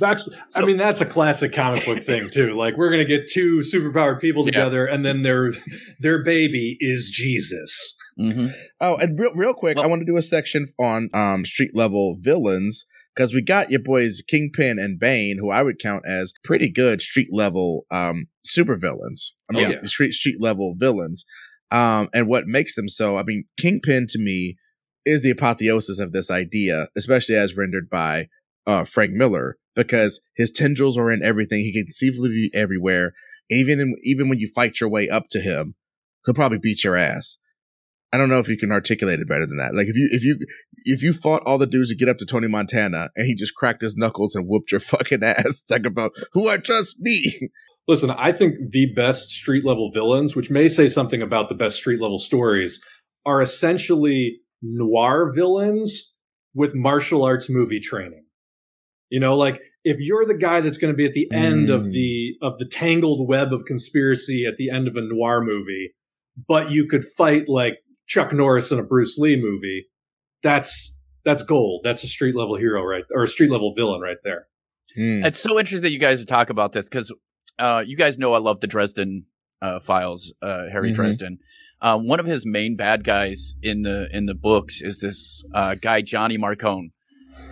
that's, 0.00 0.28
so, 0.48 0.60
I 0.60 0.64
mean, 0.64 0.76
that's 0.76 1.00
a 1.00 1.06
classic 1.06 1.52
comic 1.52 1.84
book 1.84 2.04
thing 2.04 2.28
too. 2.28 2.56
Like 2.56 2.76
we're 2.76 2.90
gonna 2.90 3.04
get 3.04 3.30
two 3.30 3.60
superpowered 3.60 4.20
people 4.20 4.44
together, 4.44 4.88
yeah. 4.88 4.96
and 4.96 5.06
then 5.06 5.22
their 5.22 5.52
their 6.00 6.24
baby 6.24 6.76
is 6.80 7.08
Jesus. 7.08 7.96
Mm-hmm. 8.18 8.46
Oh, 8.80 8.96
and 8.96 9.18
real, 9.18 9.34
real 9.34 9.54
quick, 9.54 9.76
well, 9.76 9.84
I 9.84 9.88
want 9.88 10.00
to 10.00 10.06
do 10.06 10.16
a 10.16 10.22
section 10.22 10.66
on 10.78 11.10
um, 11.12 11.44
street 11.44 11.72
level 11.74 12.16
villains 12.20 12.86
because 13.14 13.32
we 13.32 13.42
got 13.42 13.70
your 13.70 13.80
boys 13.80 14.22
Kingpin 14.26 14.78
and 14.78 14.98
Bane, 14.98 15.38
who 15.38 15.50
I 15.50 15.62
would 15.62 15.78
count 15.78 16.04
as 16.06 16.32
pretty 16.44 16.70
good 16.70 17.00
street 17.00 17.28
level 17.30 17.86
um, 17.90 18.28
super 18.44 18.76
villains. 18.76 19.34
I 19.50 19.56
mean, 19.56 19.66
oh, 19.66 19.70
yeah. 19.70 19.82
street 19.84 20.12
street 20.12 20.40
level 20.40 20.76
villains. 20.78 21.24
Um, 21.70 22.08
and 22.12 22.28
what 22.28 22.46
makes 22.46 22.74
them 22.74 22.88
so? 22.88 23.16
I 23.16 23.22
mean, 23.24 23.44
Kingpin 23.58 24.06
to 24.10 24.18
me 24.18 24.56
is 25.04 25.22
the 25.22 25.30
apotheosis 25.30 25.98
of 25.98 26.12
this 26.12 26.30
idea, 26.30 26.88
especially 26.96 27.34
as 27.34 27.56
rendered 27.56 27.90
by 27.90 28.28
uh, 28.66 28.84
Frank 28.84 29.12
Miller, 29.12 29.58
because 29.74 30.20
his 30.36 30.50
tendrils 30.50 30.96
are 30.96 31.10
in 31.10 31.22
everything. 31.22 31.60
He 31.60 31.72
can 31.72 31.84
conceivably 31.84 32.30
be 32.30 32.50
everywhere. 32.54 33.12
Even 33.50 33.80
in, 33.80 33.94
even 34.02 34.28
when 34.28 34.38
you 34.38 34.48
fight 34.54 34.80
your 34.80 34.88
way 34.88 35.08
up 35.08 35.24
to 35.30 35.40
him, 35.40 35.74
he'll 36.24 36.34
probably 36.34 36.58
beat 36.58 36.84
your 36.84 36.96
ass. 36.96 37.36
I 38.14 38.16
don't 38.16 38.28
know 38.28 38.38
if 38.38 38.48
you 38.48 38.56
can 38.56 38.70
articulate 38.70 39.18
it 39.18 39.26
better 39.28 39.44
than 39.46 39.56
that. 39.58 39.74
Like 39.74 39.88
if 39.88 39.96
you 39.96 40.08
if 40.12 40.22
you 40.22 40.38
if 40.84 41.02
you 41.02 41.12
fought 41.12 41.42
all 41.44 41.58
the 41.58 41.66
dudes 41.66 41.88
to 41.90 41.96
get 41.96 42.08
up 42.08 42.18
to 42.18 42.24
Tony 42.26 42.46
Montana 42.46 43.08
and 43.16 43.26
he 43.26 43.34
just 43.34 43.54
cracked 43.56 43.82
his 43.82 43.96
knuckles 43.96 44.34
and 44.36 44.46
whooped 44.46 44.70
your 44.70 44.80
fucking 44.92 45.24
ass, 45.24 45.62
talk 45.62 45.84
about 45.84 46.12
who 46.32 46.48
I 46.48 46.58
trust 46.58 46.96
me. 47.00 47.50
Listen, 47.88 48.10
I 48.10 48.30
think 48.32 48.70
the 48.70 48.86
best 48.94 49.30
street 49.30 49.64
level 49.64 49.90
villains, 49.92 50.36
which 50.36 50.50
may 50.50 50.68
say 50.68 50.88
something 50.88 51.20
about 51.20 51.48
the 51.48 51.54
best 51.54 51.76
street 51.76 52.00
level 52.00 52.18
stories, 52.18 52.82
are 53.26 53.42
essentially 53.42 54.38
noir 54.62 55.30
villains 55.34 56.16
with 56.54 56.74
martial 56.74 57.24
arts 57.24 57.50
movie 57.50 57.80
training. 57.80 58.24
You 59.10 59.20
know, 59.20 59.36
like 59.36 59.60
if 59.84 59.98
you're 60.00 60.24
the 60.24 60.36
guy 60.38 60.60
that's 60.60 60.78
going 60.78 60.92
to 60.92 60.96
be 60.96 61.04
at 61.04 61.12
the 61.12 61.28
end 61.32 61.68
Mm. 61.68 61.74
of 61.74 61.92
the 61.92 62.36
of 62.40 62.58
the 62.58 62.64
tangled 62.66 63.28
web 63.28 63.52
of 63.52 63.64
conspiracy 63.66 64.46
at 64.46 64.56
the 64.56 64.70
end 64.70 64.88
of 64.88 64.96
a 64.96 65.02
noir 65.02 65.42
movie, 65.42 65.94
but 66.48 66.70
you 66.70 66.86
could 66.86 67.04
fight 67.04 67.48
like 67.48 67.74
Chuck 68.06 68.32
Norris 68.32 68.70
in 68.70 68.78
a 68.78 68.82
Bruce 68.82 69.18
Lee 69.18 69.36
movie, 69.36 69.86
that's 70.42 71.00
that's 71.24 71.42
gold. 71.42 71.82
That's 71.84 72.04
a 72.04 72.08
street 72.08 72.34
level 72.34 72.56
hero 72.56 72.82
right 72.82 73.04
or 73.14 73.24
a 73.24 73.28
street 73.28 73.50
level 73.50 73.74
villain 73.74 74.00
right 74.00 74.18
there. 74.24 74.46
Hmm. 74.94 75.24
It's 75.24 75.40
so 75.40 75.58
interesting 75.58 75.82
that 75.82 75.92
you 75.92 75.98
guys 75.98 76.24
talk 76.24 76.50
about 76.50 76.72
this 76.72 76.88
because 76.88 77.12
uh, 77.58 77.82
you 77.86 77.96
guys 77.96 78.18
know 78.18 78.32
I 78.34 78.38
love 78.38 78.60
the 78.60 78.66
Dresden 78.66 79.26
uh, 79.62 79.80
files, 79.80 80.32
uh, 80.42 80.68
Harry 80.70 80.90
Mhm. 80.92 80.94
Dresden. 80.96 81.38
Um, 81.80 82.06
one 82.06 82.20
of 82.20 82.26
his 82.26 82.46
main 82.46 82.76
bad 82.76 83.04
guys 83.04 83.54
in 83.62 83.82
the 83.82 84.08
in 84.12 84.26
the 84.26 84.34
books 84.34 84.80
is 84.82 85.00
this 85.00 85.44
uh, 85.54 85.74
guy 85.74 86.00
Johnny 86.02 86.38
Marcone, 86.38 86.90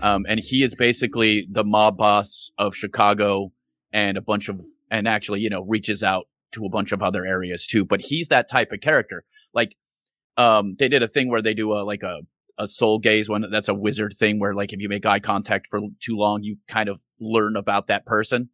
um, 0.00 0.24
and 0.28 0.40
he 0.40 0.62
is 0.62 0.74
basically 0.74 1.46
the 1.50 1.64
mob 1.64 1.96
boss 1.96 2.50
of 2.58 2.74
Chicago 2.74 3.52
and 3.92 4.16
a 4.16 4.22
bunch 4.22 4.48
of 4.48 4.60
and 4.90 5.06
actually 5.08 5.40
you 5.40 5.50
know 5.50 5.62
reaches 5.62 6.02
out 6.02 6.26
to 6.52 6.64
a 6.66 6.68
bunch 6.68 6.92
of 6.92 7.02
other 7.02 7.24
areas 7.26 7.66
too. 7.66 7.84
But 7.84 8.02
he's 8.02 8.28
that 8.28 8.48
type 8.48 8.72
of 8.72 8.80
character. 8.80 9.24
Like 9.54 9.76
um, 10.36 10.76
they 10.78 10.88
did 10.88 11.02
a 11.02 11.08
thing 11.08 11.30
where 11.30 11.42
they 11.42 11.54
do 11.54 11.72
a 11.72 11.82
like 11.82 12.02
a 12.02 12.20
a 12.58 12.66
soul 12.66 12.98
gaze 12.98 13.28
one. 13.28 13.44
That's 13.50 13.68
a 13.68 13.74
wizard 13.74 14.14
thing 14.18 14.38
where 14.38 14.52
like 14.52 14.72
if 14.72 14.80
you 14.80 14.88
make 14.88 15.06
eye 15.06 15.20
contact 15.20 15.66
for 15.70 15.80
too 16.00 16.16
long 16.16 16.42
you 16.42 16.58
kind 16.68 16.88
of 16.88 17.02
learn 17.20 17.56
about 17.56 17.86
that 17.86 18.06
person. 18.06 18.50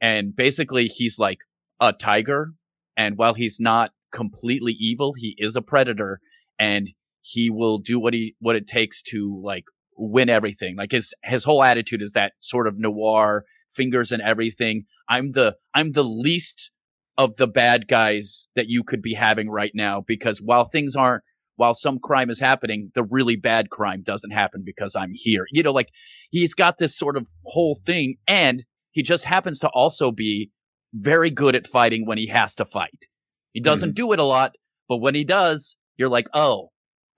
And 0.00 0.34
basically 0.34 0.86
he's 0.86 1.18
like 1.18 1.38
a 1.80 1.92
tiger. 1.92 2.52
And 2.96 3.16
while 3.16 3.34
he's 3.34 3.58
not 3.60 3.92
completely 4.12 4.72
evil 4.72 5.14
he 5.16 5.34
is 5.38 5.56
a 5.56 5.62
predator. 5.62 6.20
And 6.58 6.90
he 7.20 7.50
will 7.50 7.78
do 7.78 8.00
what 8.00 8.14
he 8.14 8.34
what 8.40 8.56
it 8.56 8.66
takes 8.66 9.02
to 9.02 9.40
like 9.44 9.64
win 9.96 10.28
everything. 10.28 10.76
Like 10.76 10.92
his 10.92 11.14
his 11.22 11.44
whole 11.44 11.62
attitude 11.62 12.02
is 12.02 12.12
that 12.12 12.32
sort 12.40 12.66
of 12.66 12.78
noir 12.78 13.44
fingers 13.68 14.10
and 14.10 14.22
everything. 14.22 14.84
I'm 15.08 15.32
the 15.32 15.56
i'm 15.74 15.92
the 15.92 16.04
least 16.04 16.70
of 17.18 17.36
the 17.36 17.48
bad 17.48 17.88
guys 17.88 18.48
that 18.54 18.68
you 18.68 18.84
could 18.84 19.02
be 19.02 19.14
having 19.14 19.50
right 19.50 19.72
now 19.74 20.00
because 20.00 20.40
while 20.40 20.64
things 20.64 20.94
aren't 20.96 21.24
while 21.56 21.74
some 21.74 21.98
crime 21.98 22.30
is 22.30 22.38
happening, 22.38 22.86
the 22.94 23.02
really 23.02 23.34
bad 23.34 23.68
crime 23.68 24.02
doesn't 24.04 24.30
happen 24.30 24.62
because 24.64 24.94
I'm 24.94 25.10
here. 25.12 25.44
You 25.50 25.64
know, 25.64 25.72
like 25.72 25.90
he's 26.30 26.54
got 26.54 26.78
this 26.78 26.96
sort 26.96 27.16
of 27.16 27.28
whole 27.44 27.76
thing 27.84 28.14
and 28.28 28.62
he 28.92 29.02
just 29.02 29.24
happens 29.24 29.58
to 29.58 29.68
also 29.70 30.12
be 30.12 30.52
very 30.94 31.30
good 31.30 31.56
at 31.56 31.66
fighting 31.66 32.06
when 32.06 32.16
he 32.16 32.28
has 32.28 32.54
to 32.54 32.64
fight. 32.64 33.06
He 33.52 33.60
doesn't 33.60 33.90
mm-hmm. 33.90 33.94
do 33.94 34.12
it 34.12 34.20
a 34.20 34.24
lot, 34.24 34.54
but 34.88 34.98
when 34.98 35.16
he 35.16 35.24
does, 35.24 35.76
you're 35.96 36.08
like, 36.08 36.28
oh, 36.32 36.68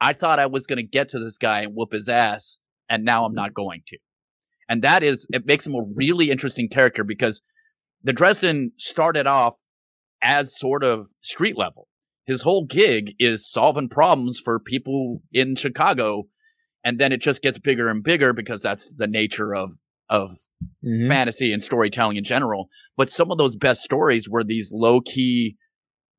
I 0.00 0.14
thought 0.14 0.38
I 0.38 0.46
was 0.46 0.66
going 0.66 0.78
to 0.78 0.82
get 0.82 1.10
to 1.10 1.18
this 1.18 1.36
guy 1.36 1.60
and 1.60 1.74
whoop 1.74 1.92
his 1.92 2.08
ass, 2.08 2.56
and 2.88 3.04
now 3.04 3.26
I'm 3.26 3.34
not 3.34 3.52
going 3.52 3.82
to. 3.88 3.98
And 4.68 4.82
that 4.82 5.02
is, 5.02 5.26
it 5.30 5.44
makes 5.44 5.66
him 5.66 5.74
a 5.74 5.84
really 5.94 6.30
interesting 6.30 6.68
character 6.68 7.04
because 7.04 7.42
the 8.02 8.14
Dresden 8.14 8.72
started 8.78 9.26
off 9.26 9.54
as 10.22 10.58
sort 10.58 10.84
of 10.84 11.06
street 11.20 11.56
level 11.56 11.88
his 12.26 12.42
whole 12.42 12.64
gig 12.64 13.14
is 13.18 13.50
solving 13.50 13.88
problems 13.88 14.38
for 14.38 14.60
people 14.60 15.20
in 15.32 15.56
Chicago. 15.56 16.24
And 16.84 17.00
then 17.00 17.10
it 17.10 17.20
just 17.20 17.42
gets 17.42 17.58
bigger 17.58 17.88
and 17.88 18.04
bigger 18.04 18.32
because 18.32 18.62
that's 18.62 18.94
the 18.94 19.08
nature 19.08 19.52
of, 19.52 19.72
of 20.08 20.30
Mhm. 20.84 21.08
fantasy 21.08 21.52
and 21.52 21.60
storytelling 21.60 22.16
in 22.16 22.22
general. 22.22 22.68
But 22.96 23.10
some 23.10 23.32
of 23.32 23.38
those 23.38 23.56
best 23.56 23.82
stories 23.82 24.28
were 24.28 24.44
these 24.44 24.70
low 24.72 25.00
key. 25.00 25.56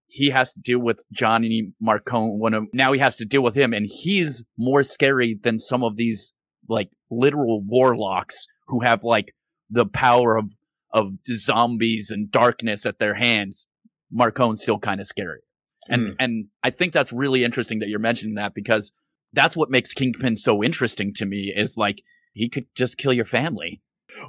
He 0.08 0.32
has 0.32 0.52
to 0.52 0.60
deal 0.60 0.80
with 0.80 1.06
Johnny 1.14 1.72
Marcone. 1.82 2.40
One 2.42 2.54
of 2.56 2.66
now 2.74 2.92
he 2.92 3.00
has 3.00 3.16
to 3.18 3.26
deal 3.26 3.44
with 3.44 3.56
him, 3.56 3.74
and 3.74 3.88
he's 3.90 4.44
more 4.58 4.84
scary 4.84 5.40
than 5.42 5.60
some 5.60 5.82
of 5.84 5.96
these 5.96 6.34
like 6.68 6.90
literal 7.10 7.62
warlocks 7.64 8.48
who 8.68 8.82
have 8.82 9.06
like 9.06 9.34
the 9.70 9.86
power 9.86 10.36
of 10.36 10.52
of 10.92 11.14
zombies 11.26 12.10
and 12.12 12.30
darkness 12.30 12.86
at 12.86 13.00
their 13.00 13.14
hands. 13.14 13.66
Marcone's 14.12 14.62
still 14.62 14.80
kind 14.80 15.00
of 15.02 15.08
scary. 15.08 15.40
And 15.90 16.08
Mm. 16.10 16.16
and 16.20 16.46
I 16.64 16.70
think 16.70 16.94
that's 16.94 17.12
really 17.12 17.44
interesting 17.44 17.80
that 17.80 17.90
you're 17.90 18.00
mentioning 18.00 18.36
that 18.36 18.54
because 18.54 18.92
that's 19.34 19.56
what 19.58 19.70
makes 19.72 19.94
Kingpin 19.94 20.36
so 20.36 20.64
interesting 20.64 21.14
to 21.16 21.26
me 21.26 21.52
is 21.56 21.78
like 21.78 22.02
he 22.34 22.50
could 22.50 22.66
just 22.76 22.98
kill 22.98 23.14
your 23.14 23.26
family. 23.26 23.82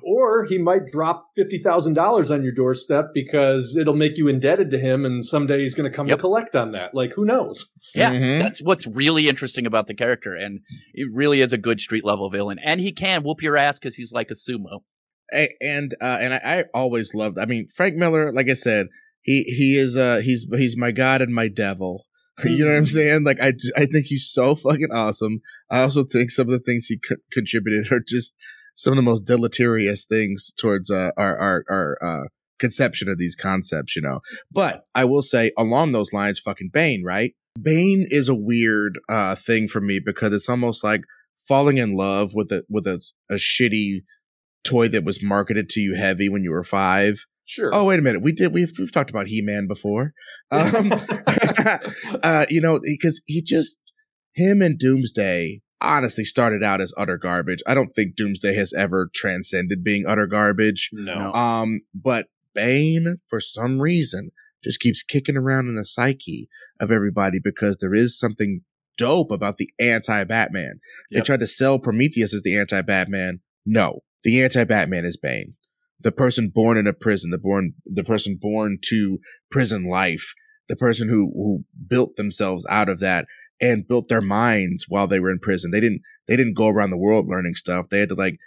Or 0.03 0.47
he 0.47 0.57
might 0.57 0.87
drop 0.91 1.27
fifty 1.37 1.59
thousand 1.63 1.95
dollars 1.95 2.31
on 2.31 2.43
your 2.43 2.53
doorstep 2.55 3.09
because 3.13 3.77
it'll 3.77 3.95
make 3.95 4.17
you 4.17 4.27
indebted 4.29 4.71
to 4.71 4.79
him, 4.79 5.05
and 5.05 5.25
someday 5.25 5.61
he's 5.61 5.75
going 5.75 5.91
to 5.91 5.95
come 5.95 6.09
Yep. 6.09 6.17
to 6.19 6.21
collect 6.21 6.57
on 6.57 6.73
that. 6.73 6.95
Like 6.95 7.13
who 7.15 7.27
knows? 7.27 7.71
Yeah, 7.95 8.11
Mhm. 8.13 8.39
that's 8.41 8.63
what's 8.63 8.87
really 8.87 9.29
interesting 9.29 9.67
about 9.67 9.89
the 9.89 9.95
character, 9.95 10.35
and 10.35 10.61
it 10.95 11.09
really 11.13 11.43
is 11.43 11.53
a 11.53 11.59
good 11.59 11.79
street 11.81 12.05
level 12.07 12.31
villain. 12.31 12.59
And 12.65 12.81
he 12.81 12.93
can 12.93 13.23
whoop 13.23 13.43
your 13.43 13.57
ass 13.59 13.79
because 13.79 13.97
he's 13.97 14.13
like 14.13 14.31
a 14.31 14.35
sumo. 14.35 14.85
A- 15.35 15.55
and 15.61 15.95
uh, 16.01 16.19
and 16.21 16.35
I, 16.35 16.41
I 16.45 16.65
always 16.73 17.13
loved. 17.15 17.39
I 17.39 17.45
mean, 17.45 17.67
Frank 17.69 17.95
Miller, 17.97 18.33
like 18.33 18.49
I 18.49 18.55
said, 18.55 18.87
he 19.23 19.43
he 19.45 19.77
is 19.77 19.97
uh 19.97 20.21
he's 20.23 20.47
he's 20.53 20.77
my 20.77 20.91
god 20.93 21.23
and 21.23 21.35
my 21.35 21.49
devil. 21.49 22.07
you 22.45 22.65
know 22.65 22.71
what 22.71 22.79
I'm 22.79 22.87
saying? 22.87 23.25
Like 23.25 23.41
i 23.41 23.53
i 23.77 23.87
think 23.87 24.07
he's 24.07 24.31
so 24.31 24.55
fucking 24.55 24.91
awesome. 24.93 25.41
I 25.71 25.83
also 25.83 26.05
think 26.05 26.31
some 26.31 26.47
of 26.47 26.53
the 26.53 26.59
things 26.59 26.87
he 26.87 26.99
co- 26.99 27.17
contributed 27.31 27.93
are 27.93 28.01
just 28.07 28.35
some 28.75 28.93
of 28.93 28.97
the 28.97 29.03
most 29.03 29.27
deleterious 29.27 30.05
things 30.05 30.53
towards 30.59 30.91
uh, 30.91 31.11
our 31.17 31.39
our 31.39 31.65
our 31.71 31.99
uh, 32.03 32.25
conception 32.59 33.09
of 33.09 33.19
these 33.19 33.37
concepts. 33.37 33.95
You 33.95 34.03
know, 34.03 34.21
but 34.51 34.85
I 34.95 35.05
will 35.05 35.23
say 35.23 35.51
along 35.59 35.93
those 35.93 36.13
lines, 36.13 36.41
fucking 36.41 36.71
Bane, 36.73 37.05
right? 37.05 37.33
Bane 37.61 38.07
is 38.09 38.29
a 38.29 38.35
weird 38.35 38.99
uh 39.09 39.35
thing 39.35 39.69
for 39.69 39.81
me 39.81 40.01
because 40.05 40.33
it's 40.33 40.49
almost 40.49 40.83
like 40.83 41.03
falling 41.37 41.79
in 41.79 41.95
love 41.95 42.35
with 42.35 42.51
a 42.51 42.65
with 42.69 42.87
a, 42.87 43.01
a 43.31 43.35
shitty 43.35 44.03
toy 44.65 44.89
that 44.89 45.05
was 45.05 45.23
marketed 45.23 45.69
to 45.69 45.81
you 45.81 45.95
heavy 45.95 46.29
when 46.29 46.43
you 46.43 46.51
were 46.51 46.65
five. 46.65 47.27
Sure. 47.45 47.71
Oh, 47.73 47.85
wait 47.85 47.99
a 47.99 48.03
minute. 48.03 48.23
We 48.23 48.33
did. 48.33 48.53
We've, 48.53 48.73
we've 48.79 48.93
talked 48.93 49.11
about 49.11 49.27
He 49.27 49.43
Man 49.43 49.67
before. 49.67 50.13
Um, 50.51 50.93
uh, 52.23 52.47
you 52.49 52.61
know, 52.61 52.79
because 52.83 53.23
he 53.27 53.43
just, 53.43 53.79
him 54.35 54.61
and 54.63 54.79
Doomsday 54.79 55.63
honestly 55.81 56.25
started 56.25 56.63
out 56.63 56.81
as 56.81 56.93
utter 56.97 57.19
garbage. 57.19 57.63
I 57.67 57.75
don't 57.75 57.91
think 57.95 58.17
Doomsday 58.17 58.55
has 58.55 58.73
ever 58.73 59.11
transcended 59.15 59.83
being 59.83 60.05
utter 60.07 60.27
garbage. 60.27 60.91
no. 60.93 61.33
Um, 61.33 61.81
but 61.95 62.27
Bane, 62.55 63.19
for 63.29 63.41
some 63.41 63.81
reason, 63.81 64.31
just 64.63 64.81
keeps 64.81 65.03
kicking 65.03 65.37
around 65.37 65.69
in 65.69 65.75
the 65.75 65.85
psyche 65.85 66.49
of 66.81 66.91
everybody 66.91 67.39
because 67.43 67.79
there 67.81 67.95
is 67.95 68.19
something 68.19 68.63
dope 68.97 69.31
about 69.31 69.57
the 69.57 69.71
anti 69.81 70.25
Batman. 70.25 70.81
They 71.11 71.21
tried 71.21 71.41
to 71.41 71.47
sell 71.47 71.79
Prometheus 71.79 72.35
as 72.35 72.43
the 72.43 72.57
anti 72.57 72.83
Batman. 72.83 73.41
No, 73.67 74.01
the 74.23 74.43
anti 74.43 74.65
Batman 74.65 75.05
is 75.05 75.17
Bane. 75.17 75.55
The 76.03 76.13
person 76.13 76.49
born 76.49 76.77
in 76.77 76.87
a 76.87 76.93
prison, 76.93 77.31
the 77.31 77.39
born, 77.39 77.75
the 77.87 78.05
person 78.05 78.39
born 78.41 78.79
to 78.87 79.19
prison 79.51 79.85
life, 79.85 80.35
the 80.69 80.77
person 80.77 81.09
who, 81.09 81.33
who 81.35 81.65
built 81.87 82.17
themselves 82.17 82.67
out 82.69 82.89
of 82.89 83.01
that 83.01 83.27
and 83.61 83.87
built 83.87 84.09
their 84.09 84.21
minds 84.21 84.87
while 84.89 85.07
they 85.07 85.21
were 85.21 85.31
in 85.31 85.39
prison. 85.39 85.71
They 85.71 85.81
didn't, 85.81 86.03
they 86.27 86.37
didn't 86.37 86.57
go 86.57 86.69
around 86.69 86.91
the 86.91 86.99
world 86.99 87.29
learning 87.29 87.55
stuff. 87.55 87.89
They 87.89 88.01
had 88.01 88.09
to 88.09 88.15
like 88.15 88.39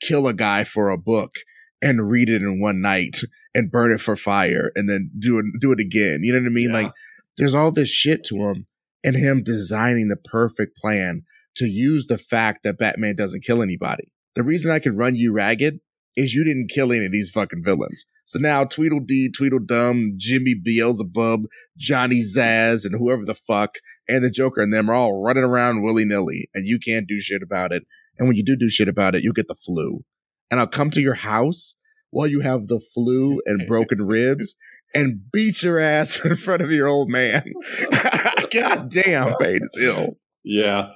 kill 0.00 0.26
a 0.26 0.34
guy 0.34 0.64
for 0.64 0.90
a 0.90 0.98
book 0.98 1.32
and 1.80 2.10
read 2.10 2.28
it 2.28 2.42
in 2.42 2.60
one 2.60 2.80
night 2.80 3.20
and 3.54 3.70
burn 3.70 3.92
it 3.92 4.00
for 4.00 4.16
fire 4.16 4.72
and 4.74 4.88
then 4.88 5.10
do 5.18 5.38
it, 5.38 5.46
do 5.60 5.72
it 5.72 5.80
again. 5.80 6.20
You 6.22 6.32
know 6.32 6.40
what 6.40 6.46
I 6.46 6.50
mean? 6.50 6.70
Yeah. 6.70 6.82
Like 6.82 6.92
there's 7.36 7.54
all 7.54 7.70
this 7.70 7.90
shit 7.90 8.24
to 8.24 8.36
him 8.36 8.66
and 9.04 9.16
him 9.16 9.42
designing 9.42 10.08
the 10.08 10.16
perfect 10.16 10.76
plan 10.76 11.22
to 11.56 11.66
use 11.66 12.06
the 12.06 12.18
fact 12.18 12.62
that 12.64 12.78
Batman 12.78 13.16
doesn't 13.16 13.44
kill 13.44 13.62
anybody. 13.62 14.10
The 14.34 14.42
reason 14.42 14.70
I 14.70 14.78
can 14.78 14.96
run 14.96 15.14
you 15.14 15.32
ragged 15.32 15.80
is 16.16 16.34
you 16.34 16.44
didn't 16.44 16.70
kill 16.70 16.92
any 16.92 17.06
of 17.06 17.12
these 17.12 17.30
fucking 17.30 17.62
villains. 17.62 18.06
So 18.24 18.38
now 18.38 18.64
Tweedledee, 18.64 19.30
Tweedledum, 19.36 20.14
Jimmy 20.16 20.54
Beelzebub, 20.54 21.42
Johnny 21.76 22.22
Zaz, 22.22 22.84
and 22.84 22.94
whoever 22.98 23.24
the 23.24 23.34
fuck, 23.34 23.76
and 24.08 24.24
the 24.24 24.30
Joker 24.30 24.60
and 24.60 24.72
them 24.72 24.90
are 24.90 24.94
all 24.94 25.22
running 25.22 25.44
around 25.44 25.82
willy 25.82 26.04
nilly, 26.04 26.48
and 26.54 26.66
you 26.66 26.78
can't 26.78 27.06
do 27.06 27.20
shit 27.20 27.42
about 27.42 27.72
it. 27.72 27.84
And 28.18 28.26
when 28.26 28.36
you 28.36 28.44
do 28.44 28.56
do 28.56 28.70
shit 28.70 28.88
about 28.88 29.14
it, 29.14 29.22
you 29.22 29.32
get 29.32 29.48
the 29.48 29.54
flu. 29.54 30.04
And 30.50 30.58
I'll 30.58 30.66
come 30.66 30.90
to 30.92 31.00
your 31.00 31.14
house 31.14 31.76
while 32.10 32.26
you 32.26 32.40
have 32.40 32.68
the 32.68 32.80
flu 32.80 33.40
and 33.46 33.66
broken 33.68 34.02
ribs 34.02 34.56
and 34.94 35.20
beat 35.30 35.62
your 35.62 35.78
ass 35.78 36.18
in 36.24 36.36
front 36.36 36.62
of 36.62 36.70
your 36.70 36.88
old 36.88 37.10
man. 37.10 37.52
God 38.50 38.90
damn, 38.90 39.34
Bane 39.38 39.60
is 39.62 39.78
ill. 39.80 40.16
Yeah. 40.42 40.90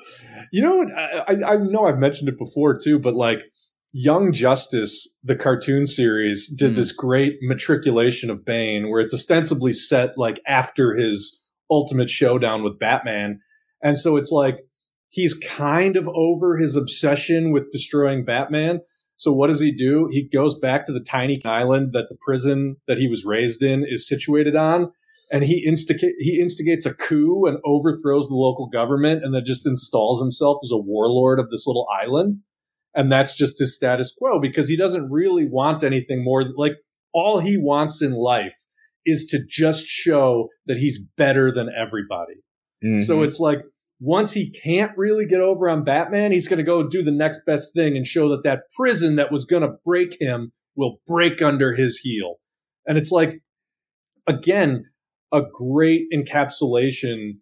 You 0.53 0.63
know 0.63 0.77
what? 0.77 0.93
I, 0.93 1.25
I, 1.27 1.53
I 1.53 1.57
know 1.57 1.85
I've 1.87 1.99
mentioned 1.99 2.29
it 2.29 2.39
before 2.39 2.75
too, 2.75 2.99
but 2.99 3.15
like 3.15 3.43
Young 3.93 4.33
Justice, 4.33 5.19
the 5.25 5.35
cartoon 5.35 5.87
series, 5.87 6.49
did 6.49 6.71
Hmm. 6.71 6.77
this 6.77 6.93
great 6.93 7.39
matriculation 7.43 8.31
of 8.31 8.45
Bane 8.45 8.89
where 8.89 9.01
it's 9.01 9.15
ostensibly 9.15 9.73
set 9.73 10.17
like 10.17 10.41
after 10.47 10.95
his 10.95 11.49
ultimate 11.71 12.11
showdown 12.11 12.63
with 12.63 12.79
Batman. 12.79 13.41
And 13.83 13.99
so 13.99 14.17
it's 14.17 14.31
like 14.31 14.59
he's 15.09 15.35
kind 15.35 15.97
of 15.97 16.09
over 16.15 16.57
his 16.57 16.77
obsession 16.77 17.53
with 17.53 17.71
destroying 17.71 18.25
Batman. 18.25 18.81
So 19.17 19.33
what 19.33 19.49
does 19.49 19.61
he 19.61 19.73
do? 19.73 20.09
He 20.11 20.29
goes 20.29 20.59
back 20.59 20.87
to 20.87 20.93
the 20.93 21.01
tiny 21.01 21.41
island 21.45 21.93
that 21.93 22.07
the 22.09 22.17
prison 22.25 22.77
that 22.89 22.99
he 22.99 23.09
was 23.09 23.25
raised 23.25 23.63
in 23.63 23.85
is 23.89 24.09
situated 24.09 24.57
on 24.57 24.93
and 25.31 25.45
he 25.45 25.65
instigate 25.67 26.15
he 26.19 26.41
instigates 26.41 26.87
a 26.87 26.95
coup 26.95 27.45
and 27.47 27.59
overthrows 27.65 28.29
the 28.29 28.35
local 28.35 28.67
government 28.69 29.23
and 29.23 29.35
then 29.35 29.45
just 29.45 29.67
installs 29.67 30.21
himself 30.21 30.59
as 30.65 30.71
a 30.71 30.79
warlord 30.79 31.39
of 31.39 31.51
this 31.51 31.67
little 31.67 31.87
island 32.03 32.37
And 32.95 33.11
that's 33.11 33.37
just 33.37 33.59
his 33.59 33.77
status 33.77 34.15
quo 34.17 34.41
because 34.41 34.69
he 34.69 34.77
doesn't 34.77 35.11
really 35.11 35.47
want 35.47 35.85
anything 35.85 36.25
more. 36.25 36.45
Like 36.57 36.77
all 37.13 37.39
he 37.39 37.57
wants 37.57 38.03
in 38.03 38.13
life 38.13 38.57
is 39.07 39.27
to 39.27 39.41
just 39.49 39.87
show 39.87 40.49
that 40.67 40.77
he's 40.77 40.99
better 41.17 41.53
than 41.53 41.69
everybody. 41.77 42.35
Mm-hmm. 42.85 43.03
So 43.03 43.23
it's 43.23 43.41
like 43.41 43.61
once 44.01 44.33
he 44.33 44.51
can't 44.51 44.97
really 44.97 45.27
get 45.27 45.41
over 45.41 45.69
on 45.69 45.85
Batman, 45.85 46.33
he's 46.33 46.49
going 46.49 46.59
to 46.59 46.65
go 46.65 46.89
do 46.89 47.03
the 47.03 47.11
next 47.11 47.45
best 47.47 47.75
thing 47.75 47.97
and 47.97 48.07
show 48.07 48.29
that 48.31 48.43
that 48.45 48.63
prison 48.77 49.17
that 49.17 49.31
was 49.31 49.45
going 49.45 49.63
to 49.63 49.77
break 49.85 50.17
him 50.21 50.53
will 50.75 51.01
break 51.07 51.43
under 51.43 51.75
his 51.75 51.99
heel. 51.99 52.37
And 52.87 52.97
it's 52.97 53.13
like, 53.13 53.41
again, 54.27 54.87
a 55.33 55.43
great 55.43 56.07
encapsulation 56.15 57.39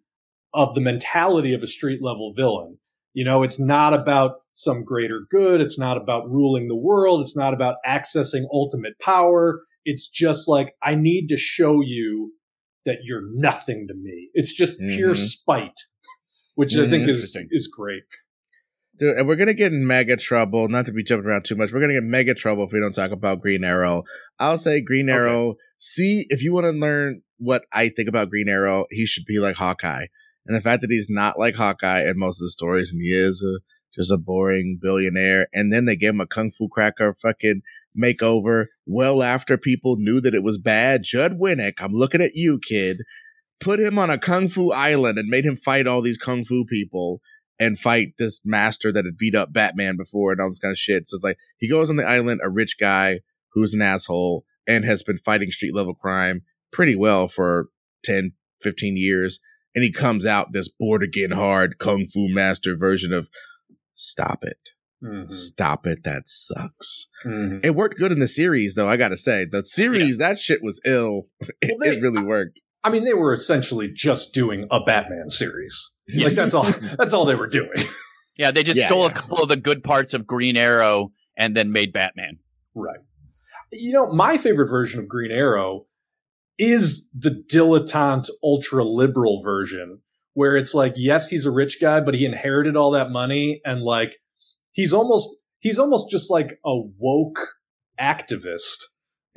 of 0.53 0.75
the 0.75 0.81
mentality 0.81 1.53
of 1.53 1.63
a 1.63 1.67
street 1.67 2.01
level 2.03 2.33
villain. 2.35 2.77
You 3.19 3.25
know, 3.25 3.43
it's 3.43 3.59
not 3.59 3.93
about 3.93 4.43
some 4.53 4.85
greater 4.85 5.19
good. 5.29 5.59
It's 5.59 5.77
not 5.77 5.97
about 5.97 6.29
ruling 6.29 6.69
the 6.69 6.75
world. 6.77 7.19
It's 7.19 7.35
not 7.35 7.53
about 7.53 7.75
accessing 7.85 8.43
ultimate 8.49 8.97
power. 9.01 9.59
It's 9.83 10.07
just 10.07 10.47
like, 10.47 10.73
I 10.81 10.95
need 10.95 11.27
to 11.27 11.35
show 11.35 11.81
you 11.81 12.31
that 12.85 12.99
you're 13.03 13.23
nothing 13.33 13.87
to 13.89 13.93
me. 13.93 14.29
It's 14.33 14.53
just 14.53 14.79
mm-hmm. 14.79 14.95
pure 14.95 15.15
spite, 15.15 15.81
which 16.55 16.75
mm-hmm. 16.75 16.87
I 16.87 16.89
think 16.89 17.09
is, 17.09 17.35
is 17.51 17.67
great. 17.67 18.03
Dude, 18.97 19.17
and 19.17 19.27
we're 19.27 19.35
gonna 19.35 19.53
get 19.53 19.73
in 19.73 19.85
mega 19.85 20.15
trouble. 20.15 20.69
Not 20.69 20.85
to 20.85 20.93
be 20.93 21.03
jumping 21.03 21.29
around 21.29 21.43
too 21.43 21.57
much, 21.57 21.73
we're 21.73 21.81
gonna 21.81 21.95
get 21.95 22.03
mega 22.03 22.33
trouble 22.33 22.63
if 22.63 22.71
we 22.71 22.79
don't 22.79 22.95
talk 22.95 23.11
about 23.11 23.41
Green 23.41 23.65
Arrow. 23.65 24.03
I'll 24.39 24.57
say 24.57 24.79
Green 24.79 25.09
Arrow. 25.09 25.49
Okay. 25.49 25.59
See, 25.77 26.25
if 26.29 26.41
you 26.41 26.53
want 26.53 26.67
to 26.67 26.71
learn 26.71 27.21
what 27.37 27.63
I 27.73 27.89
think 27.89 28.07
about 28.07 28.29
Green 28.29 28.47
Arrow, 28.47 28.85
he 28.91 29.05
should 29.05 29.25
be 29.25 29.39
like 29.39 29.57
Hawkeye. 29.57 30.05
And 30.45 30.55
the 30.55 30.61
fact 30.61 30.81
that 30.81 30.91
he's 30.91 31.09
not 31.09 31.37
like 31.37 31.55
Hawkeye 31.55 32.07
in 32.07 32.17
most 32.17 32.41
of 32.41 32.45
the 32.45 32.49
stories, 32.49 32.91
and 32.91 33.01
he 33.01 33.09
is 33.09 33.43
a, 33.43 33.59
just 33.95 34.11
a 34.11 34.17
boring 34.17 34.79
billionaire, 34.81 35.47
and 35.53 35.71
then 35.71 35.85
they 35.85 35.95
gave 35.95 36.11
him 36.11 36.21
a 36.21 36.27
kung 36.27 36.51
fu 36.51 36.67
cracker 36.67 37.13
fucking 37.13 37.61
makeover 37.99 38.65
well 38.85 39.21
after 39.21 39.57
people 39.57 39.95
knew 39.97 40.21
that 40.21 40.33
it 40.33 40.43
was 40.43 40.57
bad. 40.57 41.03
Judd 41.03 41.39
Winick, 41.39 41.81
I'm 41.81 41.93
looking 41.93 42.21
at 42.21 42.35
you, 42.35 42.59
kid. 42.59 43.01
Put 43.59 43.79
him 43.79 43.99
on 43.99 44.09
a 44.09 44.17
kung 44.17 44.47
fu 44.47 44.71
island 44.71 45.17
and 45.17 45.27
made 45.27 45.45
him 45.45 45.57
fight 45.57 45.85
all 45.85 46.01
these 46.01 46.17
kung 46.17 46.45
fu 46.45 46.65
people 46.65 47.21
and 47.59 47.77
fight 47.77 48.13
this 48.17 48.39
master 48.45 48.91
that 48.91 49.05
had 49.05 49.17
beat 49.17 49.35
up 49.35 49.51
Batman 49.51 49.97
before 49.97 50.31
and 50.31 50.39
all 50.39 50.49
this 50.49 50.59
kind 50.59 50.71
of 50.71 50.77
shit. 50.77 51.09
So 51.09 51.15
it's 51.15 51.23
like 51.23 51.37
he 51.57 51.69
goes 51.69 51.89
on 51.89 51.97
the 51.97 52.07
island, 52.07 52.39
a 52.41 52.49
rich 52.49 52.77
guy 52.79 53.19
who's 53.53 53.73
an 53.73 53.81
asshole 53.81 54.45
and 54.65 54.85
has 54.85 55.03
been 55.03 55.17
fighting 55.17 55.51
street 55.51 55.75
level 55.75 55.93
crime 55.93 56.43
pretty 56.71 56.95
well 56.95 57.27
for 57.27 57.67
10, 58.03 58.31
15 58.61 58.95
years. 58.95 59.39
And 59.75 59.83
he 59.83 59.91
comes 59.91 60.25
out 60.25 60.51
this 60.51 60.67
bored 60.67 61.03
again 61.03 61.31
hard 61.31 61.77
kung 61.77 62.05
fu 62.05 62.27
master 62.27 62.75
version 62.75 63.13
of 63.13 63.29
stop 63.93 64.43
it. 64.43 64.71
Mm-hmm. 65.03 65.29
Stop 65.29 65.87
it. 65.87 66.03
That 66.03 66.23
sucks. 66.25 67.07
Mm-hmm. 67.25 67.59
It 67.63 67.75
worked 67.75 67.97
good 67.97 68.11
in 68.11 68.19
the 68.19 68.27
series, 68.27 68.75
though. 68.75 68.89
I 68.89 68.97
got 68.97 69.09
to 69.09 69.17
say, 69.17 69.45
the 69.45 69.63
series, 69.63 70.19
yeah. 70.19 70.29
that 70.29 70.39
shit 70.39 70.61
was 70.61 70.81
ill. 70.85 71.27
It, 71.61 71.77
well, 71.77 71.77
they, 71.79 71.97
it 71.97 72.01
really 72.01 72.23
worked. 72.23 72.61
I 72.83 72.89
mean, 72.89 73.03
they 73.03 73.13
were 73.13 73.33
essentially 73.33 73.89
just 73.93 74.33
doing 74.33 74.67
a 74.71 74.79
Batman 74.81 75.29
series. 75.29 75.95
Like 76.15 76.33
that's 76.33 76.55
all. 76.55 76.63
that's 76.97 77.13
all 77.13 77.25
they 77.25 77.35
were 77.35 77.45
doing. 77.45 77.69
Yeah, 78.35 78.49
they 78.49 78.63
just 78.63 78.79
yeah, 78.79 78.87
stole 78.87 79.03
yeah. 79.03 79.11
a 79.11 79.13
couple 79.13 79.43
of 79.43 79.47
the 79.47 79.57
good 79.57 79.83
parts 79.83 80.15
of 80.15 80.25
Green 80.25 80.57
Arrow 80.57 81.11
and 81.37 81.55
then 81.55 81.71
made 81.71 81.93
Batman. 81.93 82.39
Right. 82.73 82.97
You 83.71 83.93
know, 83.93 84.11
my 84.11 84.39
favorite 84.39 84.69
version 84.69 84.99
of 85.01 85.07
Green 85.07 85.29
Arrow 85.29 85.85
is 86.59 87.09
the 87.17 87.43
dilettante 87.51 88.29
ultra 88.43 88.83
liberal 88.83 89.41
version 89.41 90.01
where 90.33 90.55
it's 90.55 90.73
like, 90.73 90.93
yes, 90.95 91.29
he's 91.29 91.45
a 91.45 91.51
rich 91.51 91.81
guy, 91.81 92.01
but 92.01 92.13
he 92.13 92.25
inherited 92.25 92.75
all 92.75 92.91
that 92.91 93.09
money 93.09 93.61
and 93.65 93.81
like 93.81 94.17
he's 94.71 94.93
almost 94.93 95.29
he's 95.59 95.79
almost 95.79 96.11
just 96.11 96.29
like 96.29 96.59
a 96.65 96.75
woke 96.99 97.39
activist. 97.99 98.83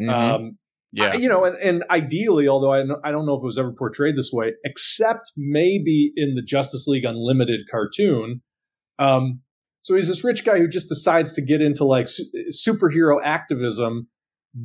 Mm-hmm. 0.00 0.10
Um, 0.10 0.58
yeah. 0.92 1.14
you 1.14 1.28
know, 1.28 1.44
and, 1.44 1.56
and 1.56 1.84
ideally, 1.90 2.48
although 2.48 2.72
I, 2.72 2.82
I 3.02 3.12
don't 3.12 3.24
know 3.24 3.34
if 3.34 3.42
it 3.42 3.46
was 3.46 3.58
ever 3.58 3.72
portrayed 3.72 4.16
this 4.16 4.30
way, 4.32 4.52
except 4.64 5.32
maybe 5.36 6.12
in 6.16 6.34
the 6.34 6.42
Justice 6.42 6.86
League 6.86 7.04
Unlimited 7.04 7.62
cartoon. 7.70 8.42
Um, 8.98 9.40
so 9.80 9.96
he's 9.96 10.08
this 10.08 10.22
rich 10.22 10.44
guy 10.44 10.58
who 10.58 10.68
just 10.68 10.88
decides 10.88 11.32
to 11.34 11.42
get 11.42 11.62
into 11.62 11.84
like 11.84 12.08
su- 12.08 12.24
superhero 12.50 13.20
activism 13.24 14.08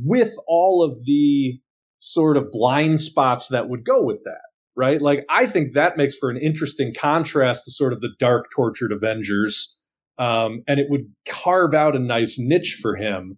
with 0.04 0.34
all 0.48 0.84
of 0.84 1.06
the 1.06 1.60
sort 2.00 2.38
of 2.38 2.52
blind 2.52 3.00
spots 3.00 3.48
that 3.50 3.70
would 3.70 3.86
go 3.86 4.04
with 4.04 4.24
that, 4.24 4.42
right? 4.76 5.02
Like, 5.02 5.26
I 5.30 5.46
think 5.46 5.74
that 5.74 5.98
makes 5.98 6.16
for 6.16 6.30
an 6.30 6.38
interesting 6.38 6.94
contrast 6.98 7.66
to 7.66 7.72
sort 7.72 7.94
of 7.94 8.02
the 8.02 8.14
dark, 8.20 8.48
tortured 8.56 8.92
Avengers. 8.92 9.82
Um, 10.20 10.64
and 10.68 10.80
it 10.80 10.88
would 10.90 11.14
carve 11.30 11.74
out 11.74 11.96
a 11.96 12.00
nice 12.00 12.38
niche 12.40 12.80
for 12.82 12.96
him 12.96 13.38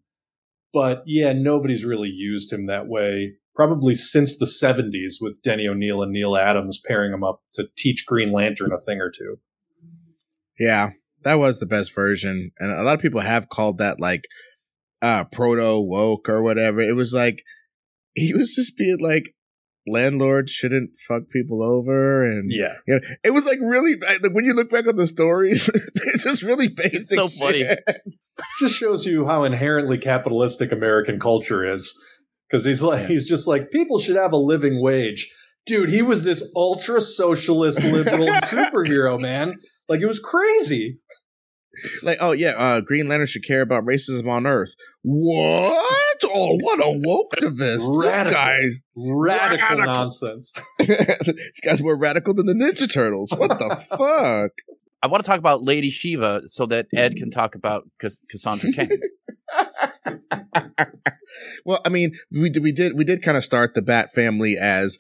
but 0.74 1.03
yeah, 1.05 1.34
nobody's 1.34 1.86
really 1.86 2.10
used 2.10 2.51
him 2.51 2.68
that 2.68 2.88
way. 2.88 3.34
Probably 3.55 3.95
since 3.95 4.38
the 4.38 4.45
70s 4.45 5.16
with 5.20 5.41
Denny 5.41 5.68
O'Neil 5.68 6.01
and 6.01 6.12
Neal 6.12 6.38
Adams 6.38 6.80
pairing 6.86 7.12
him 7.12 7.24
up 7.24 7.41
to 7.53 7.68
teach 7.76 8.05
Green 8.05 8.32
Lantern 8.32 8.72
a 8.72 8.78
thing 8.78 9.01
or 9.01 9.12
two. 9.12 9.39
Yeah, 10.57 10.91
that 11.24 11.36
was 11.36 11.60
the 11.60 11.66
best 11.66 11.93
version. 11.93 12.51
And 12.60 12.72
a 12.72 12.84
lot 12.84 12.95
of 12.95 13.01
people 13.01 13.22
have 13.22 13.49
called 13.49 13.80
that 13.80 13.99
like 13.99 14.28
uh 15.01 15.26
proto 15.26 15.80
woke 15.80 16.30
or 16.30 16.41
whatever. 16.41 16.80
It 16.80 16.95
was 16.95 17.14
like 17.14 17.43
he 18.20 18.34
was 18.34 18.53
just 18.55 18.78
being 18.78 18.97
like 19.01 19.34
landlords 19.88 20.51
shouldn't 20.51 20.91
fuck 21.07 21.24
people 21.30 21.63
over 21.63 22.24
and 22.24 22.51
yeah. 22.51 22.76
you 22.88 22.95
know, 22.95 23.01
it 23.24 23.32
was 23.32 23.45
like 23.45 23.59
really 23.59 23.93
like 24.01 24.34
when 24.34 24.45
you 24.45 24.53
look 24.53 24.70
back 24.70 24.88
on 24.88 24.95
the 24.95 25.07
stories 25.07 25.67
it's 25.95 26.24
just 26.24 26.43
really 26.43 26.67
basic 26.67 27.17
so 27.17 27.28
funny. 27.28 27.65
just 28.59 28.76
shows 28.76 29.05
you 29.05 29.26
how 29.26 29.43
inherently 29.43 29.97
capitalistic 29.97 30.72
american 30.72 31.20
culture 31.20 31.65
is 31.65 31.95
because 32.49 32.65
he's 32.65 32.82
like 32.82 33.05
he's 33.05 33.28
just 33.28 33.47
like 33.47 33.72
people 33.72 33.99
should 33.99 34.15
have 34.15 34.34
a 34.34 34.38
living 34.38 34.82
wage. 34.82 35.30
Dude 35.65 35.89
he 35.89 36.01
was 36.01 36.24
this 36.24 36.49
ultra 36.55 36.99
socialist 36.99 37.84
liberal 37.84 38.28
superhero 38.43 39.20
man. 39.20 39.55
Like 39.88 40.01
it 40.01 40.07
was 40.07 40.20
crazy 40.20 40.99
like, 42.03 42.17
oh 42.21 42.32
yeah, 42.32 42.53
uh, 42.57 42.82
Green 42.82 43.07
Lantern 43.07 43.27
should 43.27 43.43
care 43.43 43.61
about 43.61 43.86
racism 43.86 44.27
on 44.27 44.45
Earth. 44.45 44.75
What? 45.01 46.17
Oh, 46.23 46.57
what 46.61 46.80
a 46.80 46.91
woke 46.91 47.34
activist! 47.38 47.88
Radical, 47.89 48.23
this 48.25 48.34
guy, 48.34 48.61
radical, 48.95 49.77
radical. 49.77 49.93
nonsense. 49.93 50.53
this 50.80 51.59
guy's 51.63 51.82
more 51.82 51.97
radical 51.97 52.34
than 52.34 52.45
the 52.45 52.53
Ninja 52.53 52.91
Turtles. 52.91 53.32
What 53.32 53.59
the 53.59 53.75
fuck? 53.89 54.51
I 55.01 55.07
want 55.07 55.23
to 55.23 55.27
talk 55.27 55.39
about 55.39 55.63
Lady 55.63 55.89
Shiva 55.89 56.41
so 56.47 56.65
that 56.67 56.88
Ed 56.93 57.15
can 57.15 57.32
talk 57.32 57.55
about 57.55 57.88
Cass- 57.99 58.21
Cassandra 58.30 58.71
Cain. 58.73 58.89
well, 61.65 61.80
I 61.86 61.89
mean, 61.89 62.13
we 62.32 62.49
did, 62.49 62.63
we 62.63 62.71
did 62.71 62.97
we 62.97 63.05
did 63.05 63.21
kind 63.21 63.38
of 63.38 63.45
start 63.45 63.73
the 63.73 63.82
Bat 63.82 64.13
family 64.13 64.57
as 64.59 64.97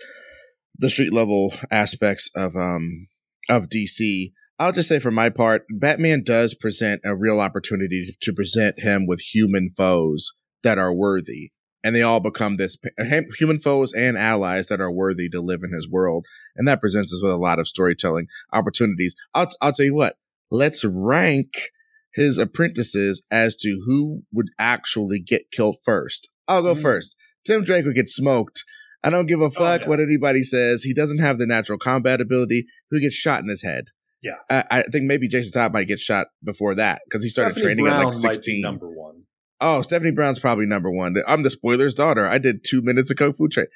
the 0.77 0.89
street 0.89 1.13
level 1.13 1.53
aspects 1.69 2.29
of 2.35 2.55
um 2.55 3.07
of 3.49 3.67
DC 3.67 4.31
I'll 4.59 4.73
just 4.73 4.89
say 4.89 4.99
for 4.99 5.11
my 5.11 5.29
part, 5.29 5.65
Batman 5.69 6.21
does 6.23 6.53
present 6.53 7.01
a 7.05 7.15
real 7.15 7.39
opportunity 7.39 8.15
to 8.21 8.33
present 8.33 8.81
him 8.81 9.07
with 9.07 9.21
human 9.21 9.69
foes 9.69 10.33
that 10.63 10.77
are 10.77 10.93
worthy. 10.93 11.51
And 11.81 11.95
they 11.95 12.01
all 12.01 12.19
become 12.19 12.57
this 12.57 12.75
human 13.37 13.57
foes 13.57 13.93
and 13.93 14.17
allies 14.17 14.67
that 14.67 14.81
are 14.81 14.91
worthy 14.91 15.29
to 15.29 15.39
live 15.39 15.61
in 15.63 15.71
his 15.71 15.89
world. 15.89 16.25
And 16.57 16.67
that 16.67 16.81
presents 16.81 17.13
us 17.13 17.23
with 17.23 17.31
a 17.31 17.37
lot 17.37 17.57
of 17.57 17.69
storytelling 17.69 18.27
opportunities. 18.51 19.15
I'll, 19.33 19.47
I'll 19.61 19.71
tell 19.71 19.85
you 19.85 19.95
what, 19.95 20.17
let's 20.51 20.83
rank 20.83 21.53
his 22.13 22.37
apprentices 22.37 23.23
as 23.31 23.55
to 23.57 23.81
who 23.85 24.23
would 24.33 24.49
actually 24.59 25.21
get 25.21 25.51
killed 25.51 25.77
first. 25.85 26.29
I'll 26.49 26.63
go 26.63 26.75
mm. 26.75 26.81
first. 26.81 27.15
Tim 27.45 27.63
Drake 27.63 27.85
would 27.85 27.95
get 27.95 28.09
smoked. 28.09 28.65
I 29.01 29.09
don't 29.09 29.27
give 29.27 29.39
a 29.39 29.45
oh, 29.45 29.49
fuck 29.49 29.81
oh, 29.81 29.83
yeah. 29.83 29.87
what 29.87 30.01
anybody 30.01 30.43
says. 30.43 30.83
He 30.83 30.93
doesn't 30.93 31.19
have 31.19 31.37
the 31.37 31.47
natural 31.47 31.79
combat 31.79 32.19
ability. 32.19 32.65
Who 32.91 32.99
gets 32.99 33.15
shot 33.15 33.41
in 33.41 33.47
his 33.47 33.63
head. 33.63 33.85
Yeah, 34.21 34.35
I, 34.49 34.63
I, 34.69 34.81
think 34.83 35.05
maybe 35.05 35.27
Jason 35.27 35.53
Todd 35.53 35.71
might 35.73 35.87
get 35.87 35.99
shot 35.99 36.27
before 36.43 36.75
that 36.75 37.01
because 37.05 37.23
he 37.23 37.29
started 37.29 37.53
Stephanie 37.53 37.75
training 37.75 37.85
Brown 37.85 38.01
at 38.01 38.05
like 38.05 38.13
sixteen. 38.13 38.61
number 38.61 38.89
one. 38.89 39.23
Oh, 39.61 39.81
Stephanie 39.81 40.11
Brown's 40.11 40.39
probably 40.39 40.65
number 40.65 40.91
one. 40.91 41.15
I'm 41.27 41.43
the 41.43 41.49
spoiler's 41.49 41.93
daughter. 41.93 42.25
I 42.25 42.37
did 42.37 42.63
two 42.63 42.81
minutes 42.81 43.11
of 43.11 43.17
kung 43.17 43.33
fu 43.33 43.47
train. 43.47 43.67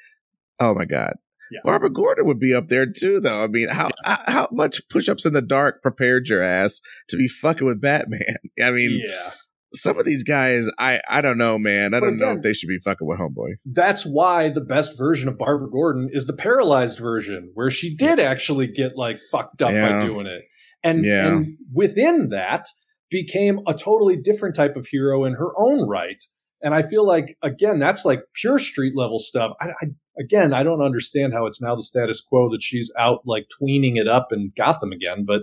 Oh 0.60 0.74
my 0.74 0.84
god. 0.84 1.14
Yeah. 1.50 1.60
Barbara 1.62 1.90
Gordon 1.90 2.26
would 2.26 2.40
be 2.40 2.54
up 2.54 2.68
there 2.68 2.86
too, 2.86 3.20
though. 3.20 3.44
I 3.44 3.48
mean, 3.48 3.68
how 3.68 3.88
yeah. 4.04 4.16
how, 4.26 4.32
how 4.32 4.48
much 4.50 4.80
push-ups 4.88 5.26
in 5.26 5.34
the 5.34 5.42
dark 5.42 5.82
prepared 5.82 6.28
your 6.28 6.42
ass 6.42 6.80
to 7.08 7.16
be 7.16 7.28
fucking 7.28 7.66
with 7.66 7.80
Batman? 7.80 8.36
I 8.62 8.70
mean, 8.70 9.02
yeah 9.06 9.30
some 9.74 9.98
of 9.98 10.04
these 10.04 10.22
guys, 10.22 10.68
I 10.78 11.00
I 11.08 11.20
don't 11.20 11.38
know, 11.38 11.58
man. 11.58 11.94
I 11.94 12.00
don't 12.00 12.14
again, 12.14 12.18
know 12.18 12.32
if 12.32 12.42
they 12.42 12.52
should 12.52 12.68
be 12.68 12.78
fucking 12.84 13.06
with 13.06 13.18
Homeboy. 13.18 13.54
That's 13.64 14.04
why 14.04 14.48
the 14.48 14.60
best 14.60 14.96
version 14.96 15.28
of 15.28 15.38
Barbara 15.38 15.70
Gordon 15.70 16.08
is 16.12 16.26
the 16.26 16.32
paralyzed 16.32 16.98
version, 16.98 17.50
where 17.54 17.70
she 17.70 17.94
did 17.94 18.20
actually 18.20 18.66
get 18.66 18.96
like 18.96 19.18
fucked 19.30 19.62
up 19.62 19.72
yeah. 19.72 20.00
by 20.00 20.06
doing 20.06 20.26
it, 20.26 20.44
and 20.82 21.04
yeah. 21.04 21.28
and 21.28 21.56
within 21.72 22.30
that 22.30 22.66
became 23.10 23.60
a 23.66 23.74
totally 23.74 24.16
different 24.16 24.56
type 24.56 24.76
of 24.76 24.86
hero 24.86 25.24
in 25.24 25.34
her 25.34 25.50
own 25.56 25.88
right. 25.88 26.24
And 26.62 26.74
I 26.74 26.82
feel 26.82 27.06
like 27.06 27.36
again, 27.42 27.78
that's 27.78 28.04
like 28.04 28.22
pure 28.34 28.58
street 28.58 28.96
level 28.96 29.18
stuff. 29.18 29.52
I, 29.60 29.70
I 29.82 29.86
again, 30.18 30.54
I 30.54 30.62
don't 30.62 30.82
understand 30.82 31.32
how 31.32 31.46
it's 31.46 31.60
now 31.60 31.74
the 31.74 31.82
status 31.82 32.20
quo 32.20 32.48
that 32.50 32.62
she's 32.62 32.90
out 32.98 33.20
like 33.26 33.46
tweening 33.60 33.96
it 33.96 34.08
up 34.08 34.28
in 34.32 34.52
Gotham 34.56 34.92
again, 34.92 35.24
but 35.26 35.42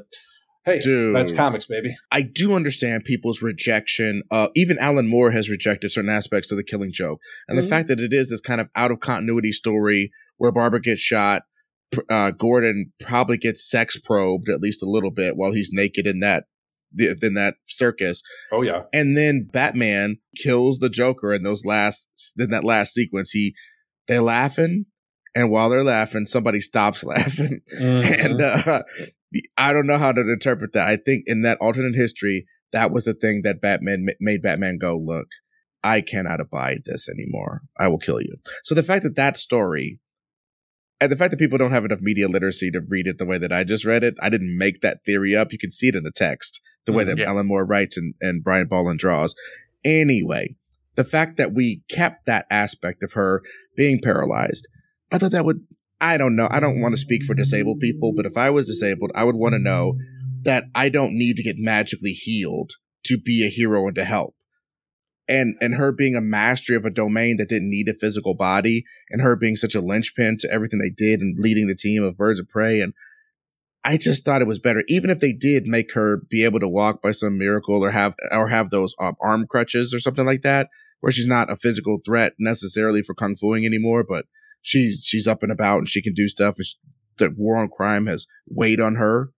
Hey, 0.64 0.78
Dude. 0.80 1.16
that's 1.16 1.32
comics, 1.32 1.66
baby. 1.66 1.96
I 2.12 2.22
do 2.22 2.54
understand 2.54 3.04
people's 3.04 3.42
rejection. 3.42 4.22
Uh, 4.30 4.50
even 4.56 4.78
Alan 4.78 5.08
Moore 5.08 5.32
has 5.32 5.50
rejected 5.50 5.92
certain 5.92 6.10
aspects 6.12 6.52
of 6.52 6.58
the 6.58 6.64
Killing 6.64 6.92
Joke, 6.94 7.20
and 7.48 7.58
Mhm. 7.58 7.64
the 7.64 7.68
fact 7.68 7.88
that 7.88 8.00
it 8.00 8.14
is 8.14 8.30
this 8.30 8.42
kind 8.42 8.62
of 8.62 8.68
out 8.76 8.92
of 8.92 9.00
continuity 9.00 9.52
story 9.52 10.12
where 10.38 10.52
Barbara 10.52 10.80
gets 10.82 11.02
shot, 11.02 11.44
uh, 12.10 12.32
Gordon 12.32 12.94
probably 13.00 13.38
gets 13.38 13.68
sex 13.70 13.98
probed 13.98 14.50
at 14.50 14.62
least 14.62 14.84
a 14.84 14.90
little 14.90 15.12
bit 15.12 15.36
while 15.36 15.52
he's 15.52 15.72
naked 15.74 16.06
in 16.06 16.20
that 16.20 16.46
in 17.22 17.34
that 17.36 17.54
circus, 17.68 18.22
Oh 18.52 18.62
yeah. 18.64 18.82
and 18.92 19.16
then 19.18 19.48
Batman 19.52 20.18
kills 20.36 20.80
the 20.80 20.90
Joker 20.90 21.34
in 21.34 21.42
those 21.42 21.64
last 21.66 22.10
in 22.38 22.50
that 22.50 22.66
last 22.66 22.94
sequence. 22.94 23.32
He 23.32 23.56
they're 24.08 24.22
laughing, 24.22 24.86
and 25.34 25.50
while 25.50 25.70
they're 25.70 25.86
laughing, 25.86 26.26
somebody 26.26 26.60
stops 26.60 27.02
laughing 27.06 27.62
and 27.80 28.38
Mhm. 28.40 28.84
I 29.58 29.74
don't 29.74 29.88
know 29.88 29.98
how 29.98 30.12
to 30.12 30.22
interpret 30.22 30.74
that. 30.74 30.88
I 30.88 30.98
think 30.98 31.24
in 31.28 31.42
that 31.44 31.58
alternate 31.62 31.96
history, 31.96 32.46
that 32.72 32.92
was 32.92 33.04
the 33.06 33.14
thing 33.14 33.42
that 33.44 33.62
Batman 33.62 34.08
made 34.20 34.42
Batman 34.42 34.78
go, 34.78 34.98
look, 34.98 35.28
I 35.84 36.02
cannot 36.02 36.40
abide 36.40 36.84
this 36.86 37.10
anymore. 37.10 37.62
I 37.80 37.88
will 37.88 37.98
kill 37.98 38.22
you. 38.22 38.36
So 38.64 38.76
the 38.76 38.84
fact 38.84 39.04
that 39.04 39.16
that 39.16 39.38
story, 39.38 40.00
and 41.00 41.12
the 41.12 41.16
fact 41.16 41.32
that 41.32 41.40
people 41.40 41.58
don't 41.58 41.72
have 41.72 41.86
enough 41.86 42.02
media 42.02 42.28
literacy 42.28 42.70
to 42.72 42.82
read 42.88 43.08
it 43.08 43.18
the 43.18 43.26
way 43.26 43.38
that 43.38 43.52
I 43.52 43.64
just 43.64 43.86
read 43.86 44.04
it, 44.04 44.16
I 44.22 44.30
didn't 44.30 44.58
make 44.58 44.82
that 44.82 45.04
theory 45.06 45.36
up. 45.36 45.52
You 45.52 45.58
can 45.58 45.72
see 45.72 45.88
it 45.88 45.96
in 45.96 46.04
the 46.04 46.12
text, 46.12 46.62
the 46.86 46.94
way 46.94 47.04
Mm, 47.04 47.08
that 47.08 47.18
yeah. 47.18 47.30
Alan 47.30 47.48
Moore 47.48 47.66
writes 47.66 47.98
and, 47.98 48.14
and 48.22 48.44
Brian 48.44 48.68
Bolland 48.68 49.00
draws. 49.00 49.34
Anyway, 49.84 50.56
the 50.96 51.04
fact 51.04 51.38
that 51.38 51.54
we 51.54 51.82
kept 51.90 52.26
that 52.28 52.46
aspect 52.52 53.02
of 53.02 53.14
her 53.14 53.42
being 53.76 54.00
paralyzed, 54.02 54.68
I 55.12 55.18
thought 55.18 55.32
that 55.32 55.46
would 55.46 55.66
I 56.02 56.18
don't 56.18 56.36
know. 56.36 56.48
I 56.50 56.60
don't 56.60 56.82
want 56.82 56.94
to 56.94 56.98
speak 56.98 57.24
for 57.24 57.36
disabled 57.36 57.80
people, 57.80 58.12
but 58.16 58.26
if 58.26 58.36
I 58.36 58.50
was 58.50 58.66
disabled, 58.66 59.12
I 59.14 59.24
would 59.24 59.36
want 59.36 59.54
to 59.54 59.60
know 59.60 59.94
that 60.42 60.66
I 60.74 60.90
don't 60.90 61.14
need 61.14 61.36
to 61.38 61.44
get 61.44 61.58
magically 61.58 62.12
healed 62.12 62.72
to 63.06 63.20
be 63.20 63.46
a 63.46 63.50
hero 63.50 63.86
and 63.86 63.96
to 63.96 64.04
help. 64.04 64.36
And 65.30 65.56
and 65.62 65.76
her 65.76 65.92
being 65.92 66.16
a 66.16 66.22
mastery 66.22 66.76
of 66.76 66.86
a 66.86 66.90
domain 66.90 67.38
that 67.38 67.48
didn't 67.48 67.70
need 67.70 67.88
a 67.88 67.94
physical 67.94 68.34
body, 68.34 68.84
and 69.12 69.22
her 69.22 69.36
being 69.36 69.56
such 69.56 69.76
a 69.76 69.80
linchpin 69.82 70.38
to 70.40 70.52
everything 70.52 70.80
they 70.80 70.90
did 70.90 71.22
and 71.22 71.40
leading 71.40 71.68
the 71.68 71.76
team 71.76 72.04
of 72.04 72.18
Birds 72.18 72.40
of 72.40 72.50
Prey, 72.50 72.82
and 72.82 72.94
I 73.84 73.98
just 73.98 74.26
thought 74.26 74.42
it 74.42 74.48
was 74.48 74.60
better, 74.60 74.84
even 74.88 75.10
if 75.10 75.20
they 75.20 75.34
did 75.34 75.66
make 75.66 75.94
her 75.94 76.22
be 76.30 76.44
able 76.44 76.60
to 76.60 76.68
walk 76.68 77.02
by 77.02 77.12
some 77.12 77.38
miracle 77.38 77.84
or 77.84 77.92
have 77.92 78.16
or 78.32 78.48
have 78.48 78.72
those 78.72 78.94
um, 79.00 79.16
arm 79.22 79.46
crutches 79.48 79.94
or 79.94 80.00
something 80.00 80.26
like 80.26 80.42
that, 80.42 80.68
where 81.00 81.12
she's 81.12 81.28
not 81.28 81.52
a 81.52 81.56
physical 81.56 82.00
threat 82.04 82.34
necessarily 82.40 83.02
for 83.02 83.14
kung 83.14 83.36
fuing 83.36 83.66
anymore, 83.66 84.04
but 84.04 84.26
she's 84.62 85.04
she's 85.06 85.28
up 85.28 85.44
and 85.44 85.52
about 85.52 85.80
and 85.80 85.90
she 85.90 86.02
can 86.02 86.14
do 86.14 86.28
stuff. 86.28 86.56
And 86.58 86.66
she, 86.66 86.76
the 87.18 87.34
war 87.38 87.58
on 87.58 87.70
crime 87.70 88.08
has 88.08 88.26
weighed 88.50 88.80
on 88.80 88.96
her. 88.96 89.30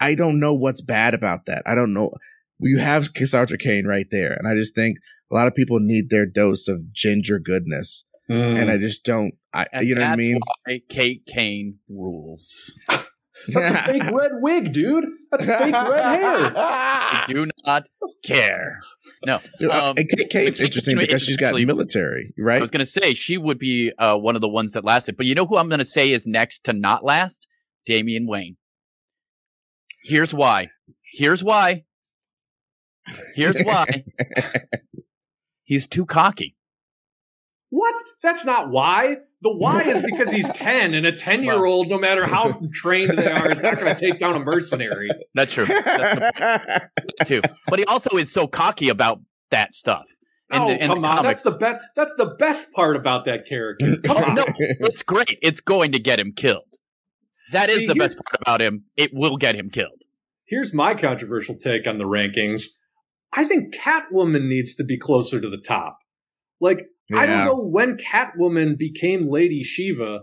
I 0.00 0.14
don't 0.14 0.38
know 0.38 0.54
what's 0.54 0.80
bad 0.82 1.14
about 1.14 1.46
that. 1.46 1.62
I 1.66 1.74
don't 1.74 1.92
know. 1.94 2.12
You 2.58 2.78
have 2.78 3.12
Cassandra 3.14 3.58
Cain 3.58 3.86
right 3.86 4.06
there, 4.10 4.32
and 4.32 4.46
I 4.48 4.54
just 4.54 4.74
think 4.74 4.98
a 5.30 5.34
lot 5.34 5.46
of 5.46 5.54
people 5.54 5.78
need 5.80 6.08
their 6.10 6.26
dose 6.26 6.68
of 6.68 6.92
ginger 6.92 7.38
goodness, 7.38 8.04
Mm. 8.30 8.58
and 8.60 8.70
I 8.70 8.76
just 8.78 9.04
don't. 9.04 9.32
I 9.54 9.66
And 9.72 9.86
you 9.86 9.94
know 9.94 10.00
what 10.02 10.10
I 10.10 10.16
mean? 10.16 10.40
why 10.64 10.82
Kate 10.88 11.24
Kane 11.26 11.78
rules. 11.88 12.78
That's 13.48 13.70
a 13.70 13.92
fake 13.92 14.10
red 14.10 14.32
wig, 14.34 14.72
dude. 14.72 15.04
That's 15.30 15.44
fake 15.44 15.72
red 15.74 16.04
hair. 16.04 16.52
I 16.56 17.24
do 17.28 17.46
not 17.66 17.88
care. 18.24 18.80
No, 19.24 19.40
Dude, 19.58 19.70
Um, 19.70 19.96
and 19.96 20.08
Kate 20.08 20.28
Kate's 20.30 20.60
interesting 20.60 20.96
because 20.98 21.22
she's 21.22 21.36
got 21.36 21.48
actually- 21.48 21.64
military, 21.64 22.32
right. 22.38 22.56
I 22.58 22.60
was 22.60 22.70
going 22.70 22.80
to 22.80 22.86
say 22.86 23.14
she 23.14 23.38
would 23.38 23.58
be 23.58 23.92
uh, 23.98 24.16
one 24.16 24.34
of 24.34 24.40
the 24.40 24.48
ones 24.48 24.72
that 24.72 24.84
lasted. 24.84 25.16
But 25.16 25.26
you 25.26 25.34
know 25.34 25.46
who 25.46 25.56
I'm 25.56 25.68
going 25.68 25.78
to 25.78 25.84
say 25.84 26.10
is 26.12 26.26
next 26.26 26.64
to 26.64 26.72
not 26.72 27.04
last? 27.04 27.46
Damian 27.86 28.26
Wayne. 28.26 28.56
Here's 30.02 30.34
why. 30.34 30.70
Here's 31.12 31.42
why. 31.44 31.84
Here's 33.36 33.62
why. 33.62 34.04
He's 35.64 35.86
too 35.86 36.04
cocky. 36.06 36.55
What? 37.70 37.94
That's 38.22 38.44
not 38.44 38.70
why. 38.70 39.18
The 39.42 39.52
why 39.54 39.82
is 39.82 40.02
because 40.02 40.30
he's 40.30 40.48
10 40.54 40.94
and 40.94 41.06
a 41.06 41.12
10 41.12 41.44
year 41.44 41.64
old, 41.64 41.88
no 41.88 41.98
matter 41.98 42.26
how 42.26 42.60
trained 42.72 43.18
they 43.18 43.30
are, 43.30 43.50
is 43.50 43.62
not 43.62 43.78
going 43.78 43.94
to 43.94 44.00
take 44.00 44.18
down 44.18 44.34
a 44.34 44.40
mercenary. 44.40 45.08
That's 45.34 45.52
true. 45.52 45.66
That's 45.66 46.86
too. 47.26 47.42
But 47.68 47.78
he 47.78 47.84
also 47.86 48.16
is 48.16 48.32
so 48.32 48.46
cocky 48.46 48.88
about 48.88 49.20
that 49.50 49.74
stuff. 49.74 50.06
In 50.52 50.62
oh, 50.62 50.68
the, 50.68 50.80
in 50.80 50.86
come 50.88 51.02
the 51.02 51.08
on. 51.08 51.16
comics. 51.16 51.42
That's 51.42 51.54
the 51.56 51.58
best. 51.60 51.80
That's 51.96 52.14
the 52.14 52.26
best 52.38 52.72
part 52.72 52.94
about 52.96 53.24
that 53.24 53.46
character. 53.46 53.96
Come 53.96 54.16
Oh, 54.16 54.24
on. 54.24 54.34
no, 54.36 54.44
it's 54.58 55.02
great. 55.02 55.38
It's 55.42 55.60
going 55.60 55.90
to 55.92 55.98
get 55.98 56.20
him 56.20 56.32
killed. 56.36 56.62
That 57.52 57.68
is 57.68 57.78
See, 57.78 57.86
the 57.88 57.94
best 57.96 58.16
part 58.16 58.40
about 58.42 58.60
him. 58.60 58.84
It 58.96 59.10
will 59.12 59.36
get 59.36 59.56
him 59.56 59.70
killed. 59.70 60.02
Here's 60.46 60.72
my 60.72 60.94
controversial 60.94 61.56
take 61.56 61.86
on 61.88 61.98
the 61.98 62.04
rankings. 62.04 62.64
I 63.32 63.44
think 63.44 63.74
Catwoman 63.74 64.46
needs 64.46 64.76
to 64.76 64.84
be 64.84 64.96
closer 64.96 65.40
to 65.40 65.50
the 65.50 65.58
top. 65.58 65.98
Like, 66.60 66.86
I 67.14 67.26
don't 67.26 67.44
know 67.44 67.60
when 67.60 67.96
Catwoman 67.96 68.76
became 68.76 69.28
Lady 69.28 69.62
Shiva, 69.62 70.22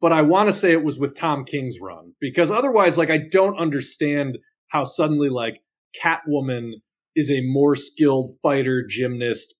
but 0.00 0.12
I 0.12 0.22
want 0.22 0.48
to 0.48 0.52
say 0.52 0.72
it 0.72 0.84
was 0.84 0.98
with 0.98 1.16
Tom 1.16 1.44
King's 1.44 1.80
run 1.80 2.12
because 2.20 2.50
otherwise, 2.50 2.96
like, 2.96 3.10
I 3.10 3.18
don't 3.30 3.58
understand 3.58 4.38
how 4.68 4.84
suddenly, 4.84 5.28
like, 5.28 5.60
Catwoman 6.00 6.72
is 7.16 7.30
a 7.30 7.40
more 7.40 7.74
skilled 7.74 8.30
fighter, 8.42 8.84
gymnast, 8.86 9.54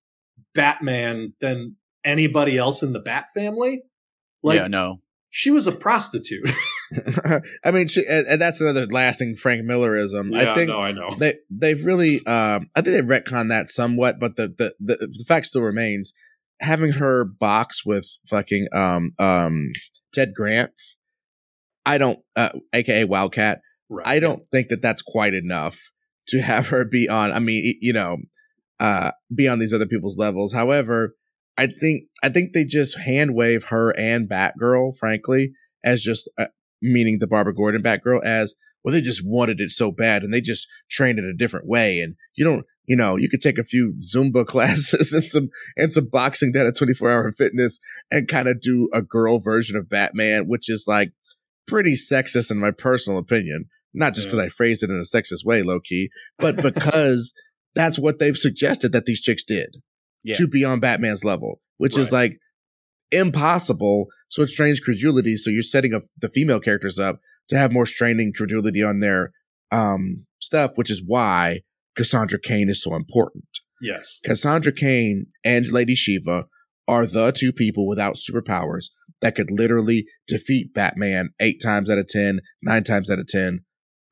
Batman 0.54 1.32
than 1.40 1.76
anybody 2.04 2.56
else 2.56 2.82
in 2.82 2.92
the 2.92 3.00
Bat 3.00 3.26
family. 3.34 3.82
Like, 4.42 4.60
yeah, 4.60 4.68
no. 4.68 5.00
she 5.30 5.50
was 5.50 5.66
a 5.66 5.72
prostitute. 5.72 6.48
I 7.64 7.70
mean, 7.70 7.88
she, 7.88 8.04
and, 8.06 8.26
and 8.26 8.40
that's 8.40 8.60
another 8.60 8.86
lasting 8.86 9.36
Frank 9.36 9.64
Millerism. 9.64 10.32
I 10.34 10.54
think 10.54 10.68
no, 10.68 10.80
I 10.80 10.92
know. 10.92 11.14
they 11.18 11.34
they've 11.50 11.84
really 11.84 12.24
um 12.26 12.70
I 12.74 12.80
think 12.80 12.96
they've 12.96 13.04
retconned 13.04 13.48
that 13.48 13.70
somewhat, 13.70 14.20
but 14.20 14.36
the 14.36 14.48
the 14.48 14.74
the, 14.78 14.96
the 14.96 15.24
fact 15.26 15.46
still 15.46 15.62
remains 15.62 16.12
having 16.60 16.92
her 16.92 17.24
box 17.24 17.84
with 17.84 18.06
fucking 18.26 18.68
um 18.72 19.12
um 19.18 19.72
Ted 20.16 20.34
Grant. 20.34 20.72
I 21.84 21.98
don't, 21.98 22.18
uh, 22.34 22.50
aka 22.72 23.04
Wildcat. 23.04 23.60
Right. 23.88 24.06
I 24.06 24.18
don't 24.18 24.42
think 24.50 24.68
that 24.68 24.82
that's 24.82 25.02
quite 25.02 25.34
enough 25.34 25.78
to 26.28 26.40
have 26.40 26.68
her 26.68 26.84
be 26.84 27.08
on. 27.08 27.32
I 27.32 27.38
mean, 27.38 27.76
you 27.80 27.92
know, 27.92 28.16
uh, 28.80 29.12
be 29.32 29.46
on 29.46 29.60
these 29.60 29.72
other 29.72 29.86
people's 29.86 30.18
levels. 30.18 30.52
However, 30.52 31.14
I 31.56 31.68
think 31.68 32.04
I 32.22 32.28
think 32.28 32.52
they 32.52 32.64
just 32.64 32.98
hand 32.98 33.34
wave 33.34 33.64
her 33.64 33.90
and 33.96 34.28
Batgirl, 34.28 34.98
frankly, 34.98 35.52
as 35.84 36.02
just 36.02 36.28
uh, 36.38 36.46
meaning 36.82 37.18
the 37.18 37.26
Barbara 37.26 37.54
Gordon 37.54 37.82
Batgirl 37.82 38.24
as 38.24 38.54
well. 38.84 38.92
They 38.92 39.00
just 39.00 39.22
wanted 39.24 39.60
it 39.60 39.70
so 39.70 39.90
bad, 39.90 40.22
and 40.22 40.32
they 40.32 40.40
just 40.40 40.68
trained 40.90 41.18
it 41.18 41.24
a 41.24 41.34
different 41.34 41.66
way. 41.66 42.00
And 42.00 42.14
you 42.36 42.44
don't, 42.44 42.64
you 42.86 42.96
know, 42.96 43.16
you 43.16 43.28
could 43.28 43.40
take 43.40 43.58
a 43.58 43.64
few 43.64 43.94
Zumba 44.00 44.46
classes 44.46 45.12
and 45.12 45.24
some 45.24 45.48
and 45.76 45.92
some 45.92 46.08
boxing 46.10 46.52
down 46.52 46.66
at 46.66 46.76
Twenty 46.76 46.94
Four 46.94 47.10
Hour 47.10 47.30
Fitness 47.32 47.78
and 48.10 48.28
kind 48.28 48.48
of 48.48 48.60
do 48.60 48.88
a 48.92 49.02
girl 49.02 49.40
version 49.40 49.76
of 49.76 49.88
Batman, 49.88 50.44
which 50.46 50.70
is 50.70 50.84
like 50.86 51.12
pretty 51.66 51.94
sexist 51.94 52.50
in 52.50 52.58
my 52.58 52.70
personal 52.70 53.18
opinion. 53.18 53.66
Not 53.92 54.14
just 54.14 54.26
because 54.28 54.38
I 54.40 54.48
phrased 54.48 54.82
it 54.82 54.90
in 54.90 54.96
a 54.96 55.00
sexist 55.00 55.44
way, 55.46 55.62
low 55.62 55.80
key, 55.80 56.10
but 56.38 56.56
because 56.62 57.32
that's 57.74 57.98
what 57.98 58.18
they've 58.18 58.36
suggested 58.36 58.92
that 58.92 59.06
these 59.06 59.20
chicks 59.22 59.42
did 59.42 59.76
Yeah. 60.22 60.34
to 60.36 60.46
be 60.46 60.64
on 60.64 60.80
Batman's 60.80 61.24
level, 61.24 61.60
which 61.78 61.96
is 61.96 62.12
like 62.12 62.36
impossible. 63.10 64.06
So 64.28 64.42
it 64.42 64.48
strains 64.48 64.80
credulity. 64.80 65.36
So 65.36 65.50
you're 65.50 65.62
setting 65.62 65.94
up 65.94 66.02
the 66.18 66.28
female 66.28 66.60
characters 66.60 66.98
up 66.98 67.20
to 67.48 67.56
have 67.56 67.72
more 67.72 67.86
straining 67.86 68.32
credulity 68.34 68.82
on 68.82 69.00
their 69.00 69.32
um, 69.70 70.26
stuff, 70.40 70.72
which 70.74 70.90
is 70.90 71.02
why 71.04 71.60
Cassandra 71.96 72.38
Cain 72.40 72.68
is 72.68 72.82
so 72.82 72.94
important. 72.94 73.44
Yes. 73.80 74.20
Cassandra 74.24 74.72
Cain 74.72 75.26
and 75.44 75.68
Lady 75.68 75.94
Shiva 75.94 76.46
are 76.88 77.06
the 77.06 77.32
two 77.32 77.52
people 77.52 77.86
without 77.86 78.16
superpowers 78.16 78.86
that 79.20 79.34
could 79.34 79.50
literally 79.50 80.06
defeat 80.26 80.74
Batman 80.74 81.30
eight 81.40 81.60
times 81.62 81.90
out 81.90 81.98
of 81.98 82.06
ten, 82.06 82.40
nine 82.62 82.84
times 82.84 83.10
out 83.10 83.18
of 83.18 83.26
ten, 83.26 83.60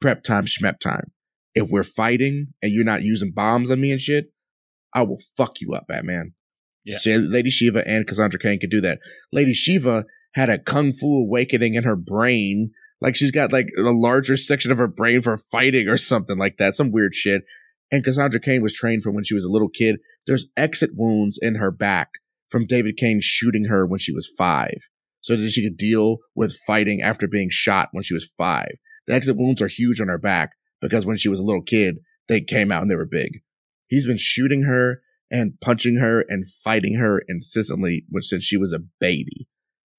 prep 0.01 0.23
time, 0.23 0.45
schmep 0.45 0.79
time. 0.81 1.13
If 1.55 1.71
we're 1.71 1.85
fighting 1.85 2.49
and 2.63 2.73
you're 2.73 2.85
not 2.85 3.03
using 3.03 3.33
bombs 3.33 3.71
on 3.71 3.81
me 3.81 3.93
and 3.93 4.01
shit, 4.01 4.27
I 4.93 5.03
will 5.03 5.21
fuck 5.37 5.61
you 5.61 5.73
up, 5.73 5.87
Batman. 5.87 6.35
Yeah. 6.85 6.99
Lady 7.07 7.51
Shiva 7.51 7.87
and 7.89 8.07
Cassandra 8.07 8.39
Cain 8.39 8.61
could 8.61 8.71
do 8.71 8.81
that. 8.83 8.99
Lady 9.33 9.55
Shiva 9.55 10.05
had 10.35 10.51
a 10.51 10.59
kung 10.59 10.93
fu 10.93 11.07
awakening 11.07 11.75
in 11.75 11.85
her 11.85 11.97
brain. 11.97 12.71
Like 13.01 13.17
she's 13.17 13.31
got 13.31 13.53
like 13.53 13.69
a 13.79 13.83
larger 13.83 14.37
section 14.37 14.71
of 14.71 14.79
her 14.79 14.89
brain 14.89 15.23
for 15.23 15.37
fighting 15.37 15.89
or 15.89 15.97
something 15.97 16.39
like 16.39 16.59
that. 16.59 16.75
Some 16.75 16.91
weird 16.91 17.15
shit. 17.15 17.45
And 17.91 18.05
Cassandra 18.05 18.41
Cain 18.41 18.63
was 18.63 18.75
trained 18.75 19.03
from 19.03 19.15
when 19.15 19.25
she 19.25 19.35
was 19.35 19.45
a 19.45 19.51
little 19.51 19.69
kid. 19.69 19.97
There's 20.27 20.47
exit 20.57 20.91
wounds 20.95 21.39
in 21.41 21.57
her 21.57 21.71
back 21.71 22.11
from 22.49 22.67
David 22.67 22.97
Cain 22.97 23.21
shooting 23.23 23.67
her 23.67 23.87
when 23.87 23.99
she 23.99 24.13
was 24.13 24.33
five. 24.37 24.79
So 25.21 25.37
that 25.37 25.51
she 25.51 25.67
could 25.67 25.79
deal 25.79 26.19
with 26.35 26.59
fighting 26.67 27.01
after 27.01 27.27
being 27.27 27.49
shot 27.51 27.89
when 27.93 28.03
she 28.03 28.13
was 28.13 28.31
five. 28.37 28.73
The 29.07 29.15
exit 29.15 29.37
wounds 29.39 29.63
are 29.63 29.69
huge 29.69 29.99
on 30.01 30.09
her 30.09 30.19
back 30.19 30.53
because 30.83 31.07
when 31.07 31.17
she 31.17 31.31
was 31.31 31.41
a 31.41 31.45
little 31.45 31.63
kid, 31.63 32.01
they 32.29 32.43
came 32.43 32.71
out 32.71 32.83
and 32.83 32.91
they 32.91 32.95
were 32.95 33.07
big. 33.07 33.41
He's 33.87 34.07
been 34.07 34.19
shooting 34.19 34.63
her 34.63 35.01
and 35.35 35.61
punching 35.61 35.97
her 35.97 36.25
and 36.29 36.45
fighting 36.49 36.95
her 36.95 37.21
incessantly 37.27 38.05
since 38.21 38.45
she 38.45 38.57
was 38.57 38.73
a 38.73 38.79
baby. 39.01 39.49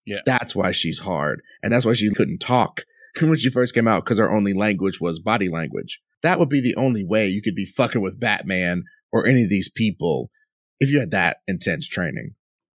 Yeah. 0.06 0.20
That's 0.26 0.56
why 0.56 0.72
she's 0.72 1.00
hard. 1.00 1.42
And 1.62 1.74
that's 1.74 1.86
why 1.86 1.92
she 1.92 2.10
couldn't 2.14 2.40
talk 2.40 2.86
when 3.22 3.36
she 3.36 3.50
first 3.50 3.74
came 3.74 3.88
out 3.88 4.06
because 4.06 4.18
her 4.18 4.32
only 4.32 4.54
language 4.54 5.02
was 5.02 5.20
body 5.20 5.50
language. 5.50 6.00
That 6.24 6.40
would 6.40 6.48
be 6.48 6.62
the 6.62 6.76
only 6.78 7.04
way 7.04 7.28
you 7.28 7.42
could 7.42 7.54
be 7.54 7.66
fucking 7.66 8.02
with 8.02 8.18
Batman 8.18 8.84
or 9.12 9.28
any 9.28 9.44
of 9.44 9.50
these 9.50 9.70
people 9.70 10.32
if 10.80 10.90
you 10.90 11.02
had 11.02 11.12
that 11.12 11.38
intense 11.50 11.86
training. 11.86 12.36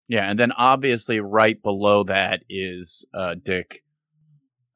Yeah, 0.08 0.30
and 0.30 0.38
then 0.38 0.52
obviously 0.52 1.20
right 1.20 1.62
below 1.62 2.04
that 2.04 2.40
is 2.48 3.04
uh, 3.12 3.34
Dick, 3.34 3.82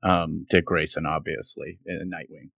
um, 0.03 0.45
Dick 0.51 0.67
Grayson, 0.67 1.07
obviously 1.07 1.79
in 1.87 2.11
Nightwing. 2.11 2.51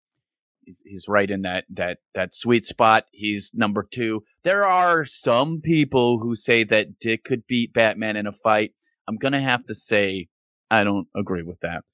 He's 0.65 0.83
he's 0.85 1.09
right 1.09 1.31
in 1.31 1.43
that 1.43 1.65
that 1.71 1.99
that 2.15 2.35
sweet 2.35 2.65
spot. 2.65 3.05
He's 3.13 3.51
number 3.55 3.87
two. 3.89 4.23
There 4.45 4.65
are 4.65 5.05
some 5.05 5.61
people 5.61 6.19
who 6.19 6.37
say 6.37 6.65
that 6.65 6.99
Dick 6.99 7.25
could 7.25 7.47
beat 7.47 7.73
Batman 7.73 8.17
in 8.17 8.27
a 8.27 8.33
fight. 8.33 8.73
I'm 9.09 9.17
gonna 9.17 9.41
have 9.41 9.65
to 9.67 9.75
say 9.75 10.29
I 10.71 10.85
don't 10.85 11.09
agree 11.17 11.43
with 11.43 11.61
that. 11.61 11.85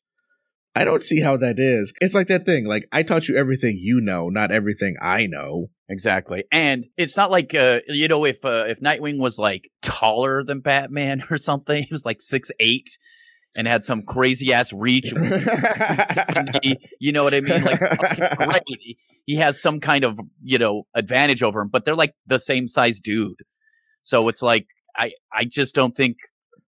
I 0.74 0.84
don't 0.84 1.02
see 1.02 1.20
how 1.20 1.36
that 1.38 1.58
is. 1.58 1.92
It's 2.00 2.14
like 2.14 2.28
that 2.28 2.46
thing. 2.46 2.66
Like 2.66 2.86
I 2.92 3.02
taught 3.02 3.26
you 3.26 3.36
everything 3.36 3.76
you 3.78 4.00
know, 4.00 4.28
not 4.28 4.52
everything 4.52 4.96
I 5.02 5.26
know. 5.26 5.70
Exactly. 5.88 6.44
And 6.52 6.86
it's 6.96 7.16
not 7.16 7.30
like 7.30 7.54
uh 7.54 7.80
you 7.88 8.06
know 8.08 8.24
if 8.24 8.44
uh, 8.44 8.66
if 8.68 8.80
Nightwing 8.80 9.18
was 9.18 9.38
like 9.38 9.70
taller 9.82 10.44
than 10.44 10.60
Batman 10.60 11.22
or 11.30 11.38
something, 11.38 11.82
he 11.82 11.88
was 11.90 12.04
like 12.04 12.20
six 12.20 12.50
eight 12.60 12.88
and 13.54 13.66
had 13.66 13.84
some 13.84 14.02
crazy 14.02 14.52
ass 14.52 14.72
reach. 14.72 15.12
you 17.00 17.12
know 17.12 17.24
what 17.24 17.34
I 17.34 17.40
mean? 17.40 17.62
Like 17.64 17.82
okay, 17.82 18.28
great. 18.36 18.98
He 19.26 19.36
has 19.36 19.60
some 19.60 19.80
kind 19.80 20.04
of, 20.04 20.18
you 20.42 20.58
know, 20.58 20.84
advantage 20.94 21.42
over 21.42 21.60
him, 21.60 21.68
but 21.68 21.84
they're 21.84 21.94
like 21.94 22.14
the 22.26 22.38
same 22.38 22.66
size 22.66 23.00
dude. 23.00 23.40
So 24.00 24.28
it's 24.28 24.42
like 24.42 24.66
I 24.96 25.12
I 25.32 25.44
just 25.44 25.74
don't 25.74 25.94
think, 25.94 26.16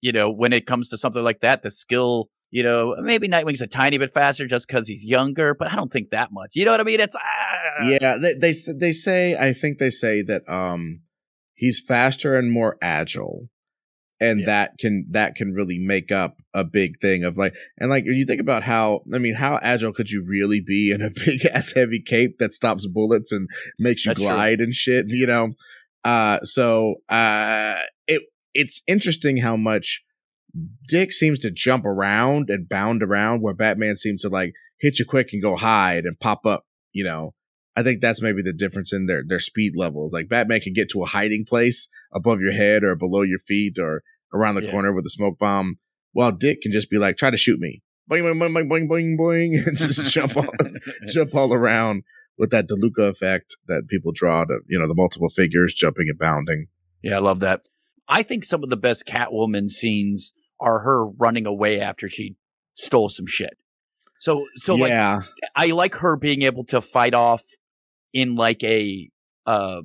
you 0.01 0.11
know, 0.11 0.31
when 0.31 0.53
it 0.53 0.65
comes 0.65 0.89
to 0.89 0.97
something 0.97 1.23
like 1.23 1.41
that, 1.41 1.61
the 1.61 1.71
skill 1.71 2.29
you 2.49 2.63
know, 2.63 2.95
maybe 3.01 3.27
Nightwing's 3.27 3.61
a 3.61 3.67
tiny 3.67 3.97
bit 3.97 4.11
faster 4.11 4.47
just 4.47 4.67
because 4.67 4.87
he's 4.87 5.03
younger, 5.03 5.53
but 5.53 5.69
I 5.69 5.75
don't 5.75 5.91
think 5.91 6.11
that 6.11 6.29
much. 6.31 6.51
You 6.53 6.65
know 6.65 6.71
what 6.71 6.79
I 6.79 6.83
mean? 6.83 6.99
It's 6.99 7.15
ah. 7.15 7.85
yeah. 7.85 8.17
They, 8.17 8.33
they 8.33 8.53
they 8.73 8.93
say 8.93 9.35
I 9.35 9.53
think 9.53 9.79
they 9.79 9.89
say 9.89 10.21
that 10.23 10.47
um 10.47 11.01
he's 11.55 11.83
faster 11.85 12.37
and 12.37 12.51
more 12.51 12.77
agile, 12.81 13.49
and 14.19 14.39
yeah. 14.39 14.45
that 14.45 14.77
can 14.79 15.05
that 15.09 15.35
can 15.35 15.53
really 15.53 15.77
make 15.77 16.11
up 16.11 16.37
a 16.53 16.63
big 16.63 16.99
thing 16.99 17.23
of 17.23 17.37
like 17.37 17.55
and 17.77 17.89
like 17.89 18.03
you 18.05 18.25
think 18.25 18.41
about 18.41 18.63
how 18.63 19.01
I 19.13 19.19
mean 19.19 19.35
how 19.35 19.59
agile 19.61 19.93
could 19.93 20.09
you 20.09 20.23
really 20.27 20.61
be 20.61 20.91
in 20.91 21.01
a 21.01 21.09
big 21.25 21.45
ass 21.45 21.73
heavy 21.73 22.01
cape 22.01 22.39
that 22.39 22.53
stops 22.53 22.87
bullets 22.87 23.31
and 23.31 23.47
makes 23.79 24.05
you 24.05 24.11
That's 24.11 24.19
glide 24.19 24.57
true. 24.57 24.65
and 24.65 24.73
shit? 24.73 25.05
You 25.09 25.27
know, 25.27 25.49
uh, 26.03 26.39
so 26.41 26.95
uh, 27.09 27.77
it 28.07 28.23
it's 28.53 28.81
interesting 28.87 29.37
how 29.37 29.55
much 29.55 30.03
Dick 30.87 31.11
seems 31.11 31.39
to 31.39 31.51
jump 31.51 31.85
around 31.85 32.49
and 32.49 32.67
bound 32.67 33.03
around 33.03 33.41
where 33.41 33.53
Batman 33.53 33.95
seems 33.95 34.21
to 34.23 34.29
like 34.29 34.53
hit 34.79 34.99
you 34.99 35.05
quick 35.05 35.33
and 35.33 35.41
go 35.41 35.55
hide 35.55 36.05
and 36.05 36.19
pop 36.19 36.45
up, 36.45 36.65
you 36.91 37.03
know. 37.03 37.33
I 37.77 37.83
think 37.83 38.01
that's 38.01 38.23
maybe 38.23 38.41
the 38.41 38.53
difference 38.53 38.91
in 38.91 39.05
their 39.05 39.23
their 39.25 39.39
speed 39.39 39.73
levels. 39.75 40.11
Like 40.11 40.27
Batman 40.27 40.61
can 40.61 40.73
get 40.73 40.89
to 40.89 41.03
a 41.03 41.05
hiding 41.05 41.45
place 41.45 41.87
above 42.11 42.41
your 42.41 42.51
head 42.51 42.83
or 42.83 42.95
below 42.95 43.21
your 43.21 43.37
feet 43.37 43.77
or 43.77 44.01
around 44.33 44.55
the 44.55 44.63
yeah. 44.63 44.71
corner 44.71 44.91
with 44.91 45.05
a 45.05 45.11
smoke 45.11 45.37
bomb, 45.37 45.77
while 46.11 46.31
Dick 46.31 46.61
can 46.61 46.71
just 46.71 46.89
be 46.89 46.97
like, 46.97 47.17
try 47.17 47.29
to 47.29 47.37
shoot 47.37 47.59
me. 47.59 47.83
Boing 48.09 48.23
boing 48.23 48.39
boing 48.39 48.67
boing 48.67 48.89
boing 48.89 49.17
boing 49.17 49.67
and 49.67 49.77
just 49.77 50.05
jump 50.11 50.35
all 50.35 50.47
jump 51.07 51.35
all 51.35 51.53
around 51.53 52.03
with 52.37 52.49
that 52.49 52.67
DeLuca 52.67 53.09
effect 53.09 53.55
that 53.67 53.87
people 53.87 54.11
draw 54.11 54.45
to, 54.45 54.59
you 54.67 54.79
know, 54.79 54.87
the 54.87 54.95
multiple 54.95 55.29
figures 55.29 55.73
jumping 55.73 56.07
and 56.09 56.17
bounding. 56.17 56.67
Yeah, 57.03 57.17
I 57.17 57.19
love 57.19 57.41
that. 57.41 57.61
I 58.07 58.23
think 58.23 58.43
some 58.43 58.63
of 58.63 58.69
the 58.69 58.77
best 58.77 59.05
Catwoman 59.05 59.69
scenes 59.69 60.31
are 60.59 60.79
her 60.79 61.07
running 61.07 61.45
away 61.45 61.79
after 61.79 62.09
she 62.09 62.35
stole 62.73 63.09
some 63.09 63.27
shit. 63.27 63.57
So, 64.19 64.47
so 64.55 64.75
yeah. 64.75 65.15
like, 65.15 65.25
I 65.55 65.67
like 65.67 65.95
her 65.95 66.15
being 66.15 66.41
able 66.41 66.63
to 66.65 66.81
fight 66.81 67.13
off 67.13 67.43
in 68.13 68.35
like 68.35 68.63
a, 68.63 69.09
uh, 69.45 69.81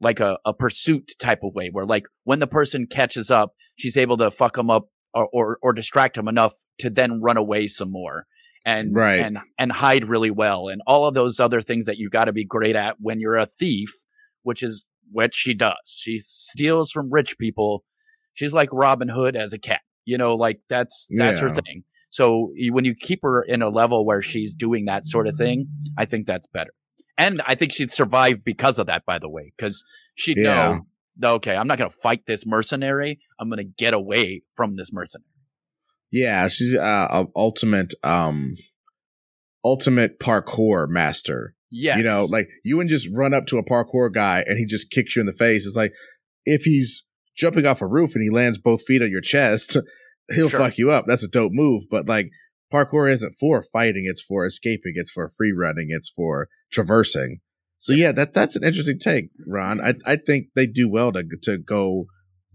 like 0.00 0.20
a, 0.20 0.38
a 0.44 0.52
pursuit 0.52 1.12
type 1.18 1.40
of 1.42 1.54
way 1.54 1.68
where 1.70 1.84
like 1.84 2.06
when 2.24 2.40
the 2.40 2.46
person 2.46 2.86
catches 2.86 3.30
up, 3.30 3.52
she's 3.76 3.96
able 3.96 4.16
to 4.16 4.30
fuck 4.30 4.54
them 4.54 4.70
up 4.70 4.88
or, 5.14 5.28
or, 5.32 5.58
or 5.62 5.72
distract 5.72 6.16
them 6.16 6.28
enough 6.28 6.54
to 6.78 6.90
then 6.90 7.20
run 7.20 7.36
away 7.36 7.68
some 7.68 7.90
more 7.90 8.26
and, 8.64 8.94
right. 8.94 9.20
and, 9.20 9.38
and 9.58 9.72
hide 9.72 10.04
really 10.04 10.30
well. 10.30 10.68
And 10.68 10.82
all 10.86 11.06
of 11.06 11.14
those 11.14 11.38
other 11.38 11.60
things 11.60 11.84
that 11.84 11.98
you 11.98 12.10
got 12.10 12.24
to 12.24 12.32
be 12.32 12.44
great 12.44 12.76
at 12.76 12.96
when 12.98 13.20
you're 13.20 13.36
a 13.36 13.46
thief, 13.46 13.90
which 14.42 14.62
is 14.62 14.86
what 15.10 15.34
she 15.34 15.54
does. 15.54 16.00
She 16.00 16.18
steals 16.20 16.90
from 16.90 17.12
rich 17.12 17.38
people. 17.38 17.84
She's 18.34 18.54
like 18.54 18.70
Robin 18.72 19.08
Hood 19.08 19.36
as 19.36 19.52
a 19.52 19.58
cat. 19.58 19.82
You 20.04 20.18
know, 20.18 20.34
like 20.34 20.60
that's 20.68 21.06
that's 21.16 21.40
yeah. 21.40 21.48
her 21.48 21.54
thing. 21.54 21.84
So 22.10 22.52
when 22.70 22.84
you 22.84 22.94
keep 22.94 23.20
her 23.22 23.42
in 23.42 23.62
a 23.62 23.68
level 23.68 24.04
where 24.04 24.20
she's 24.20 24.54
doing 24.54 24.86
that 24.86 25.06
sort 25.06 25.28
of 25.28 25.36
thing, 25.36 25.68
I 25.96 26.06
think 26.06 26.26
that's 26.26 26.46
better. 26.46 26.72
And 27.18 27.42
I 27.46 27.54
think 27.54 27.72
she'd 27.72 27.92
survive 27.92 28.44
because 28.44 28.78
of 28.78 28.86
that, 28.86 29.04
by 29.04 29.18
the 29.18 29.28
way, 29.28 29.52
because 29.56 29.84
she'd 30.14 30.38
yeah. 30.38 30.78
know, 31.20 31.34
okay, 31.34 31.54
I'm 31.56 31.66
not 31.66 31.78
going 31.78 31.90
to 31.90 31.96
fight 31.96 32.22
this 32.26 32.46
mercenary. 32.46 33.20
I'm 33.38 33.48
going 33.48 33.58
to 33.58 33.64
get 33.64 33.94
away 33.94 34.42
from 34.54 34.76
this 34.76 34.92
mercenary. 34.92 35.26
Yeah, 36.10 36.48
she's 36.48 36.76
uh, 36.76 37.24
ultimate, 37.36 37.94
um, 38.02 38.56
ultimate 39.64 40.18
parkour 40.18 40.88
master. 40.88 41.54
Yeah, 41.70 41.96
you 41.96 42.02
know, 42.02 42.26
like 42.30 42.48
you 42.64 42.76
would 42.76 42.88
just 42.88 43.08
run 43.14 43.32
up 43.32 43.46
to 43.46 43.56
a 43.56 43.64
parkour 43.64 44.12
guy 44.12 44.44
and 44.46 44.58
he 44.58 44.66
just 44.66 44.90
kicks 44.90 45.16
you 45.16 45.20
in 45.20 45.26
the 45.26 45.32
face. 45.32 45.64
It's 45.64 45.76
like 45.76 45.94
if 46.44 46.64
he's 46.64 47.04
jumping 47.34 47.66
off 47.66 47.80
a 47.80 47.86
roof 47.86 48.14
and 48.14 48.22
he 48.22 48.28
lands 48.28 48.58
both 48.58 48.82
feet 48.82 49.00
on 49.00 49.10
your 49.10 49.22
chest, 49.22 49.78
he'll 50.34 50.50
sure. 50.50 50.60
fuck 50.60 50.76
you 50.76 50.90
up. 50.90 51.06
That's 51.06 51.24
a 51.24 51.28
dope 51.28 51.52
move. 51.54 51.84
But 51.90 52.06
like 52.06 52.30
parkour 52.72 53.10
isn't 53.10 53.34
for 53.40 53.62
fighting, 53.72 54.04
it's 54.06 54.22
for 54.22 54.44
escaping, 54.44 54.92
it's 54.96 55.10
for 55.10 55.30
free 55.30 55.52
running, 55.52 55.88
it's 55.90 56.10
for 56.10 56.48
traversing. 56.72 57.40
So 57.78 57.92
yeah, 57.92 58.12
that 58.12 58.32
that's 58.32 58.56
an 58.56 58.64
interesting 58.64 58.98
take, 58.98 59.30
Ron. 59.46 59.80
I 59.80 59.94
I 60.06 60.16
think 60.16 60.48
they 60.54 60.66
do 60.66 60.88
well 60.88 61.12
to 61.12 61.24
to 61.42 61.58
go 61.58 62.06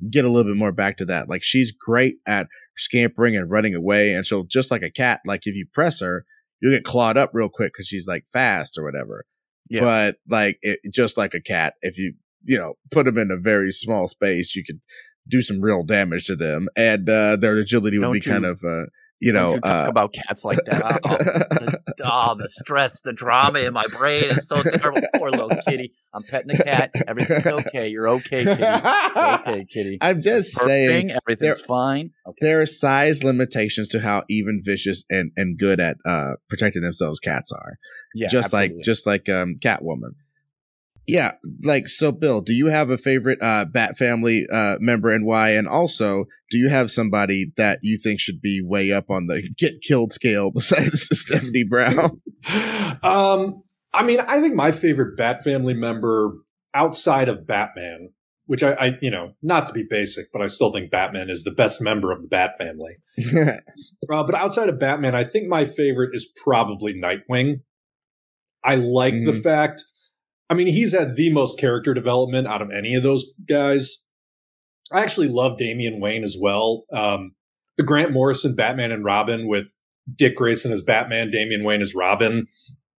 get 0.09 0.25
a 0.25 0.29
little 0.29 0.51
bit 0.51 0.57
more 0.57 0.71
back 0.71 0.97
to 0.97 1.05
that. 1.05 1.29
Like 1.29 1.43
she's 1.43 1.71
great 1.71 2.17
at 2.25 2.47
scampering 2.77 3.35
and 3.35 3.51
running 3.51 3.75
away, 3.75 4.13
and 4.13 4.25
she'll 4.25 4.43
just 4.43 4.71
like 4.71 4.83
a 4.83 4.91
cat. 4.91 5.21
Like 5.25 5.41
if 5.45 5.55
you 5.55 5.65
press 5.73 5.99
her, 6.01 6.25
you'll 6.61 6.73
get 6.73 6.85
clawed 6.85 7.17
up 7.17 7.31
real 7.33 7.49
quick 7.49 7.73
because 7.73 7.87
she's 7.87 8.07
like 8.07 8.25
fast 8.31 8.77
or 8.77 8.83
whatever. 8.83 9.25
Yeah. 9.69 9.81
But 9.81 10.15
like 10.29 10.59
it, 10.61 10.79
just 10.93 11.17
like 11.17 11.33
a 11.33 11.41
cat, 11.41 11.73
if 11.81 11.97
you 11.97 12.13
you 12.47 12.57
know, 12.57 12.75
put 12.91 13.05
them 13.05 13.17
in 13.17 13.29
a 13.29 13.37
very 13.37 13.71
small 13.71 14.07
space, 14.07 14.55
you 14.55 14.63
could 14.63 14.79
do 15.27 15.41
some 15.41 15.61
real 15.61 15.83
damage 15.83 16.25
to 16.25 16.35
them, 16.35 16.67
and 16.75 17.09
uh, 17.09 17.35
their 17.35 17.57
agility 17.57 17.97
would 17.97 18.05
Don't 18.05 18.13
be 18.13 18.19
you, 18.19 18.31
kind 18.31 18.45
of, 18.45 18.63
uh, 18.65 18.85
you 19.19 19.33
know, 19.33 19.55
you 19.55 19.61
talk 19.61 19.87
uh, 19.87 19.89
about 19.89 20.13
cats 20.13 20.45
like 20.45 20.59
that. 20.65 21.77
Oh, 21.99 22.03
the, 22.03 22.11
oh, 22.13 22.35
the 22.35 22.49
stress, 22.49 23.01
the 23.01 23.13
drama 23.13 23.59
in 23.59 23.73
my 23.73 23.85
brain 23.97 24.25
is 24.25 24.47
so 24.47 24.61
terrible. 24.61 25.01
Poor 25.15 25.31
little 25.31 25.49
kitty. 25.67 25.91
I'm 26.13 26.21
petting 26.21 26.55
the 26.55 26.63
cat. 26.63 26.91
Everything's 27.07 27.47
okay. 27.47 27.87
You're 27.87 28.07
okay, 28.09 28.43
kitty. 28.43 28.61
You're 28.61 29.33
okay, 29.33 29.65
kitty. 29.65 29.97
I'm 30.01 30.21
just 30.21 30.51
saying, 30.59 31.09
everything's 31.11 31.39
there, 31.39 31.55
fine. 31.55 32.11
Okay. 32.27 32.37
There 32.41 32.61
are 32.61 32.65
size 32.67 33.23
limitations 33.23 33.87
to 33.89 34.01
how 34.01 34.23
even 34.29 34.61
vicious 34.63 35.05
and 35.09 35.31
and 35.35 35.57
good 35.57 35.79
at 35.79 35.97
uh, 36.05 36.33
protecting 36.49 36.83
themselves 36.83 37.19
cats 37.19 37.51
are. 37.51 37.77
Yeah, 38.13 38.27
just 38.27 38.53
absolutely. 38.53 38.77
like 38.77 38.85
just 38.85 39.07
like 39.07 39.29
um, 39.29 39.55
Catwoman 39.59 40.13
yeah, 41.07 41.31
like 41.63 41.87
so 41.87 42.11
Bill, 42.11 42.41
do 42.41 42.53
you 42.53 42.67
have 42.67 42.89
a 42.89 42.97
favorite 42.97 43.41
uh 43.41 43.65
Bat 43.65 43.97
family 43.97 44.45
uh 44.51 44.75
member 44.79 45.09
and 45.09 45.25
why? 45.25 45.51
And 45.51 45.67
also, 45.67 46.25
do 46.51 46.57
you 46.57 46.69
have 46.69 46.91
somebody 46.91 47.51
that 47.55 47.79
you 47.81 47.97
think 47.97 48.19
should 48.19 48.41
be 48.41 48.61
way 48.63 48.91
up 48.91 49.09
on 49.09 49.27
the 49.27 49.49
get 49.57 49.81
killed 49.81 50.13
scale 50.13 50.51
besides 50.55 51.07
Stephanie 51.17 51.63
Brown? 51.63 52.21
um 53.03 53.63
I 53.93 54.03
mean, 54.03 54.19
I 54.19 54.41
think 54.41 54.53
my 54.53 54.71
favorite 54.71 55.17
Bat 55.17 55.43
family 55.43 55.73
member 55.73 56.33
outside 56.73 57.29
of 57.29 57.47
Batman, 57.47 58.09
which 58.45 58.61
I, 58.61 58.73
I, 58.73 58.97
you 59.01 59.09
know, 59.09 59.31
not 59.41 59.65
to 59.67 59.73
be 59.73 59.85
basic, 59.89 60.31
but 60.31 60.41
I 60.41 60.47
still 60.47 60.71
think 60.71 60.91
Batman 60.91 61.29
is 61.29 61.43
the 61.43 61.51
best 61.51 61.81
member 61.81 62.11
of 62.11 62.21
the 62.21 62.27
Bat 62.27 62.57
family. 62.57 62.97
uh, 64.11 64.23
but 64.23 64.35
outside 64.35 64.69
of 64.69 64.77
Batman, 64.77 65.15
I 65.15 65.23
think 65.23 65.47
my 65.47 65.65
favorite 65.65 66.11
is 66.13 66.29
probably 66.43 66.93
Nightwing. 66.93 67.61
I 68.63 68.75
like 68.75 69.13
mm-hmm. 69.13 69.25
the 69.25 69.41
fact 69.41 69.83
I 70.49 70.53
mean, 70.53 70.67
he's 70.67 70.93
had 70.93 71.15
the 71.15 71.31
most 71.31 71.59
character 71.59 71.93
development 71.93 72.47
out 72.47 72.61
of 72.61 72.69
any 72.71 72.95
of 72.95 73.03
those 73.03 73.25
guys. 73.47 74.05
I 74.91 75.01
actually 75.01 75.27
love 75.27 75.57
Damian 75.57 75.99
Wayne 75.99 76.23
as 76.23 76.37
well. 76.39 76.85
Um, 76.93 77.33
the 77.75 77.83
Grant 77.83 78.13
Morrison 78.13 78.55
Batman 78.55 78.93
and 78.93 79.03
Robin 79.03 79.47
with 79.49 79.67
Dick 80.15 80.37
Grayson 80.37 80.71
as 80.71 80.81
Batman, 80.81 81.29
Damian 81.29 81.65
Wayne 81.65 81.81
as 81.81 81.93
Robin, 81.93 82.47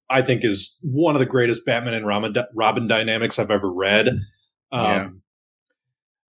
I 0.10 0.22
think 0.22 0.44
is 0.44 0.78
one 0.82 1.15
of 1.15 1.19
the 1.19 1.26
greatest 1.26 1.65
Batman 1.65 1.94
and 1.94 2.06
Robin, 2.06 2.34
Robin 2.53 2.86
dynamics 2.86 3.40
I've 3.40 3.52
ever 3.52 3.72
read. 3.72 4.10
Um, 4.74 4.84
yeah. 4.84 5.10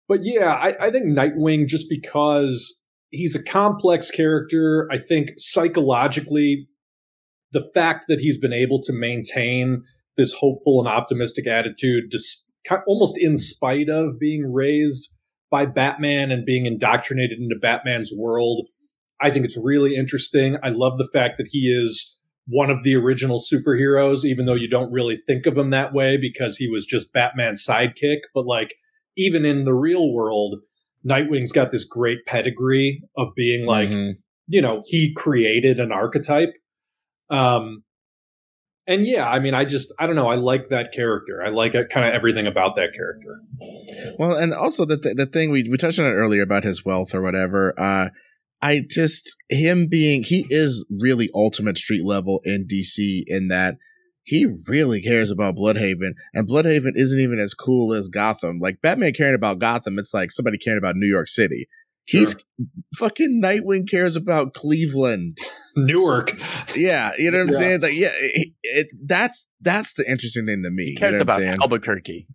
But 0.10 0.20
yeah, 0.24 0.54
I, 0.54 0.88
I 0.88 0.92
think 0.92 1.06
Nightwing, 1.06 1.68
just 1.68 1.90
because 1.90 2.82
he's 3.12 3.34
a 3.34 3.44
complex 3.44 4.12
character, 4.12 4.90
I 4.92 4.98
think 4.98 5.32
psychologically, 5.38 6.68
the 7.54 7.70
fact 7.74 8.06
that 8.10 8.20
he's 8.20 8.38
been 8.38 8.52
able 8.52 8.82
to 8.84 8.92
maintain– 8.92 9.84
this 10.18 10.34
hopeful 10.34 10.80
and 10.80 10.88
optimistic 10.88 11.48
attitude, 11.48 12.12
just 12.12 12.50
almost 12.88 13.18
in 13.18 13.38
spite 13.38 13.90
of 13.90 14.20
being 14.20 14.52
raised 14.52 15.10
by 15.50 15.66
Batman 15.66 16.32
and 16.32 16.46
being 16.46 16.66
indoctrinated 16.66 17.40
into 17.40 17.56
Batman's 17.56 18.12
world. 18.16 18.68
I 19.22 19.32
think 19.32 19.46
it's 19.46 19.58
really 19.58 19.96
interesting. 19.96 20.58
I 20.64 20.70
love 20.70 20.98
the 20.98 21.10
fact 21.12 21.38
that 21.38 21.48
he 21.52 21.70
is 21.70 22.18
one 22.48 22.70
of 22.70 22.84
the 22.84 22.96
original 22.96 23.40
superheroes, 23.40 24.24
even 24.24 24.46
though 24.46 24.54
you 24.54 24.70
don't 24.70 24.92
really 24.92 25.18
think 25.18 25.46
of 25.46 25.58
him 25.58 25.70
that 25.72 25.94
way 25.94 26.18
because 26.18 26.58
he 26.58 26.70
was 26.70 26.86
just 26.86 27.14
Batman's 27.14 27.66
sidekick. 27.66 28.20
But 28.34 28.46
like, 28.46 28.76
even 29.18 29.46
in 29.46 29.66
the 29.66 29.74
real 29.74 30.14
world, 30.14 30.62
Nightwing's 31.06 31.52
got 31.52 31.72
this 31.72 31.86
great 31.86 32.26
pedigree 32.26 33.02
of 33.18 33.30
being 33.36 33.66
like, 33.66 33.90
mm-hmm. 33.90 34.12
you 34.48 34.62
know, 34.62 34.84
he 34.86 35.14
created 35.14 35.80
an 35.80 35.92
archetype. 35.92 36.54
Um, 37.30 37.84
and 38.88 39.06
yeah, 39.06 39.30
I 39.30 39.40
mean, 39.40 39.54
I 39.54 39.66
just, 39.66 39.94
I 40.00 40.08
don't 40.08 40.16
know. 40.16 40.28
I 40.28 40.36
like 40.36 40.70
that 40.70 40.92
character. 40.94 41.44
I 41.46 41.50
like 41.50 41.74
kind 41.74 42.08
of 42.08 42.14
everything 42.14 42.48
about 42.48 42.76
that 42.76 42.94
character. 42.94 43.42
Well, 44.18 44.38
and 44.38 44.54
also 44.54 44.86
the, 44.86 44.98
th- 44.98 45.16
the 45.16 45.26
thing 45.26 45.52
we, 45.52 45.68
we 45.70 45.78
touched 45.78 46.00
on 46.00 46.06
it 46.06 46.14
earlier 46.14 46.42
about 46.42 46.64
his 46.64 46.86
wealth 46.86 47.14
or 47.14 47.22
whatever. 47.22 47.74
Uh, 47.78 48.10
I 48.62 48.82
just 48.90 49.36
him 49.50 49.88
being 49.88 50.24
he 50.24 50.46
is 50.50 50.86
really 50.90 51.30
ultimate 51.36 51.78
street 51.78 52.04
level 52.04 52.42
in 52.44 52.66
DC 52.66 53.24
in 53.28 53.50
that 53.50 53.76
he 54.24 54.48
really 54.68 55.02
cares 55.02 55.32
about 55.32 55.56
Blüdhaven, 55.56 56.12
and 56.34 56.50
Blüdhaven 56.50 56.92
isn't 56.96 57.20
even 57.20 57.40
as 57.40 57.54
cool 57.54 57.94
as 57.94 58.10
Gotham. 58.10 58.60
Like 58.60 58.82
Batman 58.82 59.14
caring 59.14 59.36
about 59.36 59.60
Gotham, 59.60 59.98
it's 60.00 60.14
like 60.14 60.32
somebody 60.32 60.58
caring 60.58 60.80
about 60.80 60.96
New 60.96 61.08
York 61.08 61.30
City. 61.30 61.68
Sure. 62.08 62.22
He's 62.22 62.36
fucking 62.96 63.42
Nightwing 63.44 63.90
cares 63.90 64.16
about 64.16 64.54
Cleveland, 64.54 65.38
Newark. 65.76 66.40
Yeah, 66.76 67.12
you 67.18 67.32
know 67.32 67.40
what 67.40 67.44
I'm 67.44 67.50
yeah. 67.50 67.58
saying? 67.58 67.82
Like, 67.82 67.94
yeah, 67.94 68.12
it, 68.14 68.54
it, 68.64 68.88
that's 69.06 69.48
that's 69.60 69.94
the 69.94 70.10
interesting 70.10 70.46
thing 70.46 70.64
to 70.64 70.70
me. 70.70 70.86
He 70.86 70.96
cares 70.96 71.14
you 71.14 71.18
know 71.20 71.24
about 71.24 71.42
Albuquerque. 71.42 72.28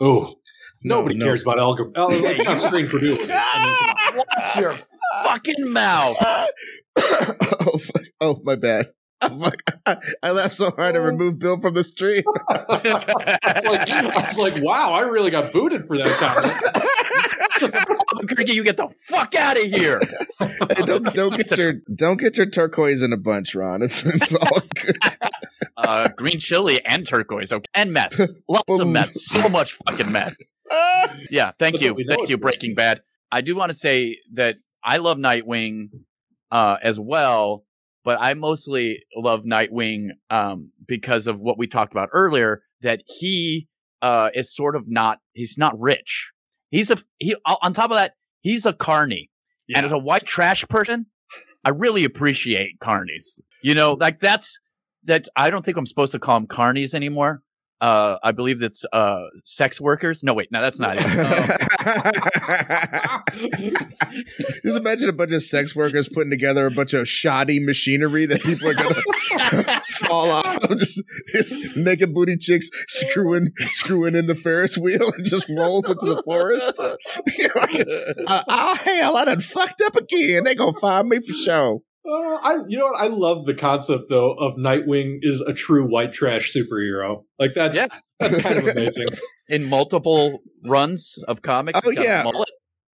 Oh, 0.00 0.34
nobody 0.82 1.14
no. 1.14 1.26
cares 1.26 1.42
about 1.42 1.60
Albuquerque. 1.60 1.92
Oh, 1.94 2.58
screen 2.66 2.88
Purdue. 2.90 3.16
I 3.30 4.12
mean, 4.12 4.16
Watch 4.16 4.56
your 4.56 4.74
fucking 5.22 5.72
mouth. 5.72 6.16
oh, 6.96 7.80
oh, 8.20 8.40
my 8.42 8.56
bad. 8.56 8.88
I 10.22 10.30
laughed 10.30 10.54
so 10.54 10.70
hard 10.70 10.96
I 10.96 10.98
oh. 10.98 11.02
removed 11.02 11.38
Bill 11.38 11.60
from 11.60 11.74
the 11.74 11.84
stream. 11.84 12.22
I, 12.48 12.64
was 12.68 13.64
like, 13.64 13.90
I 13.90 14.26
was 14.26 14.38
like, 14.38 14.62
wow, 14.62 14.92
I 14.92 15.02
really 15.02 15.30
got 15.30 15.52
booted 15.52 15.86
for 15.86 15.96
that 15.98 16.08
comment. 16.18 16.52
Albuquerque, 18.14 18.52
you 18.52 18.64
get 18.64 18.76
the 18.76 18.88
fuck 19.06 19.34
out 19.34 19.56
of 19.56 19.62
here. 19.62 20.00
Hey, 20.40 20.82
don't, 20.84 21.04
don't 21.14 21.36
get 21.36 21.56
your 21.56 21.74
don't 21.94 22.18
get 22.18 22.36
your 22.36 22.46
turquoise 22.46 23.02
in 23.02 23.12
a 23.12 23.16
bunch, 23.16 23.54
Ron. 23.54 23.82
It's 23.82 24.04
it's 24.04 24.34
all 24.34 24.60
good. 24.74 24.98
Uh, 25.76 26.08
green 26.16 26.38
chili 26.38 26.84
and 26.84 27.06
turquoise, 27.06 27.52
okay, 27.52 27.64
and 27.74 27.92
meth. 27.92 28.18
Lots 28.48 28.64
Boom. 28.66 28.80
of 28.80 28.88
meth. 28.88 29.12
So 29.12 29.48
much 29.48 29.74
fucking 29.86 30.10
meth. 30.10 30.36
yeah, 31.30 31.52
thank 31.58 31.76
That's 31.76 31.82
you, 31.82 32.04
thank 32.08 32.28
you, 32.28 32.38
Breaking 32.38 32.74
Bad. 32.74 33.02
I 33.30 33.40
do 33.40 33.56
want 33.56 33.70
to 33.70 33.76
say 33.76 34.18
that 34.34 34.54
I 34.84 34.98
love 34.98 35.16
Nightwing 35.16 35.90
uh, 36.50 36.76
as 36.82 37.00
well, 37.00 37.64
but 38.04 38.18
I 38.20 38.34
mostly 38.34 39.02
love 39.16 39.44
Nightwing 39.44 40.08
um, 40.30 40.70
because 40.86 41.26
of 41.26 41.40
what 41.40 41.58
we 41.58 41.66
talked 41.66 41.92
about 41.92 42.08
earlier. 42.12 42.62
That 42.82 43.02
he 43.06 43.68
uh, 44.00 44.30
is 44.34 44.54
sort 44.54 44.76
of 44.76 44.84
not 44.88 45.18
he's 45.32 45.56
not 45.56 45.78
rich. 45.78 46.32
He's 46.70 46.90
a 46.90 46.96
he 47.18 47.36
on 47.44 47.72
top 47.72 47.90
of 47.90 47.96
that 47.96 48.14
he's 48.40 48.66
a 48.66 48.72
carny, 48.72 49.30
yeah. 49.68 49.78
and 49.78 49.86
as 49.86 49.92
a 49.92 49.98
white 49.98 50.26
trash 50.26 50.66
person, 50.68 51.06
I 51.64 51.70
really 51.70 52.04
appreciate 52.04 52.80
carnies. 52.80 53.40
You 53.62 53.74
know, 53.74 53.94
like 53.94 54.18
that's 54.18 54.58
that. 55.04 55.28
I 55.36 55.50
don't 55.50 55.64
think 55.64 55.76
I'm 55.76 55.86
supposed 55.86 56.12
to 56.12 56.18
call 56.18 56.38
them 56.38 56.48
carnies 56.48 56.94
anymore 56.94 57.42
uh, 57.82 58.18
I 58.22 58.30
believe 58.30 58.62
it's 58.62 58.84
uh, 58.92 59.24
sex 59.44 59.80
workers. 59.80 60.22
No, 60.22 60.34
wait, 60.34 60.52
no, 60.52 60.62
that's 60.62 60.78
not 60.78 60.98
it. 61.00 61.02
Just 64.64 64.78
imagine 64.78 65.08
a 65.08 65.12
bunch 65.12 65.32
of 65.32 65.42
sex 65.42 65.74
workers 65.74 66.08
putting 66.08 66.30
together 66.30 66.64
a 66.66 66.70
bunch 66.70 66.94
of 66.94 67.08
shoddy 67.08 67.58
machinery 67.58 68.24
that 68.26 68.40
people 68.42 68.68
are 68.68 68.74
gonna 68.74 68.94
fall 69.88 70.30
off. 70.30 70.62
Of. 70.62 70.78
Just, 70.78 71.02
just 71.34 71.76
naked 71.76 72.14
booty 72.14 72.36
chicks 72.36 72.70
screwing 72.86 73.48
screwing 73.72 74.14
in 74.14 74.28
the 74.28 74.36
Ferris 74.36 74.78
wheel 74.78 75.12
and 75.12 75.24
just 75.24 75.48
rolls 75.48 75.90
into 75.90 76.06
the 76.06 76.22
forest. 76.24 76.78
uh, 76.78 78.42
oh 78.48 78.74
hell, 78.76 79.16
I 79.16 79.24
done 79.24 79.40
fucked 79.40 79.80
up 79.80 79.96
again. 79.96 80.44
They 80.44 80.54
gonna 80.54 80.78
find 80.78 81.08
me 81.08 81.20
for 81.20 81.34
sure. 81.34 81.80
Uh, 82.04 82.34
I, 82.42 82.58
you 82.66 82.78
know 82.78 82.86
what? 82.86 83.00
I 83.00 83.06
love 83.06 83.46
the 83.46 83.54
concept 83.54 84.04
though 84.08 84.32
of 84.32 84.56
Nightwing 84.56 85.18
is 85.22 85.40
a 85.40 85.52
true 85.52 85.86
white 85.86 86.12
trash 86.12 86.52
superhero. 86.52 87.24
Like 87.38 87.54
that's 87.54 87.76
yeah. 87.76 87.86
that's 88.18 88.42
kind 88.42 88.58
of 88.58 88.66
amazing. 88.68 89.08
In 89.48 89.68
multiple 89.68 90.42
runs 90.64 91.18
of 91.28 91.42
comics. 91.42 91.80
Oh 91.84 91.90
yeah. 91.90 92.24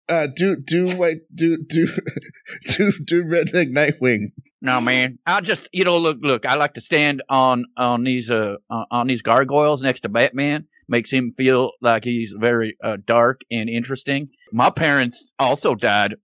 Uh, 0.08 0.28
do 0.36 0.56
do 0.56 0.96
wait 0.96 1.18
do 1.34 1.58
do 1.66 1.86
do 2.68 2.92
do 3.04 3.24
redneck 3.24 3.72
Nightwing. 3.74 4.32
No 4.60 4.80
man, 4.80 5.18
I 5.26 5.40
just 5.40 5.68
you 5.72 5.84
know 5.84 5.98
look 5.98 6.18
look. 6.22 6.46
I 6.46 6.54
like 6.54 6.74
to 6.74 6.80
stand 6.80 7.22
on 7.28 7.64
on 7.76 8.04
these 8.04 8.30
uh 8.30 8.56
on 8.70 9.06
these 9.06 9.22
gargoyles 9.22 9.82
next 9.82 10.00
to 10.02 10.08
Batman. 10.08 10.66
Makes 10.88 11.10
him 11.10 11.32
feel 11.36 11.72
like 11.80 12.04
he's 12.04 12.34
very 12.38 12.76
uh, 12.84 12.98
dark 13.04 13.40
and 13.50 13.70
interesting. 13.70 14.28
My 14.52 14.68
parents 14.68 15.26
also 15.38 15.74
died. 15.74 16.16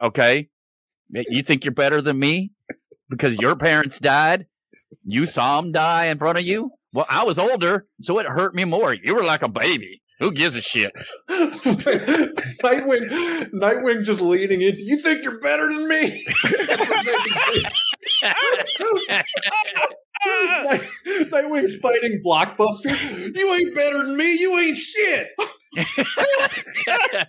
Okay, 0.00 0.50
you 1.28 1.42
think 1.42 1.64
you're 1.64 1.74
better 1.74 2.00
than 2.00 2.18
me 2.18 2.52
because 3.08 3.36
your 3.36 3.56
parents 3.56 3.98
died? 3.98 4.46
You 5.04 5.26
saw 5.26 5.60
them 5.60 5.72
die 5.72 6.06
in 6.06 6.18
front 6.18 6.38
of 6.38 6.44
you? 6.44 6.70
Well, 6.92 7.06
I 7.08 7.24
was 7.24 7.38
older, 7.38 7.86
so 8.00 8.18
it 8.18 8.26
hurt 8.26 8.54
me 8.54 8.64
more. 8.64 8.94
You 8.94 9.16
were 9.16 9.24
like 9.24 9.42
a 9.42 9.48
baby. 9.48 10.00
Who 10.20 10.30
gives 10.30 10.54
a 10.54 10.60
shit? 10.60 10.92
Nightwing, 11.28 13.02
Nightwing 13.52 14.04
just 14.04 14.20
leaning 14.20 14.62
into. 14.62 14.84
You 14.84 14.96
think 14.98 15.24
you're 15.24 15.40
better 15.40 15.68
than 15.72 15.88
me? 15.88 16.24
Nightwing's 21.30 21.74
fighting 21.76 22.20
Blockbuster. 22.24 23.36
You 23.36 23.54
ain't 23.54 23.74
better 23.74 24.04
than 24.04 24.16
me. 24.16 24.38
You 24.38 24.58
ain't 24.58 24.76
shit. 24.76 25.28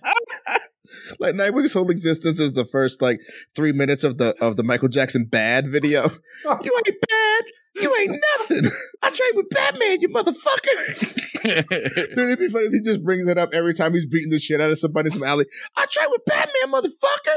like 1.18 1.34
Nightwing's 1.34 1.72
whole 1.72 1.90
existence 1.90 2.40
is 2.40 2.52
the 2.52 2.64
first 2.64 3.02
like 3.02 3.20
three 3.54 3.72
minutes 3.72 4.04
of 4.04 4.18
the 4.18 4.34
of 4.40 4.56
the 4.56 4.62
Michael 4.64 4.88
Jackson 4.88 5.24
Bad 5.24 5.66
video. 5.68 6.10
you 6.44 6.50
ain't 6.76 6.96
bad. 7.08 7.44
You 7.80 7.94
ain't 7.96 8.24
nothing. 8.38 8.70
I 9.02 9.10
trade 9.10 9.32
with 9.34 9.50
Batman, 9.50 10.00
you 10.00 10.08
motherfucker. 10.08 11.28
Dude, 11.42 12.18
it'd 12.18 12.38
be 12.38 12.48
funny 12.48 12.66
if 12.66 12.72
he 12.72 12.80
just 12.80 13.04
brings 13.04 13.28
it 13.28 13.36
up 13.36 13.50
every 13.52 13.74
time 13.74 13.92
he's 13.92 14.06
beating 14.06 14.30
the 14.30 14.38
shit 14.38 14.60
out 14.62 14.70
of 14.70 14.78
somebody 14.78 15.08
in 15.08 15.10
some 15.10 15.22
alley. 15.22 15.44
I 15.76 15.84
trade 15.90 16.08
with 16.10 16.24
Batman, 16.24 16.72
motherfucker. 16.72 17.36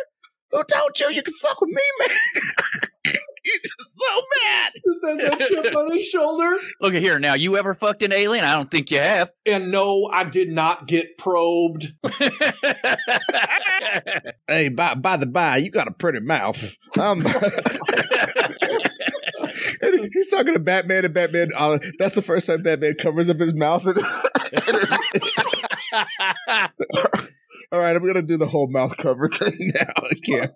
Who 0.52 0.64
told 0.64 1.00
you 1.00 1.10
you 1.12 1.22
can 1.22 1.34
fuck 1.36 1.60
with 1.62 1.70
me, 1.70 1.82
man? 2.00 2.10
He's 3.44 3.62
just 3.62 4.00
so 4.00 4.22
mad. 4.44 4.72
Just 4.74 5.00
has 5.06 5.18
that 5.40 5.48
chip 5.48 5.76
on 5.76 5.96
his 5.96 6.06
shoulder. 6.08 6.56
Look 6.82 6.94
at 6.94 7.02
here. 7.02 7.20
Now, 7.20 7.34
you 7.36 7.58
ever 7.58 7.74
fucked 7.74 8.04
an 8.04 8.12
alien? 8.12 8.46
I 8.46 8.56
don't 8.56 8.70
think 8.70 8.92
you 8.92 9.00
have. 9.00 9.32
And 9.50 9.72
no, 9.72 10.06
I 10.14 10.26
did 10.26 10.50
not 10.50 10.86
get 10.86 11.18
probed. 11.18 11.96
hey, 14.48 14.70
by, 14.70 14.94
by 14.94 15.18
the 15.18 15.26
by, 15.26 15.58
you 15.58 15.72
got 15.72 15.88
a 15.88 15.92
pretty 15.92 16.20
mouth. 16.20 16.76
Um, 17.00 17.26
he's 20.14 20.30
talking 20.30 20.54
to 20.54 20.60
Batman 20.60 21.06
and 21.06 21.14
Batman. 21.16 21.48
Uh, 21.58 21.80
that's 21.98 22.14
the 22.14 22.22
first 22.22 22.46
time 22.46 22.62
Batman 22.62 22.94
covers 22.94 23.28
up 23.28 23.40
his 23.40 23.56
mouth. 23.56 23.88
All 27.72 27.80
right, 27.80 27.96
I'm 27.96 28.06
gonna 28.06 28.22
do 28.22 28.38
the 28.38 28.48
whole 28.48 28.68
mouth 28.68 28.98
cover 28.98 29.30
thing 29.30 29.72
now. 29.76 29.94
I 29.98 30.14
can't 30.24 30.52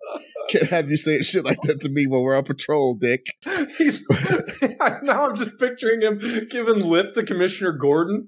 can't 0.54 0.70
have 0.70 0.90
you 0.90 0.98
saying 0.98 1.24
shit 1.24 1.44
like 1.44 1.62
that 1.64 1.82
to 1.82 1.90
me 1.90 2.06
when 2.06 2.22
we're 2.22 2.36
on 2.36 2.44
patrol, 2.44 2.96
Dick. 2.96 3.26
He's 3.78 4.04
now 5.04 5.26
I'm 5.26 5.36
just 5.36 5.58
picturing 5.58 6.02
him 6.02 6.20
giving 6.50 6.80
lip 6.80 7.14
to 7.16 7.24
Commissioner 7.24 7.72
Gordon. 7.72 8.28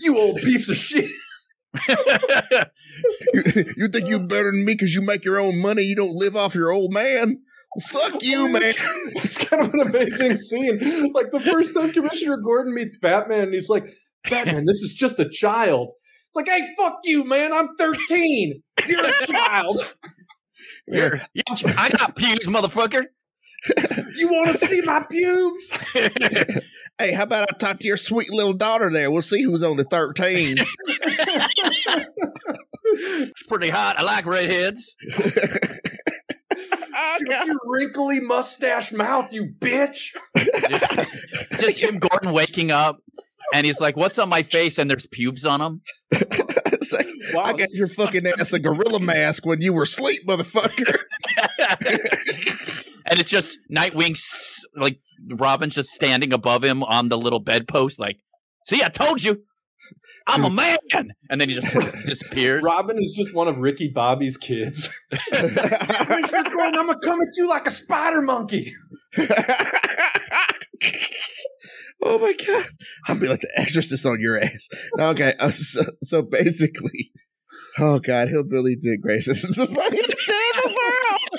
You 0.00 0.18
old 0.18 0.36
piece 0.38 0.68
of 0.68 0.76
shit. 0.76 1.10
you, 1.88 3.64
you, 3.76 3.88
think 3.88 4.08
you're 4.08 4.18
better 4.18 4.50
than 4.50 4.64
me 4.66 4.74
because 4.74 4.94
you 4.94 5.00
make 5.00 5.24
your 5.24 5.40
own 5.40 5.62
money? 5.62 5.82
You 5.82 5.96
don't 5.96 6.14
live 6.14 6.36
off 6.36 6.54
your 6.54 6.70
old 6.70 6.92
man. 6.92 7.40
Well, 7.74 8.10
fuck 8.10 8.22
you, 8.22 8.50
man. 8.50 8.74
It's 9.16 9.38
kind 9.38 9.62
of 9.62 9.72
an 9.72 9.80
amazing 9.80 10.36
scene. 10.36 11.12
Like 11.14 11.30
the 11.30 11.40
first 11.40 11.74
time 11.74 11.92
Commissioner 11.92 12.36
Gordon 12.36 12.74
meets 12.74 12.98
Batman, 12.98 13.44
and 13.44 13.54
he's 13.54 13.70
like, 13.70 13.86
"Batman, 14.28 14.66
this 14.66 14.82
is 14.82 14.92
just 14.92 15.18
a 15.18 15.28
child." 15.28 15.92
It's 16.26 16.36
like, 16.36 16.48
"Hey, 16.48 16.68
fuck 16.76 16.98
you, 17.04 17.24
man. 17.24 17.54
I'm 17.54 17.68
13. 17.78 18.62
You're 18.88 19.06
a 19.06 19.26
child." 19.26 19.94
You're, 20.86 21.20
I 21.78 21.90
got 21.90 22.16
pubes, 22.16 22.46
motherfucker. 22.46 23.04
you 24.16 24.28
want 24.28 24.48
to 24.48 24.54
see 24.66 24.80
my 24.80 25.00
pubes? 25.08 25.70
hey, 26.98 27.12
how 27.12 27.22
about 27.22 27.48
I 27.50 27.56
talk 27.58 27.78
to 27.78 27.86
your 27.86 27.96
sweet 27.96 28.30
little 28.30 28.54
daughter 28.54 28.90
there? 28.90 29.10
We'll 29.10 29.22
see 29.22 29.42
who's 29.42 29.62
only 29.62 29.84
13. 29.84 30.56
it's 32.84 33.42
pretty 33.48 33.70
hot. 33.70 33.98
I 33.98 34.02
like 34.02 34.26
redheads. 34.26 34.96
oh, 36.94 37.18
your 37.20 37.56
wrinkly 37.66 38.20
mustache 38.20 38.92
mouth, 38.92 39.32
you 39.32 39.46
bitch. 39.46 40.08
just, 40.36 40.90
just 41.60 41.76
Jim 41.78 41.98
Gordon 41.98 42.32
waking 42.32 42.72
up 42.72 42.98
and 43.54 43.64
he's 43.64 43.80
like, 43.80 43.96
What's 43.96 44.18
on 44.18 44.28
my 44.28 44.42
face? 44.42 44.78
And 44.78 44.90
there's 44.90 45.06
pubes 45.06 45.44
on 45.44 45.60
him. 45.60 45.82
It's 47.32 47.36
like, 47.36 47.46
wow. 47.46 47.52
I 47.52 47.56
got 47.56 47.72
your 47.72 47.88
fucking 47.88 48.26
ass 48.26 48.52
a 48.52 48.58
gorilla 48.58 49.00
mask 49.00 49.46
when 49.46 49.60
you 49.60 49.72
were 49.72 49.82
asleep, 49.82 50.26
motherfucker. 50.26 50.98
and 53.06 53.20
it's 53.20 53.30
just 53.30 53.58
Nightwing, 53.70 54.16
like 54.76 55.00
Robin's 55.28 55.74
just 55.74 55.90
standing 55.90 56.32
above 56.32 56.64
him 56.64 56.82
on 56.82 57.08
the 57.08 57.18
little 57.18 57.40
bedpost, 57.40 57.98
like, 57.98 58.18
"See, 58.66 58.82
I 58.82 58.88
told 58.88 59.22
you, 59.22 59.42
I'm 60.26 60.44
a 60.44 60.50
man," 60.50 60.78
and 61.30 61.40
then 61.40 61.48
he 61.48 61.54
just 61.54 61.74
disappears. 62.06 62.62
Robin 62.62 62.98
is 62.98 63.12
just 63.12 63.34
one 63.34 63.48
of 63.48 63.58
Ricky 63.58 63.88
Bobby's 63.88 64.36
kids. 64.36 64.88
I'm 65.32 65.54
gonna 66.22 66.98
come 67.02 67.20
at 67.20 67.28
you 67.36 67.48
like 67.48 67.66
a 67.66 67.70
spider 67.70 68.22
monkey. 68.22 68.74
oh 72.02 72.18
my 72.18 72.34
god! 72.46 72.66
I'll 73.06 73.18
be 73.18 73.28
like 73.28 73.40
the 73.40 73.52
exorcist 73.56 74.06
on 74.06 74.20
your 74.20 74.38
ass. 74.38 74.68
Okay, 74.98 75.34
uh, 75.38 75.50
so, 75.50 75.82
so 76.02 76.22
basically, 76.22 77.12
Oh 77.78 77.98
God, 78.00 78.28
Hillbilly 78.28 78.76
Dick 78.76 79.00
Grayson 79.00 79.32
is 79.36 79.42
the 79.42 79.66
funniest 79.66 80.18
shit 80.18 80.34
in 80.34 80.60
the 80.62 80.76
world. 80.76 81.32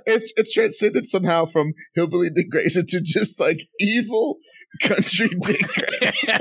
it's, 0.06 0.32
it's 0.36 0.52
transcended 0.52 1.06
somehow 1.06 1.44
from 1.46 1.72
Hillbilly 1.94 2.30
Dick 2.30 2.50
Grayson 2.50 2.84
to 2.88 3.00
just 3.00 3.40
like 3.40 3.60
evil 3.80 4.38
country 4.82 5.28
Dick 5.42 5.62
Grayson. 5.66 6.38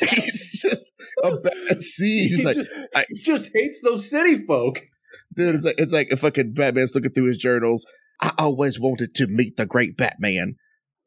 He's 0.00 0.62
just 0.62 0.92
a 1.24 1.36
bad 1.36 1.82
seed. 1.82 2.30
He's 2.30 2.40
he 2.40 2.44
like, 2.44 2.56
just, 2.56 2.70
I, 2.94 3.04
he 3.08 3.18
just 3.18 3.50
hates 3.52 3.80
those 3.82 4.08
city 4.08 4.44
folk. 4.46 4.80
Dude, 5.34 5.56
it's 5.56 5.64
like 5.64 5.74
it's 5.78 5.92
like 5.92 6.12
if 6.12 6.20
fucking 6.20 6.52
Batman's 6.54 6.94
looking 6.94 7.12
through 7.12 7.28
his 7.28 7.38
journals. 7.38 7.84
I 8.22 8.32
always 8.38 8.78
wanted 8.78 9.14
to 9.14 9.26
meet 9.28 9.56
the 9.56 9.64
great 9.64 9.96
Batman 9.96 10.56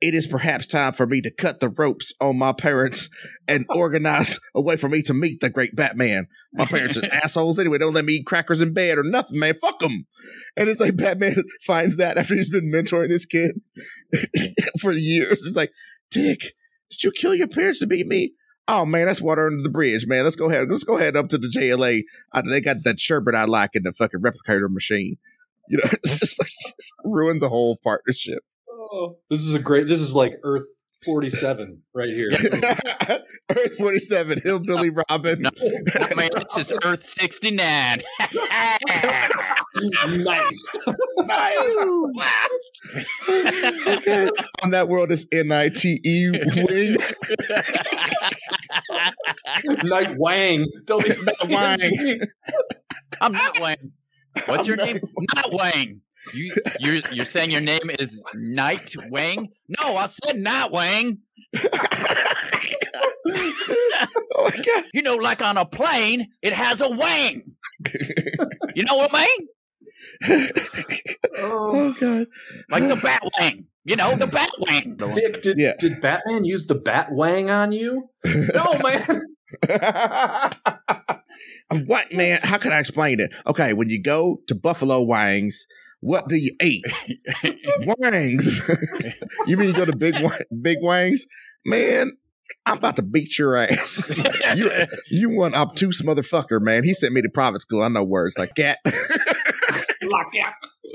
it 0.04 0.14
is 0.14 0.28
perhaps 0.28 0.68
time 0.68 0.92
for 0.92 1.08
me 1.08 1.22
to 1.22 1.32
cut 1.32 1.62
the 1.62 1.70
ropes 1.70 2.12
on 2.20 2.38
my 2.38 2.52
parents 2.52 3.08
and 3.48 3.66
organize 3.70 4.38
a 4.54 4.60
way 4.60 4.76
for 4.76 4.90
me 4.90 5.02
to 5.02 5.14
meet 5.14 5.40
the 5.40 5.50
great 5.50 5.78
Batman. 5.78 6.28
My 6.52 6.66
parents 6.66 6.98
are 6.98 7.06
assholes 7.24 7.58
anyway. 7.58 7.78
Don't 7.78 7.94
let 7.94 8.04
me 8.04 8.16
eat 8.16 8.26
crackers 8.26 8.60
in 8.60 8.74
bed 8.74 8.98
or 8.98 9.04
nothing, 9.04 9.40
man. 9.40 9.54
Fuck 9.62 9.80
them. 9.80 10.06
And 10.58 10.68
it's 10.68 10.82
like 10.82 10.98
Batman 10.98 11.36
finds 11.66 11.96
that 11.98 12.18
after 12.18 12.36
he's 12.36 12.50
been 12.50 12.70
mentoring 12.70 13.08
this 13.08 13.26
kid 13.26 13.62
for 14.82 14.92
years. 14.92 15.48
It's 15.48 15.56
like, 15.56 15.72
Dick, 16.12 16.54
did 16.90 17.04
you 17.04 17.12
kill 17.12 17.34
your 17.34 17.48
parents 17.48 17.80
to 17.80 17.88
beat 17.88 18.06
me? 18.06 18.34
Oh 18.68 18.86
man, 18.86 19.06
that's 19.06 19.22
water 19.22 19.48
under 19.48 19.64
the 19.64 19.70
bridge, 19.70 20.06
man. 20.06 20.26
Let's 20.26 20.36
go 20.36 20.50
ahead. 20.50 20.68
Let's 20.70 20.84
go 20.84 20.98
ahead 20.98 21.16
up 21.16 21.30
to 21.30 21.38
the 21.38 21.48
JLA. 21.48 22.02
Uh, 22.34 22.42
they 22.46 22.60
got 22.60 22.84
that 22.84 23.00
sherbet 23.00 23.36
I 23.36 23.46
like 23.46 23.72
in 23.74 23.84
the 23.84 23.94
fucking 23.94 24.22
replicator 24.22 24.70
machine. 24.70 25.18
You 25.70 25.78
know, 25.78 25.90
it's 26.04 26.20
just 26.20 26.42
like 26.42 26.52
ruined 27.06 27.42
the 27.42 27.50
whole 27.50 27.78
partnership. 27.82 28.44
Oh, 28.94 29.18
this 29.30 29.42
is 29.42 29.54
a 29.54 29.60
great. 29.60 29.88
This 29.88 30.00
is 30.00 30.14
like 30.14 30.34
Earth 30.44 30.66
47 31.04 31.82
right 31.94 32.10
here. 32.10 32.30
Earth 33.50 33.78
47, 33.78 34.42
Hillbilly 34.42 34.92
Robin. 35.10 35.42
No, 35.42 35.52
man, 36.16 36.30
this 36.36 36.58
is 36.58 36.74
Earth 36.84 37.04
69. 37.04 38.02
nice. 40.08 40.68
nice. 41.18 41.58
okay. 43.28 44.30
On 44.64 44.70
that 44.70 44.88
world 44.88 45.12
is 45.12 45.28
N 45.34 45.52
I 45.52 45.70
T 45.70 46.00
E 46.06 46.32
wing. 46.32 46.98
Night 49.84 50.16
Wang. 50.18 50.68
Don't 50.86 51.04
be 51.04 51.14
Wang. 51.50 52.20
I'm 53.20 53.32
not 53.32 53.60
Wang. 53.60 53.92
What's 54.46 54.62
I'm 54.62 54.66
your 54.66 54.78
name? 54.78 55.00
Not 55.36 55.52
Wang. 55.52 56.03
You 56.32 56.54
you're 56.80 57.02
you're 57.12 57.26
saying 57.26 57.52
your 57.52 57.62
name 57.62 57.90
is 58.00 58.24
Night 58.34 58.94
Wang? 59.10 59.50
No, 59.82 59.98
I 59.98 60.06
said 60.06 60.38
Night 60.38 60.72
Wang. 60.72 61.20
oh 63.26 64.50
my 64.50 64.62
god! 64.66 64.86
You 64.94 65.02
know, 65.02 65.16
like 65.16 65.42
on 65.42 65.58
a 65.58 65.66
plane, 65.66 66.30
it 66.42 66.54
has 66.54 66.82
a 66.82 66.90
wang. 66.90 67.44
you 68.76 68.84
know 68.84 68.96
what 68.96 69.12
I 69.14 69.26
mean? 69.26 69.48
oh, 71.38 71.72
oh 71.74 71.94
god! 72.00 72.28
Like 72.70 72.88
the 72.88 73.00
bat 73.02 73.22
wang. 73.40 73.66
You 73.86 73.98
know, 73.98 74.16
the 74.16 74.28
bat 74.28 74.50
wang. 74.60 74.96
Dick, 75.14 75.42
did, 75.42 75.60
yeah. 75.60 75.74
did 75.80 76.00
Batman 76.00 76.46
use 76.46 76.68
the 76.68 76.76
bat 76.76 77.10
wang 77.12 77.50
on 77.50 77.74
you? 77.74 78.10
no, 78.26 78.80
man. 78.82 79.22
what 81.86 82.12
man? 82.14 82.40
How 82.44 82.58
can 82.58 82.72
I 82.72 82.80
explain 82.80 83.20
it? 83.20 83.34
Okay, 83.46 83.74
when 83.74 83.90
you 83.90 84.02
go 84.02 84.40
to 84.48 84.56
Buffalo 84.56 85.02
Wangs, 85.02 85.66
what 86.04 86.28
do 86.28 86.36
you 86.36 86.54
eat? 86.62 86.84
wangs. 87.86 88.70
you 89.48 89.56
mean 89.56 89.70
you 89.70 89.74
go 89.74 89.86
to 89.86 89.96
big 89.96 90.16
big 90.62 90.80
wangs? 90.82 91.26
Man, 91.66 92.12
I'm 92.66 92.78
about 92.78 92.98
to 92.98 93.04
beat 93.04 93.40
your 93.40 93.56
ass. 93.56 94.14
you 94.56 94.70
you 95.10 95.30
one 95.30 95.56
obtuse 95.56 96.02
motherfucker, 96.02 96.60
man. 96.62 96.84
He 96.84 96.94
sent 96.94 97.14
me 97.14 97.22
to 97.22 97.30
private 97.30 97.62
school. 97.62 97.82
I 97.82 97.88
know 97.88 98.04
words 98.04 98.38
like 98.38 98.54
cat. 98.56 98.80
like 98.86 100.28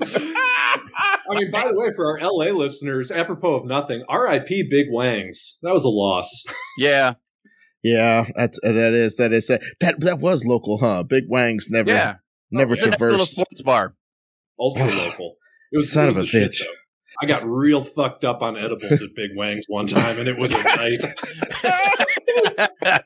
I 0.00 1.34
mean, 1.34 1.50
by 1.50 1.66
the 1.66 1.74
way, 1.74 1.92
for 1.96 2.06
our 2.06 2.20
LA 2.20 2.52
listeners, 2.56 3.10
apropos 3.10 3.54
of 3.54 3.64
nothing, 3.64 4.04
R.I.P. 4.08 4.68
Big 4.70 4.86
Wangs. 4.90 5.58
That 5.62 5.72
was 5.72 5.84
a 5.84 5.88
loss. 5.88 6.44
Yeah. 6.76 7.14
Yeah, 7.82 8.26
that's 8.34 8.58
uh, 8.62 8.72
that 8.72 8.92
is 8.92 9.16
that 9.16 9.32
is 9.32 9.48
uh, 9.48 9.58
that 9.80 10.00
that 10.00 10.18
was 10.18 10.44
local, 10.44 10.78
huh? 10.78 11.04
Big 11.04 11.24
Wangs 11.28 11.68
never 11.70 11.90
yeah. 11.90 12.16
never 12.50 12.74
oh, 12.74 12.76
traversed 12.76 13.36
sports 13.36 13.62
bar 13.62 13.94
ultra 14.58 14.86
local. 14.96 15.36
It 15.72 15.78
was 15.78 15.92
son 15.92 16.08
of 16.08 16.16
a 16.16 16.22
bitch. 16.22 16.54
Shit, 16.54 16.68
I 17.20 17.26
got 17.26 17.44
real 17.44 17.82
fucked 17.82 18.24
up 18.24 18.42
on 18.42 18.56
edibles 18.56 19.02
at 19.02 19.14
Big 19.14 19.30
Wangs 19.34 19.64
one 19.68 19.86
time, 19.86 20.18
and 20.18 20.28
it 20.28 20.38
was 20.38 20.52
a 20.52 20.62
night. 20.62 21.02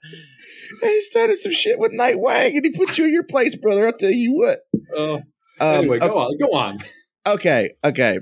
he 0.80 1.00
started 1.02 1.38
some 1.38 1.52
shit 1.52 1.78
with 1.78 1.92
Night 1.92 2.18
Wang, 2.18 2.56
and 2.56 2.64
he 2.64 2.72
put 2.72 2.98
you 2.98 3.06
in 3.06 3.12
your 3.12 3.24
place, 3.24 3.56
brother. 3.56 3.86
I'll 3.86 3.92
tell 3.92 4.10
you 4.10 4.34
what. 4.34 4.60
Uh, 4.96 5.14
um, 5.14 5.22
anyway, 5.60 5.98
go 5.98 6.18
on. 6.18 6.38
Go 6.38 6.56
on. 6.56 6.78
Okay. 7.26 7.70
Okay. 7.84 8.18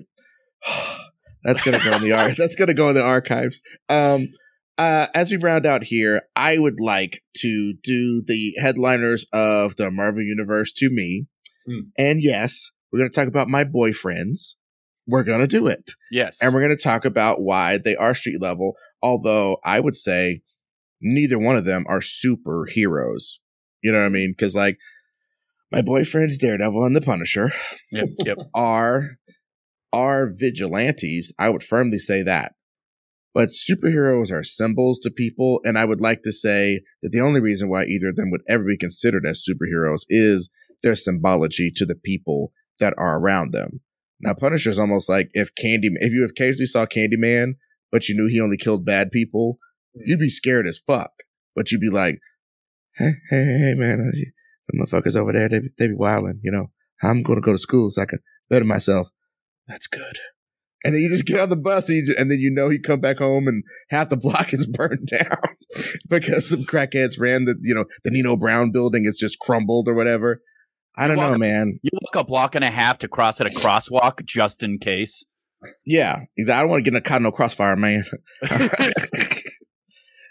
That's 1.43 1.63
gonna 1.63 1.83
go 1.83 1.97
in 1.97 2.03
the 2.03 2.13
art. 2.13 2.37
That's 2.37 2.55
gonna 2.55 2.75
go 2.75 2.91
in 2.91 2.95
the 2.95 3.05
archives. 3.05 3.63
Um, 3.89 4.29
uh, 4.77 5.07
as 5.15 5.31
we 5.31 5.37
round 5.39 5.67
out 5.67 5.83
here, 5.83 6.23
I 6.37 6.59
would 6.59 6.81
like 6.81 7.23
to 7.39 7.75
do 7.83 8.23
the 8.27 8.55
headliners 8.61 9.25
of 9.33 9.77
the 9.77 9.91
Marvel 9.91 10.23
Universe 10.23 10.73
to 10.75 10.91
me. 10.91 11.27
Hmm. 11.67 11.81
And 11.99 12.23
yes, 12.23 12.71
we're 12.93 12.99
going 12.99 13.11
to 13.11 13.15
talk 13.15 13.29
about 13.29 13.49
my 13.49 13.65
boyfriends. 13.65 14.55
We're 15.07 15.25
going 15.25 15.41
to 15.41 15.47
do 15.47 15.67
it. 15.67 15.93
Yes. 16.11 16.39
And 16.41 16.53
we're 16.53 16.61
going 16.61 16.77
to 16.77 16.83
talk 16.83 17.05
about 17.05 17.41
why 17.41 17.79
they 17.79 17.97
are 17.97 18.15
street 18.15 18.41
level, 18.41 18.75
although 19.03 19.59
I 19.65 19.81
would 19.81 19.97
say 19.97 20.43
neither 21.01 21.39
one 21.39 21.57
of 21.57 21.65
them 21.65 21.85
are 21.89 22.01
superheroes. 22.01 23.39
You 23.83 23.93
know 23.93 23.99
what 23.99 24.07
I 24.07 24.11
mean? 24.11 24.33
Because, 24.37 24.55
like, 24.55 24.79
my 25.73 25.83
boyfriend's 25.83 26.39
Daredevil 26.39 26.85
and 26.85 26.95
the 26.95 27.01
Punisher 27.01 27.53
yep, 27.91 28.09
yep. 28.25 28.37
are 28.55 29.19
are 29.93 30.29
vigilantes. 30.33 31.33
I 31.39 31.49
would 31.49 31.63
firmly 31.63 31.99
say 31.99 32.23
that. 32.23 32.53
But 33.33 33.51
superheroes 33.51 34.33
are 34.33 34.43
symbols 34.43 34.99
to 35.01 35.11
people, 35.11 35.61
and 35.65 35.79
I 35.79 35.85
would 35.85 36.01
like 36.01 36.23
to 36.23 36.33
say 36.33 36.81
that 37.03 37.11
the 37.11 37.21
only 37.21 37.41
reason 37.41 37.69
why 37.69 37.85
either 37.85 38.09
of 38.09 38.17
them 38.17 38.31
would 38.31 38.43
ever 38.49 38.65
be 38.65 38.77
considered 38.77 39.25
as 39.25 39.45
superheroes 39.49 40.01
is 40.09 40.51
their 40.83 40.97
symbology 40.97 41.71
to 41.77 41.87
the 41.87 41.95
people 41.95 42.53
that 42.81 42.95
are 42.99 43.19
around 43.19 43.53
them. 43.53 43.81
Now, 44.21 44.35
Punisher 44.35 44.71
is 44.71 44.79
almost 44.79 45.09
like 45.09 45.31
if 45.33 45.55
Candy, 45.55 45.89
if 45.95 46.13
you 46.13 46.25
occasionally 46.25 46.67
saw 46.67 46.85
Candyman, 46.85 47.55
but 47.91 48.09
you 48.09 48.15
knew 48.15 48.29
he 48.29 48.41
only 48.41 48.57
killed 48.57 48.85
bad 48.85 49.11
people, 49.11 49.59
mm. 49.97 50.03
you'd 50.05 50.21
be 50.21 50.29
scared 50.29 50.67
as 50.67 50.79
fuck. 50.79 51.11
But 51.57 51.73
you'd 51.73 51.81
be 51.81 51.91
like, 51.91 52.21
hey, 52.97 53.13
hey, 53.31 53.45
hey, 53.59 53.75
man, 53.77 54.13
the 54.69 54.79
motherfuckers 54.79 55.17
over 55.17 55.33
there, 55.33 55.49
they, 55.49 55.61
they 55.79 55.89
be 55.89 55.95
wilding, 55.95 56.41
you 56.43 56.51
know. 56.51 56.71
I'm 57.03 57.23
going 57.23 57.41
to 57.41 57.45
go 57.45 57.53
to 57.53 57.59
school 57.59 57.91
so 57.91 58.03
I 58.03 58.07
can 58.07 58.19
better 58.51 58.65
myself. 58.65 59.11
That's 59.67 59.87
good. 59.87 60.19
And 60.85 60.95
then 60.95 61.03
you 61.03 61.09
just 61.09 61.27
get 61.27 61.41
on 61.41 61.49
the 61.49 61.57
bus 61.57 61.89
and, 61.89 62.07
just, 62.07 62.19
and 62.19 62.31
then 62.31 62.39
you 62.41 62.51
know 62.51 62.69
he 62.69 62.79
come 62.79 63.01
back 63.01 63.19
home 63.19 63.47
and 63.49 63.65
half 63.91 64.09
the 64.09 64.17
block 64.19 64.53
is 64.53 64.67
burned 64.67 65.07
down 65.07 65.39
because 66.09 66.49
some 66.49 66.65
crackheads 66.65 67.19
ran 67.19 67.45
the, 67.45 67.57
you 67.63 67.75
know, 67.75 67.85
the 68.05 68.11
Nino 68.11 68.37
Brown 68.37 68.71
building 68.71 69.05
is 69.05 69.19
just 69.19 69.39
crumbled 69.39 69.89
or 69.89 69.95
whatever. 69.95 70.41
I 71.01 71.09
don't 71.09 71.17
know, 71.17 71.33
a, 71.33 71.39
man. 71.39 71.81
You 71.83 71.91
walk 71.95 72.15
a 72.15 72.25
block 72.25 72.55
and 72.55 72.63
a 72.63 72.71
half 72.71 72.99
to 72.99 73.09
cross 73.09 73.41
at 73.41 73.47
a 73.47 73.51
crosswalk 73.51 74.23
just 74.27 74.63
in 74.63 74.79
case. 74.79 75.25
Yeah, 75.87 76.25
I 76.39 76.61
don't 76.61 76.69
want 76.69 76.85
to 76.85 76.91
get 76.91 76.95
in 76.95 76.99
a 76.99 77.01
caught 77.01 77.23
no 77.23 77.33
crossfire, 77.33 77.75
man. 77.75 78.05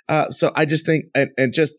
uh, 0.08 0.30
so 0.30 0.52
I 0.56 0.66
just 0.66 0.86
think, 0.86 1.06
and, 1.16 1.32
and, 1.40 1.54
just 1.54 1.74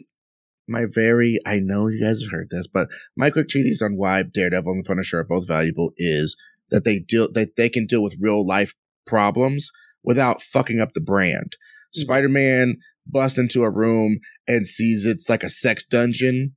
my 0.68 0.86
very, 0.92 1.38
I 1.46 1.60
know 1.60 1.86
you 1.86 2.00
guys 2.00 2.20
have 2.22 2.32
heard 2.32 2.48
this, 2.50 2.66
but 2.66 2.88
my 3.16 3.30
quick 3.30 3.48
treatise 3.48 3.80
on 3.80 3.96
why 3.96 4.24
Daredevil 4.24 4.72
and 4.72 4.84
the 4.84 4.88
Punisher 4.88 5.20
are 5.20 5.24
both 5.24 5.46
valuable 5.46 5.92
is 5.96 6.36
that 6.70 6.84
they 6.84 6.98
deal 6.98 7.30
that 7.32 7.56
they 7.56 7.68
can 7.68 7.86
deal 7.86 8.02
with 8.02 8.18
real 8.20 8.44
life 8.46 8.74
problems 9.06 9.70
without 10.02 10.42
fucking 10.42 10.80
up 10.80 10.94
the 10.94 11.00
brand. 11.00 11.56
Mm-hmm. 11.56 12.00
Spider 12.00 12.28
Man 12.28 12.76
busts 13.06 13.38
into 13.38 13.62
a 13.62 13.70
room 13.70 14.18
and 14.48 14.66
sees 14.66 15.06
it's 15.06 15.28
like 15.28 15.44
a 15.44 15.50
sex 15.50 15.84
dungeon 15.84 16.56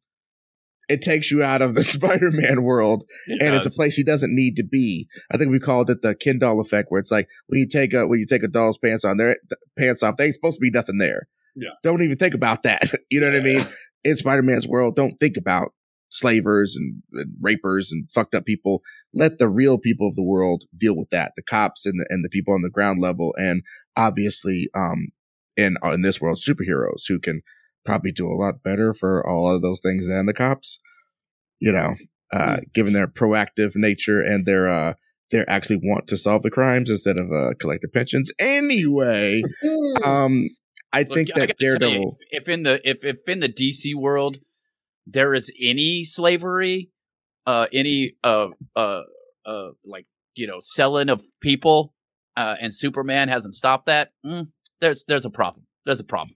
it 0.94 1.02
takes 1.02 1.32
you 1.32 1.44
out 1.44 1.62
of 1.62 1.74
the 1.74 1.84
Spider-Man 1.84 2.64
world, 2.64 3.04
it 3.28 3.42
and 3.42 3.52
does. 3.52 3.66
it's 3.66 3.76
a 3.76 3.78
place 3.78 3.96
he 3.96 4.04
doesn't 4.04 4.34
need 4.34 4.56
to 4.58 4.64
be. 4.64 5.08
I 5.32 5.38
think 5.38 5.52
we 5.52 5.60
called 5.60 5.90
it 5.90 6.02
the 6.02 6.16
Ken 6.16 6.40
doll 6.40 6.62
effect, 6.62 6.88
where 6.90 7.00
it's 7.00 7.12
like 7.12 7.28
when 7.48 7.60
you 7.60 7.68
take 7.68 7.94
a 7.94 8.08
when 8.08 8.20
you 8.20 8.26
take 8.26 8.44
a 8.44 8.48
doll's 8.48 8.78
pants 8.78 9.04
on, 9.04 9.18
their 9.18 9.38
pants 9.78 10.04
off, 10.04 10.18
they 10.18 10.26
ain't 10.26 10.36
supposed 10.36 10.58
to 10.58 10.62
be 10.62 10.72
nothing 10.72 11.00
there. 11.00 11.28
Yeah, 11.56 11.70
don't 11.82 12.02
even 12.02 12.18
think 12.18 12.34
about 12.34 12.64
that. 12.64 12.84
you 13.10 13.20
know 13.20 13.28
what 13.28 13.36
I 13.36 13.44
mean? 13.44 13.68
In 14.04 14.16
Spider-Man's 14.16 14.68
world, 14.68 14.96
don't 14.96 15.18
think 15.20 15.38
about 15.38 15.70
slavers 16.10 16.76
and, 16.76 17.02
and, 17.14 17.34
rapers 17.42 17.92
and 17.92 18.10
fucked 18.12 18.36
up 18.36 18.46
people. 18.46 18.82
Let 19.14 19.40
the 19.40 19.50
real 19.50 19.80
people 19.80 20.08
of 20.08 20.16
the 20.16 20.24
world 20.24 20.66
deal 20.78 20.96
with 20.96 21.10
that. 21.10 21.34
The 21.36 21.42
cops 21.42 21.86
and 21.86 22.00
the, 22.00 22.06
and 22.10 22.24
the 22.24 22.30
people 22.30 22.54
on 22.54 22.62
the 22.62 22.70
ground 22.70 23.02
level. 23.02 23.34
And 23.38 23.64
obviously, 23.98 24.70
um, 24.76 25.08
in, 25.58 25.78
uh, 25.84 25.92
in 25.92 26.02
this 26.02 26.22
world, 26.22 26.38
superheroes 26.38 27.04
who 27.08 27.20
can 27.20 27.42
probably 27.86 28.12
do 28.12 28.28
a 28.28 28.36
lot 28.36 28.64
better 28.64 28.94
for 28.94 29.26
all 29.28 29.54
of 29.54 29.62
those 29.62 29.82
things 29.82 30.08
than 30.08 30.26
the 30.26 30.34
cops, 30.34 30.80
you 31.60 31.72
know, 31.72 31.96
uh, 32.32 32.58
given 32.74 32.94
their 32.94 33.08
proactive 33.08 33.76
nature 33.76 34.22
and 34.22 34.46
their, 34.46 34.68
uh, 34.68 34.94
they 35.32 35.44
actually 35.48 35.80
want 35.84 36.08
to 36.08 36.18
solve 36.18 36.44
the 36.44 36.52
crimes 36.52 36.90
instead 36.90 37.18
of 37.18 37.32
uh, 37.32 37.54
collecting 37.60 37.90
pensions. 37.92 38.32
Anyway, 38.40 39.42
um, 40.04 40.48
I 40.94 41.00
Look, 41.00 41.14
think 41.14 41.34
that 41.34 41.58
Daredevil. 41.58 41.96
You, 41.96 42.16
if, 42.30 42.44
if 42.44 42.50
in 42.50 42.64
the 42.64 42.80
if 42.88 43.04
if 43.04 43.28
in 43.28 43.40
the 43.40 43.50
DC 43.50 43.96
world 43.96 44.38
there 45.08 45.34
is 45.34 45.52
any 45.60 46.04
slavery, 46.04 46.92
uh, 47.48 47.66
any 47.74 48.16
uh 48.24 48.50
uh 48.76 49.02
uh 49.46 49.70
like 49.84 50.06
you 50.36 50.46
know 50.46 50.60
selling 50.62 51.10
of 51.10 51.22
people, 51.42 51.94
uh, 52.38 52.56
and 52.62 52.74
Superman 52.76 53.28
hasn't 53.28 53.56
stopped 53.56 53.88
that, 53.88 54.12
mm, 54.26 54.50
there's 54.82 55.04
there's 55.08 55.26
a 55.26 55.32
problem. 55.32 55.66
There's 55.86 56.00
a 56.00 56.06
problem. 56.06 56.36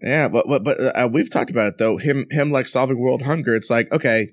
Yeah, 0.00 0.28
but 0.28 0.46
but 0.48 0.64
but 0.64 0.78
uh, 0.80 1.08
we've 1.12 1.30
talked 1.30 1.50
about 1.50 1.66
it 1.66 1.78
though. 1.78 1.96
Him 1.96 2.26
him 2.30 2.50
like 2.50 2.66
solving 2.66 2.98
world 2.98 3.22
hunger. 3.22 3.54
It's 3.54 3.70
like 3.70 3.92
okay, 3.92 4.30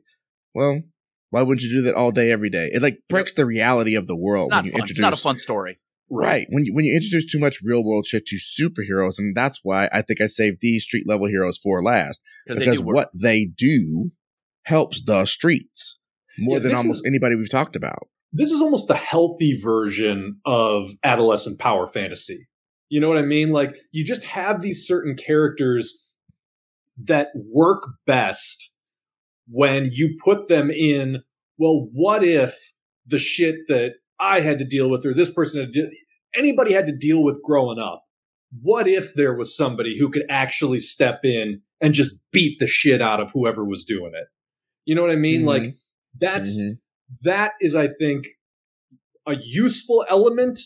well, 0.55 0.81
why 1.29 1.41
wouldn't 1.41 1.61
you 1.61 1.69
do 1.69 1.81
that 1.83 1.95
all 1.95 2.11
day, 2.11 2.31
every 2.31 2.49
day? 2.49 2.69
It 2.73 2.81
like 2.81 2.99
breaks 3.09 3.33
the 3.33 3.45
reality 3.45 3.95
of 3.95 4.07
the 4.07 4.15
world 4.15 4.51
when 4.51 4.65
you 4.65 4.71
fun. 4.71 4.81
introduce. 4.81 4.97
It's 4.97 5.01
not 5.01 5.13
a 5.13 5.17
fun 5.17 5.37
story. 5.37 5.79
Right. 6.11 6.47
When 6.49 6.65
you 6.65 6.73
when 6.73 6.85
you 6.85 6.95
introduce 6.95 7.31
too 7.31 7.39
much 7.39 7.59
real 7.63 7.83
world 7.83 8.05
shit 8.07 8.25
to 8.27 8.37
superheroes, 8.37 9.19
and 9.19 9.35
that's 9.35 9.59
why 9.63 9.89
I 9.93 10.01
think 10.01 10.21
I 10.21 10.25
saved 10.25 10.57
these 10.61 10.83
street 10.83 11.07
level 11.07 11.27
heroes 11.27 11.57
for 11.57 11.83
last. 11.83 12.21
Because 12.47 12.79
they 12.79 12.83
what 12.83 13.09
they 13.13 13.45
do 13.45 14.11
helps 14.63 15.03
the 15.03 15.25
streets 15.25 15.99
more 16.39 16.57
yeah, 16.57 16.63
than 16.63 16.75
almost 16.75 17.01
is, 17.01 17.07
anybody 17.07 17.35
we've 17.35 17.51
talked 17.51 17.75
about. 17.75 18.07
This 18.31 18.51
is 18.51 18.61
almost 18.61 18.87
the 18.87 18.95
healthy 18.95 19.59
version 19.59 20.39
of 20.45 20.91
adolescent 21.03 21.59
power 21.59 21.85
fantasy. 21.85 22.47
You 22.89 22.99
know 22.99 23.07
what 23.07 23.17
I 23.17 23.23
mean? 23.23 23.51
Like 23.51 23.75
you 23.91 24.03
just 24.03 24.25
have 24.25 24.61
these 24.61 24.85
certain 24.85 25.15
characters 25.15 26.13
that 26.97 27.29
work 27.35 27.83
best 28.05 28.71
when 29.47 29.89
you 29.93 30.17
put 30.23 30.47
them 30.47 30.69
in, 30.69 31.23
well, 31.57 31.87
what 31.93 32.23
if 32.23 32.73
the 33.05 33.19
shit 33.19 33.55
that 33.67 33.93
I 34.19 34.41
had 34.41 34.59
to 34.59 34.65
deal 34.65 34.89
with 34.89 35.05
or 35.05 35.13
this 35.13 35.31
person 35.31 35.61
had 35.61 35.73
to, 35.73 35.89
anybody 36.35 36.73
had 36.73 36.85
to 36.87 36.95
deal 36.95 37.23
with 37.23 37.41
growing 37.41 37.79
up? 37.79 38.03
What 38.61 38.87
if 38.87 39.13
there 39.13 39.33
was 39.33 39.55
somebody 39.55 39.97
who 39.97 40.09
could 40.09 40.25
actually 40.29 40.79
step 40.79 41.21
in 41.23 41.61
and 41.79 41.93
just 41.93 42.15
beat 42.31 42.59
the 42.59 42.67
shit 42.67 43.01
out 43.01 43.19
of 43.19 43.31
whoever 43.31 43.63
was 43.63 43.85
doing 43.85 44.11
it? 44.13 44.27
You 44.85 44.95
know 44.95 45.01
what 45.01 45.11
I 45.11 45.15
mean? 45.15 45.41
Mm-hmm. 45.41 45.47
Like 45.47 45.75
that's, 46.19 46.59
mm-hmm. 46.59 46.73
that 47.23 47.53
is, 47.61 47.75
I 47.75 47.89
think, 47.99 48.27
a 49.27 49.35
useful 49.35 50.05
element 50.09 50.59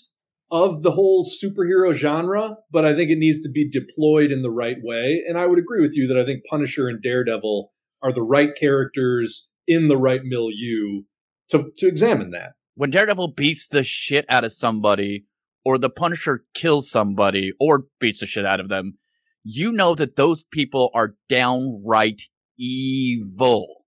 of 0.54 0.84
the 0.84 0.92
whole 0.92 1.26
superhero 1.26 1.96
genre, 1.96 2.58
but 2.72 2.86
I 2.86 2.94
think 2.94 3.10
it 3.10 3.18
needs 3.18 3.42
to 3.42 3.50
be 3.50 3.68
deployed 3.68 4.32
in 4.32 4.44
the 4.44 4.52
right 4.52 4.78
way. 4.84 5.24
And 5.28 5.36
I 5.36 5.48
would 5.48 5.58
agree 5.58 5.82
with 5.82 5.96
you 5.96 6.08
that 6.08 6.18
I 6.18 6.24
think 6.24 6.44
Punisher 6.48 6.88
and 6.88 7.02
Daredevil 7.02 7.72
are 8.04 8.14
the 8.14 8.22
right 8.22 8.52
characters 8.56 9.52
in 9.68 9.88
the 9.88 9.98
right 9.98 10.22
milieu 10.24 11.02
to, 11.50 11.72
to 11.80 11.88
examine 11.88 12.30
that. 12.32 12.52
When 12.76 12.92
Daredevil 12.92 13.30
beats 13.30 13.68
the 13.68 13.84
shit 13.84 14.26
out 14.30 14.44
of 14.44 14.54
somebody, 14.54 15.26
or 15.66 15.80
the 15.80 15.90
Punisher 15.90 16.46
kills 16.54 16.88
somebody, 16.88 17.54
or 17.60 17.86
beats 18.00 18.20
the 18.20 18.28
shit 18.28 18.46
out 18.46 18.60
of 18.60 18.70
them, 18.70 19.00
you 19.44 19.72
know 19.72 19.96
that 19.96 20.18
those 20.18 20.44
people 20.52 20.92
are 20.94 21.16
downright 21.30 22.22
evil, 22.60 23.86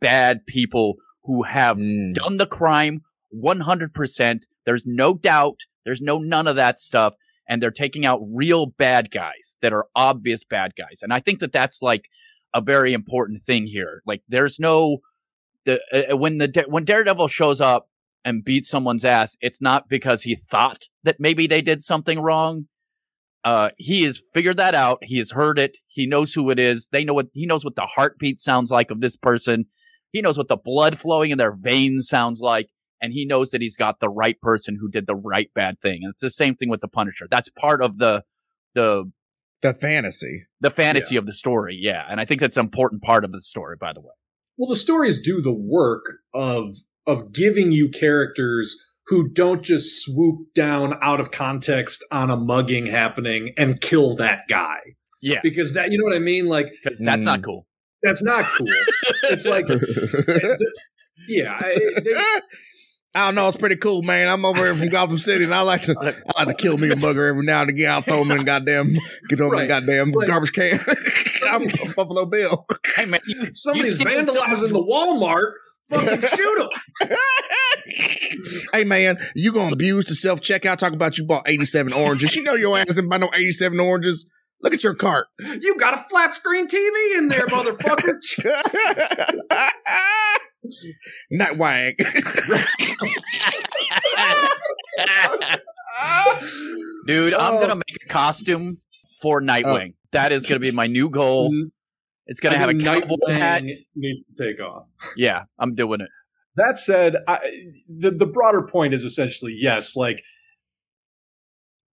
bad 0.00 0.46
people 0.46 0.94
who 1.24 1.42
have 1.42 1.76
mm. 1.76 2.14
done 2.14 2.38
the 2.38 2.46
crime 2.46 3.02
100%. 3.34 4.38
There's 4.64 4.86
no 4.86 5.12
doubt. 5.12 5.60
There's 5.86 6.02
no 6.02 6.18
none 6.18 6.46
of 6.46 6.56
that 6.56 6.78
stuff. 6.78 7.14
And 7.48 7.62
they're 7.62 7.70
taking 7.70 8.04
out 8.04 8.20
real 8.28 8.66
bad 8.66 9.10
guys 9.10 9.56
that 9.62 9.72
are 9.72 9.86
obvious 9.94 10.44
bad 10.44 10.72
guys. 10.76 10.98
And 11.00 11.12
I 11.12 11.20
think 11.20 11.38
that 11.38 11.52
that's 11.52 11.80
like 11.80 12.08
a 12.52 12.60
very 12.60 12.92
important 12.92 13.40
thing 13.40 13.66
here. 13.66 14.02
Like 14.04 14.22
there's 14.28 14.58
no 14.60 14.98
the 15.64 15.80
uh, 15.92 16.12
uh, 16.14 16.16
when 16.16 16.38
the 16.38 16.64
when 16.68 16.84
Daredevil 16.84 17.28
shows 17.28 17.60
up 17.60 17.88
and 18.24 18.44
beats 18.44 18.68
someone's 18.68 19.04
ass, 19.04 19.36
it's 19.40 19.60
not 19.60 19.88
because 19.88 20.22
he 20.22 20.34
thought 20.34 20.86
that 21.04 21.20
maybe 21.20 21.46
they 21.46 21.62
did 21.62 21.82
something 21.82 22.20
wrong. 22.20 22.66
Uh, 23.44 23.70
he 23.76 24.02
has 24.02 24.20
figured 24.34 24.56
that 24.56 24.74
out. 24.74 24.98
He 25.02 25.18
has 25.18 25.30
heard 25.30 25.58
it. 25.58 25.78
He 25.86 26.06
knows 26.06 26.32
who 26.32 26.50
it 26.50 26.58
is. 26.58 26.88
They 26.90 27.04
know 27.04 27.14
what 27.14 27.28
he 27.32 27.46
knows 27.46 27.64
what 27.64 27.76
the 27.76 27.86
heartbeat 27.86 28.40
sounds 28.40 28.70
like 28.70 28.90
of 28.90 29.00
this 29.00 29.16
person. 29.16 29.66
He 30.12 30.22
knows 30.22 30.38
what 30.38 30.48
the 30.48 30.56
blood 30.56 30.98
flowing 30.98 31.30
in 31.30 31.38
their 31.38 31.54
veins 31.54 32.08
sounds 32.08 32.40
like. 32.40 32.68
And 33.00 33.12
he 33.12 33.26
knows 33.26 33.50
that 33.50 33.60
he's 33.60 33.76
got 33.76 34.00
the 34.00 34.08
right 34.08 34.40
person 34.40 34.76
who 34.80 34.88
did 34.88 35.06
the 35.06 35.16
right 35.16 35.50
bad 35.54 35.78
thing. 35.80 36.00
And 36.02 36.10
it's 36.10 36.22
the 36.22 36.30
same 36.30 36.54
thing 36.54 36.68
with 36.68 36.80
the 36.80 36.88
Punisher. 36.88 37.26
That's 37.30 37.50
part 37.50 37.82
of 37.82 37.98
the 37.98 38.22
the 38.74 39.10
the 39.62 39.74
fantasy. 39.74 40.44
The 40.60 40.70
fantasy 40.70 41.14
yeah. 41.14 41.20
of 41.20 41.26
the 41.26 41.32
story, 41.32 41.78
yeah. 41.80 42.04
And 42.08 42.20
I 42.20 42.24
think 42.24 42.40
that's 42.40 42.56
an 42.56 42.64
important 42.64 43.02
part 43.02 43.24
of 43.24 43.32
the 43.32 43.40
story, 43.40 43.76
by 43.78 43.92
the 43.92 44.00
way. 44.00 44.12
Well, 44.56 44.68
the 44.68 44.76
stories 44.76 45.20
do 45.20 45.40
the 45.40 45.54
work 45.54 46.04
of 46.34 46.74
of 47.06 47.32
giving 47.32 47.72
you 47.72 47.88
characters 47.88 48.76
who 49.06 49.28
don't 49.28 49.62
just 49.62 50.02
swoop 50.02 50.52
down 50.54 50.98
out 51.00 51.20
of 51.20 51.30
context 51.30 52.04
on 52.10 52.30
a 52.30 52.36
mugging 52.36 52.86
happening 52.86 53.52
and 53.56 53.80
kill 53.80 54.16
that 54.16 54.42
guy. 54.48 54.80
Yeah. 55.22 55.40
Because 55.42 55.74
that 55.74 55.92
you 55.92 55.98
know 55.98 56.04
what 56.04 56.14
I 56.14 56.20
mean? 56.20 56.46
Like 56.46 56.72
Because 56.82 56.98
that's 56.98 57.22
mm, 57.22 57.26
not 57.26 57.42
cool. 57.42 57.66
That's 58.02 58.22
not 58.22 58.44
cool. 58.44 58.66
it's 59.24 59.46
like 59.46 59.66
yeah, 61.28 61.58
they, 61.60 62.14
I 63.16 63.24
don't 63.24 63.34
know. 63.34 63.48
It's 63.48 63.56
pretty 63.56 63.76
cool, 63.76 64.02
man. 64.02 64.28
I'm 64.28 64.44
over 64.44 64.58
here 64.58 64.76
from 64.76 64.88
Gotham 64.90 65.16
City, 65.16 65.44
and 65.44 65.54
I 65.54 65.62
like 65.62 65.82
to 65.84 65.96
I 65.98 66.44
like 66.44 66.48
to 66.48 66.54
kill 66.54 66.76
me 66.76 66.90
a 66.90 66.96
bugger 66.96 67.26
every 67.26 67.46
now 67.46 67.62
and 67.62 67.70
again. 67.70 67.90
I'll 67.90 68.02
throw 68.02 68.20
him 68.20 68.30
in 68.30 68.44
goddamn 68.44 68.92
get 69.30 69.38
them 69.38 69.48
right. 69.48 69.62
in 69.62 69.68
goddamn 69.68 70.12
right. 70.12 70.28
garbage 70.28 70.52
can. 70.52 70.78
I'm 71.50 71.66
Buffalo 71.96 72.26
Bill. 72.26 72.66
Hey 72.94 73.06
man, 73.06 73.20
you, 73.26 73.50
somebody's 73.54 73.98
you 73.98 74.04
vandalizing 74.04 74.68
the 74.68 74.84
Walmart. 74.84 75.52
Fucking 75.88 76.28
shoot 76.36 76.60
him. 76.60 77.16
hey 78.74 78.84
man, 78.84 79.16
you 79.34 79.50
gonna 79.50 79.72
abuse 79.72 80.04
the 80.04 80.14
self 80.14 80.42
checkout? 80.42 80.76
Talk 80.76 80.92
about 80.92 81.16
you 81.16 81.24
bought 81.24 81.48
87 81.48 81.94
oranges. 81.94 82.36
You 82.36 82.42
know 82.42 82.54
your 82.54 82.76
ass 82.76 82.86
didn't 82.86 83.08
buy 83.08 83.16
no 83.16 83.30
87 83.32 83.80
oranges. 83.80 84.26
Look 84.62 84.74
at 84.74 84.82
your 84.82 84.94
cart. 84.94 85.28
You 85.38 85.76
got 85.78 85.94
a 85.94 86.04
flat 86.08 86.34
screen 86.34 86.66
TV 86.66 87.18
in 87.18 87.28
there, 87.28 87.46
motherfucker. 87.46 88.18
Nightwag. 91.32 91.96
Dude, 97.06 97.34
I'm 97.34 97.54
oh. 97.54 97.60
gonna 97.60 97.76
make 97.76 97.96
a 98.04 98.08
costume 98.08 98.76
for 99.20 99.40
Nightwing. 99.40 99.90
Oh. 99.90 99.96
That 100.12 100.32
is 100.32 100.46
gonna 100.46 100.60
be 100.60 100.72
my 100.72 100.86
new 100.86 101.10
goal. 101.10 101.50
Mm-hmm. 101.50 101.68
It's 102.26 102.40
gonna 102.40 102.56
I 102.56 102.58
have 102.58 102.70
a 102.70 102.74
cowboy 102.74 103.16
hat. 103.28 103.62
Needs 103.94 104.24
to 104.24 104.44
take 104.44 104.60
off. 104.60 104.86
Yeah, 105.16 105.44
I'm 105.58 105.74
doing 105.74 106.00
it. 106.00 106.08
That 106.56 106.78
said, 106.78 107.16
I, 107.28 107.38
the 107.88 108.10
the 108.10 108.26
broader 108.26 108.62
point 108.62 108.94
is 108.94 109.04
essentially 109.04 109.54
yes. 109.56 109.94
Like, 109.94 110.22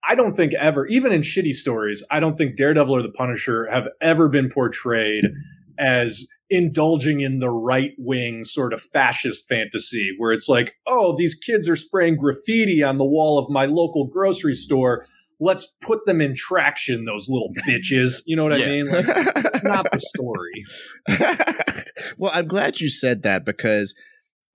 I 0.08 0.16
don't 0.16 0.36
think 0.36 0.54
ever, 0.56 0.86
even 0.88 1.12
in 1.12 1.22
shitty 1.22 1.54
stories, 1.54 2.04
I 2.12 2.20
don't 2.20 2.38
think 2.38 2.58
Daredevil 2.58 2.96
or 2.96 3.02
the 3.02 3.10
Punisher 3.10 3.68
have 3.72 3.88
ever 4.02 4.28
been 4.28 4.50
portrayed 4.50 5.26
as 5.80 6.28
indulging 6.50 7.22
in 7.22 7.40
the 7.40 7.50
right 7.50 7.94
wing 7.98 8.44
sort 8.44 8.74
of 8.74 8.82
fascist 8.82 9.48
fantasy 9.48 10.14
where 10.18 10.32
it's 10.32 10.48
like, 10.48 10.76
oh, 10.86 11.16
these 11.18 11.36
kids 11.36 11.68
are 11.68 11.76
spraying 11.76 12.18
graffiti 12.18 12.84
on 12.84 12.98
the 12.98 13.06
wall 13.06 13.40
of 13.40 13.50
my 13.50 13.66
local 13.66 14.06
grocery 14.08 14.54
store. 14.54 15.06
Let's 15.40 15.74
put 15.82 16.06
them 16.06 16.22
in 16.22 16.36
traction, 16.36 17.06
those 17.06 17.28
little 17.28 17.50
bitches. 17.68 18.22
You 18.26 18.36
know 18.36 18.44
what 18.44 18.60
yeah. 18.60 18.66
I 18.66 18.70
mean? 18.70 18.86
Like, 18.86 19.06
it's 19.08 19.64
not 19.64 19.88
the 19.92 20.00
story. 20.00 20.64
well, 22.18 22.32
I'm 22.34 22.48
glad 22.48 22.80
you 22.80 22.90
said 22.90 23.24
that 23.24 23.46
because 23.46 23.96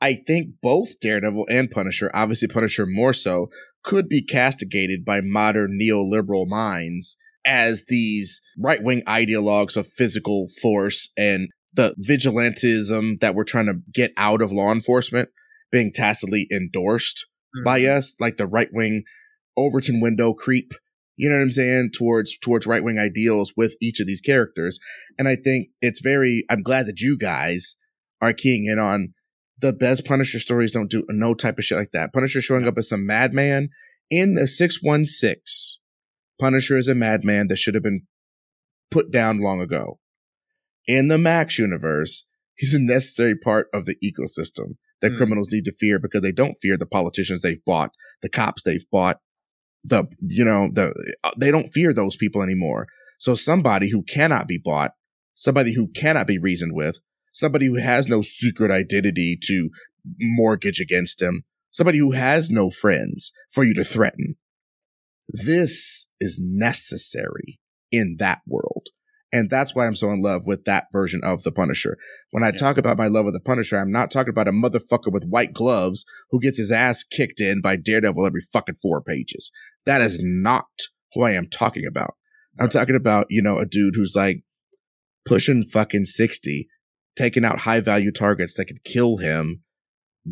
I 0.01 0.15
think 0.15 0.51
both 0.63 1.01
Daredevil 1.01 1.47
and 1.51 1.71
Punisher, 1.71 2.11
obviously 2.15 2.49
Punisher 2.49 2.87
more 2.87 3.13
so, 3.13 3.51
could 3.85 4.09
be 4.09 4.23
castigated 4.23 5.05
by 5.05 5.21
modern 5.21 5.79
neoliberal 5.81 6.47
minds 6.47 7.17
as 7.47 7.85
these 7.89 8.41
right 8.59 8.83
wing 8.83 9.03
ideologues 9.07 9.77
of 9.77 9.87
physical 9.87 10.49
force 10.61 11.11
and 11.17 11.49
the 11.73 11.95
vigilantism 12.07 13.21
that 13.21 13.35
we're 13.35 13.45
trying 13.45 13.67
to 13.67 13.81
get 13.93 14.13
out 14.17 14.43
of 14.43 14.53
law 14.53 14.73
enforcement 14.73 15.29
being 15.71 15.93
tacitly 15.93 16.47
endorsed 16.53 17.27
mm-hmm. 17.57 17.65
by 17.65 17.83
us, 17.83 18.15
like 18.21 18.37
the 18.37 18.47
right 18.47 18.69
wing 18.73 19.05
Overton 19.57 20.01
window 20.01 20.33
creep. 20.33 20.73
You 21.17 21.29
know 21.29 21.37
what 21.37 21.43
I'm 21.43 21.51
saying? 21.51 21.91
Towards 21.97 22.39
towards 22.39 22.67
right 22.67 22.83
wing 22.83 22.99
ideals 22.99 23.53
with 23.57 23.77
each 23.81 24.01
of 24.01 24.07
these 24.07 24.21
characters. 24.21 24.79
And 25.19 25.27
I 25.27 25.37
think 25.37 25.69
it's 25.83 26.01
very 26.01 26.45
I'm 26.49 26.63
glad 26.63 26.87
that 26.87 27.01
you 27.01 27.19
guys 27.19 27.77
are 28.21 28.33
keying 28.33 28.67
in 28.67 28.79
on 28.79 29.15
the 29.61 29.73
best 29.73 30.05
Punisher 30.05 30.39
stories 30.39 30.73
don't 30.73 30.91
do 30.91 31.05
no 31.09 31.35
type 31.35 31.59
of 31.59 31.65
shit 31.65 31.79
like 31.79 31.93
that. 31.93 32.13
Punisher 32.13 32.41
showing 32.41 32.67
up 32.67 32.79
as 32.79 32.89
some 32.89 33.07
madman 33.07 33.71
in 34.11 34.35
the 34.35 34.47
616. 34.47 35.79
Punisher 36.41 36.77
is 36.77 36.89
a 36.89 36.95
madman 36.95 37.49
that 37.49 37.59
should 37.59 37.75
have 37.75 37.83
been 37.83 38.03
put 38.91 39.11
down 39.11 39.41
long 39.41 39.61
ago 39.61 39.99
in 40.89 41.09
the 41.09 41.19
Max 41.19 41.59
universe, 41.59 42.25
He's 42.57 42.75
a 42.75 42.81
necessary 42.81 43.37
part 43.37 43.69
of 43.73 43.85
the 43.85 43.95
ecosystem 44.05 44.79
that 45.01 45.13
mm. 45.13 45.17
criminals 45.17 45.53
need 45.53 45.65
to 45.67 45.73
fear 45.73 46.01
because 46.01 46.23
they 46.23 46.33
don't 46.33 46.59
fear 46.61 46.77
the 46.77 46.87
politicians 46.87 47.41
they've 47.41 47.65
bought, 47.65 47.93
the 48.21 48.29
cops 48.29 48.65
they've 48.65 48.85
bought, 48.91 49.19
the 49.85 50.07
you 50.21 50.45
know 50.45 50.69
the 50.73 50.93
uh, 51.23 51.31
they 51.39 51.53
don't 51.53 51.69
fear 51.69 51.93
those 51.93 52.17
people 52.17 52.43
anymore. 52.43 52.89
So 53.21 53.37
somebody 53.37 53.91
who 53.91 54.03
cannot 54.03 54.49
be 54.49 54.59
bought, 54.59 54.91
somebody 55.35 55.73
who 55.73 55.87
cannot 55.87 56.27
be 56.27 56.39
reasoned 56.39 56.73
with, 56.75 56.99
somebody 57.33 57.67
who 57.67 57.77
has 57.77 58.07
no 58.07 58.23
secret 58.23 58.71
identity 58.71 59.39
to 59.45 59.71
mortgage 60.21 60.81
against 60.81 61.21
him, 61.21 61.45
somebody 61.71 61.99
who 61.99 62.13
has 62.13 62.51
no 62.51 62.71
friends 62.71 63.33
for 63.53 63.65
you 63.65 63.75
to 63.75 63.85
threaten. 63.85 64.37
This 65.29 66.07
is 66.21 66.41
necessary 66.41 67.61
in 67.93 68.17
that 68.19 68.41
world. 68.47 68.89
And 69.31 69.51
that's 69.51 69.75
why 69.75 69.87
I'm 69.87 69.95
so 69.95 70.11
in 70.11 70.23
love 70.23 70.47
with 70.47 70.65
that 70.65 70.87
version 70.91 71.21
of 71.23 71.43
the 71.43 71.53
Punisher. 71.53 71.99
When 72.31 72.43
I 72.43 72.47
yeah. 72.47 72.53
talk 72.53 72.79
about 72.79 72.97
my 72.97 73.09
love 73.09 73.27
of 73.27 73.35
the 73.35 73.41
Punisher, 73.41 73.79
I'm 73.79 73.93
not 73.93 74.11
talking 74.11 74.31
about 74.31 74.49
a 74.49 74.53
motherfucker 74.53 75.13
with 75.13 75.29
white 75.29 75.53
gloves 75.53 76.05
who 76.31 76.41
gets 76.41 76.57
his 76.57 76.73
ass 76.73 77.03
kicked 77.03 77.41
in 77.41 77.61
by 77.61 77.77
Daredevil 77.77 78.25
every 78.25 78.41
fucking 78.41 78.77
four 78.77 79.03
pages. 79.03 79.51
That 79.85 80.01
is 80.01 80.19
not 80.23 80.65
who 81.13 81.25
I 81.25 81.33
am 81.33 81.49
talking 81.49 81.85
about. 81.87 82.15
I'm 82.59 82.71
talking 82.71 82.97
about, 82.97 83.27
you 83.29 83.43
know, 83.43 83.59
a 83.59 83.67
dude 83.67 83.95
who's 83.97 84.15
like 84.17 84.43
pushing 85.27 85.65
fucking 85.65 86.07
60, 86.07 86.67
taking 87.19 87.45
out 87.45 87.61
high 87.61 87.81
value 87.81 88.13
targets 88.13 88.55
that 88.55 88.67
could 88.67 88.85
kill 88.85 89.19
him, 89.19 89.63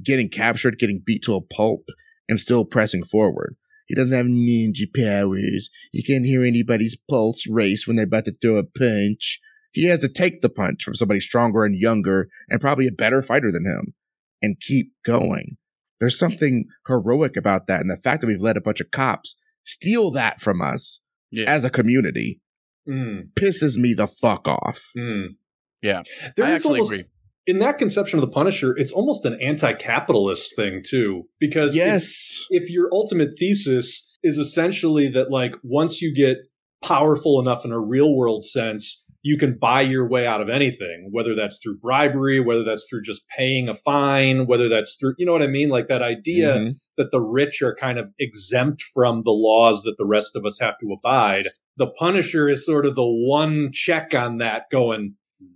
getting 0.03 0.29
captured, 0.29 0.79
getting 0.79 1.03
beat 1.05 1.23
to 1.25 1.35
a 1.35 1.41
pulp, 1.41 1.89
and 2.29 2.39
still 2.39 2.65
pressing 2.65 3.05
forward. 3.05 3.57
He 3.87 3.95
doesn't 3.95 4.17
have 4.17 4.27
ninja 4.27 4.87
powers. 4.95 5.71
He 5.93 6.03
can't 6.03 6.25
hear 6.25 6.43
anybody's 6.43 6.97
pulse 7.09 7.47
race 7.49 7.87
when 7.87 7.97
they're 7.97 8.07
about 8.07 8.25
to 8.25 8.33
throw 8.41 8.57
a 8.57 8.65
punch. 8.65 9.41
He 9.73 9.87
has 9.87 10.01
to 10.01 10.09
take 10.09 10.41
the 10.41 10.49
punch 10.49 10.83
from 10.83 10.95
somebody 10.95 11.21
stronger 11.21 11.65
and 11.65 11.79
younger 11.79 12.29
and 12.49 12.61
probably 12.61 12.87
a 12.87 12.93
better 12.93 13.23
fighter 13.23 13.53
than 13.53 13.65
him 13.65 13.95
and 14.43 14.61
keep 14.61 14.93
going. 15.05 15.57
There's 16.01 16.19
something 16.19 16.67
heroic 16.87 17.37
about 17.37 17.67
that. 17.69 17.81
And 17.81 17.91
the 17.91 17.97
fact 17.97 18.21
that 18.21 18.27
we've 18.27 18.41
let 18.41 18.57
a 18.57 18.61
bunch 18.61 18.81
of 18.81 18.91
cops 18.91 19.37
steal 19.65 20.11
that 20.13 20.41
from 20.41 20.61
us 20.61 21.01
yeah. 21.31 21.45
as 21.49 21.65
a 21.65 21.71
community 21.71 22.41
mm. 22.89 23.29
pisses 23.35 23.77
me 23.77 23.95
the 23.95 24.07
fuck 24.07 24.49
off. 24.49 24.91
Mm. 24.97 25.37
Yeah. 25.82 26.03
There 26.36 26.47
I 26.47 26.53
actually 26.53 26.81
almost, 26.81 26.93
agree 26.93 27.05
in 27.47 27.61
that 27.61 27.78
conception 27.78 28.19
of 28.19 28.23
the 28.23 28.31
Punisher, 28.31 28.77
it's 28.77 28.93
almost 28.93 29.24
an 29.24 29.39
anti-capitalist 29.40 30.55
thing 30.57 30.82
too, 30.85 31.24
because 31.39 31.77
yes, 31.77 32.44
if, 32.51 32.65
if, 32.65 32.70
your 32.70 32.89
ultimate 32.93 33.31
thesis 33.39 34.05
is 34.23 34.36
essentially 34.36 35.09
that 35.09 35.31
like 35.31 35.55
once 35.62 36.03
you 36.03 36.15
get 36.15 36.39
powerful 36.82 37.40
enough 37.40 37.65
in 37.65 37.73
a 37.73 37.78
real 37.78 38.15
world 38.15 38.44
sense, 38.44 39.05
you 39.23 39.39
can 39.39 39.57
buy 39.61 39.81
your 39.81 40.09
way 40.09 40.27
out 40.27 40.40
of 40.40 40.48
anything, 40.48 41.09
whether 41.11 41.35
that's 41.35 41.59
through 41.62 41.78
bribery, 41.78 42.40
whether 42.40 42.65
that's 42.65 42.86
through 42.89 43.03
just 43.03 43.28
paying 43.28 43.69
a 43.69 43.74
fine, 43.74 44.47
whether 44.47 44.69
that's 44.69 44.97
through, 44.97 45.15
you 45.19 45.27
know 45.27 45.32
what 45.32 45.43
I 45.43 45.48
mean? 45.48 45.69
Like 45.69 45.89
that 45.89 46.03
idea 46.03 46.55
mm-hmm. 46.55 46.70
that 46.97 47.11
the 47.12 47.20
rich 47.20 47.62
are 47.62 47.74
kind 47.74 47.98
of 47.98 48.11
exempt 48.19 48.82
from 48.94 49.23
the 49.24 49.32
laws 49.32 49.82
that 49.82 49.97
the 49.98 50.07
rest 50.07 50.36
of 50.36 50.44
us 50.44 50.59
have 50.61 50.78
to 50.78 50.93
abide. 50.93 51.48
The 51.77 51.89
Punisher 51.98 52.48
is 52.48 52.65
sort 52.65 52.86
of 52.86 52.94
the 52.94 53.05
one 53.05 53.70
check 53.73 54.15
on 54.15 54.39
that 54.39 54.65
going, 54.70 55.15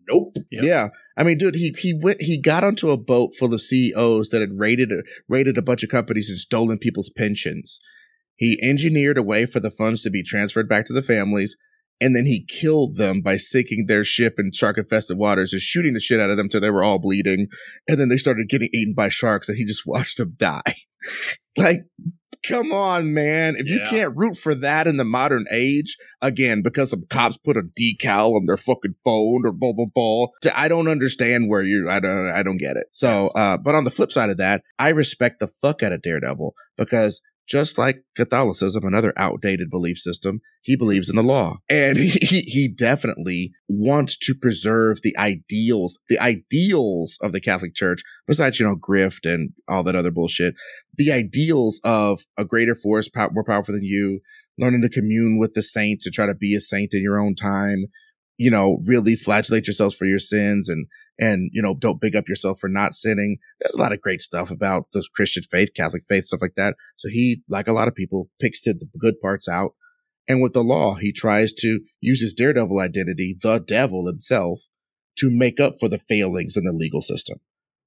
Nope. 0.08 0.36
Yep. 0.50 0.64
Yeah. 0.64 0.88
I 1.16 1.22
mean, 1.22 1.38
dude, 1.38 1.54
he 1.54 1.74
he 1.78 1.98
went 2.02 2.20
he 2.20 2.40
got 2.40 2.64
onto 2.64 2.90
a 2.90 2.96
boat 2.96 3.34
full 3.38 3.54
of 3.54 3.62
CEOs 3.62 4.30
that 4.30 4.40
had 4.40 4.58
raided 4.58 4.90
raided 5.28 5.56
a 5.56 5.62
bunch 5.62 5.82
of 5.82 5.90
companies 5.90 6.28
and 6.30 6.38
stolen 6.38 6.78
people's 6.78 7.10
pensions. 7.10 7.78
He 8.36 8.58
engineered 8.62 9.18
a 9.18 9.22
way 9.22 9.46
for 9.46 9.60
the 9.60 9.70
funds 9.70 10.02
to 10.02 10.10
be 10.10 10.22
transferred 10.22 10.68
back 10.68 10.86
to 10.86 10.92
the 10.92 11.02
families, 11.02 11.56
and 12.00 12.16
then 12.16 12.26
he 12.26 12.44
killed 12.46 12.96
them 12.96 13.20
by 13.20 13.36
sinking 13.36 13.84
their 13.86 14.04
ship 14.04 14.34
in 14.38 14.50
shark 14.52 14.78
infested 14.78 15.18
waters 15.18 15.52
and 15.52 15.60
shooting 15.60 15.92
the 15.92 16.00
shit 16.00 16.20
out 16.20 16.30
of 16.30 16.36
them 16.36 16.48
till 16.48 16.60
they 16.60 16.70
were 16.70 16.82
all 16.82 16.98
bleeding. 16.98 17.48
And 17.86 18.00
then 18.00 18.08
they 18.08 18.16
started 18.16 18.48
getting 18.48 18.70
eaten 18.72 18.94
by 18.94 19.10
sharks, 19.10 19.48
and 19.48 19.58
he 19.58 19.66
just 19.66 19.86
watched 19.86 20.16
them 20.16 20.34
die. 20.36 20.74
like 21.56 21.80
come 22.46 22.72
on, 22.72 23.12
man. 23.12 23.56
If 23.56 23.68
yeah. 23.68 23.74
you 23.74 23.80
can't 23.88 24.16
root 24.16 24.36
for 24.36 24.54
that 24.54 24.86
in 24.86 24.96
the 24.96 25.04
modern 25.04 25.46
age, 25.52 25.96
again, 26.20 26.62
because 26.62 26.90
some 26.90 27.04
cops 27.08 27.36
put 27.36 27.56
a 27.56 27.62
decal 27.62 28.36
on 28.36 28.44
their 28.46 28.56
fucking 28.56 28.94
phone 29.04 29.46
or 29.46 29.52
blah, 29.52 29.72
blah, 29.74 29.86
blah, 29.94 30.26
I 30.54 30.68
don't 30.68 30.88
understand 30.88 31.48
where 31.48 31.62
you, 31.62 31.88
I 31.88 32.00
don't, 32.00 32.30
I 32.30 32.42
don't 32.42 32.58
get 32.58 32.76
it. 32.76 32.86
So, 32.90 33.28
uh, 33.28 33.56
but 33.56 33.74
on 33.74 33.84
the 33.84 33.90
flip 33.90 34.12
side 34.12 34.30
of 34.30 34.38
that, 34.38 34.62
I 34.78 34.90
respect 34.90 35.40
the 35.40 35.48
fuck 35.48 35.82
out 35.82 35.92
of 35.92 36.02
Daredevil 36.02 36.54
because 36.76 37.20
just 37.50 37.76
like 37.76 38.04
Catholicism, 38.14 38.84
another 38.84 39.12
outdated 39.16 39.70
belief 39.70 39.98
system, 39.98 40.40
he 40.62 40.76
believes 40.76 41.08
in 41.08 41.16
the 41.16 41.22
law. 41.22 41.56
And 41.68 41.98
he, 41.98 42.42
he 42.42 42.68
definitely 42.68 43.52
wants 43.68 44.16
to 44.18 44.34
preserve 44.40 45.02
the 45.02 45.16
ideals, 45.18 45.98
the 46.08 46.18
ideals 46.18 47.18
of 47.20 47.32
the 47.32 47.40
Catholic 47.40 47.74
Church, 47.74 48.02
besides, 48.26 48.60
you 48.60 48.66
know, 48.66 48.76
grift 48.76 49.30
and 49.30 49.50
all 49.68 49.82
that 49.82 49.96
other 49.96 50.12
bullshit. 50.12 50.54
The 50.96 51.10
ideals 51.10 51.80
of 51.82 52.20
a 52.38 52.44
greater 52.44 52.74
force, 52.74 53.10
more 53.32 53.44
powerful 53.44 53.74
than 53.74 53.84
you, 53.84 54.20
learning 54.56 54.82
to 54.82 54.88
commune 54.88 55.38
with 55.38 55.54
the 55.54 55.62
saints 55.62 56.06
and 56.06 56.14
try 56.14 56.26
to 56.26 56.34
be 56.34 56.54
a 56.54 56.60
saint 56.60 56.94
in 56.94 57.02
your 57.02 57.18
own 57.18 57.34
time, 57.34 57.86
you 58.40 58.50
know, 58.50 58.78
really 58.86 59.16
flagellate 59.16 59.66
yourselves 59.66 59.94
for 59.94 60.06
your 60.06 60.18
sins 60.18 60.66
and, 60.66 60.86
and, 61.18 61.50
you 61.52 61.60
know, 61.60 61.74
don't 61.74 62.00
big 62.00 62.16
up 62.16 62.26
yourself 62.26 62.58
for 62.58 62.70
not 62.70 62.94
sinning. 62.94 63.36
There's 63.60 63.74
a 63.74 63.78
lot 63.78 63.92
of 63.92 64.00
great 64.00 64.22
stuff 64.22 64.50
about 64.50 64.84
the 64.94 65.06
Christian 65.14 65.42
faith, 65.42 65.74
Catholic 65.76 66.04
faith, 66.08 66.24
stuff 66.24 66.40
like 66.40 66.54
that. 66.56 66.74
So 66.96 67.10
he, 67.10 67.42
like 67.50 67.68
a 67.68 67.74
lot 67.74 67.86
of 67.86 67.94
people, 67.94 68.30
picks 68.40 68.62
the 68.62 68.80
good 68.98 69.20
parts 69.20 69.46
out. 69.46 69.72
And 70.26 70.40
with 70.40 70.54
the 70.54 70.62
law, 70.62 70.94
he 70.94 71.12
tries 71.12 71.52
to 71.58 71.80
use 72.00 72.22
his 72.22 72.32
daredevil 72.32 72.80
identity, 72.80 73.36
the 73.42 73.58
devil 73.58 74.06
himself, 74.06 74.62
to 75.18 75.30
make 75.30 75.60
up 75.60 75.74
for 75.78 75.90
the 75.90 75.98
failings 75.98 76.56
in 76.56 76.64
the 76.64 76.72
legal 76.72 77.02
system. 77.02 77.40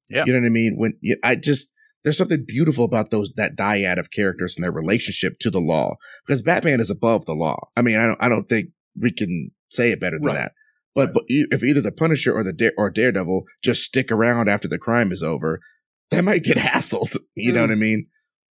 Yeah. 0.07 0.25
You 0.27 0.33
know 0.33 0.39
what 0.41 0.45
I 0.45 0.49
mean? 0.49 0.75
When 0.77 0.93
you, 1.01 1.15
I 1.23 1.35
just, 1.35 1.73
there's 2.03 2.19
something 2.19 2.45
beautiful 2.45 2.85
about 2.85 3.09
those, 3.09 3.31
that 3.37 3.57
dyad 3.57 3.97
of 3.97 4.11
characters 4.11 4.55
and 4.55 4.63
their 4.63 4.71
relationship 4.71 5.39
to 5.39 5.49
the 5.49 5.59
law 5.59 5.95
because 6.27 6.43
Batman 6.43 6.79
is 6.79 6.91
above 6.91 7.25
the 7.25 7.33
law. 7.33 7.57
I 7.75 7.81
mean, 7.81 7.97
I 7.97 8.05
don't, 8.05 8.21
I 8.21 8.29
don't 8.29 8.47
think 8.47 8.67
we 9.01 9.11
can 9.11 9.49
say 9.75 9.91
it 9.91 9.99
better 9.99 10.17
than 10.17 10.27
right. 10.27 10.35
that. 10.35 10.51
But, 10.95 11.07
right. 11.07 11.13
but 11.13 11.23
if 11.27 11.63
either 11.63 11.81
the 11.81 11.91
Punisher 11.91 12.33
or 12.33 12.43
the 12.43 12.53
Dare, 12.53 12.73
or 12.77 12.89
Daredevil 12.89 13.43
just 13.63 13.83
stick 13.83 14.11
around 14.11 14.49
after 14.49 14.67
the 14.67 14.77
crime 14.77 15.11
is 15.11 15.23
over, 15.23 15.59
they 16.11 16.21
might 16.21 16.43
get 16.43 16.57
hassled. 16.57 17.17
You 17.35 17.51
mm. 17.51 17.55
know 17.55 17.61
what 17.61 17.71
I 17.71 17.75
mean? 17.75 18.07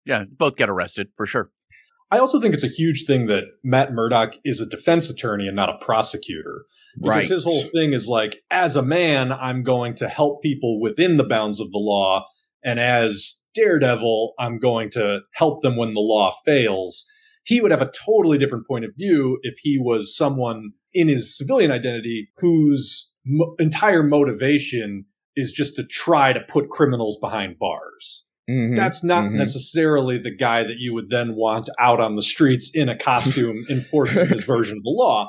Yeah, 0.04 0.24
both 0.30 0.56
get 0.56 0.70
arrested 0.70 1.08
for 1.16 1.26
sure. 1.26 1.50
I 2.10 2.18
also 2.18 2.40
think 2.40 2.54
it's 2.54 2.64
a 2.64 2.68
huge 2.68 3.04
thing 3.06 3.26
that 3.26 3.44
Matt 3.62 3.92
Murdock 3.92 4.36
is 4.42 4.60
a 4.60 4.66
defense 4.66 5.10
attorney 5.10 5.46
and 5.46 5.54
not 5.54 5.68
a 5.68 5.84
prosecutor. 5.84 6.64
Because 6.96 7.10
right. 7.10 7.28
his 7.28 7.44
whole 7.44 7.64
thing 7.64 7.92
is 7.92 8.08
like, 8.08 8.40
as 8.50 8.76
a 8.76 8.82
man, 8.82 9.30
I'm 9.30 9.62
going 9.62 9.94
to 9.96 10.08
help 10.08 10.42
people 10.42 10.80
within 10.80 11.18
the 11.18 11.24
bounds 11.24 11.60
of 11.60 11.70
the 11.70 11.78
law. 11.78 12.24
And 12.64 12.80
as 12.80 13.42
Daredevil, 13.54 14.32
I'm 14.38 14.58
going 14.58 14.88
to 14.92 15.20
help 15.34 15.62
them 15.62 15.76
when 15.76 15.92
the 15.92 16.00
law 16.00 16.32
fails 16.46 17.04
he 17.48 17.62
would 17.62 17.70
have 17.70 17.80
a 17.80 17.90
totally 18.04 18.36
different 18.36 18.66
point 18.66 18.84
of 18.84 18.90
view 18.94 19.38
if 19.40 19.56
he 19.62 19.78
was 19.80 20.14
someone 20.14 20.72
in 20.92 21.08
his 21.08 21.36
civilian 21.36 21.70
identity 21.70 22.30
whose 22.38 23.12
mo- 23.24 23.54
entire 23.58 24.02
motivation 24.02 25.04
is 25.36 25.52
just 25.52 25.76
to 25.76 25.84
try 25.84 26.32
to 26.32 26.40
put 26.48 26.70
criminals 26.70 27.18
behind 27.20 27.58
bars. 27.58 28.28
Mm-hmm, 28.48 28.76
That's 28.76 29.04
not 29.04 29.24
mm-hmm. 29.24 29.38
necessarily 29.38 30.18
the 30.18 30.34
guy 30.34 30.62
that 30.62 30.78
you 30.78 30.94
would 30.94 31.10
then 31.10 31.34
want 31.36 31.68
out 31.78 32.00
on 32.00 32.16
the 32.16 32.22
streets 32.22 32.70
in 32.74 32.88
a 32.88 32.96
costume 32.96 33.64
enforcing 33.70 34.26
his 34.26 34.44
version 34.44 34.78
of 34.78 34.82
the 34.82 34.90
law. 34.90 35.28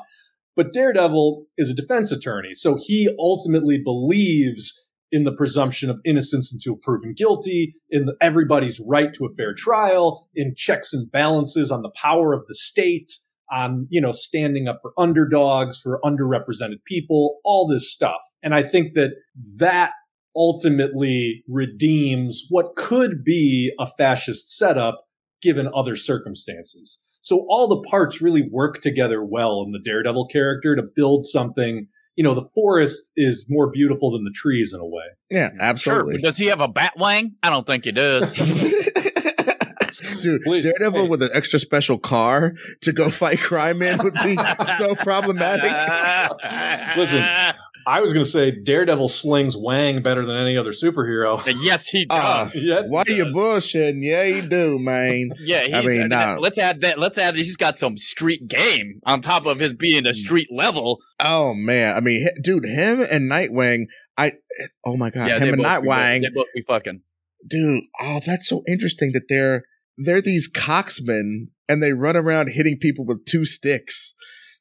But 0.56 0.72
Daredevil 0.72 1.46
is 1.56 1.70
a 1.70 1.74
defense 1.74 2.10
attorney, 2.10 2.54
so 2.54 2.76
he 2.76 3.08
ultimately 3.18 3.78
believes 3.82 4.88
in 5.12 5.24
the 5.24 5.32
presumption 5.32 5.90
of 5.90 6.00
innocence 6.04 6.52
until 6.52 6.76
proven 6.76 7.14
guilty, 7.14 7.74
in 7.90 8.06
the, 8.06 8.16
everybody's 8.20 8.80
right 8.86 9.12
to 9.14 9.26
a 9.26 9.34
fair 9.36 9.54
trial, 9.54 10.28
in 10.34 10.54
checks 10.56 10.92
and 10.92 11.10
balances 11.10 11.70
on 11.70 11.82
the 11.82 11.90
power 11.90 12.32
of 12.32 12.46
the 12.46 12.54
state, 12.54 13.10
on, 13.50 13.86
you 13.90 14.00
know, 14.00 14.12
standing 14.12 14.68
up 14.68 14.78
for 14.82 14.92
underdogs, 14.98 15.78
for 15.78 16.00
underrepresented 16.04 16.84
people, 16.84 17.38
all 17.44 17.66
this 17.66 17.92
stuff. 17.92 18.20
And 18.42 18.54
I 18.54 18.62
think 18.62 18.94
that 18.94 19.12
that 19.58 19.92
ultimately 20.36 21.42
redeems 21.48 22.46
what 22.50 22.76
could 22.76 23.24
be 23.24 23.72
a 23.78 23.86
fascist 23.98 24.56
setup 24.56 24.98
given 25.42 25.68
other 25.74 25.96
circumstances. 25.96 26.98
So 27.20 27.46
all 27.48 27.68
the 27.68 27.88
parts 27.88 28.22
really 28.22 28.48
work 28.50 28.80
together 28.80 29.24
well 29.24 29.62
in 29.62 29.72
the 29.72 29.80
Daredevil 29.80 30.26
character 30.26 30.76
to 30.76 30.82
build 30.82 31.26
something 31.26 31.88
you 32.20 32.24
know, 32.24 32.34
the 32.34 32.48
forest 32.54 33.12
is 33.16 33.46
more 33.48 33.70
beautiful 33.70 34.10
than 34.10 34.24
the 34.24 34.32
trees 34.34 34.74
in 34.74 34.80
a 34.80 34.84
way. 34.84 35.04
Yeah, 35.30 35.48
absolutely. 35.58 36.16
Sure. 36.16 36.20
Does 36.20 36.36
he 36.36 36.46
have 36.46 36.60
a 36.60 36.68
bat 36.68 36.92
wang? 36.98 37.36
I 37.42 37.48
don't 37.48 37.66
think 37.66 37.84
he 37.84 37.92
does. 37.92 38.30
Dude, 40.22 40.42
Please, 40.42 40.64
Daredevil 40.64 41.02
hey. 41.02 41.08
with 41.08 41.22
an 41.22 41.30
extra 41.32 41.58
special 41.58 41.98
car 41.98 42.52
to 42.82 42.92
go 42.92 43.10
fight 43.10 43.40
crime 43.40 43.78
Man 43.78 43.98
would 44.02 44.14
be 44.14 44.36
so 44.78 44.94
problematic. 45.02 45.70
Listen, 46.96 47.24
I 47.86 48.00
was 48.00 48.12
going 48.12 48.24
to 48.24 48.30
say 48.30 48.50
Daredevil 48.50 49.08
slings 49.08 49.56
Wang 49.56 50.02
better 50.02 50.24
than 50.24 50.36
any 50.36 50.56
other 50.56 50.72
superhero. 50.72 51.40
Yes, 51.60 51.88
he 51.88 52.06
ah, 52.08 52.44
does. 52.44 52.56
Uh, 52.56 52.66
yes, 52.66 52.86
why 52.90 53.02
he 53.06 53.16
you 53.16 53.26
bullshitting? 53.26 53.98
Yeah, 53.98 54.24
he 54.24 54.40
do, 54.40 54.78
man. 54.78 55.30
yeah, 55.40 55.66
I 55.74 55.82
mean, 55.82 56.08
nah. 56.08 56.36
let's 56.38 56.58
add 56.58 56.80
that. 56.82 56.98
Let's 56.98 57.18
add. 57.18 57.34
That 57.34 57.38
he's 57.38 57.56
got 57.56 57.78
some 57.78 57.96
street 57.96 58.48
game 58.48 59.00
on 59.04 59.20
top 59.20 59.46
of 59.46 59.58
his 59.58 59.74
being 59.74 60.06
a 60.06 60.14
street 60.14 60.48
level. 60.50 60.98
Oh 61.18 61.52
man, 61.54 61.96
I 61.96 62.00
mean, 62.00 62.26
dude, 62.42 62.64
him 62.64 63.00
and 63.10 63.30
Nightwing. 63.30 63.86
I 64.16 64.32
oh 64.84 64.96
my 64.96 65.10
god, 65.10 65.28
Yeah, 65.28 65.38
him 65.38 65.54
and 65.54 65.62
Nightwing, 65.62 66.22
They 66.22 66.30
both 66.30 66.46
be 66.54 66.62
fucking. 66.62 67.02
dude. 67.46 67.84
Oh, 68.00 68.20
that's 68.24 68.48
so 68.48 68.62
interesting 68.66 69.12
that 69.12 69.24
they're 69.28 69.64
they're 70.04 70.20
these 70.22 70.50
coxmen 70.50 71.48
and 71.68 71.82
they 71.82 71.92
run 71.92 72.16
around 72.16 72.50
hitting 72.50 72.78
people 72.78 73.04
with 73.06 73.24
two 73.26 73.44
sticks. 73.44 74.14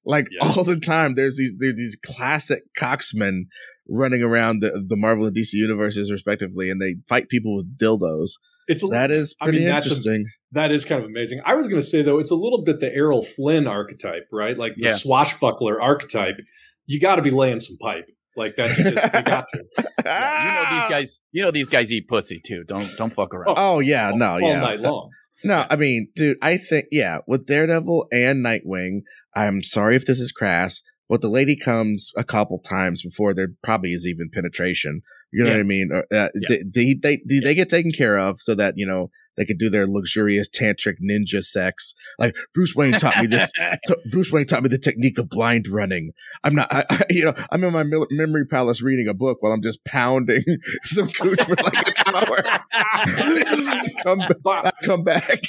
Like 0.06 0.28
Yeah. 0.32 0.48
all 0.56 0.64
the 0.64 0.80
time, 0.80 1.16
there's 1.16 1.38
these 1.38 1.53
there's 1.60 1.76
these 1.76 1.98
classic 2.06 2.64
coxmen 2.80 3.44
running 3.90 4.22
around 4.24 4.61
the 4.61 4.84
the 4.88 4.95
Marvel 4.95 5.26
and 5.26 5.36
DC 5.36 5.53
universes 5.53 6.11
respectively, 6.11 6.70
and 6.70 6.82
they 6.82 6.95
fight 7.07 7.30
people 7.30 7.56
with 7.56 7.78
dildos. 7.78 8.32
It's 8.68 8.84
a, 8.84 8.88
That 8.88 9.11
is 9.11 9.36
I 9.41 9.45
mean, 9.45 9.53
pretty 9.53 9.66
a- 9.66 9.76
interesting. 9.76 10.26
that 10.52 10.72
is 10.72 10.86
kind 10.86 11.02
of 11.03 11.10
amazing. 11.10 11.41
I 11.45 11.56
was 11.56 11.68
going 11.68 11.82
to 11.82 11.88
say 11.88 12.02
though, 12.02 12.20
it's 12.20 12.32
a 12.32 12.36
little 12.36 12.64
bit 12.64 12.80
the 12.80 12.94
Errol 12.94 13.24
Flynn 13.24 13.68
archetype, 13.68 14.28
right? 14.32 14.57
Like 14.57 14.74
the 14.76 14.90
Yeah. 14.90 14.95
swashbuckler 14.95 15.82
archetype. 15.82 16.40
You 16.86 16.99
got 16.99 17.16
to 17.18 17.22
be 17.22 17.32
laying 17.32 17.60
some 17.60 17.78
pipe. 17.78 18.10
Like 18.36 18.56
that's 18.56 18.78
just 18.78 18.90
you 18.90 18.94
got 19.24 19.48
to. 19.53 19.64
Yeah, 20.06 20.44
you 20.44 20.76
know 20.76 20.80
these 20.80 20.90
guys. 20.90 21.20
You 21.32 21.44
know 21.44 21.52
these 21.52 21.70
guys 21.70 21.91
eat 21.91 22.07
pussy 22.07 22.40
too. 22.45 22.64
Don't 22.68 22.90
don't 22.95 23.11
fuck 23.11 23.34
around. 23.34 23.49
Oh, 23.57 23.76
oh 23.76 23.80
yeah, 23.80 24.11
no, 24.16 24.28
all 24.34 24.40
yeah. 24.41 24.61
night 24.61 24.80
long. 24.80 25.10
No, 25.44 25.66
I 25.70 25.76
mean, 25.76 26.10
dude, 26.16 26.38
I 26.41 26.57
think 26.57 26.86
yeah, 26.91 27.20
with 27.28 27.45
Daredevil 27.45 28.07
and 28.11 28.45
Nightwing, 28.45 29.02
I'm 29.36 29.64
sorry 29.64 29.95
if 29.95 30.06
this 30.06 30.20
is 30.20 30.32
crass, 30.32 30.82
but 31.07 31.22
the 31.22 31.30
lady 31.30 31.56
comes 31.56 32.11
a 32.18 32.24
couple 32.24 32.60
times 32.60 33.02
before 33.02 33.34
there 33.34 33.49
probably 33.64 33.91
is 33.94 34.06
even 34.06 34.30
penetration. 34.34 35.02
You 35.32 35.44
know 35.44 35.52
Yeah. 35.52 35.57
what 35.57 35.61
I 35.61 35.64
mean? 35.64 35.90
Uh, 35.94 36.16
uh, 36.16 36.30
Yeah. 36.36 36.48
they, 36.49 36.64
they 36.64 36.94
they 37.02 37.22
they 37.28 37.40
they 37.44 37.56
get 37.56 37.70
taken 37.70 37.91
care 37.91 38.18
of 38.18 38.41
so 38.41 38.56
that 38.56 38.74
you 38.78 38.86
know 38.86 39.10
they 39.40 39.45
could 39.45 39.57
do 39.57 39.70
their 39.70 39.88
luxurious 39.88 40.48
tantric 40.48 40.98
ninja 41.02 41.41
sex. 41.44 41.95
Like 42.20 42.36
Bruce 42.53 42.76
Wayne 42.76 42.91
taught 42.94 43.18
me 43.20 43.26
this. 43.26 43.49
t- 43.88 43.95
Bruce 44.11 44.32
Wayne 44.32 44.45
taught 44.45 44.61
me 44.61 44.70
the 44.70 44.78
technique 44.78 45.18
of 45.18 45.30
blind 45.30 45.68
running. 45.68 46.11
I'm 46.44 46.53
not, 46.53 46.68
I, 46.72 46.84
I, 46.90 47.02
you 47.10 47.24
know, 47.26 47.34
I'm 47.52 47.64
in 47.64 47.74
my 47.74 47.84
mil- 47.84 48.06
memory 48.11 48.45
palace 48.45 48.82
reading 48.84 49.07
a 49.07 49.14
book 49.14 49.38
while 49.41 49.53
I'm 49.53 49.61
just 49.64 49.84
pounding 49.86 50.44
some 50.84 51.10
cooch 51.10 51.41
for 51.41 51.56
like 51.56 51.88
an 51.88 52.16
hour. 52.16 52.44
come, 54.03 54.22
I 54.45 54.72
come 54.84 55.03
back. 55.03 55.41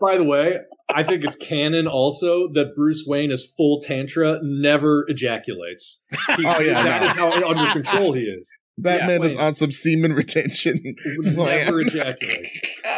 by 0.00 0.16
the 0.18 0.24
way, 0.24 0.58
I 0.94 1.02
think 1.02 1.24
it's 1.24 1.36
canon 1.36 1.86
also 1.86 2.48
that 2.52 2.74
Bruce 2.76 3.04
Wayne 3.06 3.30
is 3.30 3.50
full 3.56 3.80
tantra, 3.80 4.40
never 4.42 5.04
ejaculates. 5.08 6.02
He- 6.36 6.44
Oh, 6.46 6.60
yeah, 6.60 6.82
that 6.82 7.16
no. 7.16 7.28
is 7.28 7.34
how 7.40 7.48
under 7.48 7.72
control 7.72 8.12
he 8.12 8.22
is. 8.24 8.50
Batman 8.82 9.22
is 9.24 9.36
on 9.36 9.54
some 9.54 9.70
semen 9.70 10.12
retention. 10.14 10.96
Never 11.20 11.80
ejaculate. 11.80 12.46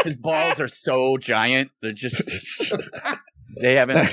His 0.04 0.16
balls 0.16 0.60
are 0.60 0.68
so 0.68 1.16
giant. 1.18 1.70
They're 1.82 1.92
just 1.92 2.72
they 3.60 3.74
haven't. 3.74 4.08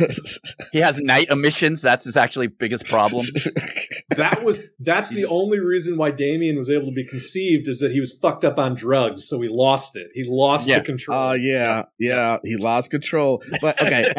He 0.72 0.80
has 0.80 0.99
night 0.99 1.30
emissions. 1.30 1.81
That's 1.81 2.06
his 2.06 2.18
actually 2.18 2.48
biggest 2.48 2.85
problem. 2.88 3.23
That 4.15 4.44
was 4.44 4.69
that's 4.80 5.10
the 5.10 5.26
only 5.26 5.60
reason 5.60 5.98
why 5.98 6.11
Damian 6.11 6.57
was 6.57 6.69
able 6.69 6.85
to 6.88 6.91
be 6.91 7.06
conceived 7.06 7.68
is 7.68 7.80
that 7.80 7.91
he 7.91 7.99
was 7.99 8.18
fucked 8.22 8.44
up 8.45 8.57
on 8.57 8.76
drugs, 8.76 9.27
so 9.27 9.39
he 9.41 9.48
lost 9.49 9.95
it. 9.95 10.07
He 10.14 10.23
lost 10.27 10.68
Yeah. 10.68 10.80
the 10.80 10.85
control. 10.85 11.18
Oh 11.18 11.34
yeah, 11.34 11.84
yeah, 11.99 12.38
he 12.44 12.57
lost 12.57 12.89
control. 12.91 13.44
But 13.61 13.81
okay, 13.81 14.11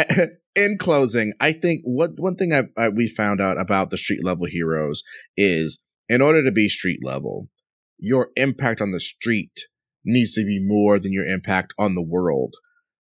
in 0.57 0.77
closing, 0.79 1.33
I 1.41 1.53
think 1.53 1.81
what 1.85 2.13
one 2.17 2.37
thing 2.37 2.53
I, 2.53 2.63
I 2.77 2.89
we 2.91 3.09
found 3.09 3.41
out 3.41 3.61
about 3.61 3.91
the 3.91 3.99
street 3.99 4.25
level 4.25 4.47
heroes 4.47 5.03
is 5.37 5.81
in 6.09 6.23
order 6.23 6.43
to 6.45 6.53
be 6.53 6.69
street 6.69 7.01
level, 7.03 7.49
your 7.99 8.31
impact 8.37 8.81
on 8.81 8.93
the 8.93 9.01
street 9.01 9.67
needs 10.05 10.35
to 10.35 10.45
be 10.45 10.61
more 10.63 10.99
than 10.99 11.13
your 11.13 11.27
impact 11.27 11.75
on 11.79 11.95
the 11.95 12.03
world. 12.03 12.55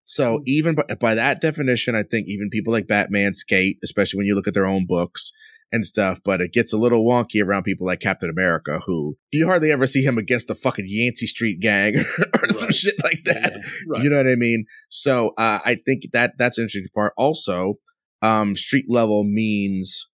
So 0.04 0.40
even 0.46 0.74
by, 0.74 0.84
by 1.00 1.14
that 1.14 1.40
definition, 1.40 1.94
I 1.94 2.02
think 2.02 2.28
even 2.28 2.50
people 2.50 2.72
like 2.72 2.86
Batman 2.86 3.34
skate, 3.34 3.78
especially 3.84 4.18
when 4.18 4.26
you 4.26 4.34
look 4.34 4.48
at 4.48 4.54
their 4.54 4.66
own 4.66 4.86
books 4.86 5.32
and 5.70 5.84
stuff. 5.84 6.20
But 6.24 6.40
it 6.40 6.52
gets 6.52 6.72
a 6.72 6.78
little 6.78 7.04
wonky 7.06 7.44
around 7.44 7.64
people 7.64 7.86
like 7.86 8.00
Captain 8.00 8.30
America, 8.30 8.80
who 8.86 9.16
you 9.32 9.46
hardly 9.46 9.70
ever 9.70 9.86
see 9.86 10.02
him 10.02 10.18
against 10.18 10.48
the 10.48 10.54
fucking 10.54 10.86
Yancy 10.88 11.26
Street 11.26 11.60
gang 11.60 11.96
or 12.42 12.48
some 12.48 12.70
shit 12.70 12.94
like 13.04 13.20
that. 13.24 13.52
Yeah, 13.52 13.60
right. 13.88 14.02
You 14.02 14.10
know 14.10 14.16
what 14.16 14.26
I 14.26 14.34
mean? 14.34 14.64
So 14.88 15.34
uh, 15.36 15.60
I 15.64 15.76
think 15.86 16.04
that 16.12 16.32
that's 16.38 16.58
an 16.58 16.64
interesting 16.64 16.88
part. 16.94 17.12
Also, 17.16 17.74
um, 18.22 18.56
street 18.56 18.86
level 18.88 19.24
means 19.24 20.07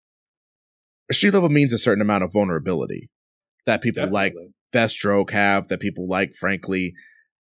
street 1.13 1.33
level 1.33 1.49
means 1.49 1.73
a 1.73 1.77
certain 1.77 2.01
amount 2.01 2.23
of 2.23 2.33
vulnerability 2.33 3.09
that 3.65 3.81
people 3.81 4.07
like 4.09 4.33
Definitely. 4.33 4.53
Deathstroke 4.73 5.29
have, 5.31 5.67
that 5.67 5.79
people 5.81 6.07
like, 6.07 6.33
frankly, 6.39 6.93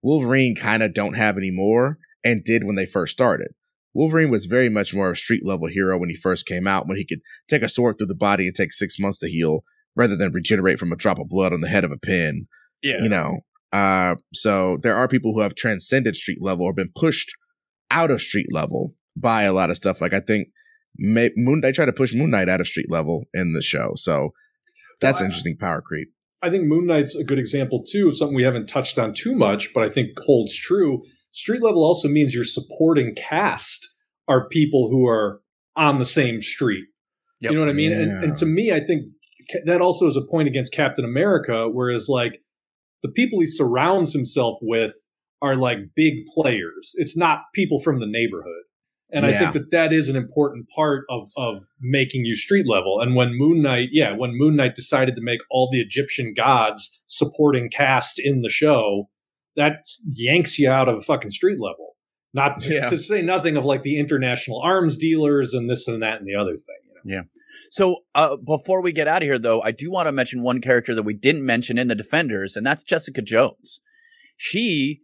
Wolverine 0.02 0.54
kind 0.56 0.82
of 0.82 0.94
don't 0.94 1.14
have 1.14 1.36
anymore 1.36 1.98
and 2.24 2.42
did 2.44 2.64
when 2.64 2.76
they 2.76 2.86
first 2.86 3.12
started. 3.12 3.48
Wolverine 3.94 4.30
was 4.30 4.46
very 4.46 4.68
much 4.68 4.94
more 4.94 5.08
of 5.08 5.12
a 5.14 5.16
street 5.16 5.44
level 5.44 5.68
hero 5.68 5.98
when 5.98 6.08
he 6.08 6.14
first 6.16 6.46
came 6.46 6.66
out, 6.66 6.86
when 6.88 6.96
he 6.96 7.04
could 7.06 7.20
take 7.48 7.62
a 7.62 7.68
sword 7.68 7.96
through 7.98 8.06
the 8.06 8.14
body 8.14 8.46
and 8.46 8.54
take 8.54 8.72
six 8.72 8.98
months 8.98 9.18
to 9.18 9.28
heal 9.28 9.64
rather 9.96 10.16
than 10.16 10.32
regenerate 10.32 10.78
from 10.78 10.92
a 10.92 10.96
drop 10.96 11.18
of 11.18 11.28
blood 11.28 11.52
on 11.52 11.60
the 11.60 11.68
head 11.68 11.84
of 11.84 11.90
a 11.90 11.98
pin 11.98 12.46
Yeah. 12.82 13.02
you 13.02 13.08
know 13.08 13.40
uh 13.72 14.14
so 14.32 14.78
there 14.82 14.94
are 14.94 15.08
people 15.08 15.32
who 15.34 15.40
have 15.40 15.54
transcended 15.54 16.14
street 16.16 16.38
level 16.40 16.64
or 16.64 16.72
been 16.72 16.92
pushed 16.94 17.30
out 17.90 18.10
of 18.10 18.22
street 18.22 18.46
level 18.52 18.94
by 19.16 19.42
a 19.42 19.52
lot 19.52 19.68
of 19.70 19.76
stuff 19.76 20.00
like 20.00 20.12
i 20.14 20.20
think 20.20 20.48
May, 20.98 21.30
moon 21.36 21.60
they 21.60 21.72
try 21.72 21.84
to 21.84 21.92
push 21.92 22.12
moon 22.14 22.30
knight 22.30 22.48
out 22.48 22.60
of 22.60 22.66
street 22.66 22.90
level 22.90 23.24
in 23.34 23.52
the 23.52 23.62
show 23.62 23.92
so 23.96 24.30
that's 25.00 25.16
Well, 25.20 25.24
I- 25.24 25.26
interesting 25.26 25.56
power 25.56 25.80
creep 25.80 26.08
I 26.40 26.50
think 26.50 26.66
Moon 26.68 26.86
Knight's 26.86 27.16
a 27.16 27.24
good 27.24 27.40
example 27.40 27.82
too 27.82 28.06
of 28.08 28.16
something 28.16 28.36
we 28.36 28.44
haven't 28.44 28.68
touched 28.68 28.96
on 28.96 29.12
too 29.12 29.34
much, 29.34 29.74
but 29.74 29.82
I 29.82 29.88
think 29.88 30.10
holds 30.20 30.54
true. 30.54 31.02
Street 31.32 31.62
level 31.64 31.82
also 31.82 32.06
means 32.06 32.32
your 32.32 32.44
supporting 32.44 33.12
cast 33.16 33.84
are 34.28 34.48
people 34.48 34.88
who 34.88 35.04
are 35.04 35.40
on 35.74 35.98
the 35.98 36.06
same 36.06 36.40
street. 36.40 36.84
Yep. 37.40 37.50
You 37.50 37.58
know 37.58 37.64
what 37.64 37.70
I 37.70 37.72
mean? 37.72 37.90
And, 37.90 38.06
Yeah. 38.06 38.22
and 38.22 38.36
to 38.36 38.46
me, 38.46 38.70
I 38.70 38.78
think 38.78 39.06
that 39.64 39.80
also 39.80 40.06
is 40.06 40.16
a 40.16 40.22
point 40.30 40.46
against 40.46 40.72
Captain 40.72 41.04
America, 41.04 41.68
whereas 41.68 42.08
like 42.08 42.40
the 43.02 43.10
people 43.10 43.40
he 43.40 43.46
surrounds 43.46 44.12
himself 44.12 44.58
with 44.62 44.94
are 45.42 45.56
like 45.56 45.78
big 45.96 46.24
players. 46.36 46.92
It's 46.98 47.16
not 47.16 47.40
people 47.52 47.80
from 47.80 47.98
the 47.98 48.06
neighborhood. 48.06 48.62
And 49.10 49.24
I 49.24 49.32
think 49.38 49.54
that 49.54 49.70
that 49.70 49.92
is 49.92 50.08
an 50.10 50.16
important 50.16 50.68
part 50.68 51.04
of 51.08 51.28
of 51.36 51.64
making 51.80 52.26
you 52.26 52.34
street 52.34 52.66
level. 52.68 53.00
And 53.00 53.14
when 53.16 53.38
Moon 53.38 53.62
Knight, 53.62 53.88
yeah, 53.90 54.14
when 54.14 54.36
Moon 54.36 54.54
Knight 54.56 54.74
decided 54.74 55.16
to 55.16 55.22
make 55.22 55.40
all 55.50 55.70
the 55.70 55.80
Egyptian 55.80 56.34
gods 56.36 57.02
supporting 57.06 57.70
cast 57.70 58.18
in 58.18 58.42
the 58.42 58.50
show, 58.50 59.08
that 59.56 59.86
yanks 60.12 60.58
you 60.58 60.70
out 60.70 60.88
of 60.88 60.98
a 60.98 61.00
fucking 61.00 61.30
street 61.30 61.58
level. 61.58 61.96
Not 62.34 62.60
to, 62.62 62.70
Yeah. 62.74 62.88
to 62.90 62.98
say 62.98 63.22
nothing 63.22 63.56
of 63.56 63.64
like 63.64 63.82
the 63.82 63.98
international 63.98 64.60
arms 64.62 64.96
dealers 64.98 65.54
and 65.54 65.70
this 65.70 65.88
and 65.88 66.02
that 66.02 66.18
and 66.20 66.28
the 66.28 66.34
other 66.34 66.56
thing. 66.56 66.76
You 66.84 66.94
know? 66.94 67.00
Yeah. 67.16 67.22
So 67.70 67.96
uh, 68.14 68.36
before 68.36 68.82
we 68.82 68.92
get 68.92 69.08
out 69.08 69.22
of 69.22 69.26
here, 69.26 69.38
though, 69.38 69.62
I 69.62 69.70
do 69.70 69.90
want 69.90 70.06
to 70.08 70.12
mention 70.12 70.42
one 70.42 70.60
character 70.60 70.94
that 70.94 71.02
we 71.04 71.14
didn't 71.14 71.46
mention 71.46 71.78
in 71.78 71.88
the 71.88 71.94
Defenders, 71.94 72.56
and 72.56 72.66
that's 72.66 72.84
Jessica 72.84 73.22
Jones. 73.22 73.80
She, 74.36 75.00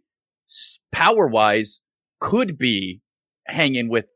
power 0.91 1.27
wise, 1.27 1.81
could 2.19 2.57
be 2.57 3.01
hanging 3.47 3.89
with 3.89 4.11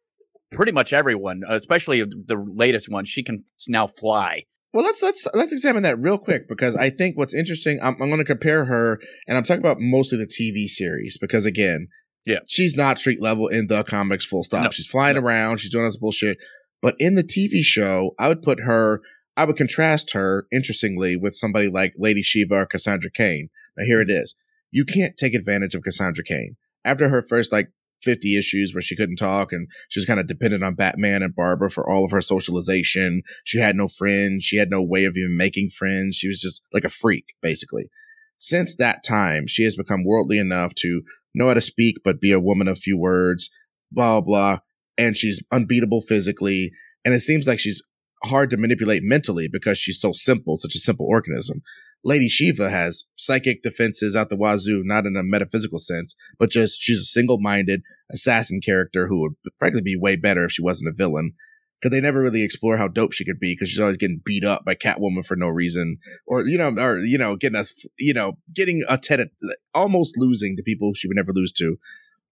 pretty 0.52 0.72
much 0.72 0.94
everyone, 0.94 1.44
especially 1.48 2.04
the 2.04 2.36
latest 2.56 2.90
one. 2.90 3.06
She 3.06 3.24
can 3.24 3.44
now 3.68 3.88
fly. 3.88 4.46
well 4.74 4.84
let's 4.84 5.02
let's 5.02 5.28
let's 5.34 5.52
examine 5.52 5.84
that 5.84 5.98
real 6.00 6.18
quick 6.20 6.48
because 6.48 6.76
i 6.76 6.92
think 6.92 7.18
what's 7.18 7.34
interesting 7.34 7.80
i'm, 7.82 7.96
I'm 8.00 8.10
going 8.10 8.20
to 8.20 8.24
compare 8.36 8.66
her 8.66 9.00
and 9.28 9.36
i'm 9.36 9.44
talking 9.44 9.64
about 9.64 9.78
mostly 9.80 10.20
the 10.20 10.28
tv 10.28 10.68
series 10.68 11.18
because 11.20 11.44
again 11.48 11.88
Yeah. 12.26 12.40
she's 12.48 12.76
not 12.76 13.00
street 13.00 13.20
level 13.20 13.48
in 13.48 13.66
the 13.66 13.84
comics 13.84 14.26
full 14.26 14.44
stop 14.44 14.66
No. 14.66 14.70
she's 14.70 14.86
flying 14.86 15.18
around 15.18 15.58
she's 15.60 15.72
doing 15.72 15.86
all 15.86 15.88
this 15.90 15.98
bullshit 15.98 16.38
but 16.84 16.94
in 17.00 17.16
the 17.16 17.24
tv 17.24 17.64
show 17.64 18.12
i 18.20 18.28
would 18.28 18.44
put 18.44 18.60
her 18.62 19.02
i 19.36 19.44
would 19.44 19.58
contrast 19.58 20.14
her 20.14 20.46
interestingly 20.52 21.18
with 21.18 21.34
somebody 21.36 21.68
like 21.68 21.94
lady 21.98 22.22
shiva 22.22 22.54
or 22.54 22.66
Cassandra 22.68 23.10
Cain 23.12 23.50
now 23.76 23.86
here 23.86 24.02
it 24.02 24.12
is 24.12 24.36
you 24.70 24.86
can't 24.86 25.18
take 25.18 25.34
advantage 25.34 25.74
of 25.74 25.82
Cassandra 25.82 26.24
Cain 26.24 26.58
after 26.86 27.10
her 27.10 27.24
first 27.24 27.52
like 27.52 27.70
50 28.04 28.38
issues 28.38 28.74
where 28.74 28.82
she 28.82 28.96
couldn't 28.96 29.18
talk 29.18 29.52
and 29.52 29.68
she 29.90 30.00
was 30.00 30.06
kind 30.06 30.20
of 30.20 30.28
dependent 30.28 30.64
on 30.64 30.76
batman 30.76 31.22
and 31.22 31.36
barbara 31.36 31.70
for 31.70 31.90
all 31.90 32.06
of 32.06 32.12
her 32.12 32.22
socialization 32.22 33.24
she 33.44 33.60
had 33.60 33.76
no 33.76 33.88
friends. 33.88 34.44
She 34.44 34.58
had 34.58 34.70
no 34.70 34.82
way 34.82 35.06
of 35.06 35.16
even 35.18 35.38
making 35.38 35.70
friends. 35.70 36.18
She 36.18 36.28
was 36.28 36.40
just 36.40 36.64
like 36.74 36.84
a 36.84 36.90
freak, 36.90 37.34
basically. 37.42 37.90
Since 38.38 38.76
that 38.78 39.04
time, 39.04 39.48
she 39.48 39.64
has 39.64 39.76
become 39.76 40.06
worldly 40.06 40.40
enough 40.40 40.74
to 40.76 41.02
know 41.34 41.48
how 41.48 41.54
to 41.54 41.62
speak, 41.62 41.98
but 42.04 42.22
be 42.22 42.32
a 42.32 42.40
woman 42.40 42.68
of 42.68 42.80
few 42.80 42.98
words, 42.98 43.50
blah, 43.92 44.22
blah. 44.22 44.60
And 44.98 45.16
she's 45.16 45.42
unbeatable 45.52 46.02
physically. 46.02 46.72
And 47.04 47.14
it 47.14 47.22
seems 47.22 47.48
like 47.48 47.60
she's 47.60 47.82
hard 48.24 48.50
to 48.50 48.58
manipulate 48.58 49.04
mentally 49.04 49.48
because 49.52 49.78
she's 49.78 50.00
so 50.00 50.12
simple, 50.14 50.58
such 50.58 50.76
a 50.76 50.80
simple 50.80 51.08
organism. 51.08 51.62
Lady 52.04 52.30
Shiva 52.30 52.70
has 52.70 53.06
psychic 53.16 53.62
defenses 53.62 54.16
out 54.16 54.30
the 54.30 54.38
wazoo, 54.38 54.84
not 54.86 55.06
in 55.06 55.18
a 55.18 55.24
metaphysical 55.24 55.80
sense, 55.80 56.16
but 56.38 56.50
just 56.50 56.80
she's 56.80 57.00
a 57.00 57.06
single 57.06 57.40
minded 57.40 57.82
assassin 58.12 58.62
character 58.64 59.08
who 59.08 59.22
would 59.22 59.34
frankly 59.58 59.82
be 59.82 59.98
way 59.98 60.16
better 60.16 60.46
if 60.46 60.52
she 60.52 60.62
wasn't 60.62 60.90
a 60.90 60.96
villain 60.96 61.34
because 61.80 61.92
they 61.96 62.02
never 62.02 62.22
really 62.22 62.44
explore 62.44 62.78
how 62.78 62.88
dope 62.88 63.14
she 63.14 63.26
could 63.26 63.40
be 63.40 63.54
because 63.54 63.70
she's 63.70 63.80
always 63.80 63.98
getting 63.98 64.22
beat 64.24 64.44
up 64.44 64.66
by 64.66 64.76
Catwoman 64.76 65.26
for 65.26 65.36
no 65.36 65.48
reason, 65.48 65.98
or 66.26 66.46
you 66.46 66.58
know, 66.58 66.74
or 66.78 66.98
you 66.98 67.18
know, 67.18 67.36
getting 67.36 67.58
us, 67.58 67.74
you 67.98 68.14
know, 68.14 68.38
getting 68.54 68.84
a 68.88 68.98
tet, 68.98 69.30
almost 69.74 70.18
losing 70.18 70.56
to 70.58 70.64
people 70.64 70.94
she 70.94 71.08
would 71.08 71.18
never 71.18 71.32
lose 71.34 71.52
to. 71.54 71.78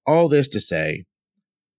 All 0.06 0.30
this 0.30 0.48
to 0.50 0.60
say, 0.60 1.06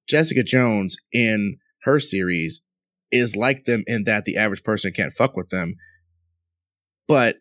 Jessica 0.07 0.43
Jones 0.43 0.97
in 1.13 1.57
her 1.83 1.99
series 2.01 2.63
is 3.11 3.37
like 3.37 3.65
them 3.65 3.85
in 3.87 4.05
that 4.05 4.25
the 4.25 4.37
average 4.37 4.63
person 4.63 4.93
can't 4.93 5.13
fuck 5.13 5.37
with 5.37 5.49
them, 5.51 5.77
but 7.07 7.37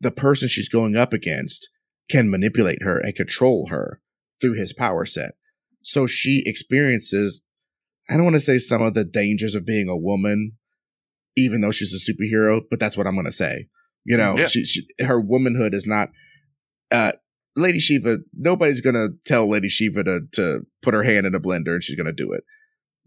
the 0.00 0.10
person 0.10 0.48
she's 0.48 0.68
going 0.68 0.96
up 0.96 1.12
against 1.12 1.68
can 2.10 2.30
manipulate 2.30 2.82
her 2.82 2.98
and 2.98 3.14
control 3.14 3.68
her 3.68 4.00
through 4.40 4.54
his 4.54 4.72
power 4.72 5.06
set. 5.06 5.32
So 5.82 6.06
she 6.06 6.42
experiences, 6.44 7.44
I 8.08 8.14
don't 8.14 8.24
want 8.24 8.34
to 8.34 8.40
say 8.40 8.58
some 8.58 8.82
of 8.82 8.94
the 8.94 9.04
dangers 9.04 9.54
of 9.54 9.64
being 9.64 9.88
a 9.88 9.96
woman, 9.96 10.52
even 11.36 11.60
though 11.60 11.70
she's 11.70 11.92
a 11.92 12.12
superhero, 12.12 12.62
but 12.68 12.80
that's 12.80 12.96
what 12.96 13.06
I'm 13.06 13.14
going 13.14 13.26
to 13.26 13.32
say. 13.32 13.68
You 14.04 14.16
know, 14.16 14.36
yeah. 14.36 14.46
she, 14.46 14.64
she, 14.64 14.86
her 15.00 15.20
womanhood 15.20 15.74
is 15.74 15.86
not, 15.86 16.08
uh, 16.90 17.12
Lady 17.56 17.78
Shiva, 17.78 18.18
nobody's 18.34 18.80
going 18.80 18.94
to 18.94 19.10
tell 19.26 19.48
Lady 19.48 19.68
Shiva 19.68 20.02
to, 20.04 20.20
to 20.32 20.60
put 20.82 20.94
her 20.94 21.02
hand 21.02 21.26
in 21.26 21.34
a 21.34 21.40
blender 21.40 21.74
and 21.74 21.84
she's 21.84 21.96
going 21.96 22.06
to 22.06 22.12
do 22.12 22.32
it. 22.32 22.44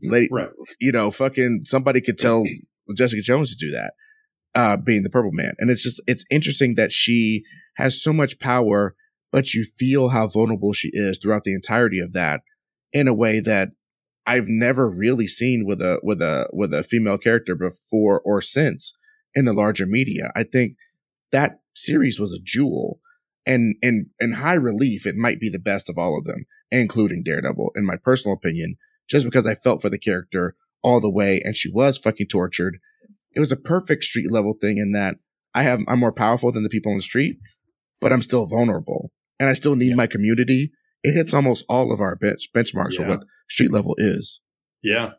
Lady, 0.02 0.30
right. 0.32 0.50
you 0.80 0.92
know, 0.92 1.12
fucking 1.12 1.62
somebody 1.66 2.02
could 2.02 2.18
tell 2.18 2.44
Jessica 2.98 3.22
Jones 3.22 3.56
to 3.56 3.66
do 3.66 3.72
that, 3.72 3.94
uh, 4.56 4.78
being 4.78 5.04
the 5.04 5.10
purple 5.10 5.32
man. 5.32 5.54
And 5.60 5.70
it's 5.70 5.84
just, 5.84 6.02
it's 6.08 6.26
interesting 6.30 6.76
that 6.76 6.92
she 6.92 7.44
has 7.76 8.02
so 8.02 8.14
much 8.14 8.40
power, 8.40 8.96
but 9.32 9.54
you 9.54 9.66
feel 9.78 10.10
how 10.10 10.28
vulnerable 10.28 10.74
she 10.74 10.90
is 10.94 11.18
throughout 11.18 11.44
the 11.44 11.54
entirety 11.54 12.00
of 12.00 12.14
that 12.14 12.42
in 12.92 13.08
a 13.08 13.14
way 13.14 13.40
that 13.40 13.72
I've 14.26 14.48
never 14.48 14.90
really 14.90 15.28
seen 15.28 15.66
with 15.66 15.82
a, 15.82 16.00
with 16.04 16.22
a, 16.22 16.50
with 16.54 16.74
a 16.74 16.84
female 16.84 17.18
character 17.18 17.56
before 17.56 18.22
or 18.22 18.42
since 18.42 18.94
in 19.36 19.46
the 19.46 19.54
larger 19.54 19.86
media. 19.86 20.32
I 20.36 20.44
think 20.44 20.78
that 21.32 21.60
series 21.76 22.20
was 22.20 22.32
a 22.32 22.40
jewel 22.42 23.00
and 23.46 23.76
and, 23.84 24.06
and 24.20 24.36
high 24.36 24.54
relief, 24.54 25.06
it 25.06 25.16
might 25.16 25.40
be 25.40 25.50
the 25.50 25.60
best 25.60 25.90
of 25.90 25.98
all 25.98 26.18
of 26.18 26.26
them, 26.26 26.46
including 26.72 27.24
Daredevil, 27.24 27.72
in 27.76 27.86
my 27.86 27.98
personal 27.98 28.36
opinion, 28.36 28.78
just 29.10 29.26
because 29.26 29.46
I 29.46 29.56
felt 29.56 29.82
for 29.82 29.90
the 29.90 29.98
character 29.98 30.56
all 30.82 31.00
the 31.00 31.10
way, 31.10 31.42
and 31.44 31.56
she 31.56 31.72
was 31.72 31.98
fucking 31.98 32.28
tortured. 32.28 32.80
It 33.36 33.40
was 33.40 33.52
a 33.52 33.58
perfect 33.58 34.04
street 34.04 34.32
level 34.32 34.54
thing 34.60 34.78
in 34.78 34.92
that 34.94 35.16
I 35.54 35.64
have 35.64 35.82
I'm 35.88 36.00
more 36.00 36.14
powerful 36.14 36.52
than 36.52 36.64
the 36.64 36.70
people 36.70 36.92
on 36.92 36.98
the 36.98 37.04
street, 37.04 37.38
but 38.02 38.12
I'm 38.12 38.22
still 38.22 38.46
vulnerable, 38.46 39.12
and 39.40 39.50
I 39.50 39.54
still 39.54 39.76
need 39.76 39.90
yeah. 39.90 39.96
my 39.96 40.08
community. 40.08 40.72
It 41.04 41.14
hits 41.14 41.34
almost 41.34 41.66
all 41.68 41.94
of 41.94 42.00
our 42.00 42.16
bench 42.16 42.50
benchmarks 42.56 42.94
yeah. 42.94 43.00
for 43.00 43.08
what 43.08 43.24
street 43.50 43.72
level 43.72 43.96
is. 43.98 44.40
Yeah, 44.82 45.12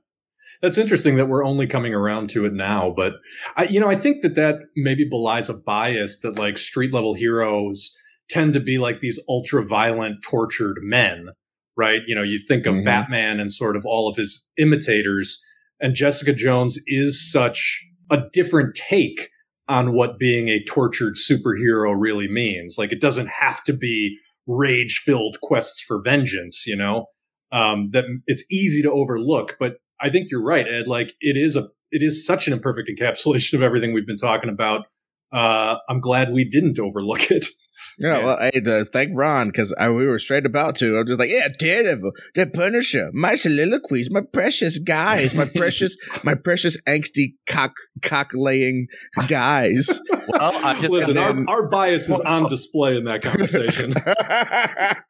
that's 0.63 0.79
interesting 0.79 1.17
that 1.17 1.29
we're 1.29 1.45
only 1.45 1.67
coming 1.67 1.95
around 1.95 2.31
to 2.31 2.45
it 2.47 2.53
now, 2.53 2.93
but 2.95 3.15
I, 3.57 3.65
you 3.65 3.81
know, 3.81 3.89
I 3.89 3.97
think 3.97 4.23
that 4.23 4.35
that 4.35 4.57
maybe 4.77 5.05
belies 5.09 5.49
a 5.49 5.55
bias 5.55 6.21
that 6.21 6.39
like 6.39 6.59
street 6.59 6.93
level 6.93 7.15
heroes 7.15 7.97
tend 8.29 8.55
to 8.55 8.61
be 8.61 8.79
like 8.79 9.01
these 9.01 9.21
ultra 9.29 9.65
violent, 9.65 10.23
tortured 10.23 10.79
men, 10.81 11.31
right? 11.77 12.01
You 12.07 12.15
know, 12.15 12.23
you 12.23 12.39
think 12.39 12.67
of 12.67 12.75
mm-hmm. 12.75 12.85
Batman 12.85 13.41
and 13.41 13.53
sort 13.53 13.77
of 13.77 13.85
all 13.85 14.09
of 14.09 14.17
his 14.17 14.49
imitators, 14.57 15.45
and 15.81 15.95
Jessica 15.95 16.33
Jones 16.33 16.79
is 16.87 17.31
such 17.31 17.85
a 18.15 18.29
different 18.33 18.75
take 18.75 19.31
on 19.69 19.93
what 19.93 20.19
being 20.19 20.49
a 20.49 20.63
tortured 20.65 21.15
superhero 21.17 21.95
really 21.97 22.29
means. 22.29 22.77
Like, 22.79 22.93
it 22.93 23.01
doesn't 23.01 23.29
have 23.29 23.65
to 23.65 23.73
be 23.73 24.19
rage 24.47 25.03
filled 25.05 25.41
quests 25.41 25.83
for 25.83 26.01
vengeance, 26.03 26.67
you 26.67 26.77
know? 26.77 27.07
Um, 27.51 27.91
that 27.93 28.05
it's 28.27 28.45
easy 28.51 28.83
to 28.83 28.91
overlook, 28.91 29.57
but 29.61 29.77
I 30.01 30.11
think 30.11 30.29
you're 30.31 30.43
right, 30.43 30.67
Ed. 30.67 30.89
Like, 30.89 31.15
it 31.21 31.37
is 31.37 31.57
a, 31.57 31.69
it 31.91 32.03
is 32.03 32.27
such 32.27 32.47
an 32.47 32.53
imperfect 32.53 32.89
encapsulation 33.01 33.55
of 33.55 33.63
everything 33.63 33.93
we've 33.93 34.07
been 34.07 34.17
talking 34.17 34.51
about. 34.51 34.87
Uh, 35.33 35.77
I'm 35.89 36.01
glad 36.01 36.33
we 36.33 36.45
didn't 36.45 36.79
overlook 36.79 37.31
it. 37.31 37.47
Yeah, 37.99 38.19
yeah. 38.19 38.25
well, 38.25 38.39
hey, 38.39 38.61
does 38.61 38.89
thank 38.89 39.11
Ron 39.15 39.49
because 39.49 39.75
we 39.79 40.07
were 40.07 40.19
straight 40.19 40.47
about 40.47 40.77
to. 40.77 40.99
I'm 40.99 41.07
just 41.07 41.19
like, 41.19 41.31
yeah, 41.31 41.49
Daredevil, 41.59 42.13
the 42.35 42.47
Punisher, 42.47 43.11
my 43.13 43.35
soliloquies, 43.35 44.11
my 44.11 44.23
precious 44.33 44.79
guys, 44.79 45.35
my 45.35 45.45
precious, 45.57 45.97
my 46.23 46.35
precious 46.35 46.81
angsty 46.83 47.35
cock 47.47 47.73
cock 48.03 48.31
laying 48.35 48.87
guys. 49.29 50.01
well, 50.29 50.53
I'm 50.65 50.81
just 50.81 50.91
Listen, 50.91 51.15
then, 51.15 51.49
our, 51.49 51.63
our, 51.63 51.69
bias 51.69 52.09
is 52.09 52.21
on 52.21 52.49
display 52.49 52.97
in 52.97 53.05
that 53.05 53.23
conversation. 53.23 53.95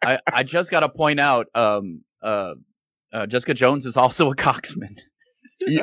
I, 0.05 0.19
I 0.33 0.43
just 0.43 0.71
got 0.71 0.81
to 0.81 0.89
point 0.89 1.21
out, 1.21 1.47
um, 1.55 2.05
uh, 2.23 2.55
uh, 3.13 3.27
Jessica 3.27 3.55
Jones 3.55 3.87
is 3.87 3.97
also 3.97 4.31
a 4.31 4.35
coxman 4.35 4.95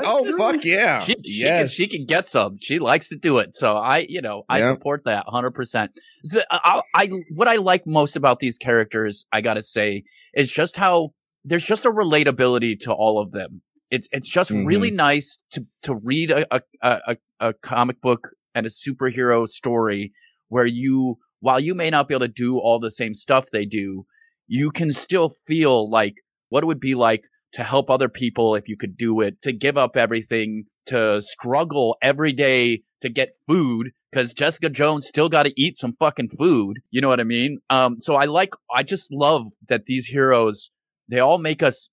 oh 0.03 0.37
fuck 0.37 0.63
yeah! 0.63 1.01
She, 1.01 1.13
she 1.13 1.41
yes, 1.43 1.75
can, 1.75 1.87
she 1.87 1.97
can 1.97 2.05
get 2.05 2.29
some. 2.29 2.57
She 2.61 2.79
likes 2.79 3.09
to 3.09 3.15
do 3.15 3.39
it. 3.39 3.55
So 3.55 3.77
I, 3.77 4.05
you 4.09 4.21
know, 4.21 4.43
I 4.49 4.59
yep. 4.59 4.73
support 4.73 5.03
that 5.05 5.25
100. 5.25 5.51
percent 5.51 5.91
So 6.23 6.41
I, 6.49 6.81
I, 6.95 7.09
what 7.33 7.47
I 7.47 7.57
like 7.57 7.83
most 7.85 8.15
about 8.15 8.39
these 8.39 8.57
characters, 8.57 9.25
I 9.31 9.41
gotta 9.41 9.63
say, 9.63 10.03
is 10.33 10.51
just 10.51 10.77
how 10.77 11.13
there's 11.43 11.65
just 11.65 11.85
a 11.85 11.91
relatability 11.91 12.79
to 12.81 12.93
all 12.93 13.19
of 13.19 13.31
them. 13.31 13.61
It's 13.89 14.07
it's 14.11 14.29
just 14.29 14.51
mm-hmm. 14.51 14.65
really 14.65 14.91
nice 14.91 15.39
to 15.51 15.65
to 15.83 15.95
read 15.95 16.31
a, 16.31 16.45
a 16.55 16.61
a 16.81 17.17
a 17.39 17.53
comic 17.53 18.01
book 18.01 18.29
and 18.53 18.65
a 18.65 18.69
superhero 18.69 19.47
story 19.47 20.13
where 20.47 20.65
you, 20.65 21.17
while 21.39 21.59
you 21.59 21.73
may 21.73 21.89
not 21.89 22.07
be 22.07 22.13
able 22.13 22.25
to 22.25 22.31
do 22.31 22.57
all 22.59 22.79
the 22.79 22.91
same 22.91 23.13
stuff 23.13 23.49
they 23.51 23.65
do, 23.65 24.05
you 24.47 24.69
can 24.69 24.91
still 24.91 25.29
feel 25.29 25.89
like 25.89 26.15
what 26.49 26.63
it 26.63 26.67
would 26.67 26.79
be 26.79 26.93
like 26.93 27.25
to 27.53 27.63
help 27.63 27.89
other 27.89 28.09
people 28.09 28.55
if 28.55 28.67
you 28.67 28.77
could 28.77 28.97
do 28.97 29.21
it, 29.21 29.41
to 29.41 29.51
give 29.51 29.77
up 29.77 29.95
everything, 29.97 30.65
to 30.85 31.21
struggle 31.21 31.97
every 32.01 32.31
day 32.31 32.83
to 33.01 33.09
get 33.09 33.33
food 33.47 33.91
because 34.11 34.33
Jessica 34.33 34.69
Jones 34.69 35.07
still 35.07 35.29
got 35.29 35.43
to 35.43 35.53
eat 35.61 35.77
some 35.77 35.93
fucking 35.93 36.29
food. 36.29 36.79
You 36.91 37.01
know 37.01 37.07
what 37.07 37.19
I 37.19 37.23
mean? 37.23 37.59
Um, 37.69 37.99
so 37.99 38.15
I 38.15 38.25
like, 38.25 38.53
I 38.73 38.83
just 38.83 39.11
love 39.11 39.47
that 39.67 39.85
these 39.85 40.07
heroes, 40.07 40.69
they 41.07 41.19
all 41.19 41.37
make 41.37 41.63
us 41.63 41.89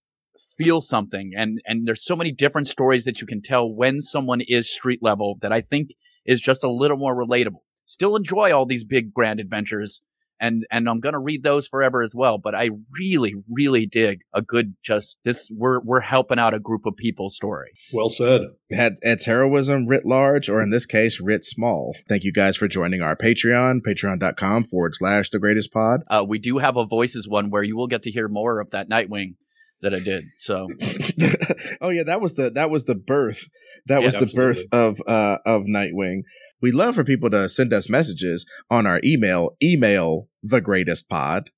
feel 0.56 0.80
something. 0.80 1.32
And, 1.36 1.60
and 1.66 1.86
there's 1.86 2.04
so 2.04 2.16
many 2.16 2.32
different 2.32 2.68
stories 2.68 3.04
that 3.04 3.20
you 3.20 3.26
can 3.26 3.42
tell 3.42 3.72
when 3.72 4.00
someone 4.00 4.40
is 4.46 4.72
street 4.72 5.00
level 5.02 5.38
that 5.40 5.52
I 5.52 5.60
think 5.60 5.90
is 6.24 6.40
just 6.40 6.64
a 6.64 6.70
little 6.70 6.98
more 6.98 7.16
relatable. 7.16 7.62
Still 7.86 8.16
enjoy 8.16 8.52
all 8.52 8.66
these 8.66 8.84
big 8.84 9.14
grand 9.14 9.40
adventures, 9.40 10.02
and 10.40 10.64
and 10.70 10.88
I'm 10.88 11.00
gonna 11.00 11.18
read 11.18 11.42
those 11.42 11.66
forever 11.66 12.02
as 12.02 12.14
well. 12.14 12.38
But 12.38 12.54
I 12.54 12.70
really, 12.98 13.34
really 13.50 13.86
dig 13.86 14.20
a 14.32 14.42
good 14.42 14.74
just 14.82 15.18
this. 15.24 15.50
We're 15.50 15.80
we're 15.80 16.00
helping 16.00 16.38
out 16.38 16.54
a 16.54 16.60
group 16.60 16.86
of 16.86 16.96
people 16.96 17.30
story. 17.30 17.70
Well 17.92 18.08
said. 18.08 18.42
At, 18.76 18.92
it's 19.02 19.24
heroism 19.24 19.86
writ 19.86 20.04
large, 20.04 20.48
or 20.48 20.60
in 20.60 20.70
this 20.70 20.86
case, 20.86 21.20
writ 21.20 21.44
small. 21.44 21.96
Thank 22.08 22.24
you 22.24 22.32
guys 22.32 22.56
for 22.56 22.68
joining 22.68 23.00
our 23.00 23.16
Patreon, 23.16 23.80
patreon.com 23.80 24.64
forward 24.64 24.94
slash 24.94 25.30
the 25.30 25.38
greatest 25.38 25.72
pod. 25.72 26.02
Uh, 26.08 26.24
we 26.26 26.38
do 26.38 26.58
have 26.58 26.76
a 26.76 26.84
voices 26.84 27.26
one 27.26 27.50
where 27.50 27.62
you 27.62 27.76
will 27.76 27.86
get 27.86 28.02
to 28.02 28.10
hear 28.10 28.28
more 28.28 28.60
of 28.60 28.70
that 28.70 28.90
Nightwing 28.90 29.34
that 29.80 29.94
I 29.94 30.00
did. 30.00 30.24
So, 30.40 30.68
oh 31.80 31.90
yeah, 31.90 32.04
that 32.04 32.20
was 32.20 32.34
the 32.34 32.50
that 32.50 32.70
was 32.70 32.84
the 32.84 32.94
birth. 32.94 33.48
That 33.86 34.00
yeah, 34.00 34.06
was 34.06 34.14
the 34.14 34.22
absolutely. 34.22 34.54
birth 34.54 34.64
of 34.72 35.00
uh 35.06 35.38
of 35.46 35.62
Nightwing. 35.62 36.22
We 36.60 36.72
love 36.72 36.94
for 36.94 37.04
people 37.04 37.30
to 37.30 37.48
send 37.48 37.72
us 37.72 37.88
messages 37.88 38.46
on 38.70 38.86
our 38.86 39.00
email, 39.04 39.56
email 39.62 40.28
the 40.42 40.60
greatest 40.60 41.08
pod 41.08 41.50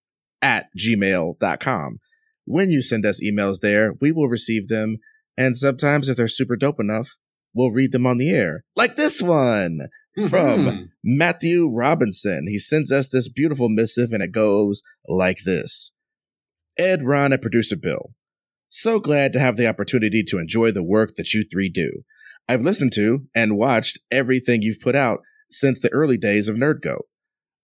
at 0.43 0.67
gmail.com. 0.79 1.99
When 2.45 2.71
you 2.71 2.83
send 2.83 3.07
us 3.07 3.21
emails 3.23 3.61
there, 3.61 3.95
we 4.01 4.13
will 4.13 4.29
receive 4.29 4.69
them. 4.69 4.99
And 5.39 5.57
sometimes 5.57 6.09
if 6.09 6.17
they're 6.17 6.29
super 6.29 6.57
dope 6.57 6.81
enough, 6.81 7.17
we'll 7.55 7.71
read 7.71 7.93
them 7.93 8.07
on 8.07 8.19
the 8.19 8.31
air. 8.31 8.65
Like 8.77 8.97
this 8.97 9.23
one 9.23 9.89
from 10.29 10.67
mm-hmm. 10.67 10.83
Matthew 11.05 11.69
Robinson. 11.69 12.47
He 12.49 12.59
sends 12.59 12.91
us 12.91 13.09
this 13.09 13.29
beautiful 13.29 13.69
missive 13.69 14.13
and 14.13 14.23
it 14.23 14.33
goes 14.33 14.83
like 15.09 15.39
this. 15.45 15.93
Ed, 16.79 17.03
Ron, 17.05 17.33
and 17.33 17.43
producer 17.43 17.77
Bill. 17.77 18.13
So 18.69 19.01
glad 19.01 19.33
to 19.33 19.41
have 19.41 19.57
the 19.57 19.67
opportunity 19.67 20.23
to 20.25 20.39
enjoy 20.39 20.71
the 20.71 20.83
work 20.83 21.15
that 21.17 21.35
you 21.35 21.45
three 21.45 21.69
do. 21.69 22.05
I've 22.49 22.63
listened 22.63 22.93
to 22.95 23.27
and 23.35 23.57
watched 23.57 23.99
everything 24.11 24.63
you've 24.63 24.81
put 24.81 24.97
out 24.97 25.21
since 25.51 25.81
the 25.81 25.93
early 25.93 26.17
days 26.17 26.49
of 26.49 26.57
NerdGoat. 26.57 27.03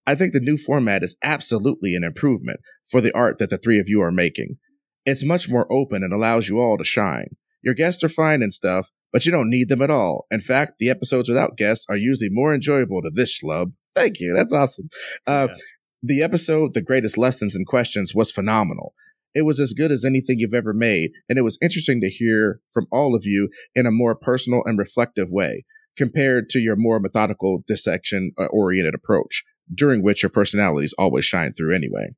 I 0.06 0.14
think 0.14 0.32
the 0.32 0.40
new 0.40 0.56
format 0.56 1.02
is 1.02 1.16
absolutely 1.22 1.94
an 1.94 2.04
improvement 2.04 2.60
for 2.88 3.00
the 3.00 3.14
art 3.16 3.38
that 3.38 3.50
the 3.50 3.58
three 3.58 3.78
of 3.78 3.88
you 3.88 4.00
are 4.02 4.12
making. 4.12 4.58
It's 5.04 5.24
much 5.24 5.48
more 5.48 5.70
open 5.72 6.02
and 6.02 6.12
allows 6.12 6.48
you 6.48 6.60
all 6.60 6.78
to 6.78 6.84
shine. 6.84 7.36
Your 7.62 7.74
guests 7.74 8.04
are 8.04 8.08
fine 8.08 8.42
and 8.42 8.52
stuff, 8.52 8.90
but 9.12 9.26
you 9.26 9.32
don't 9.32 9.50
need 9.50 9.68
them 9.68 9.82
at 9.82 9.90
all. 9.90 10.26
In 10.30 10.40
fact, 10.40 10.74
the 10.78 10.90
episodes 10.90 11.28
without 11.28 11.56
guests 11.56 11.86
are 11.88 11.96
usually 11.96 12.28
more 12.30 12.54
enjoyable 12.54 13.02
to 13.02 13.10
this 13.12 13.38
schlub. 13.38 13.72
Thank 13.94 14.20
you. 14.20 14.34
That's 14.34 14.52
awesome. 14.52 14.88
Uh, 15.26 15.48
yeah. 15.50 15.56
The 16.02 16.22
episode, 16.22 16.74
The 16.74 16.82
Greatest 16.82 17.18
Lessons 17.18 17.56
and 17.56 17.66
Questions, 17.66 18.14
was 18.14 18.30
phenomenal. 18.30 18.94
It 19.36 19.44
was 19.44 19.60
as 19.60 19.74
good 19.74 19.92
as 19.92 20.02
anything 20.02 20.38
you've 20.38 20.54
ever 20.54 20.72
made, 20.72 21.10
and 21.28 21.38
it 21.38 21.42
was 21.42 21.58
interesting 21.60 22.00
to 22.00 22.08
hear 22.08 22.60
from 22.72 22.86
all 22.90 23.14
of 23.14 23.26
you 23.26 23.50
in 23.74 23.84
a 23.84 23.90
more 23.90 24.14
personal 24.14 24.62
and 24.64 24.78
reflective 24.78 25.28
way 25.30 25.66
compared 25.94 26.48
to 26.48 26.58
your 26.58 26.74
more 26.74 26.98
methodical 27.00 27.62
dissection 27.66 28.32
uh, 28.38 28.46
oriented 28.46 28.94
approach, 28.94 29.44
during 29.74 30.02
which 30.02 30.22
your 30.22 30.30
personalities 30.30 30.94
always 30.98 31.26
shine 31.26 31.52
through 31.52 31.74
anyway. 31.74 32.14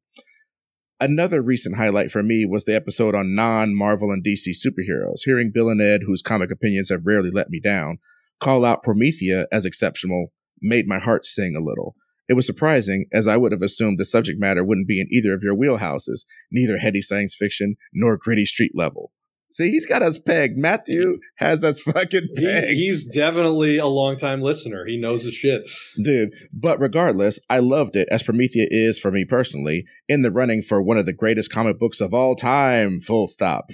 Another 1.01 1.43
recent 1.43 1.77
highlight 1.77 2.13
for 2.13 2.23
me 2.23 2.47
was 2.47 2.67
the 2.67 2.77
episode 2.77 3.17
on 3.17 3.35
non 3.35 3.75
Marvel 3.75 4.13
and 4.13 4.25
DC 4.25 4.55
superheroes. 4.55 5.23
Hearing 5.25 5.51
Bill 5.53 5.71
and 5.71 5.83
Ed, 5.83 6.03
whose 6.07 6.23
comic 6.23 6.53
opinions 6.53 6.89
have 6.89 7.05
rarely 7.05 7.33
let 7.33 7.51
me 7.51 7.59
down, 7.59 7.99
call 8.39 8.65
out 8.65 8.85
Promethea 8.85 9.47
as 9.51 9.65
exceptional 9.65 10.33
made 10.63 10.87
my 10.87 11.01
heart 11.01 11.25
sing 11.25 11.57
a 11.57 11.65
little. 11.65 11.97
It 12.29 12.35
was 12.35 12.47
surprising, 12.47 13.07
as 13.13 13.27
I 13.27 13.37
would 13.37 13.53
have 13.53 13.63
assumed 13.63 13.99
the 13.99 14.05
subject 14.05 14.39
matter 14.39 14.65
wouldn't 14.65 14.89
be 14.89 15.01
in 15.01 15.09
either 15.11 15.35
of 15.35 15.43
your 15.43 15.57
wheelhouses, 15.57 16.27
neither 16.51 16.79
heady 16.79 17.01
science 17.01 17.35
fiction 17.35 17.77
nor 17.93 18.17
gritty 18.17 18.45
street 18.45 18.73
level. 18.75 19.13
See, 19.51 19.71
he's 19.71 19.87
got 19.87 20.03
us 20.03 20.19
pegged. 20.19 20.59
Matthew 20.59 21.21
has 21.37 21.65
us 21.65 21.81
fucking 21.83 22.29
pegged. 22.37 22.69
He, 22.69 22.89
he's 22.89 23.07
definitely 23.07 23.79
a 23.79 23.87
longtime 23.87 24.43
listener. 24.43 24.85
He 24.87 24.99
knows 24.99 25.25
his 25.25 25.35
shit. 25.35 25.63
Dude, 26.03 26.35
but 26.53 26.79
regardless, 26.79 27.39
I 27.49 27.61
loved 27.61 27.97
it, 27.97 28.09
as 28.11 28.23
Promethea 28.23 28.67
is 28.71 28.99
for 28.99 29.11
me 29.11 29.25
personally, 29.25 29.85
in 30.07 30.23
the 30.23 30.31
running 30.31 30.61
for 30.61 30.83
one 30.83 30.99
of 30.99 31.07
the 31.07 31.15
greatest 31.15 31.51
comic 31.51 31.79
books 31.79 32.01
of 32.01 32.13
all 32.13 32.37
time, 32.37 33.01
full 33.01 33.27
stop. 33.27 33.71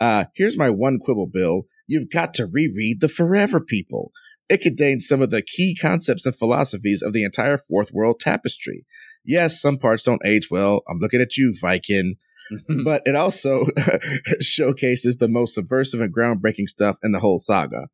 Uh, 0.00 0.24
here's 0.36 0.56
my 0.56 0.70
one 0.70 0.98
quibble, 0.98 1.26
Bill. 1.26 1.62
You've 1.88 2.10
got 2.10 2.34
to 2.34 2.46
reread 2.46 3.00
The 3.00 3.08
Forever 3.08 3.60
People. 3.60 4.12
It 4.50 4.60
contains 4.60 5.06
some 5.06 5.22
of 5.22 5.30
the 5.30 5.42
key 5.42 5.74
concepts 5.74 6.26
and 6.26 6.34
philosophies 6.34 7.02
of 7.02 7.12
the 7.12 7.24
entire 7.24 7.56
Fourth 7.56 7.92
World 7.92 8.18
tapestry. 8.20 8.84
Yes, 9.24 9.60
some 9.60 9.78
parts 9.78 10.02
don't 10.02 10.20
age 10.26 10.48
well. 10.50 10.82
I'm 10.88 10.98
looking 10.98 11.20
at 11.20 11.36
you, 11.36 11.54
Vykin. 11.62 12.16
but 12.84 13.02
it 13.04 13.14
also 13.14 13.64
showcases 14.40 15.18
the 15.18 15.28
most 15.28 15.54
subversive 15.54 16.00
and 16.00 16.12
groundbreaking 16.12 16.68
stuff 16.68 16.96
in 17.04 17.12
the 17.12 17.20
whole 17.20 17.38
saga. 17.38 17.86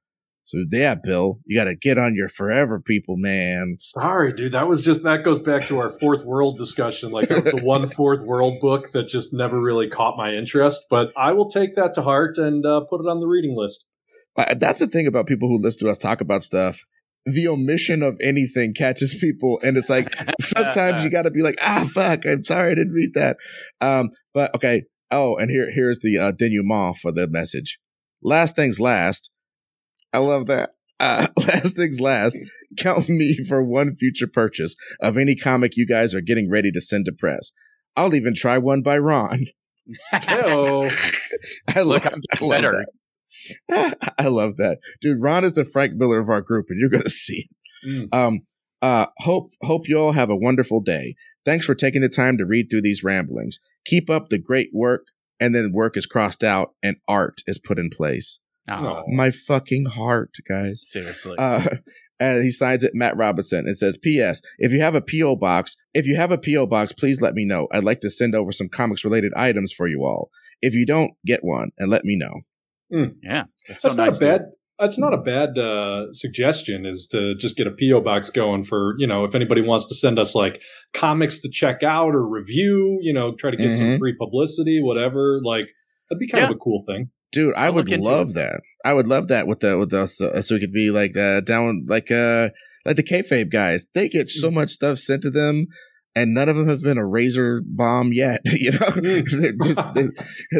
So 0.46 0.64
yeah, 0.70 0.94
Bill, 0.94 1.40
you 1.44 1.58
got 1.58 1.64
to 1.64 1.74
get 1.74 1.98
on 1.98 2.14
your 2.14 2.28
forever 2.28 2.80
people, 2.80 3.16
man. 3.16 3.76
Sorry, 3.80 4.32
dude. 4.32 4.52
That 4.52 4.68
was 4.68 4.84
just 4.84 5.02
that 5.02 5.24
goes 5.24 5.40
back 5.40 5.66
to 5.66 5.78
our 5.78 5.90
fourth 5.90 6.24
world 6.24 6.56
discussion. 6.56 7.10
Like 7.10 7.28
that 7.28 7.44
was 7.44 7.52
the 7.52 7.64
one 7.64 7.88
fourth 7.96 8.22
world 8.22 8.60
book 8.60 8.92
that 8.92 9.08
just 9.08 9.34
never 9.34 9.60
really 9.60 9.90
caught 9.90 10.16
my 10.16 10.32
interest. 10.32 10.86
But 10.88 11.12
I 11.16 11.32
will 11.32 11.50
take 11.50 11.74
that 11.74 11.94
to 11.94 12.02
heart 12.02 12.38
and 12.38 12.64
uh, 12.64 12.82
put 12.88 13.00
it 13.00 13.08
on 13.08 13.18
the 13.18 13.26
reading 13.26 13.56
list. 13.56 13.88
Uh, 14.36 14.54
that's 14.54 14.78
the 14.78 14.86
thing 14.86 15.06
about 15.06 15.26
people 15.26 15.48
who 15.48 15.58
listen 15.60 15.86
to 15.86 15.90
us 15.90 15.98
talk 15.98 16.20
about 16.20 16.42
stuff. 16.42 16.80
The 17.24 17.48
omission 17.48 18.02
of 18.02 18.16
anything 18.22 18.72
catches 18.74 19.14
people, 19.14 19.58
and 19.62 19.76
it's 19.76 19.90
like 19.90 20.12
sometimes 20.40 21.02
you 21.02 21.10
got 21.10 21.22
to 21.22 21.30
be 21.30 21.42
like, 21.42 21.56
"Ah, 21.60 21.88
fuck! 21.92 22.24
I'm 22.26 22.44
sorry, 22.44 22.72
I 22.72 22.74
didn't 22.74 22.92
read 22.92 23.14
that." 23.14 23.36
Um, 23.80 24.10
but 24.32 24.54
okay. 24.54 24.84
Oh, 25.10 25.36
and 25.36 25.50
here 25.50 25.70
here's 25.70 26.00
the 26.00 26.18
uh, 26.18 26.32
denouement 26.32 26.96
for 26.98 27.12
the 27.12 27.26
message. 27.28 27.78
Last 28.22 28.56
things 28.56 28.78
last. 28.80 29.30
I 30.12 30.18
love 30.18 30.46
that. 30.46 30.70
Uh, 30.98 31.28
last 31.38 31.76
things 31.76 32.00
last. 32.00 32.38
Count 32.78 33.08
me 33.08 33.36
for 33.48 33.62
one 33.62 33.94
future 33.96 34.26
purchase 34.26 34.76
of 35.00 35.16
any 35.16 35.34
comic 35.34 35.76
you 35.76 35.86
guys 35.86 36.14
are 36.14 36.20
getting 36.20 36.50
ready 36.50 36.70
to 36.72 36.80
send 36.80 37.06
to 37.06 37.12
press. 37.12 37.52
I'll 37.96 38.14
even 38.14 38.34
try 38.34 38.58
one 38.58 38.82
by 38.82 38.98
Ron. 38.98 39.46
Hello. 40.12 40.88
I 41.74 41.82
Look, 41.82 42.04
love, 42.04 42.14
I'm 42.14 42.20
I 42.32 42.44
love 42.44 42.50
better. 42.50 42.84
That. 43.68 44.14
I 44.18 44.28
love 44.28 44.56
that, 44.56 44.78
dude. 45.00 45.22
Ron 45.22 45.44
is 45.44 45.54
the 45.54 45.64
Frank 45.64 45.94
Miller 45.94 46.20
of 46.20 46.28
our 46.28 46.40
group, 46.42 46.66
and 46.70 46.78
you're 46.80 46.90
gonna 46.90 47.08
see. 47.08 47.48
it. 47.84 47.88
Mm. 47.88 48.14
Um, 48.14 48.40
uh, 48.82 49.06
hope 49.18 49.48
hope 49.62 49.88
you 49.88 49.98
all 49.98 50.12
have 50.12 50.30
a 50.30 50.36
wonderful 50.36 50.80
day. 50.80 51.14
Thanks 51.44 51.64
for 51.66 51.74
taking 51.74 52.00
the 52.02 52.08
time 52.08 52.36
to 52.38 52.44
read 52.46 52.68
through 52.70 52.82
these 52.82 53.04
ramblings. 53.04 53.60
Keep 53.84 54.10
up 54.10 54.28
the 54.28 54.38
great 54.38 54.70
work. 54.72 55.06
And 55.38 55.54
then 55.54 55.72
work 55.74 55.98
is 55.98 56.06
crossed 56.06 56.42
out, 56.42 56.70
and 56.82 56.96
art 57.06 57.42
is 57.46 57.58
put 57.58 57.78
in 57.78 57.90
place. 57.90 58.40
Oh, 58.70 59.02
My 59.06 59.30
fucking 59.30 59.84
heart, 59.84 60.30
guys. 60.48 60.82
seriously. 60.90 61.36
Uh, 61.38 61.68
and 62.18 62.42
he 62.42 62.50
signs 62.50 62.82
it 62.82 62.94
Matt 62.94 63.18
Robinson. 63.18 63.68
It 63.68 63.74
says, 63.74 63.98
P.S. 63.98 64.40
If 64.58 64.72
you 64.72 64.80
have 64.80 64.94
a 64.94 65.02
P.O. 65.02 65.36
box, 65.36 65.76
if 65.92 66.06
you 66.06 66.16
have 66.16 66.32
a 66.32 66.38
P.O. 66.38 66.66
box, 66.68 66.94
please 66.94 67.20
let 67.20 67.34
me 67.34 67.44
know. 67.44 67.68
I'd 67.70 67.84
like 67.84 68.00
to 68.00 68.08
send 68.08 68.34
over 68.34 68.50
some 68.50 68.70
comics 68.70 69.04
related 69.04 69.34
items 69.36 69.74
for 69.74 69.86
you 69.86 70.04
all. 70.04 70.30
If 70.62 70.72
you 70.72 70.86
don't, 70.86 71.12
get 71.26 71.44
one 71.44 71.70
and 71.78 71.90
let 71.90 72.06
me 72.06 72.16
know. 72.16 72.40
Yeah, 72.90 73.44
that's 73.68 73.82
so 73.82 73.88
That's 73.88 73.96
not 73.96 74.06
nice. 74.06 74.16
a 74.16 74.20
bad. 74.20 74.40
That's 74.78 74.98
not 74.98 75.14
a 75.14 75.16
bad 75.16 75.56
uh, 75.58 76.12
suggestion. 76.12 76.84
Is 76.84 77.08
to 77.12 77.34
just 77.36 77.56
get 77.56 77.66
a 77.66 77.70
PO 77.70 78.02
box 78.02 78.28
going 78.30 78.62
for 78.62 78.94
you 78.98 79.06
know 79.06 79.24
if 79.24 79.34
anybody 79.34 79.62
wants 79.62 79.86
to 79.88 79.94
send 79.94 80.18
us 80.18 80.34
like 80.34 80.60
comics 80.92 81.40
to 81.40 81.48
check 81.50 81.82
out 81.82 82.14
or 82.14 82.28
review, 82.28 82.98
you 83.00 83.12
know, 83.14 83.34
try 83.38 83.50
to 83.50 83.56
get 83.56 83.74
some 83.74 83.86
Mhm. 83.92 83.98
free 83.98 84.14
publicity, 84.18 84.80
whatever. 84.82 85.40
Like 85.42 85.66
that'd 86.10 86.20
be 86.20 86.28
kind 86.28 86.42
Yeah. 86.42 86.50
of 86.50 86.56
a 86.56 86.58
cool 86.58 86.84
thing. 86.86 87.10
Dude, 87.32 87.54
I 87.56 87.66
I'll 87.66 87.74
would 87.74 87.88
love 87.88 88.30
it. 88.30 88.34
that. 88.34 88.60
I 88.84 88.92
would 88.94 89.06
love 89.08 89.28
that 89.28 89.46
with 89.46 89.60
the 89.60 89.78
with 89.78 89.92
us, 89.94 90.20
uh, 90.20 90.42
so 90.42 90.54
we 90.54 90.60
could 90.60 90.72
be 90.72 90.90
like 90.90 91.16
uh, 91.16 91.40
down 91.40 91.86
like 91.88 92.10
uh 92.10 92.50
like 92.84 92.96
the 92.96 93.02
kayfabe 93.02 93.50
guys. 93.50 93.86
They 93.94 94.08
get 94.08 94.28
so 94.28 94.50
much 94.50 94.68
stuff 94.70 94.98
sent 94.98 95.22
to 95.22 95.30
them, 95.30 95.66
and 96.16 96.34
none 96.34 96.48
of 96.48 96.56
them 96.56 96.66
have 96.66 96.82
been 96.82 96.98
a 96.98 97.06
razor 97.06 97.62
bomb 97.64 98.12
yet. 98.12 98.40
You 98.56 98.72
know, 98.72 98.78
They're 98.96 99.52
just 99.52 99.80
they, 99.94 100.08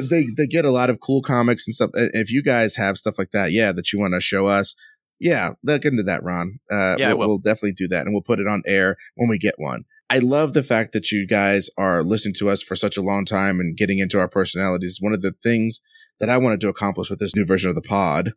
they 0.01 0.27
they 0.37 0.47
get 0.47 0.67
a 0.67 0.71
lot 0.71 0.91
of 0.91 1.01
cool 1.01 1.23
comics 1.23 1.67
and 1.67 1.75
stuff. 1.75 1.91
If 1.95 2.31
you 2.31 2.43
guys 2.43 2.77
have 2.77 2.99
stuff 2.99 3.19
like 3.19 3.31
that, 3.33 3.53
yeah, 3.53 3.73
that 3.73 3.93
you 3.93 3.99
want 3.99 4.15
to 4.15 4.21
show 4.21 4.47
us, 4.47 4.77
yeah, 5.19 5.55
look 5.65 5.85
into 5.85 6.03
that, 6.05 6.23
Ron. 6.23 6.61
Uh, 6.71 6.97
Yeah, 6.99 7.15
we'll, 7.15 7.29
we'll 7.29 7.39
definitely 7.39 7.73
do 7.73 7.89
that, 7.89 8.05
and 8.05 8.13
we'll 8.15 8.23
put 8.23 8.39
it 8.39 8.47
on 8.47 8.63
air 8.67 8.97
when 9.17 9.29
we 9.29 9.39
get 9.39 9.55
one. 9.57 9.85
I 10.09 10.19
love 10.19 10.53
the 10.53 10.63
fact 10.63 10.93
that 10.93 11.11
you 11.11 11.27
guys 11.27 11.69
are 11.77 12.03
listening 12.03 12.35
to 12.35 12.51
us 12.51 12.63
for 12.63 12.77
such 12.77 12.97
a 12.97 13.03
long 13.03 13.25
time 13.25 13.59
and 13.59 13.77
getting 13.77 13.99
into 13.99 14.21
our 14.21 14.29
personalities. 14.29 14.99
One 15.01 15.13
of 15.13 15.21
the 15.21 15.35
things 15.43 15.81
that 16.21 16.29
I 16.29 16.39
wanted 16.39 16.61
to 16.61 16.69
accomplish 16.69 17.11
with 17.11 17.19
this 17.19 17.35
new 17.35 17.45
version 17.45 17.71
of 17.71 17.75
the 17.75 17.83
pod 17.83 18.33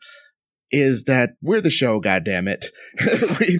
is 0.71 1.03
that 1.05 1.31
we're 1.41 1.61
the 1.61 1.69
show, 1.69 1.99
God 1.99 2.23
damn 2.23 2.47
it. 2.47 2.67
we, 3.39 3.59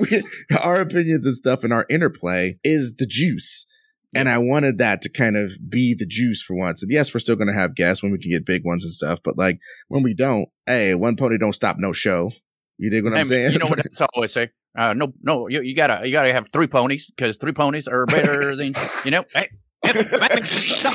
we, 0.00 0.22
our 0.58 0.80
opinions 0.80 1.26
and 1.26 1.36
stuff 1.36 1.64
and 1.64 1.72
our 1.72 1.86
interplay 1.88 2.58
is 2.64 2.96
the 2.96 3.06
juice. 3.06 3.66
And 4.14 4.28
I 4.28 4.36
wanted 4.36 4.76
that 4.78 5.00
to 5.02 5.08
kind 5.08 5.38
of 5.38 5.52
be 5.70 5.94
the 5.98 6.04
juice 6.04 6.42
for 6.42 6.54
once. 6.54 6.82
And 6.82 6.92
yes, 6.92 7.14
we're 7.14 7.20
still 7.20 7.36
going 7.36 7.48
to 7.48 7.54
have 7.54 7.74
guests 7.74 8.02
when 8.02 8.12
we 8.12 8.18
can 8.18 8.30
get 8.30 8.44
big 8.44 8.62
ones 8.62 8.84
and 8.84 8.92
stuff. 8.92 9.20
But 9.24 9.38
like 9.38 9.58
when 9.88 10.02
we 10.02 10.12
don't, 10.12 10.48
hey, 10.66 10.94
one 10.94 11.16
pony 11.16 11.38
don't 11.38 11.54
stop 11.54 11.76
no 11.78 11.92
show. 11.92 12.30
You 12.76 12.90
dig 12.90 13.04
what 13.04 13.16
I'm 13.16 13.24
saying? 13.24 13.52
You 13.52 13.58
know 13.58 13.66
what 13.66 13.80
I 13.80 14.06
always 14.14 14.32
say? 14.32 14.50
Uh, 14.76 14.92
no, 14.92 15.12
no, 15.22 15.48
you, 15.48 15.62
you 15.62 15.74
gotta, 15.74 16.06
you 16.06 16.12
gotta 16.12 16.32
have 16.32 16.48
three 16.52 16.66
ponies 16.66 17.10
because 17.14 17.36
three 17.36 17.52
ponies 17.52 17.86
are 17.88 18.06
better 18.06 18.56
than 18.56 18.74
you 19.04 19.10
know. 19.10 19.24
Hey, 19.32 19.48
hey, 19.84 20.02
stop 20.02 20.94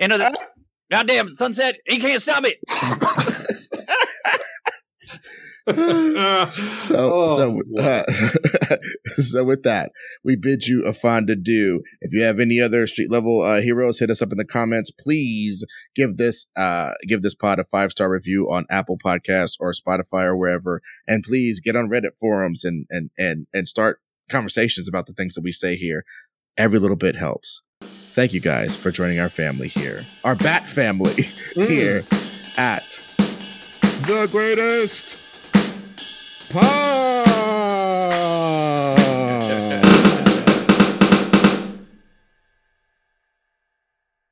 it! 0.00 0.50
Into 0.90 1.04
damn 1.06 1.26
goddamn 1.26 1.28
sunset. 1.34 1.76
He 1.86 1.98
can't 1.98 2.20
stop 2.20 2.44
it. 2.44 2.58
so 6.80 7.10
Oh, 7.12 7.36
so 7.36 7.60
uh, 7.78 8.02
so 9.18 9.44
with 9.44 9.62
that 9.62 9.92
we 10.24 10.34
bid 10.34 10.66
you 10.66 10.84
a 10.84 10.92
fond 10.92 11.30
adieu. 11.30 11.82
If 12.00 12.12
you 12.12 12.22
have 12.22 12.40
any 12.40 12.60
other 12.60 12.86
street 12.86 13.10
level 13.10 13.42
uh, 13.42 13.60
heroes 13.60 13.98
hit 13.98 14.10
us 14.10 14.22
up 14.22 14.32
in 14.32 14.38
the 14.38 14.44
comments. 14.44 14.90
Please 14.90 15.64
give 15.94 16.16
this 16.16 16.46
uh 16.56 16.92
give 17.06 17.22
this 17.22 17.34
pod 17.34 17.58
a 17.58 17.64
five 17.64 17.92
star 17.92 18.10
review 18.10 18.50
on 18.50 18.66
apple 18.70 18.98
podcasts 19.04 19.56
or 19.60 19.72
spotify 19.72 20.24
or 20.24 20.36
wherever. 20.36 20.82
And 21.06 21.22
please 21.22 21.60
get 21.60 21.76
on 21.76 21.88
reddit 21.88 22.18
forums 22.18 22.64
and 22.64 22.86
and 22.90 23.10
and 23.18 23.46
and 23.54 23.68
start 23.68 24.00
conversations 24.28 24.88
about 24.88 25.06
the 25.06 25.12
things 25.12 25.34
that 25.34 25.44
we 25.44 25.52
say 25.52 25.76
here. 25.76 26.04
Every 26.56 26.78
little 26.78 26.96
bit 26.96 27.16
helps 27.16 27.62
thank 28.10 28.32
you 28.32 28.40
guys 28.40 28.76
for 28.76 28.90
joining 28.90 29.20
our 29.20 29.28
family 29.28 29.68
here, 29.68 30.04
our 30.24 30.34
bat 30.34 30.68
family 30.68 31.12
mm. 31.54 31.68
here 31.68 32.02
at 32.56 32.84
the 34.06 34.28
greatest 34.30 35.20
pod. 36.50 37.20